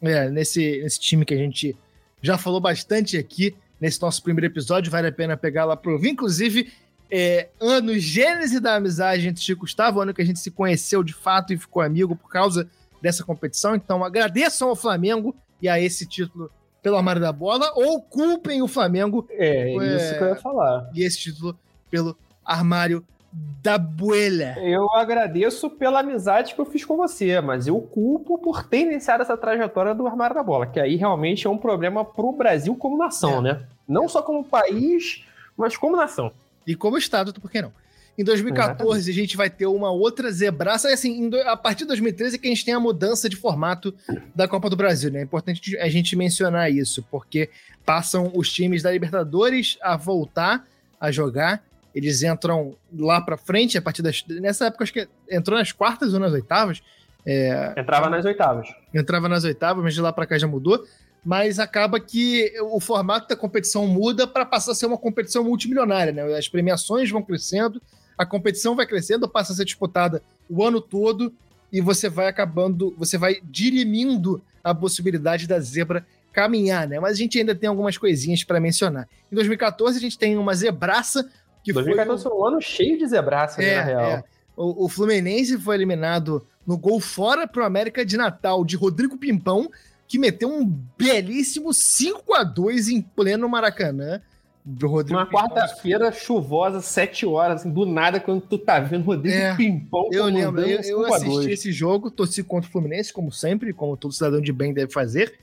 é, 0.00 0.28
nesse, 0.28 0.82
nesse 0.82 1.00
time 1.00 1.24
que 1.24 1.34
a 1.34 1.36
gente 1.36 1.76
já 2.20 2.38
falou 2.38 2.60
bastante 2.60 3.16
aqui 3.16 3.54
nesse 3.82 4.00
nosso 4.00 4.22
primeiro 4.22 4.46
episódio. 4.46 4.92
Vale 4.92 5.08
a 5.08 5.12
pena 5.12 5.36
pegar 5.36 5.64
lá 5.64 5.76
pro 5.76 5.94
ouvir. 5.94 6.10
Inclusive, 6.10 6.72
é, 7.10 7.48
ano 7.60 7.98
gênese 7.98 8.60
da 8.60 8.76
amizade 8.76 9.26
entre 9.26 9.42
Chico 9.42 9.62
e 9.62 9.62
Gustavo, 9.62 10.00
ano 10.00 10.14
que 10.14 10.22
a 10.22 10.24
gente 10.24 10.38
se 10.38 10.52
conheceu 10.52 11.02
de 11.02 11.12
fato 11.12 11.52
e 11.52 11.58
ficou 11.58 11.82
amigo 11.82 12.14
por 12.14 12.30
causa 12.30 12.70
dessa 13.02 13.24
competição. 13.24 13.74
Então, 13.74 14.04
agradeçam 14.04 14.68
ao 14.68 14.76
Flamengo 14.76 15.34
e 15.60 15.68
a 15.68 15.80
esse 15.80 16.06
título 16.06 16.48
pelo 16.80 16.96
armário 16.96 17.20
da 17.20 17.32
bola, 17.32 17.72
ou 17.74 18.00
culpem 18.00 18.62
o 18.62 18.68
Flamengo. 18.68 19.26
É, 19.30 19.72
é 19.72 19.96
isso 19.96 20.16
que 20.16 20.22
eu 20.22 20.28
ia 20.28 20.36
falar. 20.36 20.88
E 20.94 21.04
esse 21.04 21.18
título 21.18 21.58
pelo 21.90 22.16
armário 22.44 23.04
da 23.32 23.78
Buelha. 23.78 24.56
Eu 24.60 24.90
agradeço 24.92 25.70
pela 25.70 26.00
amizade 26.00 26.54
que 26.54 26.60
eu 26.60 26.66
fiz 26.66 26.84
com 26.84 26.96
você, 26.96 27.40
mas 27.40 27.66
eu 27.66 27.80
culpo 27.80 28.36
por 28.38 28.64
ter 28.64 28.80
iniciado 28.80 29.22
essa 29.22 29.36
trajetória 29.36 29.94
do 29.94 30.06
armário 30.06 30.34
da 30.34 30.42
bola, 30.42 30.66
que 30.66 30.78
aí 30.78 30.96
realmente 30.96 31.46
é 31.46 31.50
um 31.50 31.56
problema 31.56 32.04
para 32.04 32.24
o 32.24 32.32
Brasil 32.32 32.74
como 32.76 32.98
nação, 32.98 33.38
é. 33.38 33.40
né? 33.40 33.62
Não 33.88 34.08
só 34.08 34.20
como 34.20 34.44
país, 34.44 35.24
mas 35.56 35.76
como 35.76 35.96
nação. 35.96 36.32
E 36.66 36.74
como 36.74 36.98
Estado, 36.98 37.32
por 37.32 37.50
que 37.50 37.62
não? 37.62 37.72
Em 38.16 38.24
2014, 38.24 39.10
a 39.10 39.14
gente 39.14 39.38
vai 39.38 39.48
ter 39.48 39.66
uma 39.66 39.90
outra 39.90 40.30
zebraça. 40.30 40.92
Assim, 40.92 41.30
a 41.46 41.56
partir 41.56 41.80
de 41.80 41.88
2013 41.88 42.36
é 42.36 42.38
que 42.38 42.46
a 42.46 42.50
gente 42.50 42.64
tem 42.64 42.74
a 42.74 42.80
mudança 42.80 43.26
de 43.26 43.36
formato 43.36 43.94
da 44.34 44.46
Copa 44.46 44.68
do 44.68 44.76
Brasil, 44.76 45.10
né? 45.10 45.20
É 45.20 45.22
importante 45.22 45.78
a 45.78 45.88
gente 45.88 46.14
mencionar 46.14 46.70
isso, 46.70 47.02
porque 47.10 47.48
passam 47.86 48.30
os 48.34 48.52
times 48.52 48.82
da 48.82 48.92
Libertadores 48.92 49.78
a 49.80 49.96
voltar 49.96 50.66
a 51.00 51.10
jogar 51.10 51.64
eles 51.94 52.22
entram 52.22 52.74
lá 52.96 53.20
para 53.20 53.36
frente 53.36 53.76
a 53.76 53.82
partir 53.82 54.02
das. 54.02 54.24
Nessa 54.26 54.66
época, 54.66 54.84
acho 54.84 54.92
que 54.92 55.08
entrou 55.30 55.58
nas 55.58 55.72
quartas 55.72 56.14
ou 56.14 56.20
nas 56.20 56.32
oitavas. 56.32 56.82
É... 57.24 57.74
Entrava 57.76 58.08
nas 58.08 58.24
oitavas. 58.24 58.68
Entrava 58.92 59.28
nas 59.28 59.44
oitavas, 59.44 59.82
mas 59.82 59.94
de 59.94 60.00
lá 60.00 60.12
para 60.12 60.26
cá 60.26 60.38
já 60.38 60.46
mudou. 60.46 60.84
Mas 61.24 61.58
acaba 61.58 62.00
que 62.00 62.52
o 62.62 62.80
formato 62.80 63.28
da 63.28 63.36
competição 63.36 63.86
muda 63.86 64.26
para 64.26 64.44
passar 64.44 64.72
a 64.72 64.74
ser 64.74 64.86
uma 64.86 64.98
competição 64.98 65.44
multimilionária, 65.44 66.12
né? 66.12 66.22
As 66.36 66.48
premiações 66.48 67.10
vão 67.10 67.22
crescendo, 67.22 67.80
a 68.18 68.26
competição 68.26 68.74
vai 68.74 68.86
crescendo, 68.86 69.28
passa 69.28 69.52
a 69.52 69.56
ser 69.56 69.64
disputada 69.64 70.20
o 70.50 70.64
ano 70.64 70.80
todo 70.80 71.32
e 71.72 71.80
você 71.80 72.08
vai 72.08 72.26
acabando, 72.26 72.94
você 72.98 73.16
vai 73.16 73.36
dirimindo 73.44 74.42
a 74.64 74.74
possibilidade 74.74 75.46
da 75.46 75.60
zebra 75.60 76.04
caminhar, 76.32 76.88
né? 76.88 76.98
Mas 76.98 77.12
a 77.12 77.16
gente 77.16 77.38
ainda 77.38 77.54
tem 77.54 77.68
algumas 77.68 77.96
coisinhas 77.96 78.42
para 78.42 78.58
mencionar. 78.58 79.08
Em 79.30 79.34
2014 79.34 79.98
a 79.98 80.00
gente 80.00 80.18
tem 80.18 80.36
uma 80.36 80.54
zebraça 80.54 81.30
que 81.62 81.72
2014 81.72 82.22
foi, 82.22 82.32
um 82.32 82.44
ano 82.44 82.60
cheio 82.60 82.98
de 82.98 83.06
zebraça, 83.06 83.60
né, 83.60 83.68
é, 83.68 83.76
na 83.76 83.82
real. 83.82 84.04
É. 84.04 84.24
O, 84.56 84.84
o, 84.84 84.88
Fluminense 84.88 85.58
foi 85.58 85.74
eliminado 85.74 86.46
no 86.66 86.76
gol 86.76 87.00
fora 87.00 87.46
pro 87.46 87.64
América 87.64 88.04
de 88.04 88.16
Natal 88.16 88.64
de 88.64 88.76
Rodrigo 88.76 89.16
Pimpão, 89.16 89.70
que 90.06 90.18
meteu 90.18 90.48
um 90.48 90.64
belíssimo 90.98 91.72
5 91.72 92.34
a 92.34 92.44
2 92.44 92.88
em 92.88 93.00
pleno 93.00 93.48
Maracanã. 93.48 94.20
Do 94.64 94.86
Rodrigo 94.86 95.18
Uma 95.18 95.26
quarta-feira 95.26 96.12
chuvosa, 96.12 96.80
7 96.80 97.26
horas, 97.26 97.62
assim, 97.62 97.70
do 97.70 97.84
nada, 97.84 98.20
quando 98.20 98.42
tu 98.42 98.56
tá 98.56 98.78
vendo 98.78 99.04
Rodrigo 99.04 99.36
é, 99.36 99.56
Pimpão. 99.56 100.08
Eu 100.12 100.26
lembro, 100.26 100.60
eu, 100.60 100.80
eu 100.80 101.14
assisti 101.14 101.50
esse 101.50 101.72
jogo, 101.72 102.12
torci 102.12 102.44
contra 102.44 102.68
o 102.68 102.72
Fluminense, 102.72 103.12
como 103.12 103.32
sempre, 103.32 103.72
como 103.72 103.96
todo 103.96 104.12
cidadão 104.12 104.40
de 104.40 104.52
bem 104.52 104.72
deve 104.72 104.92
fazer. 104.92 105.36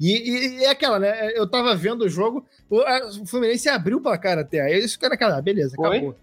E, 0.00 0.60
e, 0.60 0.64
é 0.64 0.70
aquela, 0.70 0.98
né? 0.98 1.32
Eu 1.34 1.48
tava 1.48 1.74
vendo 1.74 2.02
o 2.02 2.08
jogo, 2.08 2.46
o, 2.70 2.80
a, 2.80 3.08
o 3.08 3.26
Fluminense 3.26 3.68
abriu 3.68 3.98
o 3.98 4.00
placar 4.00 4.38
até. 4.38 4.60
Aí 4.60 4.74
eles 4.74 4.92
ficaram 4.92 5.12
naquela, 5.12 5.40
beleza, 5.42 5.74
acabou. 5.78 6.10
Oi? 6.10 6.14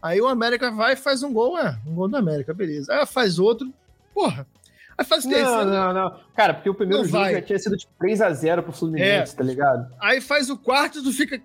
Aí 0.00 0.20
o 0.20 0.28
América 0.28 0.70
vai 0.70 0.92
e 0.92 0.96
faz 0.96 1.22
um 1.22 1.32
gol, 1.32 1.58
é, 1.58 1.78
um 1.86 1.94
gol 1.94 2.08
do 2.08 2.16
América, 2.16 2.52
beleza. 2.52 2.92
Aí 2.92 3.06
faz 3.06 3.38
outro, 3.38 3.72
porra. 4.14 4.46
Aí 4.96 5.04
faz 5.04 5.24
o 5.24 5.28
terceiro. 5.28 5.64
Não, 5.64 5.92
não, 5.92 5.94
não. 5.94 6.20
Cara, 6.36 6.54
porque 6.54 6.70
o 6.70 6.74
primeiro 6.74 7.02
não 7.02 7.08
jogo 7.08 7.24
vai. 7.24 7.34
já 7.34 7.42
tinha 7.42 7.58
sido 7.58 7.76
de 7.76 7.88
3x0 8.00 8.62
pro 8.62 8.72
Fluminense, 8.72 9.32
é. 9.32 9.36
tá 9.36 9.42
ligado? 9.42 9.92
Aí 10.00 10.20
faz 10.20 10.50
o 10.50 10.56
quarto, 10.56 11.02
tu 11.02 11.12
fica. 11.12 11.40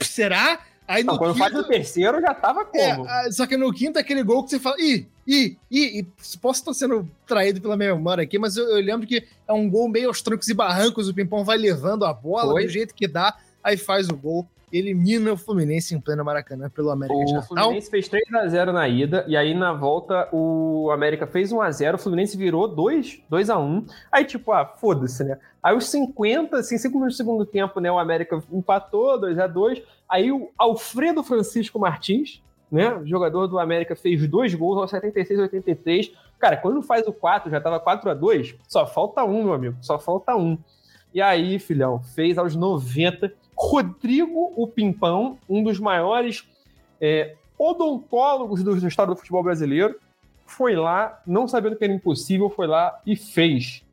Será? 0.00 0.60
Aí 0.90 1.04
não, 1.04 1.16
quando 1.16 1.34
quinto... 1.34 1.44
faz 1.44 1.54
o 1.54 1.68
terceiro, 1.68 2.20
já 2.20 2.34
tava 2.34 2.62
é, 2.74 2.94
como? 2.96 3.08
É, 3.08 3.30
só 3.30 3.46
que 3.46 3.56
no 3.56 3.72
quinto 3.72 3.96
é 3.96 4.00
aquele 4.00 4.24
gol 4.24 4.42
que 4.42 4.50
você 4.50 4.58
fala, 4.58 4.74
ih, 4.80 5.06
ih, 5.24 5.56
ih, 5.70 6.06
posso 6.42 6.60
estar 6.60 6.74
sendo 6.74 7.08
traído 7.24 7.60
pela 7.60 7.76
minha 7.76 7.94
memória 7.94 8.24
aqui, 8.24 8.40
mas 8.40 8.56
eu, 8.56 8.68
eu, 8.70 8.82
lembro 8.82 9.06
que 9.06 9.24
é 9.46 9.52
um 9.52 9.70
gol 9.70 9.88
meio 9.88 10.08
aos 10.08 10.20
trancos 10.20 10.48
e 10.48 10.54
barrancos, 10.54 11.08
o 11.08 11.14
Pimpão 11.14 11.44
vai 11.44 11.56
levando 11.56 12.04
a 12.04 12.12
bola 12.12 12.50
Foi? 12.54 12.64
do 12.64 12.68
jeito 12.68 12.92
que 12.92 13.06
dá, 13.06 13.36
aí 13.62 13.76
faz 13.76 14.08
o 14.08 14.16
gol 14.16 14.48
elimina 14.72 15.32
o 15.32 15.36
Fluminense 15.36 15.94
em 15.94 16.00
pleno 16.00 16.24
Maracanã 16.24 16.70
pelo 16.70 16.90
América 16.90 17.18
o 17.18 17.24
de 17.24 17.32
Natal. 17.32 17.44
O 17.44 17.60
Fluminense 17.60 17.90
fez 17.90 18.08
3x0 18.08 18.72
na 18.72 18.88
ida, 18.88 19.24
e 19.26 19.36
aí 19.36 19.54
na 19.54 19.72
volta 19.72 20.28
o 20.32 20.90
América 20.92 21.26
fez 21.26 21.52
1x0, 21.52 21.94
o 21.94 21.98
Fluminense 21.98 22.36
virou 22.36 22.68
2, 22.68 23.22
2x1. 23.30 23.90
Aí, 24.10 24.24
tipo, 24.24 24.52
ah, 24.52 24.66
foda-se, 24.66 25.24
né? 25.24 25.38
Aí 25.62 25.76
os 25.76 25.88
50, 25.88 26.56
assim, 26.56 26.78
5 26.78 26.94
minutos 26.94 27.14
do 27.14 27.18
segundo 27.18 27.44
tempo, 27.44 27.80
né? 27.80 27.90
O 27.90 27.98
América 27.98 28.42
empatou 28.50 29.20
2x2. 29.20 29.82
Aí 30.08 30.32
o 30.32 30.50
Alfredo 30.56 31.22
Francisco 31.22 31.78
Martins, 31.78 32.42
né? 32.70 33.00
Jogador 33.04 33.46
do 33.46 33.58
América, 33.58 33.94
fez 33.96 34.26
dois 34.28 34.54
gols 34.54 34.78
aos 34.78 34.90
76 34.90 35.38
e 35.38 35.42
83. 35.42 36.12
Cara, 36.38 36.56
quando 36.56 36.82
faz 36.82 37.06
o 37.06 37.12
4, 37.12 37.50
já 37.50 37.60
tava 37.60 37.78
4 37.78 38.10
a 38.10 38.14
2 38.14 38.56
só 38.66 38.86
falta 38.86 39.24
um, 39.24 39.44
meu 39.44 39.52
amigo, 39.52 39.76
só 39.82 39.98
falta 39.98 40.34
um. 40.34 40.56
E 41.12 41.20
aí, 41.20 41.58
filhão, 41.58 42.00
fez 42.00 42.38
aos 42.38 42.54
90 42.54 43.32
Rodrigo 43.60 44.54
o 44.56 44.66
Pimpão, 44.66 45.38
um 45.46 45.62
dos 45.62 45.78
maiores 45.78 46.48
é, 46.98 47.34
odontólogos 47.58 48.62
do, 48.62 48.88
estado 48.88 49.10
do 49.10 49.16
futebol 49.16 49.42
brasileiro, 49.42 49.96
foi 50.46 50.74
lá, 50.74 51.20
não 51.26 51.46
sabendo 51.46 51.76
que 51.76 51.84
era 51.84 51.92
impossível, 51.92 52.48
foi 52.48 52.66
lá 52.66 52.98
e 53.04 53.14
fez. 53.14 53.84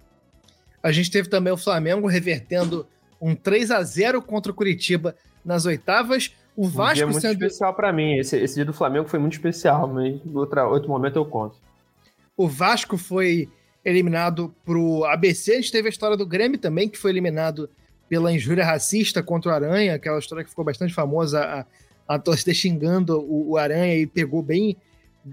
A 0.82 0.90
gente 0.94 1.12
teve 1.12 1.28
também 1.28 1.52
o 1.52 1.58
Flamengo 1.58 2.08
revertendo 2.08 2.88
um 3.22 3.36
3 3.36 3.72
a 3.72 3.84
0 3.84 4.22
contra 4.22 4.54
o 4.54 4.56
Curitiba 4.56 5.14
nas 5.44 5.66
oitavas. 5.66 6.34
O 6.56 6.66
Vasco 6.70 6.94
um 6.94 6.96
dia 6.96 7.08
muito 7.08 7.22
sendo... 7.22 7.34
especial 7.34 7.74
para 7.74 7.92
mim. 7.92 8.18
Esse, 8.18 8.38
esse, 8.38 8.56
dia 8.56 8.66
do 8.66 8.74
Flamengo 8.74 9.10
foi 9.10 9.20
muito 9.20 9.34
especial, 9.34 9.86
mas 9.90 10.16
em 10.26 10.34
outra, 10.34 10.66
outro 10.66 10.88
momento 10.88 11.18
eu 11.18 11.26
conto. 11.26 11.58
O 12.38 12.48
Vasco 12.48 12.98
foi 12.98 13.50
eliminado 13.84 14.56
pro 14.64 15.04
ABC. 15.04 15.52
A 15.52 15.56
gente 15.56 15.74
teve 15.74 15.90
a 15.90 15.92
história 15.92 16.16
do 16.16 16.26
Grêmio 16.26 16.58
também, 16.58 16.88
que 16.88 16.98
foi 16.98 17.12
eliminado 17.12 17.70
pela 18.10 18.32
injúria 18.32 18.66
racista 18.66 19.22
contra 19.22 19.52
o 19.52 19.54
Aranha, 19.54 19.96
aquela 19.96 20.20
história 20.20 20.44
que 20.44 20.50
ficou 20.50 20.64
bastante 20.64 20.94
famosa, 20.94 21.44
a, 22.08 22.16
a 22.16 22.20
torcida 22.20 22.54
xingando 22.54 23.20
o, 23.20 23.52
o, 23.52 23.58
Aranha 23.58 23.96
e 23.96 24.08
pegou 24.08 24.42
bem 24.42 24.78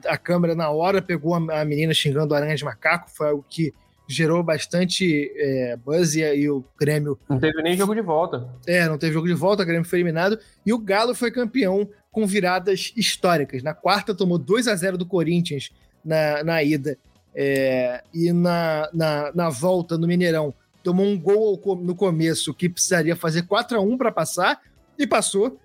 a 0.07 0.19
câmera 0.19 0.55
na 0.55 0.71
hora, 0.71 1.01
pegou 1.01 1.35
a, 1.35 1.61
a 1.61 1.65
menina 1.65 1.95
xingando 1.95 2.35
o 2.35 2.37
Aranha 2.37 2.57
de 2.57 2.65
macaco, 2.65 3.11
foi 3.11 3.29
algo 3.29 3.45
que 3.49 3.73
gerou 4.07 4.43
bastante 4.43 5.33
é, 5.37 5.77
buzz 5.77 6.15
e, 6.15 6.21
e, 6.21 6.51
o 6.51 6.65
Grêmio... 6.79 7.19
Não 7.29 7.39
teve 7.39 7.63
nem 7.63 7.77
jogo 7.77 7.95
de 7.95 8.03
volta. 8.03 8.49
É, 8.67 8.87
não 8.87 8.99
teve 8.99 9.15
jogo 9.15 9.27
de 9.27 9.35
volta, 9.35 9.63
o 9.63 9.67
Grêmio 9.67 9.89
foi 9.89 9.99
eliminado, 9.99 10.39
e 10.67 10.73
o 10.73 10.79
Galo 10.79 11.15
foi 11.15 11.31
campeão 11.31 11.89
com 12.11 12.27
viradas 12.27 12.93
históricas. 12.97 13.63
Na 13.63 13.73
quarta 13.73 14.15
tomou 14.15 14.37
2 14.37 14.69
a 14.69 14.75
0 14.75 14.99
do 14.99 15.07
Corinthians 15.07 15.71
na, 16.05 16.45
na 16.45 16.63
ida, 16.63 16.99
é, 17.35 18.03
e 18.13 18.33
na, 18.33 18.89
na, 18.93 19.33
na 19.35 19.49
volta 19.49 19.97
no 19.97 20.07
Mineirão 20.07 20.55
tomou 20.85 21.07
um 21.07 21.19
gol 21.19 21.61
no 21.83 21.97
começo 21.97 22.55
que 22.55 22.69
precisaria 22.69 23.17
fazer 23.17 23.43
4 23.43 23.79
a 23.79 23.81
1 23.81 23.97
para 23.97 24.13
passar 24.13 24.61
e 24.97 25.07
passou. 25.07 25.59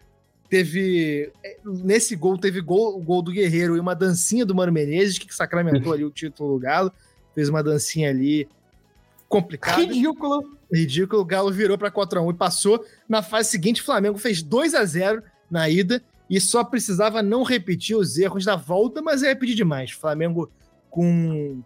Teve. 0.49 1.31
Nesse 1.63 2.15
gol, 2.15 2.37
teve 2.37 2.59
gol, 2.61 2.97
o 2.97 3.01
gol 3.03 3.21
do 3.21 3.31
Guerreiro 3.31 3.77
e 3.77 3.79
uma 3.79 3.93
dancinha 3.93 4.43
do 4.43 4.55
Mano 4.55 4.71
Menezes, 4.71 5.19
que 5.19 5.35
sacramentou 5.35 5.93
ali 5.93 6.03
o 6.03 6.09
título 6.09 6.53
do 6.53 6.59
Galo. 6.59 6.91
Fez 7.35 7.49
uma 7.49 7.61
dancinha 7.61 8.09
ali 8.09 8.47
complicada. 9.27 9.79
Ridículo. 9.79 10.57
Ridículo. 10.73 11.21
O 11.21 11.25
Galo 11.25 11.51
virou 11.51 11.77
para 11.77 11.91
4x1 11.91 12.33
e 12.33 12.37
passou. 12.37 12.83
Na 13.07 13.21
fase 13.21 13.49
seguinte, 13.49 13.81
o 13.81 13.85
Flamengo 13.85 14.17
fez 14.17 14.41
2 14.41 14.73
a 14.73 14.83
0 14.83 15.21
na 15.51 15.69
ida 15.69 16.01
e 16.27 16.39
só 16.39 16.63
precisava 16.63 17.21
não 17.21 17.43
repetir 17.43 17.95
os 17.95 18.17
erros 18.17 18.45
da 18.45 18.55
volta, 18.55 19.01
mas 19.01 19.21
é 19.21 19.35
pedir 19.35 19.55
demais. 19.55 19.91
Flamengo 19.91 20.49
com 20.89 21.61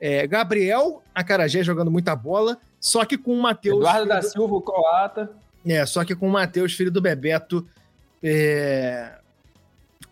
é, 0.00 0.26
Gabriel 0.26 1.02
Acarajé 1.14 1.62
jogando 1.62 1.90
muita 1.90 2.14
bola, 2.16 2.58
só 2.86 3.04
que 3.04 3.18
com 3.18 3.32
o 3.32 3.42
Matheus. 3.42 3.78
Eduardo 3.78 4.06
da 4.06 4.22
Silva, 4.22 4.54
o 4.54 4.62
croata. 4.62 5.28
É, 5.66 5.84
só 5.84 6.04
que 6.04 6.14
com 6.14 6.28
o 6.28 6.30
Matheus, 6.30 6.72
filho 6.72 6.92
do 6.92 7.00
Bebeto, 7.00 7.66
é... 8.22 9.18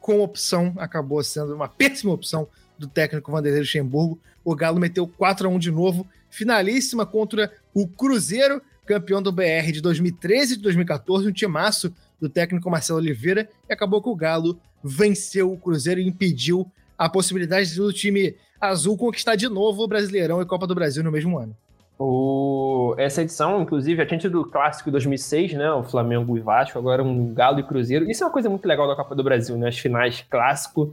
com 0.01 0.21
opção, 0.21 0.75
acabou 0.77 1.23
sendo 1.23 1.55
uma 1.55 1.69
péssima 1.69 2.13
opção 2.13 2.49
do 2.77 2.89
técnico 2.89 3.31
Vanderlei 3.31 3.61
Luxemburgo. 3.61 4.19
O 4.45 4.57
Galo 4.57 4.81
meteu 4.81 5.07
4 5.07 5.47
a 5.47 5.51
1 5.53 5.59
de 5.61 5.71
novo, 5.71 6.05
finalíssima 6.29 7.07
contra 7.07 7.53
o 7.73 7.87
Cruzeiro, 7.87 8.61
campeão 8.85 9.23
do 9.23 9.31
BR 9.31 9.71
de 9.73 9.81
2013 9.81 10.55
e 10.55 10.57
de 10.57 10.63
2014, 10.65 11.29
um 11.29 11.33
timaço 11.33 11.95
do 12.21 12.29
técnico 12.29 12.69
Marcelo 12.69 12.99
Oliveira, 12.99 13.49
e 13.69 13.73
acabou 13.73 14.03
que 14.03 14.09
o 14.09 14.17
Galo 14.17 14.59
venceu 14.83 15.53
o 15.53 15.57
Cruzeiro 15.57 16.01
e 16.01 16.09
impediu 16.09 16.69
a 16.99 17.09
possibilidade 17.09 17.73
do 17.77 17.93
time 17.93 18.35
azul 18.61 18.99
conquistar 18.99 19.37
de 19.37 19.49
novo 19.49 19.85
o 19.85 19.89
Brasileirão 19.89 20.43
e 20.43 20.45
Copa 20.45 20.67
do 20.67 20.75
Brasil 20.75 21.05
no 21.05 21.13
mesmo 21.13 21.39
ano. 21.39 21.57
O... 21.99 22.95
Essa 22.99 23.23
edição, 23.23 23.63
inclusive, 23.63 23.97
já 23.97 24.07
tinha 24.07 24.19
tido 24.19 24.41
o 24.41 24.51
clássico 24.51 24.91
2006, 24.91 25.55
né? 25.55 25.71
O 25.73 25.83
Flamengo 25.83 26.37
e 26.37 26.41
Vasco, 26.41 26.79
agora 26.79 27.03
um 27.03 27.33
Galo 27.33 27.61
e 27.61 27.63
Cruzeiro. 27.63 28.11
Isso 28.11 28.25
é 28.25 28.27
uma 28.27 28.33
coisa 28.33 28.49
muito 28.49 28.67
legal 28.67 28.89
da 28.89 28.97
Copa 28.97 29.15
do 29.15 29.23
Brasil, 29.23 29.57
né? 29.57 29.69
As 29.69 29.79
finais 29.79 30.25
clássico. 30.29 30.91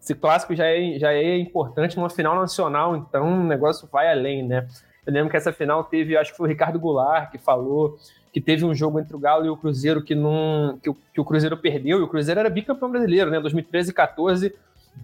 Esse 0.00 0.14
clássico 0.14 0.54
já 0.54 0.66
é, 0.66 0.98
já 0.98 1.12
é 1.12 1.38
importante 1.38 1.96
numa 1.96 2.10
final 2.10 2.34
nacional, 2.34 2.96
então 2.96 3.40
o 3.40 3.44
negócio 3.44 3.88
vai 3.90 4.10
além, 4.10 4.42
né? 4.42 4.66
Eu 5.06 5.12
lembro 5.12 5.30
que 5.30 5.36
essa 5.36 5.52
final 5.52 5.84
teve, 5.84 6.16
acho 6.16 6.32
que 6.32 6.36
foi 6.36 6.46
o 6.46 6.48
Ricardo 6.48 6.78
Goulart 6.78 7.30
que 7.30 7.38
falou 7.38 7.96
que 8.32 8.40
teve 8.40 8.64
um 8.64 8.74
jogo 8.74 8.98
entre 8.98 9.14
o 9.14 9.18
Galo 9.18 9.44
e 9.44 9.50
o 9.50 9.56
Cruzeiro 9.56 10.02
que, 10.02 10.14
não, 10.14 10.78
que, 10.82 10.88
o, 10.88 10.94
que 10.94 11.20
o 11.20 11.24
Cruzeiro 11.24 11.56
perdeu, 11.56 11.98
e 12.00 12.02
o 12.02 12.08
Cruzeiro 12.08 12.40
era 12.40 12.48
bicampeão 12.48 12.90
brasileiro, 12.90 13.30
né? 13.30 13.38
2013 13.38 13.90
e 13.90 13.92
14 13.92 14.54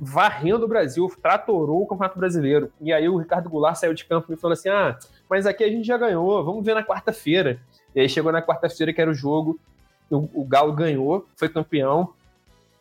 varrendo 0.00 0.64
o 0.64 0.68
Brasil, 0.68 1.10
tratorou 1.20 1.82
o 1.82 1.86
Campeonato 1.86 2.18
Brasileiro. 2.18 2.70
E 2.80 2.92
aí 2.92 3.08
o 3.08 3.16
Ricardo 3.16 3.48
Goulart 3.48 3.76
saiu 3.76 3.94
de 3.94 4.04
campo 4.04 4.32
e 4.32 4.36
falou 4.36 4.52
assim: 4.52 4.68
ah, 4.68 4.98
mas 5.28 5.46
aqui 5.46 5.64
a 5.64 5.68
gente 5.68 5.86
já 5.86 5.96
ganhou, 5.96 6.44
vamos 6.44 6.64
ver 6.64 6.74
na 6.74 6.84
quarta-feira. 6.84 7.60
E 7.94 8.00
aí 8.00 8.08
chegou 8.08 8.30
na 8.30 8.42
quarta-feira, 8.42 8.92
que 8.92 9.00
era 9.00 9.10
o 9.10 9.14
jogo, 9.14 9.58
o, 10.10 10.28
o, 10.42 10.44
Galo 10.44 10.72
ganhou, 10.72 11.26
foi 11.36 11.48
campeão. 11.48 12.12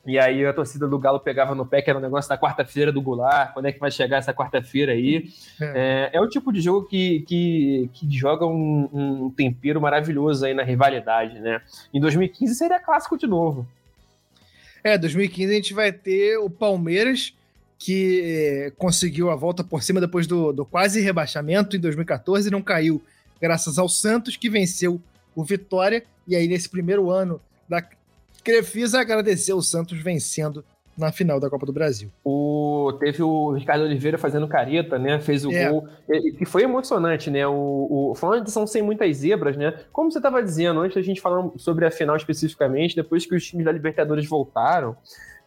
E 0.05 0.17
aí 0.17 0.45
a 0.45 0.53
torcida 0.53 0.87
do 0.87 0.97
Galo 0.97 1.19
pegava 1.19 1.53
no 1.53 1.65
pé, 1.65 1.81
que 1.81 1.89
era 1.89 1.99
o 1.99 2.01
um 2.01 2.03
negócio 2.03 2.29
da 2.29 2.37
quarta-feira 2.37 2.93
do 2.93 3.01
Goulart, 3.01 3.53
quando 3.53 3.65
é 3.65 3.73
que 3.73 3.79
vai 3.79 3.91
chegar 3.91 4.17
essa 4.17 4.33
quarta-feira 4.33 4.93
aí. 4.93 5.29
É. 5.59 6.09
É, 6.13 6.17
é, 6.17 6.21
o 6.21 6.29
tipo 6.29 6.53
de 6.53 6.61
jogo 6.61 6.87
que, 6.87 7.21
que, 7.21 7.89
que 7.93 8.09
joga 8.17 8.45
um, 8.45 8.89
um 8.93 9.29
tempero 9.29 9.81
maravilhoso 9.81 10.45
aí 10.45 10.53
na 10.53 10.63
rivalidade, 10.63 11.39
né? 11.39 11.61
Em 11.93 11.99
2015 11.99 12.55
seria 12.55 12.79
clássico 12.79 13.17
de 13.17 13.27
novo. 13.27 13.67
É, 14.87 14.97
2015 14.97 15.51
a 15.51 15.55
gente 15.55 15.73
vai 15.73 15.91
ter 15.91 16.37
o 16.37 16.49
Palmeiras, 16.49 17.33
que 17.77 18.21
eh, 18.23 18.71
conseguiu 18.77 19.29
a 19.29 19.35
volta 19.35 19.61
por 19.61 19.83
cima 19.83 19.99
depois 19.99 20.25
do, 20.25 20.53
do 20.53 20.65
quase 20.65 21.01
rebaixamento 21.01 21.75
em 21.75 21.79
2014, 21.81 22.49
não 22.49 22.61
caiu 22.61 23.03
graças 23.41 23.77
ao 23.77 23.89
Santos, 23.89 24.37
que 24.37 24.49
venceu 24.49 25.01
o 25.35 25.43
Vitória. 25.43 26.05
E 26.25 26.37
aí, 26.37 26.47
nesse 26.47 26.69
primeiro 26.69 27.11
ano 27.11 27.41
da 27.67 27.85
Crefisa, 28.41 29.01
agradeceu 29.01 29.57
o 29.57 29.61
Santos 29.61 29.99
vencendo 29.99 30.63
na 30.97 31.11
final 31.11 31.39
da 31.39 31.49
Copa 31.49 31.65
do 31.65 31.71
Brasil. 31.71 32.09
O, 32.25 32.91
teve 32.99 33.21
o 33.21 33.51
Ricardo 33.51 33.83
Oliveira 33.83 34.17
fazendo 34.17 34.47
careta, 34.47 34.97
né? 34.97 35.19
Fez 35.19 35.45
o 35.45 35.51
é. 35.51 35.69
gol. 35.69 35.87
E, 36.09 36.43
foi 36.45 36.63
emocionante, 36.63 37.29
né? 37.29 37.45
O, 37.45 38.09
o, 38.11 38.15
foi 38.15 38.29
uma 38.29 38.37
edição 38.37 38.65
sem 38.65 38.81
muitas 38.81 39.17
zebras, 39.17 39.55
né? 39.55 39.73
Como 39.93 40.11
você 40.11 40.17
estava 40.17 40.41
dizendo, 40.41 40.79
antes 40.79 40.95
da 40.95 41.01
gente 41.01 41.21
falar 41.21 41.49
sobre 41.57 41.85
a 41.85 41.91
final 41.91 42.15
especificamente, 42.15 42.95
depois 42.95 43.25
que 43.25 43.35
os 43.35 43.45
times 43.45 43.63
da 43.63 43.71
Libertadores 43.71 44.27
voltaram, 44.27 44.97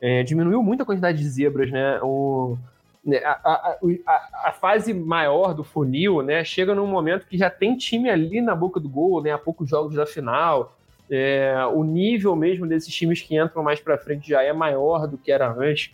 é, 0.01 0.23
diminuiu 0.23 0.63
muito 0.63 0.85
a 0.85 0.87
quantidade 0.87 1.19
de 1.19 1.29
zebras, 1.29 1.71
né? 1.71 1.99
O, 2.01 2.57
né, 3.05 3.19
a, 3.25 3.31
a, 3.31 3.79
a, 4.07 4.49
a, 4.49 4.53
fase 4.53 4.95
maior 4.95 5.53
do 5.53 5.65
funil, 5.65 6.23
né? 6.23 6.45
Chega 6.45 6.75
num 6.75 6.87
momento 6.87 7.27
que 7.27 7.37
já 7.37 7.51
tem 7.51 7.77
time 7.77 8.09
ali 8.09 8.41
na 8.41 8.55
boca 8.55 8.79
do 8.79 8.89
gol, 8.89 9.21
né? 9.21 9.33
Há 9.33 9.39
poucos 9.39 9.69
jogos 9.69 9.97
da 9.97 10.07
final. 10.07 10.77
É, 11.11 11.67
o 11.73 11.83
nível 11.83 12.37
mesmo 12.37 12.67
desses 12.67 12.95
times 12.95 13.21
que 13.21 13.37
entram 13.37 13.65
mais 13.65 13.81
para 13.81 13.99
frente 13.99 14.29
já 14.29 14.43
é 14.43 14.53
maior 14.53 15.09
do 15.09 15.19
que 15.19 15.33
era 15.33 15.51
antes. 15.53 15.91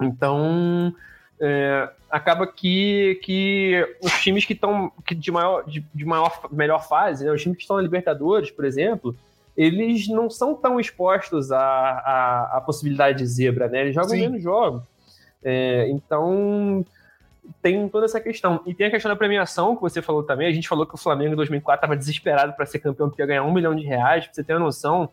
Então, 0.00 0.94
é, 1.38 1.88
acaba 2.10 2.46
que, 2.46 3.20
que 3.22 3.96
os 4.02 4.12
times 4.20 4.44
que 4.44 4.54
estão 4.54 4.90
de 5.10 5.30
maior, 5.30 5.64
de, 5.64 5.84
de, 5.94 6.04
maior, 6.04 6.48
melhor 6.50 6.88
fase, 6.88 7.24
né, 7.24 7.30
os 7.30 7.42
times 7.42 7.56
que 7.58 7.62
estão 7.62 7.76
na 7.76 7.82
Libertadores, 7.82 8.50
por 8.50 8.64
exemplo, 8.64 9.14
eles 9.56 10.08
não 10.08 10.30
são 10.30 10.54
tão 10.54 10.80
expostos 10.80 11.52
à, 11.52 11.60
à, 11.60 12.56
à 12.56 12.60
possibilidade 12.60 13.18
de 13.18 13.26
zebra, 13.26 13.68
né? 13.68 13.80
Eles 13.82 13.94
jogam 13.94 14.10
Sim. 14.10 14.20
menos 14.20 14.42
jogos. 14.42 14.82
É, 15.42 15.88
então, 15.90 16.84
tem 17.62 17.88
toda 17.88 18.06
essa 18.06 18.20
questão. 18.20 18.60
E 18.66 18.74
tem 18.74 18.86
a 18.86 18.90
questão 18.90 19.10
da 19.10 19.16
premiação, 19.16 19.74
que 19.74 19.82
você 19.82 20.00
falou 20.02 20.22
também. 20.22 20.46
A 20.46 20.52
gente 20.52 20.68
falou 20.68 20.86
que 20.86 20.94
o 20.94 20.98
Flamengo 20.98 21.32
em 21.32 21.36
2004 21.36 21.78
estava 21.78 21.96
desesperado 21.96 22.52
para 22.52 22.66
ser 22.66 22.78
campeão, 22.78 23.08
porque 23.08 23.22
ia 23.22 23.26
ganhar 23.26 23.42
um 23.44 23.52
milhão 23.52 23.74
de 23.74 23.84
reais. 23.84 24.24
Pra 24.24 24.34
você 24.34 24.44
ter 24.44 24.54
uma 24.54 24.60
noção, 24.60 25.08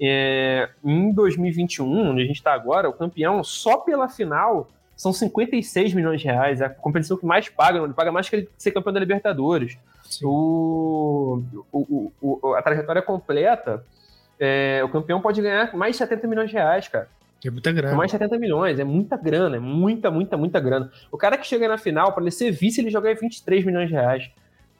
é, 0.00 0.68
em 0.84 1.12
2021, 1.12 2.10
onde 2.10 2.22
a 2.22 2.26
gente 2.26 2.36
está 2.36 2.52
agora, 2.52 2.88
o 2.88 2.92
campeão, 2.92 3.42
só 3.42 3.78
pela 3.78 4.08
final, 4.08 4.68
são 4.96 5.12
56 5.12 5.94
milhões 5.94 6.20
de 6.20 6.26
reais. 6.26 6.60
É 6.60 6.66
a 6.66 6.70
competição 6.70 7.16
que 7.16 7.26
mais 7.26 7.48
paga, 7.48 7.78
ele 7.78 7.92
paga 7.92 8.12
mais 8.12 8.28
que 8.28 8.36
ele 8.36 8.48
ser 8.56 8.70
campeão 8.70 8.92
da 8.92 9.00
Libertadores. 9.00 9.78
O, 10.22 11.42
o, 11.70 12.12
o, 12.20 12.54
a 12.54 12.62
trajetória 12.62 13.02
completa, 13.02 13.84
é, 14.38 14.80
o 14.84 14.88
campeão 14.88 15.20
pode 15.20 15.42
ganhar 15.42 15.74
mais 15.74 15.92
de 15.92 15.98
70 15.98 16.26
milhões 16.26 16.50
de 16.50 16.56
reais, 16.56 16.88
cara. 16.88 17.08
É 17.44 17.50
muita 17.50 17.70
grana. 17.70 17.96
mais 17.96 18.10
de 18.10 18.18
70 18.18 18.38
milhões, 18.38 18.78
é 18.80 18.84
muita 18.84 19.16
grana, 19.16 19.56
é 19.56 19.60
muita, 19.60 20.10
muita, 20.10 20.36
muita 20.36 20.58
grana. 20.58 20.90
O 21.10 21.16
cara 21.16 21.36
que 21.38 21.46
chega 21.46 21.68
na 21.68 21.78
final, 21.78 22.12
para 22.12 22.22
ele 22.22 22.32
ser 22.32 22.50
vice, 22.50 22.80
ele 22.80 22.90
joga 22.90 23.14
23 23.14 23.64
milhões 23.64 23.88
de 23.88 23.94
reais. 23.94 24.30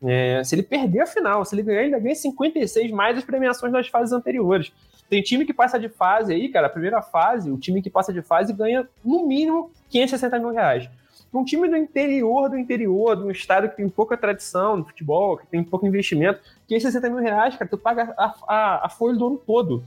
É, 0.02 0.42
se 0.44 0.54
ele 0.54 0.62
perder 0.62 1.00
a 1.00 1.06
final, 1.06 1.44
se 1.44 1.54
ele 1.54 1.62
ganhar, 1.62 1.80
ele 1.80 1.86
ainda 1.86 1.98
ganha 1.98 2.14
56 2.14 2.90
mais 2.90 3.18
as 3.18 3.24
premiações 3.24 3.72
das 3.72 3.88
fases 3.88 4.12
anteriores. 4.12 4.72
Tem 5.08 5.22
time 5.22 5.44
que 5.44 5.54
passa 5.54 5.78
de 5.78 5.88
fase 5.88 6.32
aí, 6.32 6.48
cara, 6.48 6.66
a 6.66 6.70
primeira 6.70 7.00
fase, 7.00 7.50
o 7.50 7.58
time 7.58 7.80
que 7.80 7.90
passa 7.90 8.12
de 8.12 8.22
fase 8.22 8.52
ganha 8.52 8.86
no 9.04 9.26
mínimo 9.26 9.70
560 9.88 10.38
mil 10.38 10.50
reais. 10.50 10.88
Um 11.32 11.44
time 11.44 11.68
do 11.68 11.76
interior 11.76 12.48
do 12.48 12.58
interior, 12.58 13.16
de 13.16 13.22
um 13.22 13.30
estado 13.30 13.68
que 13.68 13.76
tem 13.76 13.88
pouca 13.88 14.16
tradição 14.16 14.78
no 14.78 14.84
futebol, 14.84 15.36
que 15.36 15.46
tem 15.46 15.62
pouco 15.62 15.86
investimento, 15.86 16.40
560 16.66 17.10
mil 17.10 17.18
reais, 17.18 17.56
cara, 17.56 17.70
tu 17.70 17.76
paga 17.76 18.14
a, 18.16 18.34
a, 18.46 18.86
a 18.86 18.88
folha 18.88 19.16
do 19.16 19.26
ano 19.26 19.42
todo 19.46 19.84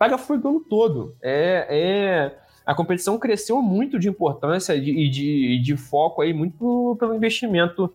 paga 0.00 0.16
foi 0.16 0.38
o 0.38 0.48
ano 0.48 0.60
todo. 0.60 1.14
É, 1.20 1.66
é, 1.68 2.38
a 2.64 2.74
competição 2.74 3.18
cresceu 3.18 3.60
muito 3.60 3.98
de 3.98 4.08
importância 4.08 4.74
e 4.74 4.80
de, 4.80 5.10
de, 5.10 5.58
de, 5.60 5.76
foco 5.76 6.22
aí, 6.22 6.32
muito 6.32 6.96
pelo 6.98 7.14
investimento 7.14 7.92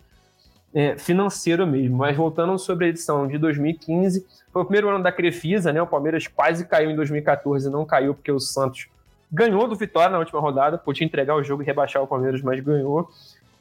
é, 0.72 0.96
financeiro 1.00 1.66
mesmo. 1.66 1.98
Mas 1.98 2.16
voltando 2.16 2.60
sobre 2.60 2.86
a 2.86 2.90
edição 2.90 3.28
de 3.28 3.40
2015, 3.40 4.24
foi 4.54 4.62
o 4.62 4.66
primeiro 4.66 4.88
ano 4.90 5.04
da 5.04 5.12
Crefisa, 5.12 5.74
né? 5.74 5.82
O 5.82 5.88
Palmeiras 5.88 6.28
quase 6.28 6.68
caiu 6.68 6.92
em 6.92 6.96
2014, 6.96 7.72
não 7.72 7.84
caiu 7.84 8.14
porque 8.14 8.32
o 8.32 8.40
Santos 8.40 8.88
ganhou 9.32 9.68
do 9.68 9.76
Vitória 9.76 10.12
na 10.12 10.20
última 10.20 10.40
rodada, 10.40 10.78
podia 10.78 11.04
entregar 11.04 11.36
o 11.36 11.44
jogo 11.44 11.64
e 11.64 11.66
rebaixar 11.66 12.04
o 12.04 12.08
Palmeiras, 12.08 12.44
mas 12.44 12.60
ganhou. 12.60 13.10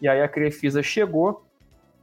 E 0.02 0.06
aí 0.06 0.20
a 0.20 0.28
Crefisa 0.28 0.82
chegou. 0.82 1.42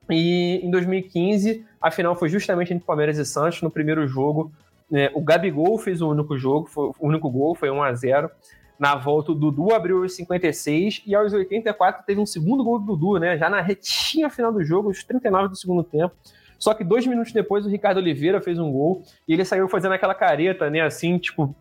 E 0.09 0.59
em 0.63 0.71
2015, 0.71 1.63
a 1.79 1.91
final 1.91 2.15
foi 2.15 2.29
justamente 2.29 2.73
entre 2.73 2.83
Palmeiras 2.83 3.19
e 3.19 3.25
Santos. 3.25 3.61
No 3.61 3.69
primeiro 3.69 4.07
jogo, 4.07 4.51
é, 4.91 5.11
o 5.13 5.21
Gabigol 5.21 5.77
fez 5.77 6.01
o 6.01 6.09
único 6.09 6.37
jogo, 6.37 6.67
foi, 6.67 6.91
o 6.99 7.07
único 7.07 7.29
gol, 7.29 7.55
foi 7.55 7.69
1 7.69 7.83
a 7.83 7.93
0 7.93 8.29
Na 8.77 8.95
volta, 8.95 9.31
o 9.31 9.35
Dudu 9.35 9.73
abriu 9.73 10.01
os 10.01 10.15
56 10.15 11.03
e 11.05 11.15
aos 11.15 11.33
84 11.33 12.03
teve 12.05 12.19
um 12.19 12.25
segundo 12.25 12.63
gol 12.63 12.79
do 12.79 12.95
Dudu, 12.95 13.19
né? 13.19 13.37
Já 13.37 13.49
na 13.49 13.61
retinha 13.61 14.29
final 14.29 14.51
do 14.51 14.63
jogo, 14.63 14.89
os 14.89 15.03
39 15.03 15.49
do 15.49 15.55
segundo 15.55 15.83
tempo. 15.83 16.13
Só 16.61 16.75
que 16.75 16.83
dois 16.83 17.07
minutos 17.07 17.33
depois 17.33 17.65
o 17.65 17.69
Ricardo 17.69 17.97
Oliveira 17.97 18.39
fez 18.39 18.59
um 18.59 18.71
gol 18.71 19.01
e 19.27 19.33
ele 19.33 19.43
saiu 19.43 19.67
fazendo 19.67 19.93
aquela 19.93 20.13
careta, 20.13 20.69
né? 20.69 20.81
Assim, 20.81 21.17
tipo. 21.17 21.55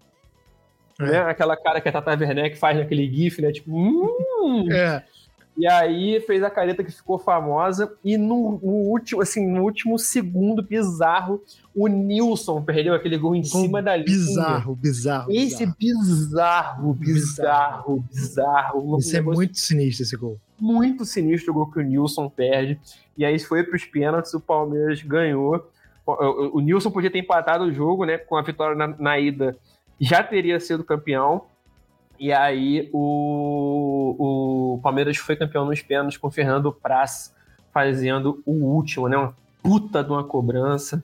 É. 1.00 1.04
Né? 1.04 1.18
Aquela 1.20 1.56
cara 1.56 1.80
que 1.80 1.88
a 1.88 1.92
Tata 1.92 2.10
Werneck 2.10 2.58
faz 2.58 2.76
naquele 2.76 3.10
GIF, 3.10 3.40
né? 3.40 3.50
Tipo. 3.50 3.74
Hum! 3.74 4.70
É. 4.70 5.02
E 5.60 5.66
aí 5.66 6.18
fez 6.22 6.42
a 6.42 6.48
careta 6.48 6.82
que 6.82 6.90
ficou 6.90 7.18
famosa. 7.18 7.92
E 8.02 8.16
no, 8.16 8.58
no, 8.62 8.72
último, 8.72 9.20
assim, 9.20 9.46
no 9.46 9.62
último 9.62 9.98
segundo 9.98 10.62
bizarro, 10.62 11.42
o 11.74 11.86
Nilson 11.86 12.62
perdeu 12.62 12.94
aquele 12.94 13.18
gol 13.18 13.36
em 13.36 13.44
cima 13.44 13.82
da 13.82 13.94
linha. 13.94 14.06
Bizarro, 14.06 14.74
bizarro. 14.74 15.30
Esse 15.30 15.66
bizarro, 15.78 16.94
bizarro, 16.94 18.00
bizarro. 18.00 18.04
bizarro 18.10 18.98
Isso 18.98 19.14
é 19.14 19.20
muito 19.20 19.58
sinistro 19.58 20.02
esse 20.02 20.16
gol. 20.16 20.40
muito 20.58 21.04
sinistro 21.04 21.50
o 21.52 21.54
gol 21.54 21.70
que 21.70 21.78
o 21.78 21.82
Nilson 21.82 22.30
perde. 22.30 22.80
E 23.14 23.22
aí 23.22 23.38
foi 23.38 23.62
para 23.62 23.76
os 23.76 23.84
pênaltis, 23.84 24.32
o 24.32 24.40
Palmeiras 24.40 25.02
ganhou. 25.02 25.70
O, 26.06 26.56
o, 26.56 26.60
Nilson 26.62 26.90
podia 26.90 27.10
ter 27.10 27.18
empatado 27.18 27.64
o 27.64 27.72
jogo, 27.72 28.06
né? 28.06 28.16
Com 28.16 28.34
a 28.34 28.42
vitória 28.42 28.74
na, 28.74 28.88
na 28.98 29.18
ida, 29.18 29.58
já 30.00 30.22
teria 30.22 30.58
sido 30.58 30.82
campeão. 30.82 31.42
E 32.20 32.34
aí 32.34 32.90
o, 32.92 34.74
o 34.74 34.80
Palmeiras 34.82 35.16
foi 35.16 35.36
campeão 35.36 35.64
nos 35.64 35.80
pênaltis 35.80 36.18
com 36.18 36.28
o 36.28 36.30
Fernando 36.30 36.70
Praz 36.70 37.34
fazendo 37.72 38.42
o 38.44 38.52
último, 38.52 39.08
né? 39.08 39.16
Uma 39.16 39.34
puta 39.62 40.04
de 40.04 40.10
uma 40.10 40.22
cobrança. 40.22 41.02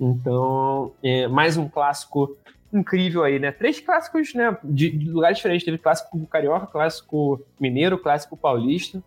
Então, 0.00 0.94
é, 1.02 1.28
mais 1.28 1.58
um 1.58 1.68
clássico 1.68 2.34
incrível 2.72 3.22
aí, 3.22 3.38
né? 3.38 3.52
Três 3.52 3.80
clássicos, 3.80 4.32
né? 4.32 4.56
De, 4.64 4.88
de 4.88 5.10
lugares 5.10 5.36
diferentes. 5.36 5.62
Teve 5.62 5.76
clássico 5.76 6.26
carioca, 6.26 6.66
clássico 6.66 7.44
mineiro, 7.60 7.98
clássico 7.98 8.34
paulista. 8.34 9.02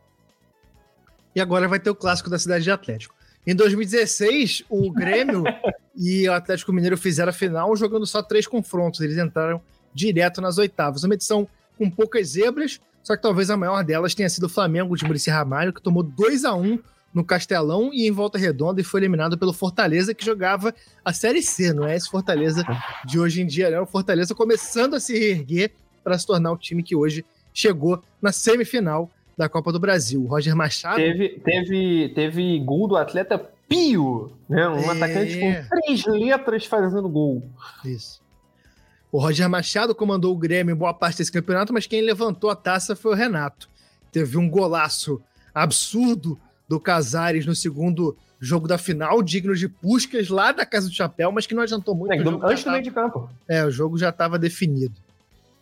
E 1.35 1.41
agora 1.41 1.67
vai 1.67 1.79
ter 1.79 1.89
o 1.89 1.95
clássico 1.95 2.29
da 2.29 2.37
cidade 2.37 2.63
de 2.63 2.69
Atlético. 2.69 3.15
Em 3.47 3.55
2016, 3.55 4.65
o 4.69 4.91
Grêmio 4.91 5.43
e 5.97 6.29
o 6.29 6.33
Atlético 6.33 6.71
Mineiro 6.71 6.95
fizeram 6.95 7.31
a 7.31 7.33
final 7.33 7.75
jogando 7.75 8.05
só 8.05 8.21
três 8.21 8.45
confrontos. 8.45 9.01
Eles 9.01 9.17
entraram 9.17 9.59
direto 9.93 10.41
nas 10.41 10.57
oitavas. 10.57 11.03
Uma 11.03 11.13
edição 11.13 11.47
com 11.77 11.89
poucas 11.89 12.29
zebras, 12.29 12.79
só 13.01 13.15
que 13.15 13.21
talvez 13.21 13.49
a 13.49 13.57
maior 13.57 13.83
delas 13.83 14.13
tenha 14.13 14.29
sido 14.29 14.45
o 14.45 14.49
Flamengo 14.49 14.95
de 14.95 15.05
Murici 15.05 15.29
Ramalho, 15.29 15.73
que 15.73 15.81
tomou 15.81 16.03
2 16.03 16.45
a 16.45 16.53
1 16.53 16.79
no 17.13 17.23
Castelão 17.23 17.91
e 17.93 18.07
em 18.07 18.11
Volta 18.11 18.37
Redonda 18.37 18.81
e 18.81 18.83
foi 18.83 19.01
eliminado 19.01 19.37
pelo 19.37 19.53
Fortaleza, 19.53 20.13
que 20.13 20.23
jogava 20.23 20.73
a 21.03 21.11
Série 21.11 21.41
C, 21.41 21.73
não 21.73 21.87
é 21.87 21.95
esse 21.95 22.09
Fortaleza 22.09 22.63
de 23.05 23.19
hoje 23.19 23.41
em 23.41 23.47
dia, 23.47 23.69
né? 23.69 23.79
O 23.79 23.85
Fortaleza 23.85 24.35
começando 24.35 24.95
a 24.95 24.99
se 24.99 25.17
reerguer 25.17 25.71
para 26.03 26.17
se 26.17 26.25
tornar 26.25 26.51
o 26.51 26.57
time 26.57 26.83
que 26.83 26.95
hoje 26.95 27.25
chegou 27.53 28.01
na 28.21 28.31
semifinal 28.31 29.09
da 29.37 29.49
Copa 29.49 29.71
do 29.71 29.79
Brasil. 29.79 30.21
O 30.21 30.27
Roger 30.27 30.55
Machado. 30.55 30.97
Teve, 30.97 31.39
teve, 31.43 32.09
teve 32.09 32.59
gol 32.59 32.87
do 32.87 32.97
atleta 32.97 33.39
Pio, 33.67 34.31
né? 34.49 34.67
Um 34.67 34.91
é... 34.91 34.97
atacante 34.97 35.39
com 35.39 35.69
três 35.69 36.05
letras 36.05 36.65
fazendo 36.65 37.07
gol. 37.07 37.43
Isso. 37.85 38.21
O 39.11 39.19
Roger 39.19 39.49
Machado 39.49 39.95
comandou 39.95 40.33
o 40.33 40.37
Grêmio 40.37 40.73
em 40.73 40.77
boa 40.77 40.93
parte 40.93 41.17
desse 41.17 41.31
campeonato, 41.31 41.73
mas 41.73 41.87
quem 41.87 42.01
levantou 42.01 42.49
a 42.49 42.55
taça 42.55 42.95
foi 42.95 43.11
o 43.11 43.15
Renato. 43.15 43.69
Teve 44.11 44.37
um 44.37 44.49
golaço 44.49 45.21
absurdo 45.53 46.39
do 46.67 46.79
Casares 46.79 47.45
no 47.45 47.55
segundo 47.55 48.15
jogo 48.39 48.67
da 48.67 48.77
final, 48.77 49.21
digno 49.21 49.55
de 49.55 49.67
Puscas 49.67 50.29
lá 50.29 50.51
da 50.51 50.65
Casa 50.65 50.87
do 50.87 50.93
Chapéu, 50.93 51.31
mas 51.31 51.45
que 51.45 51.53
não 51.53 51.63
adiantou 51.63 51.95
muito. 51.95 52.13
É, 52.13 52.17
antes 52.49 52.63
do 52.63 52.71
meio 52.71 52.83
de 52.83 52.91
campo. 52.91 53.29
É, 53.47 53.65
o 53.65 53.71
jogo 53.71 53.97
já 53.97 54.09
estava 54.09 54.39
definido. 54.39 54.93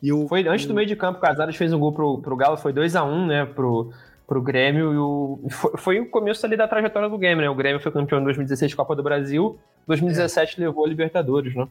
E 0.04 0.12
o, 0.14 0.28
foi 0.28 0.48
antes 0.48 0.66
o... 0.66 0.68
do 0.68 0.74
meio 0.74 0.88
de 0.88 0.96
campo, 0.96 1.18
o 1.18 1.22
Casares 1.22 1.56
fez 1.56 1.74
um 1.74 1.80
gol 1.80 1.92
pro, 1.92 2.20
pro 2.20 2.36
Galo, 2.36 2.58
foi 2.58 2.72
2 2.72 2.96
a 2.96 3.04
1 3.04 3.12
um, 3.12 3.26
né, 3.26 3.46
pro, 3.46 3.92
pro 4.28 4.42
Grêmio, 4.42 4.94
e 4.94 4.98
o, 4.98 5.40
foi, 5.50 5.72
foi, 5.78 6.00
o 6.00 6.10
começo 6.10 6.46
ali 6.46 6.56
da 6.56 6.68
trajetória 6.68 7.10
do 7.10 7.18
Grêmio, 7.18 7.44
né, 7.44 7.50
o 7.50 7.56
Grêmio 7.56 7.82
foi 7.82 7.92
campeão 7.92 8.20
em 8.20 8.24
2016 8.26 8.76
Copa 8.76 8.96
do 8.96 9.02
Brasil, 9.02 9.58
2017 9.88 10.62
é. 10.62 10.66
levou 10.66 10.86
a 10.86 10.88
Libertadores, 10.88 11.56
né. 11.56 11.68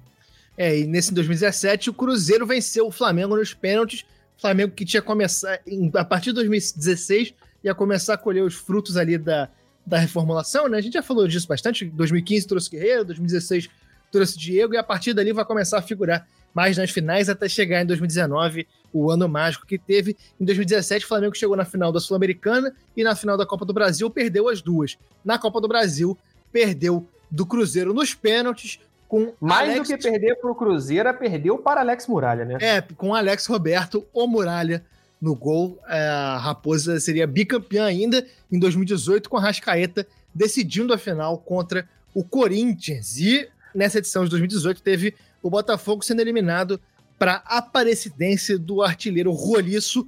É, 0.56 0.78
e 0.78 0.86
nesse 0.86 1.12
2017 1.12 1.90
o 1.90 1.94
Cruzeiro 1.94 2.46
venceu 2.46 2.86
o 2.86 2.90
Flamengo 2.90 3.36
nos 3.36 3.52
pênaltis, 3.52 4.04
o 4.36 4.40
Flamengo 4.40 4.72
que 4.72 4.84
tinha 4.84 5.02
começado, 5.02 5.60
a 5.94 6.04
partir 6.04 6.30
de 6.30 6.34
2016, 6.34 7.34
ia 7.64 7.74
começar 7.74 8.14
a 8.14 8.18
colher 8.18 8.42
os 8.42 8.54
frutos 8.54 8.96
ali 8.96 9.18
da, 9.18 9.48
da 9.84 9.98
reformulação, 9.98 10.68
né? 10.68 10.78
A 10.78 10.80
gente 10.80 10.94
já 10.94 11.02
falou 11.02 11.26
disso 11.26 11.48
bastante. 11.48 11.84
2015 11.84 12.46
trouxe 12.46 12.70
Guerreiro, 12.70 13.04
2016 13.06 13.68
trouxe 14.10 14.38
Diego, 14.38 14.74
e 14.74 14.76
a 14.76 14.82
partir 14.82 15.12
dali 15.12 15.32
vai 15.32 15.44
começar 15.44 15.78
a 15.78 15.82
figurar 15.82 16.26
mais 16.54 16.76
nas 16.76 16.90
finais 16.90 17.28
até 17.28 17.48
chegar 17.48 17.82
em 17.82 17.86
2019, 17.86 18.66
o 18.92 19.10
ano 19.10 19.28
mágico 19.28 19.66
que 19.66 19.76
teve. 19.76 20.16
Em 20.40 20.44
2017, 20.44 21.04
o 21.04 21.08
Flamengo 21.08 21.36
chegou 21.36 21.54
na 21.54 21.66
final 21.66 21.92
da 21.92 22.00
Sul-Americana 22.00 22.74
e 22.96 23.04
na 23.04 23.14
final 23.14 23.36
da 23.36 23.44
Copa 23.44 23.66
do 23.66 23.74
Brasil 23.74 24.08
perdeu 24.08 24.48
as 24.48 24.62
duas. 24.62 24.96
Na 25.22 25.38
Copa 25.38 25.60
do 25.60 25.68
Brasil, 25.68 26.16
perdeu 26.50 27.06
do 27.30 27.44
Cruzeiro 27.44 27.92
nos 27.92 28.14
pênaltis. 28.14 28.78
Com 29.08 29.32
Mais 29.40 29.70
Alex... 29.70 29.88
do 29.88 29.96
que 29.96 30.02
perder 30.02 30.34
para 30.36 30.50
o 30.50 30.54
Cruzeiro, 30.54 31.08
é 31.08 31.12
perdeu 31.12 31.58
para 31.58 31.80
Alex 31.80 32.06
Muralha, 32.06 32.44
né? 32.44 32.58
É, 32.60 32.80
com 32.80 33.14
Alex 33.14 33.46
Roberto, 33.46 34.06
o 34.12 34.26
Muralha, 34.26 34.84
no 35.20 35.34
gol. 35.34 35.78
É, 35.88 36.08
a 36.08 36.38
Raposa 36.38 36.98
seria 37.00 37.26
bicampeã 37.26 37.84
ainda 37.84 38.26
em 38.50 38.58
2018 38.58 39.28
com 39.28 39.36
a 39.36 39.40
Rascaeta 39.40 40.06
decidindo 40.34 40.92
a 40.92 40.98
final 40.98 41.38
contra 41.38 41.88
o 42.14 42.22
Corinthians. 42.22 43.18
E 43.18 43.48
nessa 43.74 43.98
edição 43.98 44.24
de 44.24 44.30
2018 44.30 44.82
teve 44.82 45.14
o 45.42 45.50
Botafogo 45.50 46.04
sendo 46.04 46.20
eliminado 46.20 46.80
para 47.18 47.42
a 47.46 47.58
aparecidência 47.58 48.58
do 48.58 48.82
artilheiro 48.82 49.30
roliço 49.30 50.06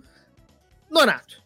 Nonato. 0.90 1.42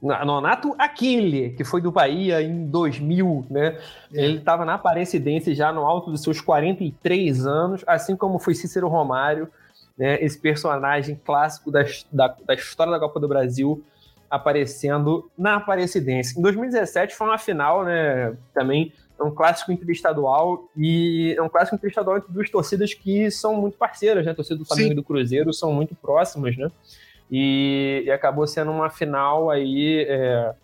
Nonato 0.00 0.74
Aquile, 0.78 1.50
que 1.50 1.64
foi 1.64 1.80
do 1.80 1.90
Bahia 1.90 2.42
em 2.42 2.66
2000, 2.66 3.46
né? 3.50 3.78
É. 4.12 4.24
Ele 4.24 4.38
estava 4.38 4.64
na 4.64 4.74
aparecidência 4.74 5.54
já 5.54 5.72
no 5.72 5.86
alto 5.86 6.10
dos 6.10 6.22
seus 6.22 6.40
43 6.40 7.46
anos, 7.46 7.82
assim 7.86 8.14
como 8.14 8.38
foi 8.38 8.54
Cícero 8.54 8.88
Romário 8.88 9.48
né, 9.96 10.22
esse 10.22 10.38
personagem 10.38 11.18
clássico 11.24 11.70
da, 11.70 11.84
da, 12.12 12.36
da, 12.44 12.54
história 12.54 12.92
da 12.92 13.00
Copa 13.00 13.18
do 13.18 13.26
Brasil 13.26 13.82
aparecendo 14.28 15.30
na 15.38 15.56
Aparecidense. 15.56 16.38
Em 16.38 16.42
2017 16.42 17.14
foi 17.14 17.28
uma 17.28 17.38
final, 17.38 17.84
né, 17.84 18.36
também 18.52 18.92
é 19.18 19.22
um 19.22 19.30
clássico 19.30 19.72
interestadual 19.72 20.68
e 20.76 21.34
é 21.38 21.42
um 21.42 21.48
clássico 21.48 21.76
interestadual 21.76 22.18
entre 22.18 22.32
duas 22.32 22.50
torcidas 22.50 22.92
que 22.92 23.30
são 23.30 23.54
muito 23.54 23.78
parceiras, 23.78 24.26
né, 24.26 24.32
a 24.32 24.34
torcida 24.34 24.58
do 24.58 24.64
Flamengo 24.66 24.88
Sim. 24.88 24.92
e 24.92 24.96
do 24.96 25.02
Cruzeiro 25.02 25.52
são 25.54 25.72
muito 25.72 25.94
próximas, 25.94 26.56
né, 26.56 26.70
e, 27.30 28.02
e 28.06 28.10
acabou 28.10 28.46
sendo 28.46 28.70
uma 28.70 28.90
final 28.90 29.50
aí, 29.50 30.06
é, 30.08 30.54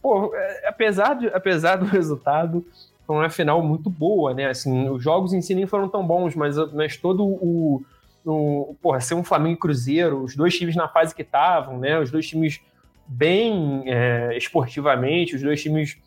pô, 0.00 0.34
é, 0.34 0.68
apesar, 0.68 1.14
de, 1.14 1.28
apesar 1.28 1.76
do 1.76 1.86
resultado, 1.86 2.66
foi 3.06 3.16
uma 3.16 3.30
final 3.30 3.62
muito 3.62 3.90
boa, 3.90 4.32
né, 4.34 4.46
assim, 4.46 4.88
os 4.88 5.02
jogos 5.02 5.32
em 5.32 5.40
si 5.40 5.54
nem 5.54 5.66
foram 5.66 5.88
tão 5.88 6.06
bons, 6.06 6.34
mas, 6.34 6.56
mas 6.72 6.96
todo 6.96 7.24
o 7.24 7.84
no, 8.24 8.76
porra, 8.80 9.00
ser 9.00 9.14
um 9.14 9.24
Flamengo 9.24 9.56
e 9.56 9.60
Cruzeiro, 9.60 10.22
os 10.22 10.36
dois 10.36 10.56
times 10.56 10.76
na 10.76 10.88
fase 10.88 11.14
que 11.14 11.22
estavam, 11.22 11.78
né? 11.78 11.98
Os 11.98 12.10
dois 12.10 12.26
times 12.26 12.60
bem 13.06 13.82
é, 13.86 14.36
esportivamente, 14.36 15.34
os 15.34 15.42
dois 15.42 15.60
times 15.60 15.98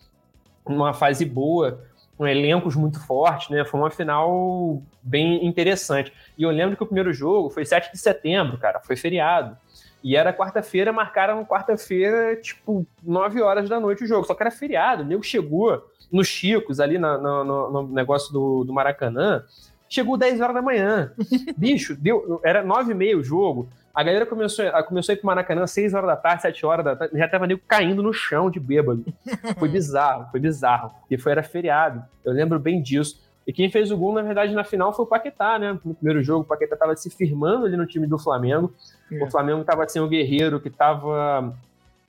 numa 0.67 0.93
fase 0.93 1.25
boa, 1.25 1.83
com 2.17 2.27
elencos 2.27 2.75
muito 2.75 2.99
fortes, 3.05 3.49
né? 3.49 3.65
Foi 3.65 3.79
uma 3.79 3.91
final 3.91 4.81
bem 5.01 5.45
interessante. 5.45 6.13
E 6.37 6.43
eu 6.43 6.49
lembro 6.49 6.77
que 6.77 6.83
o 6.83 6.85
primeiro 6.85 7.13
jogo 7.13 7.49
foi 7.49 7.65
7 7.65 7.91
de 7.91 7.97
setembro, 7.97 8.57
cara, 8.57 8.79
foi 8.79 8.95
feriado. 8.95 9.57
E 10.03 10.15
era 10.15 10.31
quarta-feira, 10.31 10.93
marcaram 10.93 11.43
quarta-feira, 11.43 12.35
tipo, 12.35 12.85
9 13.03 13.41
horas 13.41 13.67
da 13.67 13.79
noite 13.79 14.03
o 14.03 14.07
jogo. 14.07 14.25
Só 14.25 14.33
que 14.33 14.43
era 14.43 14.51
feriado, 14.51 15.03
o 15.03 15.05
nego 15.05 15.23
chegou 15.23 15.83
nos 16.11 16.27
Chicos, 16.27 16.79
ali 16.79 16.97
no, 16.97 17.43
no, 17.43 17.71
no 17.71 17.87
negócio 17.87 18.31
do, 18.31 18.63
do 18.63 18.71
Maracanã, 18.71 19.43
Chegou 19.87 20.17
10 20.17 20.41
horas 20.41 20.55
da 20.55 20.61
manhã. 20.61 21.13
Bicho, 21.55 21.95
deu, 21.95 22.41
era 22.43 22.63
9 22.63 22.91
e 22.91 22.95
meia 22.95 23.17
o 23.17 23.23
jogo. 23.23 23.69
A 23.95 24.03
galera 24.03 24.25
começou, 24.25 24.65
começou 24.87 25.13
a 25.13 25.15
ir 25.15 25.17
pro 25.17 25.27
Maracanã 25.27 25.65
6 25.65 25.93
horas 25.93 26.07
da 26.07 26.17
tarde, 26.17 26.41
7 26.41 26.65
horas 26.65 26.83
da 26.83 26.95
tarde, 26.95 27.17
já 27.17 27.29
tava 27.29 27.47
nego 27.47 27.61
caindo 27.65 28.03
no 28.03 28.11
chão 28.11 28.51
de 28.51 28.59
bêbado. 28.59 29.05
Foi 29.57 29.69
bizarro, 29.69 30.27
foi 30.31 30.39
bizarro. 30.39 30.91
E 31.09 31.17
foi, 31.17 31.31
era 31.31 31.41
feriado. 31.41 32.03
Eu 32.23 32.33
lembro 32.33 32.59
bem 32.59 32.81
disso. 32.81 33.23
E 33.47 33.53
quem 33.53 33.69
fez 33.69 33.91
o 33.91 33.97
gol, 33.97 34.13
na 34.13 34.21
verdade, 34.21 34.53
na 34.53 34.63
final 34.63 34.91
foi 34.91 35.05
o 35.05 35.07
Paquetá, 35.07 35.59
né? 35.59 35.79
No 35.85 35.93
primeiro 35.93 36.23
jogo, 36.23 36.41
o 36.41 36.47
Paquetá 36.47 36.75
tava 36.75 36.95
se 36.95 37.11
firmando 37.11 37.65
ali 37.65 37.77
no 37.77 37.85
time 37.85 38.07
do 38.07 38.17
Flamengo. 38.17 38.73
É. 39.11 39.23
O 39.23 39.29
Flamengo 39.29 39.63
tava 39.63 39.87
sem 39.87 40.01
o 40.01 40.07
Guerreiro, 40.07 40.59
que 40.59 40.69
tava. 40.69 41.55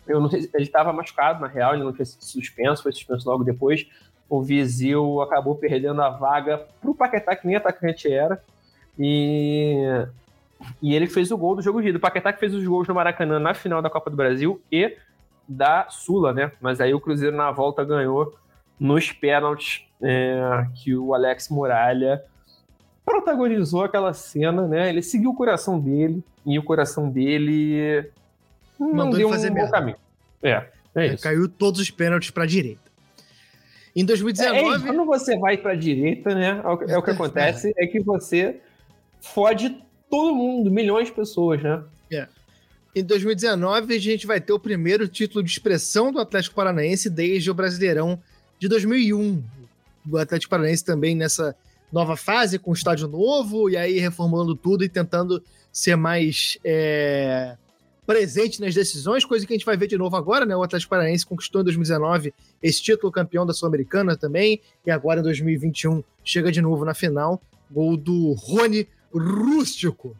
Eu 0.09 0.19
não 0.19 0.31
sei, 0.31 0.49
ele 0.55 0.65
estava 0.65 0.93
machucado, 0.95 1.41
na 1.41 1.47
real, 1.47 1.75
ele 1.75 1.85
não 1.85 1.93
tinha 1.93 2.07
sido 2.07 2.25
suspenso, 2.25 2.83
foi 2.83 2.93
suspenso 2.93 3.29
logo 3.29 3.45
depois 3.45 3.87
o 4.29 4.43
Vizil 4.43 5.21
acabou 5.23 5.55
perdendo 5.57 6.03
a 6.03 6.11
vaga 6.11 6.67
para 6.81 6.91
o 6.91 6.95
Paquetá, 6.95 7.37
que 7.37 7.47
nem 7.47 7.57
atacante 7.57 8.13
era. 8.13 8.43
E, 8.99 9.85
e 10.81 10.95
ele 10.95 11.07
fez 11.07 11.31
o 11.31 11.37
gol 11.37 11.57
do 11.57 11.62
jogo 11.62 11.81
de 11.83 11.89
ida. 11.89 11.99
O 11.99 12.01
Paquetá 12.01 12.33
que 12.33 12.41
fez 12.41 12.55
os 12.55 12.65
gols 12.65 12.89
no 12.89 12.95
Maracanã 12.95 13.39
na 13.39 13.55
final 13.55 13.83
da 13.83 13.91
Copa 13.91 14.11
do 14.11 14.16
Brasil 14.16 14.61
e 14.70 14.97
da 15.49 15.89
Sula, 15.89 16.33
né? 16.33 16.53
Mas 16.61 16.81
aí 16.81 16.93
o 16.95 17.01
Cruzeiro 17.01 17.37
na 17.37 17.51
volta 17.51 17.85
ganhou 17.85 18.35
nos 18.78 19.12
pênaltis 19.12 19.85
é, 20.03 20.66
que 20.74 20.95
o 20.95 21.15
Alex 21.15 21.49
Muralha 21.49 22.23
protagonizou 23.05 23.85
aquela 23.85 24.12
cena, 24.12 24.66
né? 24.66 24.89
Ele 24.89 25.03
seguiu 25.03 25.31
o 25.31 25.35
coração 25.35 25.78
dele 25.78 26.23
e 26.45 26.59
o 26.59 26.62
coração 26.62 27.09
dele 27.09 28.11
não 28.78 28.93
Mandou 28.93 29.19
deu 29.19 29.28
um 29.28 29.33
fazer 29.33 29.51
bom 29.51 29.70
caminho. 29.70 29.97
É, 30.43 30.66
é, 30.95 31.07
é 31.07 31.16
Caiu 31.16 31.49
todos 31.49 31.81
os 31.81 31.91
pênaltis 31.91 32.31
para 32.31 32.45
a 32.45 32.47
direita. 32.47 32.87
Em 33.95 34.05
2019. 34.05 34.57
É, 34.57 34.74
é, 34.74 34.78
quando 34.81 35.07
você 35.07 35.39
vai 35.39 35.57
para 35.57 35.73
a 35.73 35.77
direita, 35.77 36.35
né? 36.35 36.61
É 36.89 36.99
o 36.99 37.03
que 37.03 37.11
acontece, 37.12 37.73
é 37.78 37.87
que 37.87 38.01
você 38.01 38.61
fode 39.20 39.83
todo 40.11 40.35
mundo, 40.35 40.70
milhões 40.70 41.09
de 41.09 41.15
pessoas, 41.15 41.62
né? 41.62 41.83
É. 42.11 42.28
Em 42.95 43.05
2019, 43.05 43.95
a 43.95 43.99
gente 43.99 44.27
vai 44.27 44.41
ter 44.41 44.53
o 44.53 44.59
primeiro 44.59 45.07
título 45.07 45.45
de 45.45 45.51
expressão 45.51 46.11
do 46.11 46.19
Atlético 46.19 46.55
Paranaense 46.55 47.11
desde 47.11 47.51
o 47.51 47.55
Brasileirão 47.55 48.19
de 48.59 48.69
2001. 48.69 49.43
O 50.11 50.16
Atlético 50.16 50.51
Paranaense 50.51 50.85
também 50.85 51.15
nessa 51.15 51.55
nova 51.93 52.16
fase, 52.16 52.59
com 52.59 52.73
estádio 52.73 53.07
novo, 53.07 53.69
e 53.69 53.77
aí 53.77 53.99
reformulando 53.99 54.55
tudo 54.57 54.85
e 54.85 54.89
tentando 54.89 55.43
ser 55.70 55.97
mais. 55.97 56.59
É, 56.65 57.57
presente 58.07 58.61
nas 58.61 58.73
decisões, 58.73 59.24
coisa 59.24 59.45
que 59.45 59.53
a 59.53 59.57
gente 59.57 59.66
vai 59.66 59.77
ver 59.77 59.89
de 59.89 59.99
novo 59.99 60.15
agora, 60.16 60.47
né? 60.47 60.55
O 60.55 60.62
Atlético 60.62 60.91
Paranaense 60.91 61.27
conquistou 61.27 61.61
em 61.61 61.65
2019 61.65 62.33
esse 62.62 62.81
título 62.81 63.11
campeão 63.11 63.45
da 63.45 63.53
Sul-Americana 63.53 64.16
também, 64.16 64.61
e 64.87 64.91
agora 64.91 65.20
em 65.20 65.23
2021 65.24 66.03
chega 66.24 66.53
de 66.53 66.62
novo 66.62 66.85
na 66.85 66.95
final. 66.95 67.43
Gol 67.69 67.97
do 67.97 68.33
Rony 68.35 68.87
Rústico. 69.19 70.17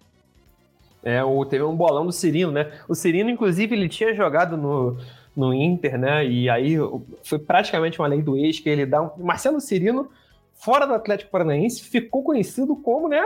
É, 1.03 1.23
o, 1.23 1.45
teve 1.45 1.63
um 1.63 1.77
bolão 1.77 2.05
do 2.05 2.13
Cirino, 2.13 2.51
né? 2.51 2.73
O 2.89 2.95
Cirino, 2.95 3.31
inclusive, 3.31 3.75
ele 3.75 3.89
tinha 3.89 4.15
jogado 4.15 4.57
no, 4.57 4.99
no 5.37 5.55
Inter, 5.55 5.99
né? 5.99 6.27
E 6.27 6.51
aí 6.51 6.77
foi 7.23 7.39
praticamente 7.39 8.01
uma 8.01 8.09
lei 8.09 8.23
do 8.23 8.37
ex 8.37 8.59
que 8.59 8.69
ele 8.69 8.85
dá. 8.85 9.03
Um... 9.03 9.11
Marcelo 9.19 9.61
Cirino, 9.61 10.11
fora 10.55 10.87
do 10.87 10.95
Atlético 10.95 11.31
Paranaense, 11.31 11.83
ficou 11.83 12.23
conhecido 12.23 12.75
como, 12.75 13.09
né? 13.09 13.23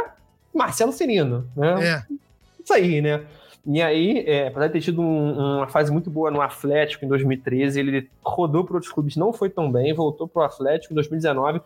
Marcelo 0.55 0.93
Cirino, 0.93 1.49
né? 1.57 1.75
É. 1.83 2.15
Isso 2.63 2.73
aí, 2.75 3.01
né? 3.01 3.25
E 3.67 3.83
aí, 3.83 4.25
é, 4.27 4.49
apesar 4.49 4.69
de 4.69 4.73
ter 4.73 4.81
tido 4.81 5.03
um, 5.03 5.59
uma 5.59 5.69
fase 5.69 5.93
muito 5.93 6.11
boa 6.11 6.31
no 6.31 6.41
Atlético 6.41 7.05
em 7.05 7.09
2013, 7.09 7.79
ele 7.79 8.11
rodou 8.25 8.65
para 8.65 8.75
outros 8.75 8.93
clubes, 8.93 9.17
não 9.17 9.33
foi 9.33 9.51
tão 9.51 9.71
bem, 9.71 9.93
voltou 9.93 10.27
para 10.27 10.43
o 10.43 10.45
Atlético 10.45 10.95
em 10.95 10.97
2019. 10.97 11.61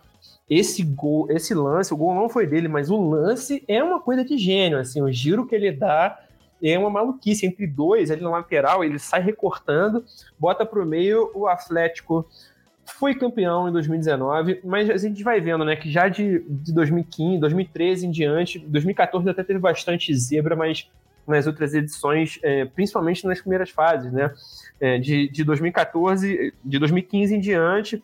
Esse 0.51 0.83
gol, 0.83 1.31
esse 1.31 1.55
lance, 1.55 1.95
o 1.95 1.97
gol 1.97 2.15
não 2.15 2.29
foi 2.29 2.47
dele, 2.47 2.67
mas 2.67 2.91
o 2.91 3.01
lance 3.01 3.63
é 3.69 3.83
uma 3.83 4.01
coisa 4.01 4.25
de 4.25 4.37
gênio, 4.37 4.79
assim, 4.79 5.01
o 5.01 5.11
giro 5.11 5.47
que 5.47 5.55
ele 5.55 5.71
dá 5.71 6.21
é 6.63 6.79
uma 6.79 6.91
maluquice 6.91 7.47
entre 7.47 7.67
dois 7.67 8.11
ali 8.11 8.23
na 8.23 8.31
lateral, 8.31 8.83
ele 8.83 8.99
sai 8.99 9.21
recortando, 9.21 10.05
bota 10.39 10.65
para 10.65 10.83
o 10.83 10.87
meio, 10.87 11.31
o 11.35 11.47
Atlético 11.47 12.27
foi 12.85 13.15
campeão 13.15 13.69
em 13.69 13.73
2019, 13.73 14.61
mas 14.65 14.91
a 14.91 14.97
gente 14.97 15.23
vai 15.23 15.41
vendo, 15.41 15.65
né, 15.65 15.77
que 15.77 15.91
já 15.91 16.09
de, 16.09 16.45
de 16.49 16.73
2015, 16.73 17.39
2013 17.39 18.07
em 18.07 18.11
diante, 18.11 18.59
2014 18.59 19.29
até 19.29 19.43
teve 19.43 19.59
bastante 19.59 20.15
zebra, 20.15 20.55
mas 20.55 20.91
nas 21.27 21.47
outras 21.47 21.75
edições, 21.75 22.39
é, 22.43 22.65
principalmente 22.65 23.27
nas 23.27 23.41
primeiras 23.41 23.71
fases, 23.71 24.13
né? 24.13 24.33
É, 24.81 24.99
de, 24.99 25.29
de 25.29 25.45
2014, 25.45 26.53
de 26.65 26.79
2015 26.79 27.35
em 27.35 27.41
diante, 27.41 28.03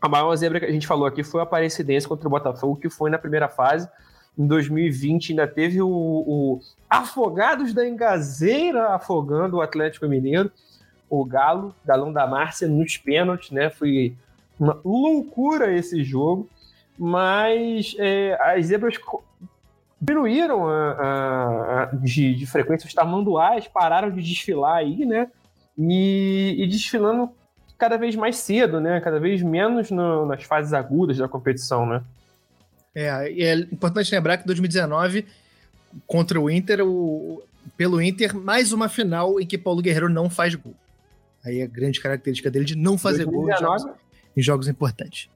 a 0.00 0.08
maior 0.08 0.34
zebra 0.36 0.60
que 0.60 0.66
a 0.66 0.70
gente 0.70 0.86
falou 0.86 1.06
aqui 1.06 1.24
foi 1.24 1.40
a 1.40 1.44
Aparecidense 1.44 2.06
contra 2.06 2.28
o 2.28 2.30
Botafogo, 2.30 2.76
que 2.76 2.90
foi 2.90 3.10
na 3.10 3.18
primeira 3.18 3.48
fase. 3.48 3.88
Em 4.36 4.46
2020 4.46 5.30
ainda 5.30 5.46
teve 5.46 5.80
o, 5.80 5.88
o 5.88 6.60
Afogados 6.90 7.72
da 7.72 7.88
Engazeira 7.88 8.88
afogando 8.90 9.56
o 9.56 9.62
Atlético 9.62 10.06
Mineiro, 10.06 10.50
o 11.08 11.24
Galo, 11.24 11.74
Galão 11.84 12.12
da 12.12 12.26
Márcia, 12.26 12.68
nos 12.68 12.96
pênaltis, 12.96 13.50
né? 13.50 13.70
Foi 13.70 14.14
uma 14.58 14.78
loucura 14.84 15.72
esse 15.72 16.04
jogo, 16.04 16.48
mas 16.98 17.96
é, 17.98 18.36
as 18.40 18.66
zebras 18.66 18.96
diminuíram 20.00 20.68
a, 20.68 20.90
a, 20.92 21.82
a, 21.82 21.86
de, 21.94 22.34
de 22.34 22.46
frequência, 22.46 22.86
os 22.86 22.94
tamanduás 22.94 23.66
pararam 23.68 24.10
de 24.10 24.22
desfilar 24.22 24.76
aí, 24.76 25.04
né? 25.04 25.28
E, 25.78 26.54
e, 26.58 26.66
desfilando 26.68 27.30
cada 27.76 27.96
vez 27.96 28.14
mais 28.14 28.36
cedo, 28.36 28.80
né? 28.80 29.00
Cada 29.00 29.18
vez 29.18 29.42
menos 29.42 29.90
no, 29.90 30.26
nas 30.26 30.42
fases 30.44 30.72
agudas 30.72 31.18
da 31.18 31.28
competição, 31.28 31.86
né? 31.86 32.02
É, 32.94 33.32
e 33.32 33.42
é 33.42 33.54
importante 33.54 34.14
lembrar 34.14 34.38
que 34.38 34.46
2019, 34.46 35.26
contra 36.06 36.40
o 36.40 36.48
Inter, 36.48 36.86
o, 36.86 37.42
pelo 37.76 38.00
Inter, 38.00 38.36
mais 38.36 38.72
uma 38.72 38.88
final 38.88 39.40
em 39.40 39.46
que 39.46 39.58
Paulo 39.58 39.82
Guerreiro 39.82 40.08
não 40.08 40.30
faz 40.30 40.54
gol. 40.54 40.74
Aí 41.44 41.60
a 41.60 41.66
grande 41.66 42.00
característica 42.00 42.50
dele 42.50 42.64
de 42.64 42.76
não 42.76 42.96
fazer 42.96 43.24
2019. 43.24 43.26
gol 43.26 43.76
em 43.76 43.78
jogos, 43.78 43.98
em 44.36 44.42
jogos 44.42 44.68
importantes. 44.68 45.28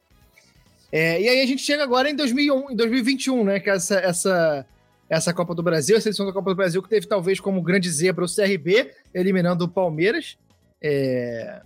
É, 0.91 1.21
e 1.21 1.29
aí 1.29 1.43
a 1.43 1.47
gente 1.47 1.63
chega 1.63 1.83
agora 1.83 2.11
em, 2.11 2.17
2001, 2.17 2.71
em 2.71 2.77
2021, 2.77 3.45
né? 3.45 3.61
Que 3.61 3.71
é 3.71 3.75
essa, 3.75 3.99
essa, 3.99 4.67
essa 5.09 5.35
Copa 5.35 5.55
do 5.55 5.63
Brasil, 5.63 5.97
a 5.97 6.01
seleção 6.01 6.27
da 6.27 6.33
Copa 6.33 6.51
do 6.51 6.57
Brasil, 6.57 6.83
que 6.83 6.89
teve 6.89 7.07
talvez 7.07 7.41
como 7.41 7.63
grande 7.63 7.91
zebra 7.91 8.25
o 8.25 8.29
CRB, 8.29 8.91
eliminando 9.13 9.65
o 9.65 9.69
Palmeiras. 9.69 10.39
É, 10.81 11.61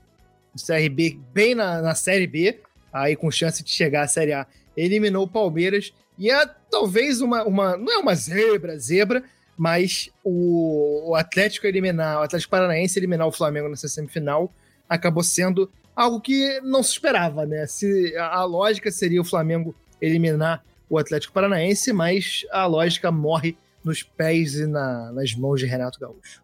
o 0.55 0.59
CRB 0.59 1.19
bem 1.32 1.55
na, 1.55 1.81
na 1.81 1.94
Série 1.94 2.27
B, 2.27 2.61
aí 2.93 3.16
com 3.16 3.31
chance 3.31 3.62
de 3.62 3.70
chegar 3.70 4.03
à 4.03 4.09
Série 4.09 4.32
A, 4.32 4.47
eliminou 4.77 5.24
o 5.24 5.28
Palmeiras. 5.28 5.93
E 6.19 6.31
é 6.31 6.47
talvez 6.70 7.20
uma, 7.20 7.44
uma. 7.44 7.77
Não 7.77 7.93
é 7.93 7.99
uma 7.99 8.15
zebra, 8.15 8.78
zebra, 8.78 9.23
mas 9.57 10.11
o, 10.24 11.11
o 11.11 11.15
Atlético 11.15 11.66
eliminar, 11.66 12.19
o 12.20 12.23
Atlético 12.23 12.51
Paranaense 12.51 12.99
eliminar 12.99 13.27
o 13.27 13.32
Flamengo 13.32 13.69
nessa 13.69 13.89
semifinal 13.89 14.53
acabou 14.89 15.23
sendo 15.23 15.70
algo 15.94 16.20
que 16.20 16.60
não 16.62 16.82
se 16.82 16.93
esperava, 16.93 17.47
né? 17.47 17.66
Se, 17.66 18.16
a 18.16 18.44
lógica 18.44 18.90
seria 18.90 19.20
o 19.20 19.24
Flamengo 19.24 19.74
eliminar 20.01 20.62
o 20.89 20.98
Atlético 20.98 21.32
Paranaense, 21.32 21.93
mas 21.93 22.47
a 22.51 22.66
lógica 22.66 23.10
morre 23.10 23.56
nos 23.85 24.02
pés 24.02 24.55
e 24.55 24.66
na, 24.66 25.12
nas 25.12 25.35
mãos 25.35 25.60
de 25.60 25.66
Renato 25.66 25.98
Gaúcho. 25.98 26.43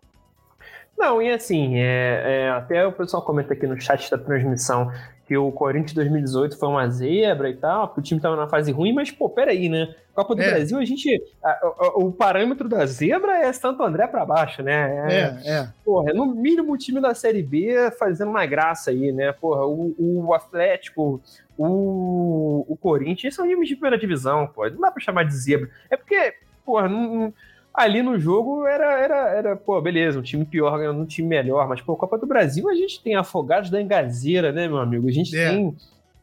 Não, 0.96 1.22
e 1.22 1.30
assim, 1.30 1.76
é, 1.76 2.46
é, 2.46 2.50
até 2.50 2.84
o 2.86 2.92
pessoal 2.92 3.22
comenta 3.22 3.52
aqui 3.52 3.66
no 3.66 3.80
chat 3.80 4.10
da 4.10 4.18
transmissão 4.18 4.90
que 5.28 5.36
o 5.36 5.52
Corinthians 5.52 5.92
2018 5.92 6.58
foi 6.58 6.68
uma 6.70 6.88
zebra 6.88 7.50
e 7.50 7.54
tal, 7.54 7.92
que 7.92 8.00
o 8.00 8.02
time 8.02 8.18
tava 8.18 8.34
na 8.34 8.48
fase 8.48 8.72
ruim, 8.72 8.94
mas, 8.94 9.10
pô, 9.10 9.28
peraí, 9.28 9.68
né? 9.68 9.94
Copa 10.18 10.34
do 10.34 10.42
é. 10.42 10.50
Brasil, 10.50 10.76
a 10.76 10.84
gente. 10.84 11.22
A, 11.40 11.50
a, 11.50 11.92
o 11.94 12.10
parâmetro 12.10 12.68
da 12.68 12.84
zebra 12.84 13.38
é 13.38 13.52
Santo 13.52 13.84
André 13.84 14.04
para 14.08 14.26
baixo, 14.26 14.64
né? 14.64 15.06
É, 15.08 15.14
é, 15.14 15.52
é. 15.58 15.68
Porra, 15.84 16.12
no 16.12 16.26
mínimo 16.26 16.72
o 16.72 16.76
time 16.76 17.00
da 17.00 17.14
Série 17.14 17.40
B 17.40 17.92
fazendo 17.96 18.30
uma 18.30 18.44
graça 18.44 18.90
aí, 18.90 19.12
né? 19.12 19.30
Porra, 19.30 19.64
o, 19.64 19.94
o 19.96 20.34
Atlético, 20.34 21.22
o, 21.56 22.66
o 22.68 22.76
Corinthians 22.76 23.36
são 23.36 23.46
times 23.46 23.68
de 23.68 23.76
primeira 23.76 23.96
divisão, 23.96 24.48
pô. 24.48 24.68
Não 24.68 24.80
dá 24.80 24.90
pra 24.90 25.00
chamar 25.00 25.22
de 25.22 25.36
zebra. 25.36 25.70
É 25.88 25.96
porque, 25.96 26.34
porra, 26.66 26.88
não 26.88 27.32
ali 27.72 28.02
no 28.02 28.18
jogo 28.18 28.66
era, 28.66 28.98
era, 28.98 29.28
era, 29.28 29.56
pô, 29.56 29.80
beleza, 29.80 30.18
um 30.18 30.22
time 30.22 30.44
pior 30.44 30.76
ganhando 30.76 31.00
um 31.00 31.06
time 31.06 31.28
melhor, 31.28 31.68
mas, 31.68 31.80
pô, 31.80 31.94
Copa 31.94 32.18
do 32.18 32.26
Brasil 32.26 32.68
a 32.68 32.74
gente 32.74 33.00
tem 33.00 33.14
Afogados 33.14 33.70
da 33.70 33.80
Engazeira, 33.80 34.50
né, 34.50 34.66
meu 34.66 34.78
amigo? 34.78 35.06
A 35.06 35.12
gente 35.12 35.36
é. 35.38 35.50
tem 35.50 35.76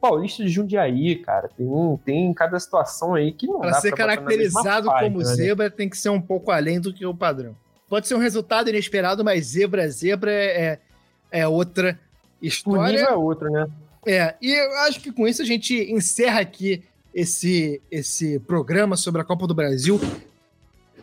Paulista 0.10 0.44
de 0.44 0.50
Jundiaí, 0.50 1.16
cara. 1.18 1.50
Tem, 1.50 1.68
tem 2.06 2.34
cada 2.34 2.60
situação 2.60 3.14
aí 3.14 3.32
que 3.32 3.48
não 3.48 3.60
pra 3.60 3.72
dá 3.72 3.82
ser 3.82 3.90
pra 3.90 3.98
caracterizado 3.98 4.90
como 4.90 5.20
né? 5.20 5.26
zebra 5.26 5.70
tem 5.70 5.90
que 5.90 5.98
ser 5.98 6.10
um 6.10 6.22
pouco 6.22 6.52
além 6.52 6.80
do 6.80 6.94
que 6.94 7.06
o 7.06 7.14
padrão. 7.14 7.56
Pode 7.88 8.08
ser 8.08 8.16
um 8.16 8.20
resultado 8.20 8.70
inesperado, 8.70 9.24
mas 9.24 9.48
zebra, 9.48 9.90
zebra 9.90 10.32
é, 10.32 10.80
é 11.32 11.48
outra 11.48 12.00
história. 12.42 12.82
O 12.82 12.92
nível 12.92 13.06
é 13.06 13.16
outro, 13.16 13.50
né? 13.50 13.68
É, 14.06 14.36
e 14.42 14.52
eu 14.52 14.78
acho 14.82 15.00
que 15.00 15.12
com 15.12 15.28
isso 15.28 15.42
a 15.42 15.46
gente 15.46 15.74
encerra 15.92 16.40
aqui 16.40 16.84
esse, 17.14 17.82
esse 17.90 18.40
programa 18.40 18.96
sobre 18.96 19.22
a 19.22 19.26
Copa 19.26 19.48
do 19.48 19.56
Brasil 19.56 20.00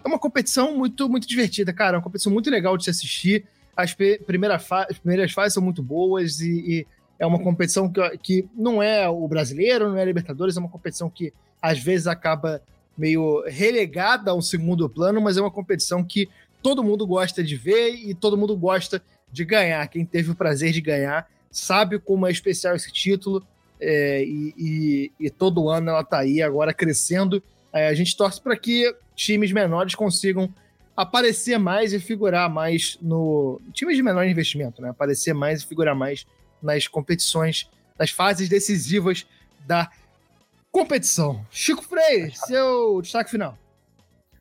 é 0.05 0.09
uma 0.09 0.19
competição 0.19 0.77
muito, 0.77 1.09
muito 1.09 1.27
divertida, 1.27 1.73
cara. 1.73 1.97
É 1.97 1.99
uma 1.99 2.03
competição 2.03 2.33
muito 2.33 2.51
legal 2.51 2.77
de 2.77 2.85
se 2.85 2.91
assistir. 2.91 3.45
As, 3.77 3.95
primeira 3.95 4.57
as 4.57 4.99
primeiras 4.99 5.33
fases 5.33 5.55
são 5.55 5.63
muito 5.63 5.83
boas 5.83 6.41
e, 6.41 6.51
e 6.51 6.87
é 7.19 7.27
uma 7.27 7.39
competição 7.39 7.91
que, 7.91 8.19
que 8.19 8.49
não 8.55 8.83
é 8.83 9.09
o 9.09 9.27
brasileiro, 9.29 9.89
não 9.89 9.97
é 9.97 10.03
a 10.03 10.07
Libertadores, 10.07 10.57
é 10.57 10.61
uma 10.61 10.69
competição 10.69 11.09
que 11.09 11.33
às 11.61 11.79
vezes 11.79 12.07
acaba 12.07 12.63
meio 12.97 13.43
relegada 13.47 14.31
a 14.31 14.35
um 14.35 14.43
segundo 14.43 14.89
plano, 14.89 15.21
mas 15.21 15.37
é 15.37 15.41
uma 15.41 15.51
competição 15.51 16.03
que 16.05 16.29
todo 16.63 16.85
mundo 16.85 17.07
gosta 17.07 17.43
de 17.43 17.57
ver 17.57 17.95
e 17.95 18.15
todo 18.15 18.37
mundo 18.37 18.57
gosta 18.57 19.03
de 19.31 19.45
ganhar. 19.45 19.87
Quem 19.89 20.05
teve 20.05 20.31
o 20.31 20.35
prazer 20.35 20.73
de 20.73 20.81
ganhar 20.81 21.29
sabe 21.51 21.99
como 21.99 22.27
é 22.27 22.31
especial 22.31 22.75
esse 22.75 22.93
título 22.93 23.45
é, 23.81 24.23
e, 24.25 24.55
e, 24.57 25.13
e, 25.19 25.31
todo 25.31 25.69
ano 25.69 25.91
ela 25.91 26.05
tá 26.05 26.21
aí 26.21 26.41
agora 26.41 26.73
crescendo. 26.73 27.43
É, 27.73 27.89
a 27.89 27.95
gente 27.95 28.17
torce 28.17 28.41
para 28.41 28.57
que 28.57 28.95
times 29.17 29.51
menores 29.51 29.95
consigam 29.95 30.53
aparecer 30.97 31.59
mais 31.59 31.93
e 31.93 31.99
figurar 31.99 32.49
mais 32.49 32.99
no. 33.03 33.61
Times 33.73 33.97
de 33.97 34.03
menor 34.03 34.27
investimento, 34.27 34.81
né? 34.81 34.91
Aparecer 34.91 35.35
mais 35.35 35.63
e 35.63 35.67
figurar 35.67 35.97
mais 35.97 36.27
nas 36.63 36.87
competições, 36.87 37.69
nas 37.99 38.11
fases 38.11 38.49
decisivas 38.49 39.27
da 39.67 39.91
competição. 40.71 41.45
Chico 41.51 41.83
Freire, 41.83 42.33
seu 42.35 43.01
destaque 43.03 43.31
final. 43.31 43.59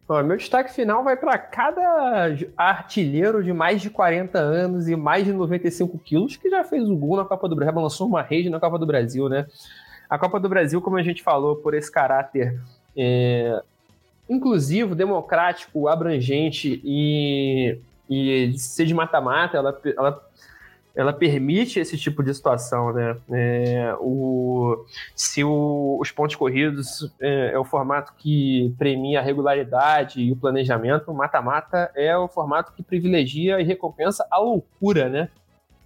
Bom, 0.07 0.21
meu 0.23 0.35
destaque 0.35 0.73
final 0.73 1.03
vai 1.03 1.15
para 1.15 1.37
cada 1.37 2.35
artilheiro 2.57 3.41
de 3.43 3.53
mais 3.53 3.81
de 3.81 3.89
40 3.89 4.37
anos 4.37 4.89
e 4.89 4.95
mais 4.95 5.23
de 5.23 5.31
95 5.31 5.97
quilos 5.99 6.35
que 6.35 6.49
já 6.49 6.63
fez 6.63 6.89
o 6.89 6.95
gol 6.95 7.17
na 7.17 7.25
Copa 7.25 7.47
do 7.47 7.55
Brasil, 7.55 7.81
lançou 7.81 8.07
uma 8.07 8.21
rede 8.21 8.49
na 8.49 8.59
Copa 8.59 8.77
do 8.77 8.85
Brasil, 8.85 9.29
né? 9.29 9.47
A 10.09 10.17
Copa 10.17 10.37
do 10.37 10.49
Brasil, 10.49 10.81
como 10.81 10.97
a 10.97 11.03
gente 11.03 11.23
falou, 11.23 11.55
por 11.55 11.73
esse 11.73 11.89
caráter 11.89 12.59
é, 12.97 13.61
inclusivo, 14.29 14.95
democrático, 14.95 15.87
abrangente 15.87 16.81
e, 16.83 17.77
e 18.09 18.53
ser 18.57 18.85
de 18.85 18.93
mata-mata, 18.93 19.57
ela, 19.57 19.81
ela, 19.97 20.29
ela 20.95 21.13
permite 21.13 21.79
esse 21.79 21.97
tipo 21.97 22.21
de 22.21 22.33
situação, 22.33 22.91
né? 22.93 23.17
É, 23.31 23.95
o, 23.99 24.85
se 25.15 25.43
o, 25.43 25.97
os 25.99 26.11
pontos 26.11 26.35
corridos 26.35 27.11
é, 27.19 27.51
é, 27.53 27.59
o 27.59 27.63
formato 27.63 28.13
que 28.17 28.73
premia 28.77 29.19
a 29.19 29.23
regularidade 29.23 30.21
e 30.21 30.31
o 30.31 30.35
planejamento, 30.35 31.09
o 31.09 31.13
mata-mata 31.13 31.91
é 31.95 32.15
o 32.17 32.27
formato 32.27 32.73
que 32.73 32.83
privilegia 32.83 33.59
e 33.61 33.63
recompensa 33.63 34.27
a 34.29 34.37
loucura, 34.37 35.07
né? 35.09 35.29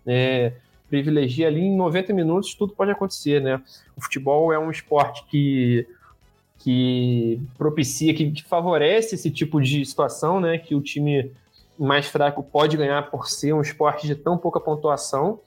É, 0.08 0.54
privilegia 0.90 1.48
ali 1.48 1.62
em 1.62 1.76
90 1.76 2.14
minutos 2.14 2.54
tudo 2.54 2.74
pode 2.74 2.92
acontecer, 2.92 3.42
né? 3.42 3.62
O 3.96 4.02
futebol 4.02 4.52
é 4.52 4.60
um 4.60 4.72
esporte 4.72 5.24
que 5.30 5.88
que 6.58 7.40
propicia, 7.60 8.12
que, 8.12 8.32
que, 8.32 8.44
favorece 8.44 9.14
esse 9.14 9.30
tipo 9.30 9.62
de 9.62 9.86
situação, 9.86 10.40
né? 10.40 10.58
Que 10.58 10.74
o 10.74 10.82
time 10.82 11.32
mais 11.78 12.08
fraco 12.08 12.44
pode 12.44 12.78
ganhar 12.78 13.10
por 13.10 13.28
ser 13.28 13.54
um 13.54 13.62
esporte 13.62 14.08
de 14.08 14.16
tão 14.16 14.38
pouca 14.38 14.60
pontuação. 14.60 15.40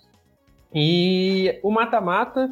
E 0.74 1.59
o 1.62 1.70
mata-mata, 1.70 2.50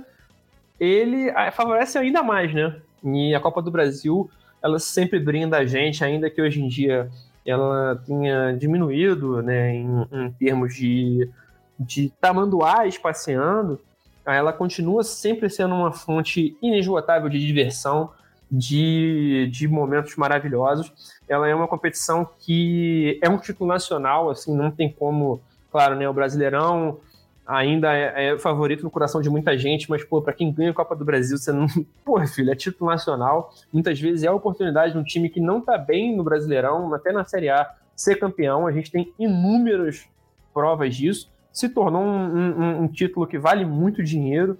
ele 0.80 1.32
favorece 1.52 1.98
ainda 1.98 2.22
mais, 2.22 2.52
né? 2.54 2.76
E 3.04 3.34
a 3.34 3.40
Copa 3.40 3.60
do 3.60 3.70
Brasil, 3.70 4.30
ela 4.62 4.78
sempre 4.78 5.18
brinda 5.20 5.58
a 5.58 5.66
gente, 5.66 6.02
ainda 6.02 6.30
que 6.30 6.40
hoje 6.40 6.62
em 6.62 6.68
dia 6.68 7.10
ela 7.46 8.02
tenha 8.04 8.52
diminuído, 8.52 9.40
né, 9.40 9.72
em, 9.74 10.06
em 10.10 10.30
termos 10.32 10.74
de, 10.74 11.30
de 11.78 12.10
tamanduás 12.20 12.98
passeando, 12.98 13.80
ela 14.24 14.52
continua 14.52 15.04
sempre 15.04 15.48
sendo 15.48 15.74
uma 15.74 15.92
fonte 15.92 16.56
inesgotável 16.60 17.28
de 17.28 17.38
diversão, 17.38 18.10
de, 18.50 19.48
de 19.52 19.66
momentos 19.66 20.16
maravilhosos. 20.16 20.92
Ela 21.28 21.48
é 21.48 21.54
uma 21.54 21.68
competição 21.68 22.28
que 22.38 23.18
é 23.22 23.28
um 23.28 23.38
título 23.38 23.68
nacional, 23.68 24.30
assim, 24.30 24.56
não 24.56 24.70
tem 24.70 24.90
como, 24.90 25.40
claro, 25.70 25.96
né, 25.96 26.08
o 26.08 26.14
Brasileirão 26.14 26.98
ainda 27.46 27.94
é, 27.94 28.32
é 28.32 28.38
favorito 28.38 28.82
no 28.82 28.90
coração 28.90 29.22
de 29.22 29.30
muita 29.30 29.56
gente, 29.56 29.88
mas, 29.88 30.02
pô, 30.02 30.20
para 30.20 30.32
quem 30.32 30.52
ganha 30.52 30.70
a 30.70 30.74
Copa 30.74 30.96
do 30.96 31.04
Brasil, 31.04 31.38
você 31.38 31.52
não. 31.52 31.66
Pô, 32.04 32.20
filho, 32.26 32.50
é 32.50 32.56
título 32.56 32.90
nacional. 32.90 33.54
Muitas 33.72 34.00
vezes 34.00 34.24
é 34.24 34.26
a 34.26 34.32
oportunidade 34.32 34.92
de 34.92 34.98
um 34.98 35.04
time 35.04 35.28
que 35.28 35.40
não 35.40 35.60
tá 35.60 35.78
bem 35.78 36.16
no 36.16 36.24
Brasileirão, 36.24 36.92
até 36.92 37.12
na 37.12 37.24
Série 37.24 37.48
A, 37.48 37.72
ser 37.94 38.16
campeão. 38.16 38.66
A 38.66 38.72
gente 38.72 38.90
tem 38.90 39.12
inúmeras 39.18 40.08
provas 40.52 40.96
disso. 40.96 41.30
Se 41.52 41.68
tornou 41.68 42.02
um, 42.02 42.60
um, 42.60 42.82
um 42.82 42.88
título 42.88 43.26
que 43.26 43.38
vale 43.38 43.64
muito 43.64 44.02
dinheiro. 44.02 44.58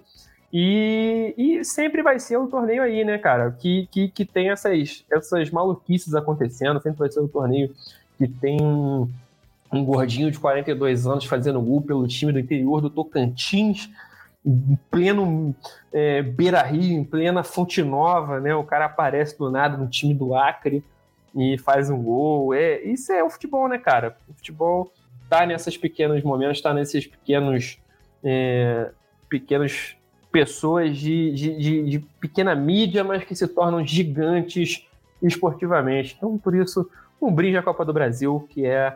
E, 0.51 1.33
e, 1.37 1.65
sempre 1.65 2.01
vai 2.01 2.19
ser 2.19 2.37
o 2.37 2.47
torneio 2.47 2.81
aí, 2.81 3.03
né, 3.03 3.17
cara? 3.17 3.51
Que, 3.51 3.87
que, 3.91 4.07
que 4.07 4.25
tem 4.25 4.49
essas, 4.49 5.05
essas 5.11 5.49
maluquices 5.49 6.15
acontecendo, 6.15 6.81
sempre 6.81 6.99
vai 6.99 7.11
ser 7.11 7.19
o 7.19 7.27
torneio 7.27 7.73
que 8.17 8.27
tem 8.27 8.57
um 8.61 9.83
gordinho 9.83 10.31
de 10.31 10.39
42 10.39 11.05
anos 11.05 11.25
fazendo 11.25 11.61
gol 11.61 11.81
pelo 11.81 12.07
time 12.07 12.31
do 12.31 12.39
interior 12.39 12.79
do 12.79 12.89
Tocantins, 12.89 13.89
em 14.45 14.79
pleno 14.89 15.53
é, 15.91 16.21
Beira 16.21 16.61
Rio, 16.61 16.97
em 16.97 17.03
plena 17.03 17.43
Fonte 17.43 17.83
Nova, 17.83 18.39
né? 18.39 18.55
O 18.55 18.63
cara 18.63 18.85
aparece 18.85 19.37
do 19.37 19.51
nada 19.51 19.75
no 19.75 19.89
time 19.89 20.13
do 20.13 20.33
Acre 20.33 20.81
e 21.35 21.57
faz 21.57 21.89
um 21.89 22.01
gol. 22.01 22.53
É, 22.53 22.81
isso 22.83 23.11
é 23.11 23.21
o 23.21 23.29
futebol, 23.29 23.67
né, 23.67 23.77
cara? 23.77 24.15
O 24.29 24.33
futebol 24.33 24.93
tá 25.29 25.45
nesses 25.45 25.75
pequenos 25.75 26.23
momentos, 26.23 26.61
tá 26.61 26.73
nesses 26.73 27.05
pequenos. 27.05 27.77
É, 28.23 28.89
pequenos 29.29 29.96
pessoas 30.37 30.95
de, 30.95 31.31
de, 31.31 31.57
de, 31.57 31.83
de 31.89 31.99
pequena 32.19 32.53
mídia, 32.53 33.03
mas 33.03 33.23
que 33.23 33.35
se 33.35 33.47
tornam 33.47 33.83
gigantes 33.83 34.85
esportivamente. 35.19 36.13
Então, 36.15 36.37
por 36.37 36.53
isso, 36.53 36.87
um 37.19 37.33
brinde 37.33 37.57
à 37.57 37.63
Copa 37.63 37.83
do 37.83 37.91
Brasil, 37.91 38.47
que 38.51 38.63
é 38.63 38.95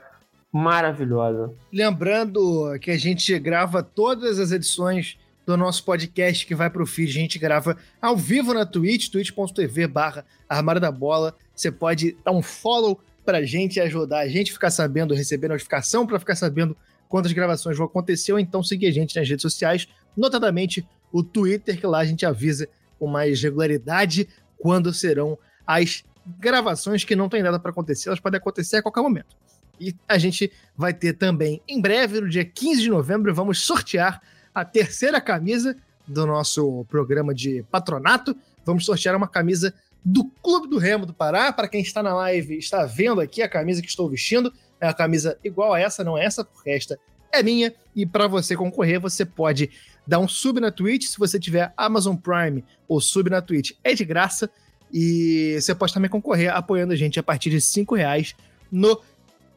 maravilhosa. 0.52 1.52
Lembrando 1.74 2.78
que 2.80 2.92
a 2.92 2.98
gente 2.98 3.40
grava 3.40 3.82
todas 3.82 4.38
as 4.38 4.52
edições 4.52 5.18
do 5.44 5.58
nosso 5.58 5.84
podcast 5.84 6.46
que 6.46 6.54
vai 6.54 6.70
para 6.70 6.84
o 6.84 6.86
feed, 6.86 7.10
a 7.10 7.22
gente 7.22 7.40
grava 7.40 7.76
ao 8.00 8.16
vivo 8.16 8.54
na 8.54 8.64
Twitch, 8.64 9.10
twitch.tv 9.10 9.88
barra 9.88 10.24
Armário 10.48 10.80
da 10.80 10.92
Bola. 10.92 11.36
Você 11.56 11.72
pode 11.72 12.16
dar 12.24 12.34
um 12.34 12.44
follow 12.44 13.02
para 13.26 13.40
a 13.40 13.46
gente 13.46 13.78
e 13.78 13.80
ajudar 13.80 14.20
a 14.20 14.28
gente 14.28 14.52
a 14.52 14.54
ficar 14.54 14.70
sabendo, 14.70 15.16
receber 15.16 15.48
notificação 15.48 16.06
para 16.06 16.20
ficar 16.20 16.36
sabendo 16.36 16.78
quantas 17.10 17.32
gravações 17.32 17.76
vão 17.76 17.88
acontecer, 17.88 18.32
ou 18.32 18.38
então 18.38 18.62
seguir 18.62 18.86
a 18.86 18.92
gente 18.92 19.16
nas 19.16 19.28
redes 19.28 19.42
sociais, 19.42 19.88
notadamente 20.16 20.88
o 21.12 21.24
Twitter, 21.24 21.80
que 21.80 21.86
lá 21.86 22.00
a 22.00 22.06
gente 22.06 22.26
avisa 22.26 22.68
com 23.00 23.08
mais 23.08 23.42
regularidade 23.42 24.28
quando 24.58 24.94
serão 24.94 25.38
as 25.66 26.04
gravações 26.40 27.04
que 27.04 27.16
não 27.16 27.28
tem 27.28 27.42
nada 27.42 27.60
para 27.60 27.72
acontecer, 27.72 28.10
elas 28.10 28.20
podem 28.20 28.38
acontecer 28.38 28.78
a 28.78 28.82
qualquer 28.82 29.02
momento. 29.02 29.36
E 29.80 29.96
a 30.08 30.18
gente 30.18 30.52
vai 30.78 30.94
ter 30.94 31.14
também, 31.14 31.62
em 31.68 31.82
breve, 31.82 32.22
no 32.22 32.30
dia 32.30 32.46
15 32.46 32.82
de 32.82 32.90
novembro, 32.90 33.34
vamos 33.34 33.60
sortear 33.60 34.22
a 34.54 34.64
terceira 34.64 35.20
camisa 35.20 35.76
do 36.08 36.26
nosso 36.28 36.86
programa 36.90 37.34
de 37.34 37.64
patronato. 37.72 38.36
Vamos 38.64 38.86
sortear 38.86 39.16
uma 39.16 39.28
camisa 39.28 39.74
do 40.06 40.26
Clube 40.44 40.68
do 40.68 40.78
Remo 40.78 41.06
do 41.06 41.14
Pará. 41.14 41.52
Para 41.52 41.68
quem 41.68 41.82
está 41.82 42.04
na 42.04 42.14
live, 42.14 42.58
está 42.58 42.86
vendo 42.86 43.22
aqui 43.22 43.42
a 43.42 43.50
camisa 43.50 43.82
que 43.82 43.88
estou 43.88 44.08
vestindo. 44.08 44.54
É 44.80 44.86
uma 44.86 44.94
camisa 44.94 45.38
igual 45.44 45.74
a 45.74 45.80
essa, 45.80 46.04
não 46.04 46.18
é 46.18 46.26
essa, 46.26 46.44
porque 46.46 46.70
esta 46.70 47.00
é 47.32 47.44
minha. 47.44 47.74
E 47.96 48.06
para 48.06 48.28
você 48.28 48.56
concorrer, 48.56 49.00
você 49.00 49.26
pode 49.26 49.70
dar 50.06 50.20
um 50.20 50.28
sub 50.28 50.60
na 50.60 50.72
Twitch. 50.72 51.08
Se 51.08 51.18
você 51.18 51.40
tiver 51.40 51.74
Amazon 51.78 52.16
Prime 52.16 52.64
ou 52.88 53.00
sub 53.00 53.30
na 53.30 53.42
Twitch, 53.42 53.72
é 53.84 53.94
de 53.94 54.06
graça. 54.06 54.50
E 54.94 55.58
você 55.60 55.74
pode 55.74 55.94
também 55.94 56.10
concorrer 56.10 56.54
apoiando 56.54 56.94
a 56.94 56.96
gente 56.96 57.20
a 57.20 57.24
partir 57.24 57.50
de 57.50 57.62
5 57.62 57.96
reais 57.96 58.36
no 58.72 59.00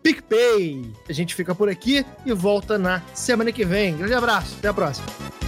PicPay. 0.02 0.92
A 1.08 1.12
gente 1.12 1.34
fica 1.34 1.54
por 1.54 1.68
aqui 1.68 2.04
e 2.24 2.32
volta 2.32 2.78
na 2.78 3.02
semana 3.14 3.50
que 3.50 3.64
vem. 3.64 3.96
Grande 3.96 4.14
abraço, 4.14 4.56
até 4.58 4.68
a 4.68 4.74
próxima. 4.74 5.43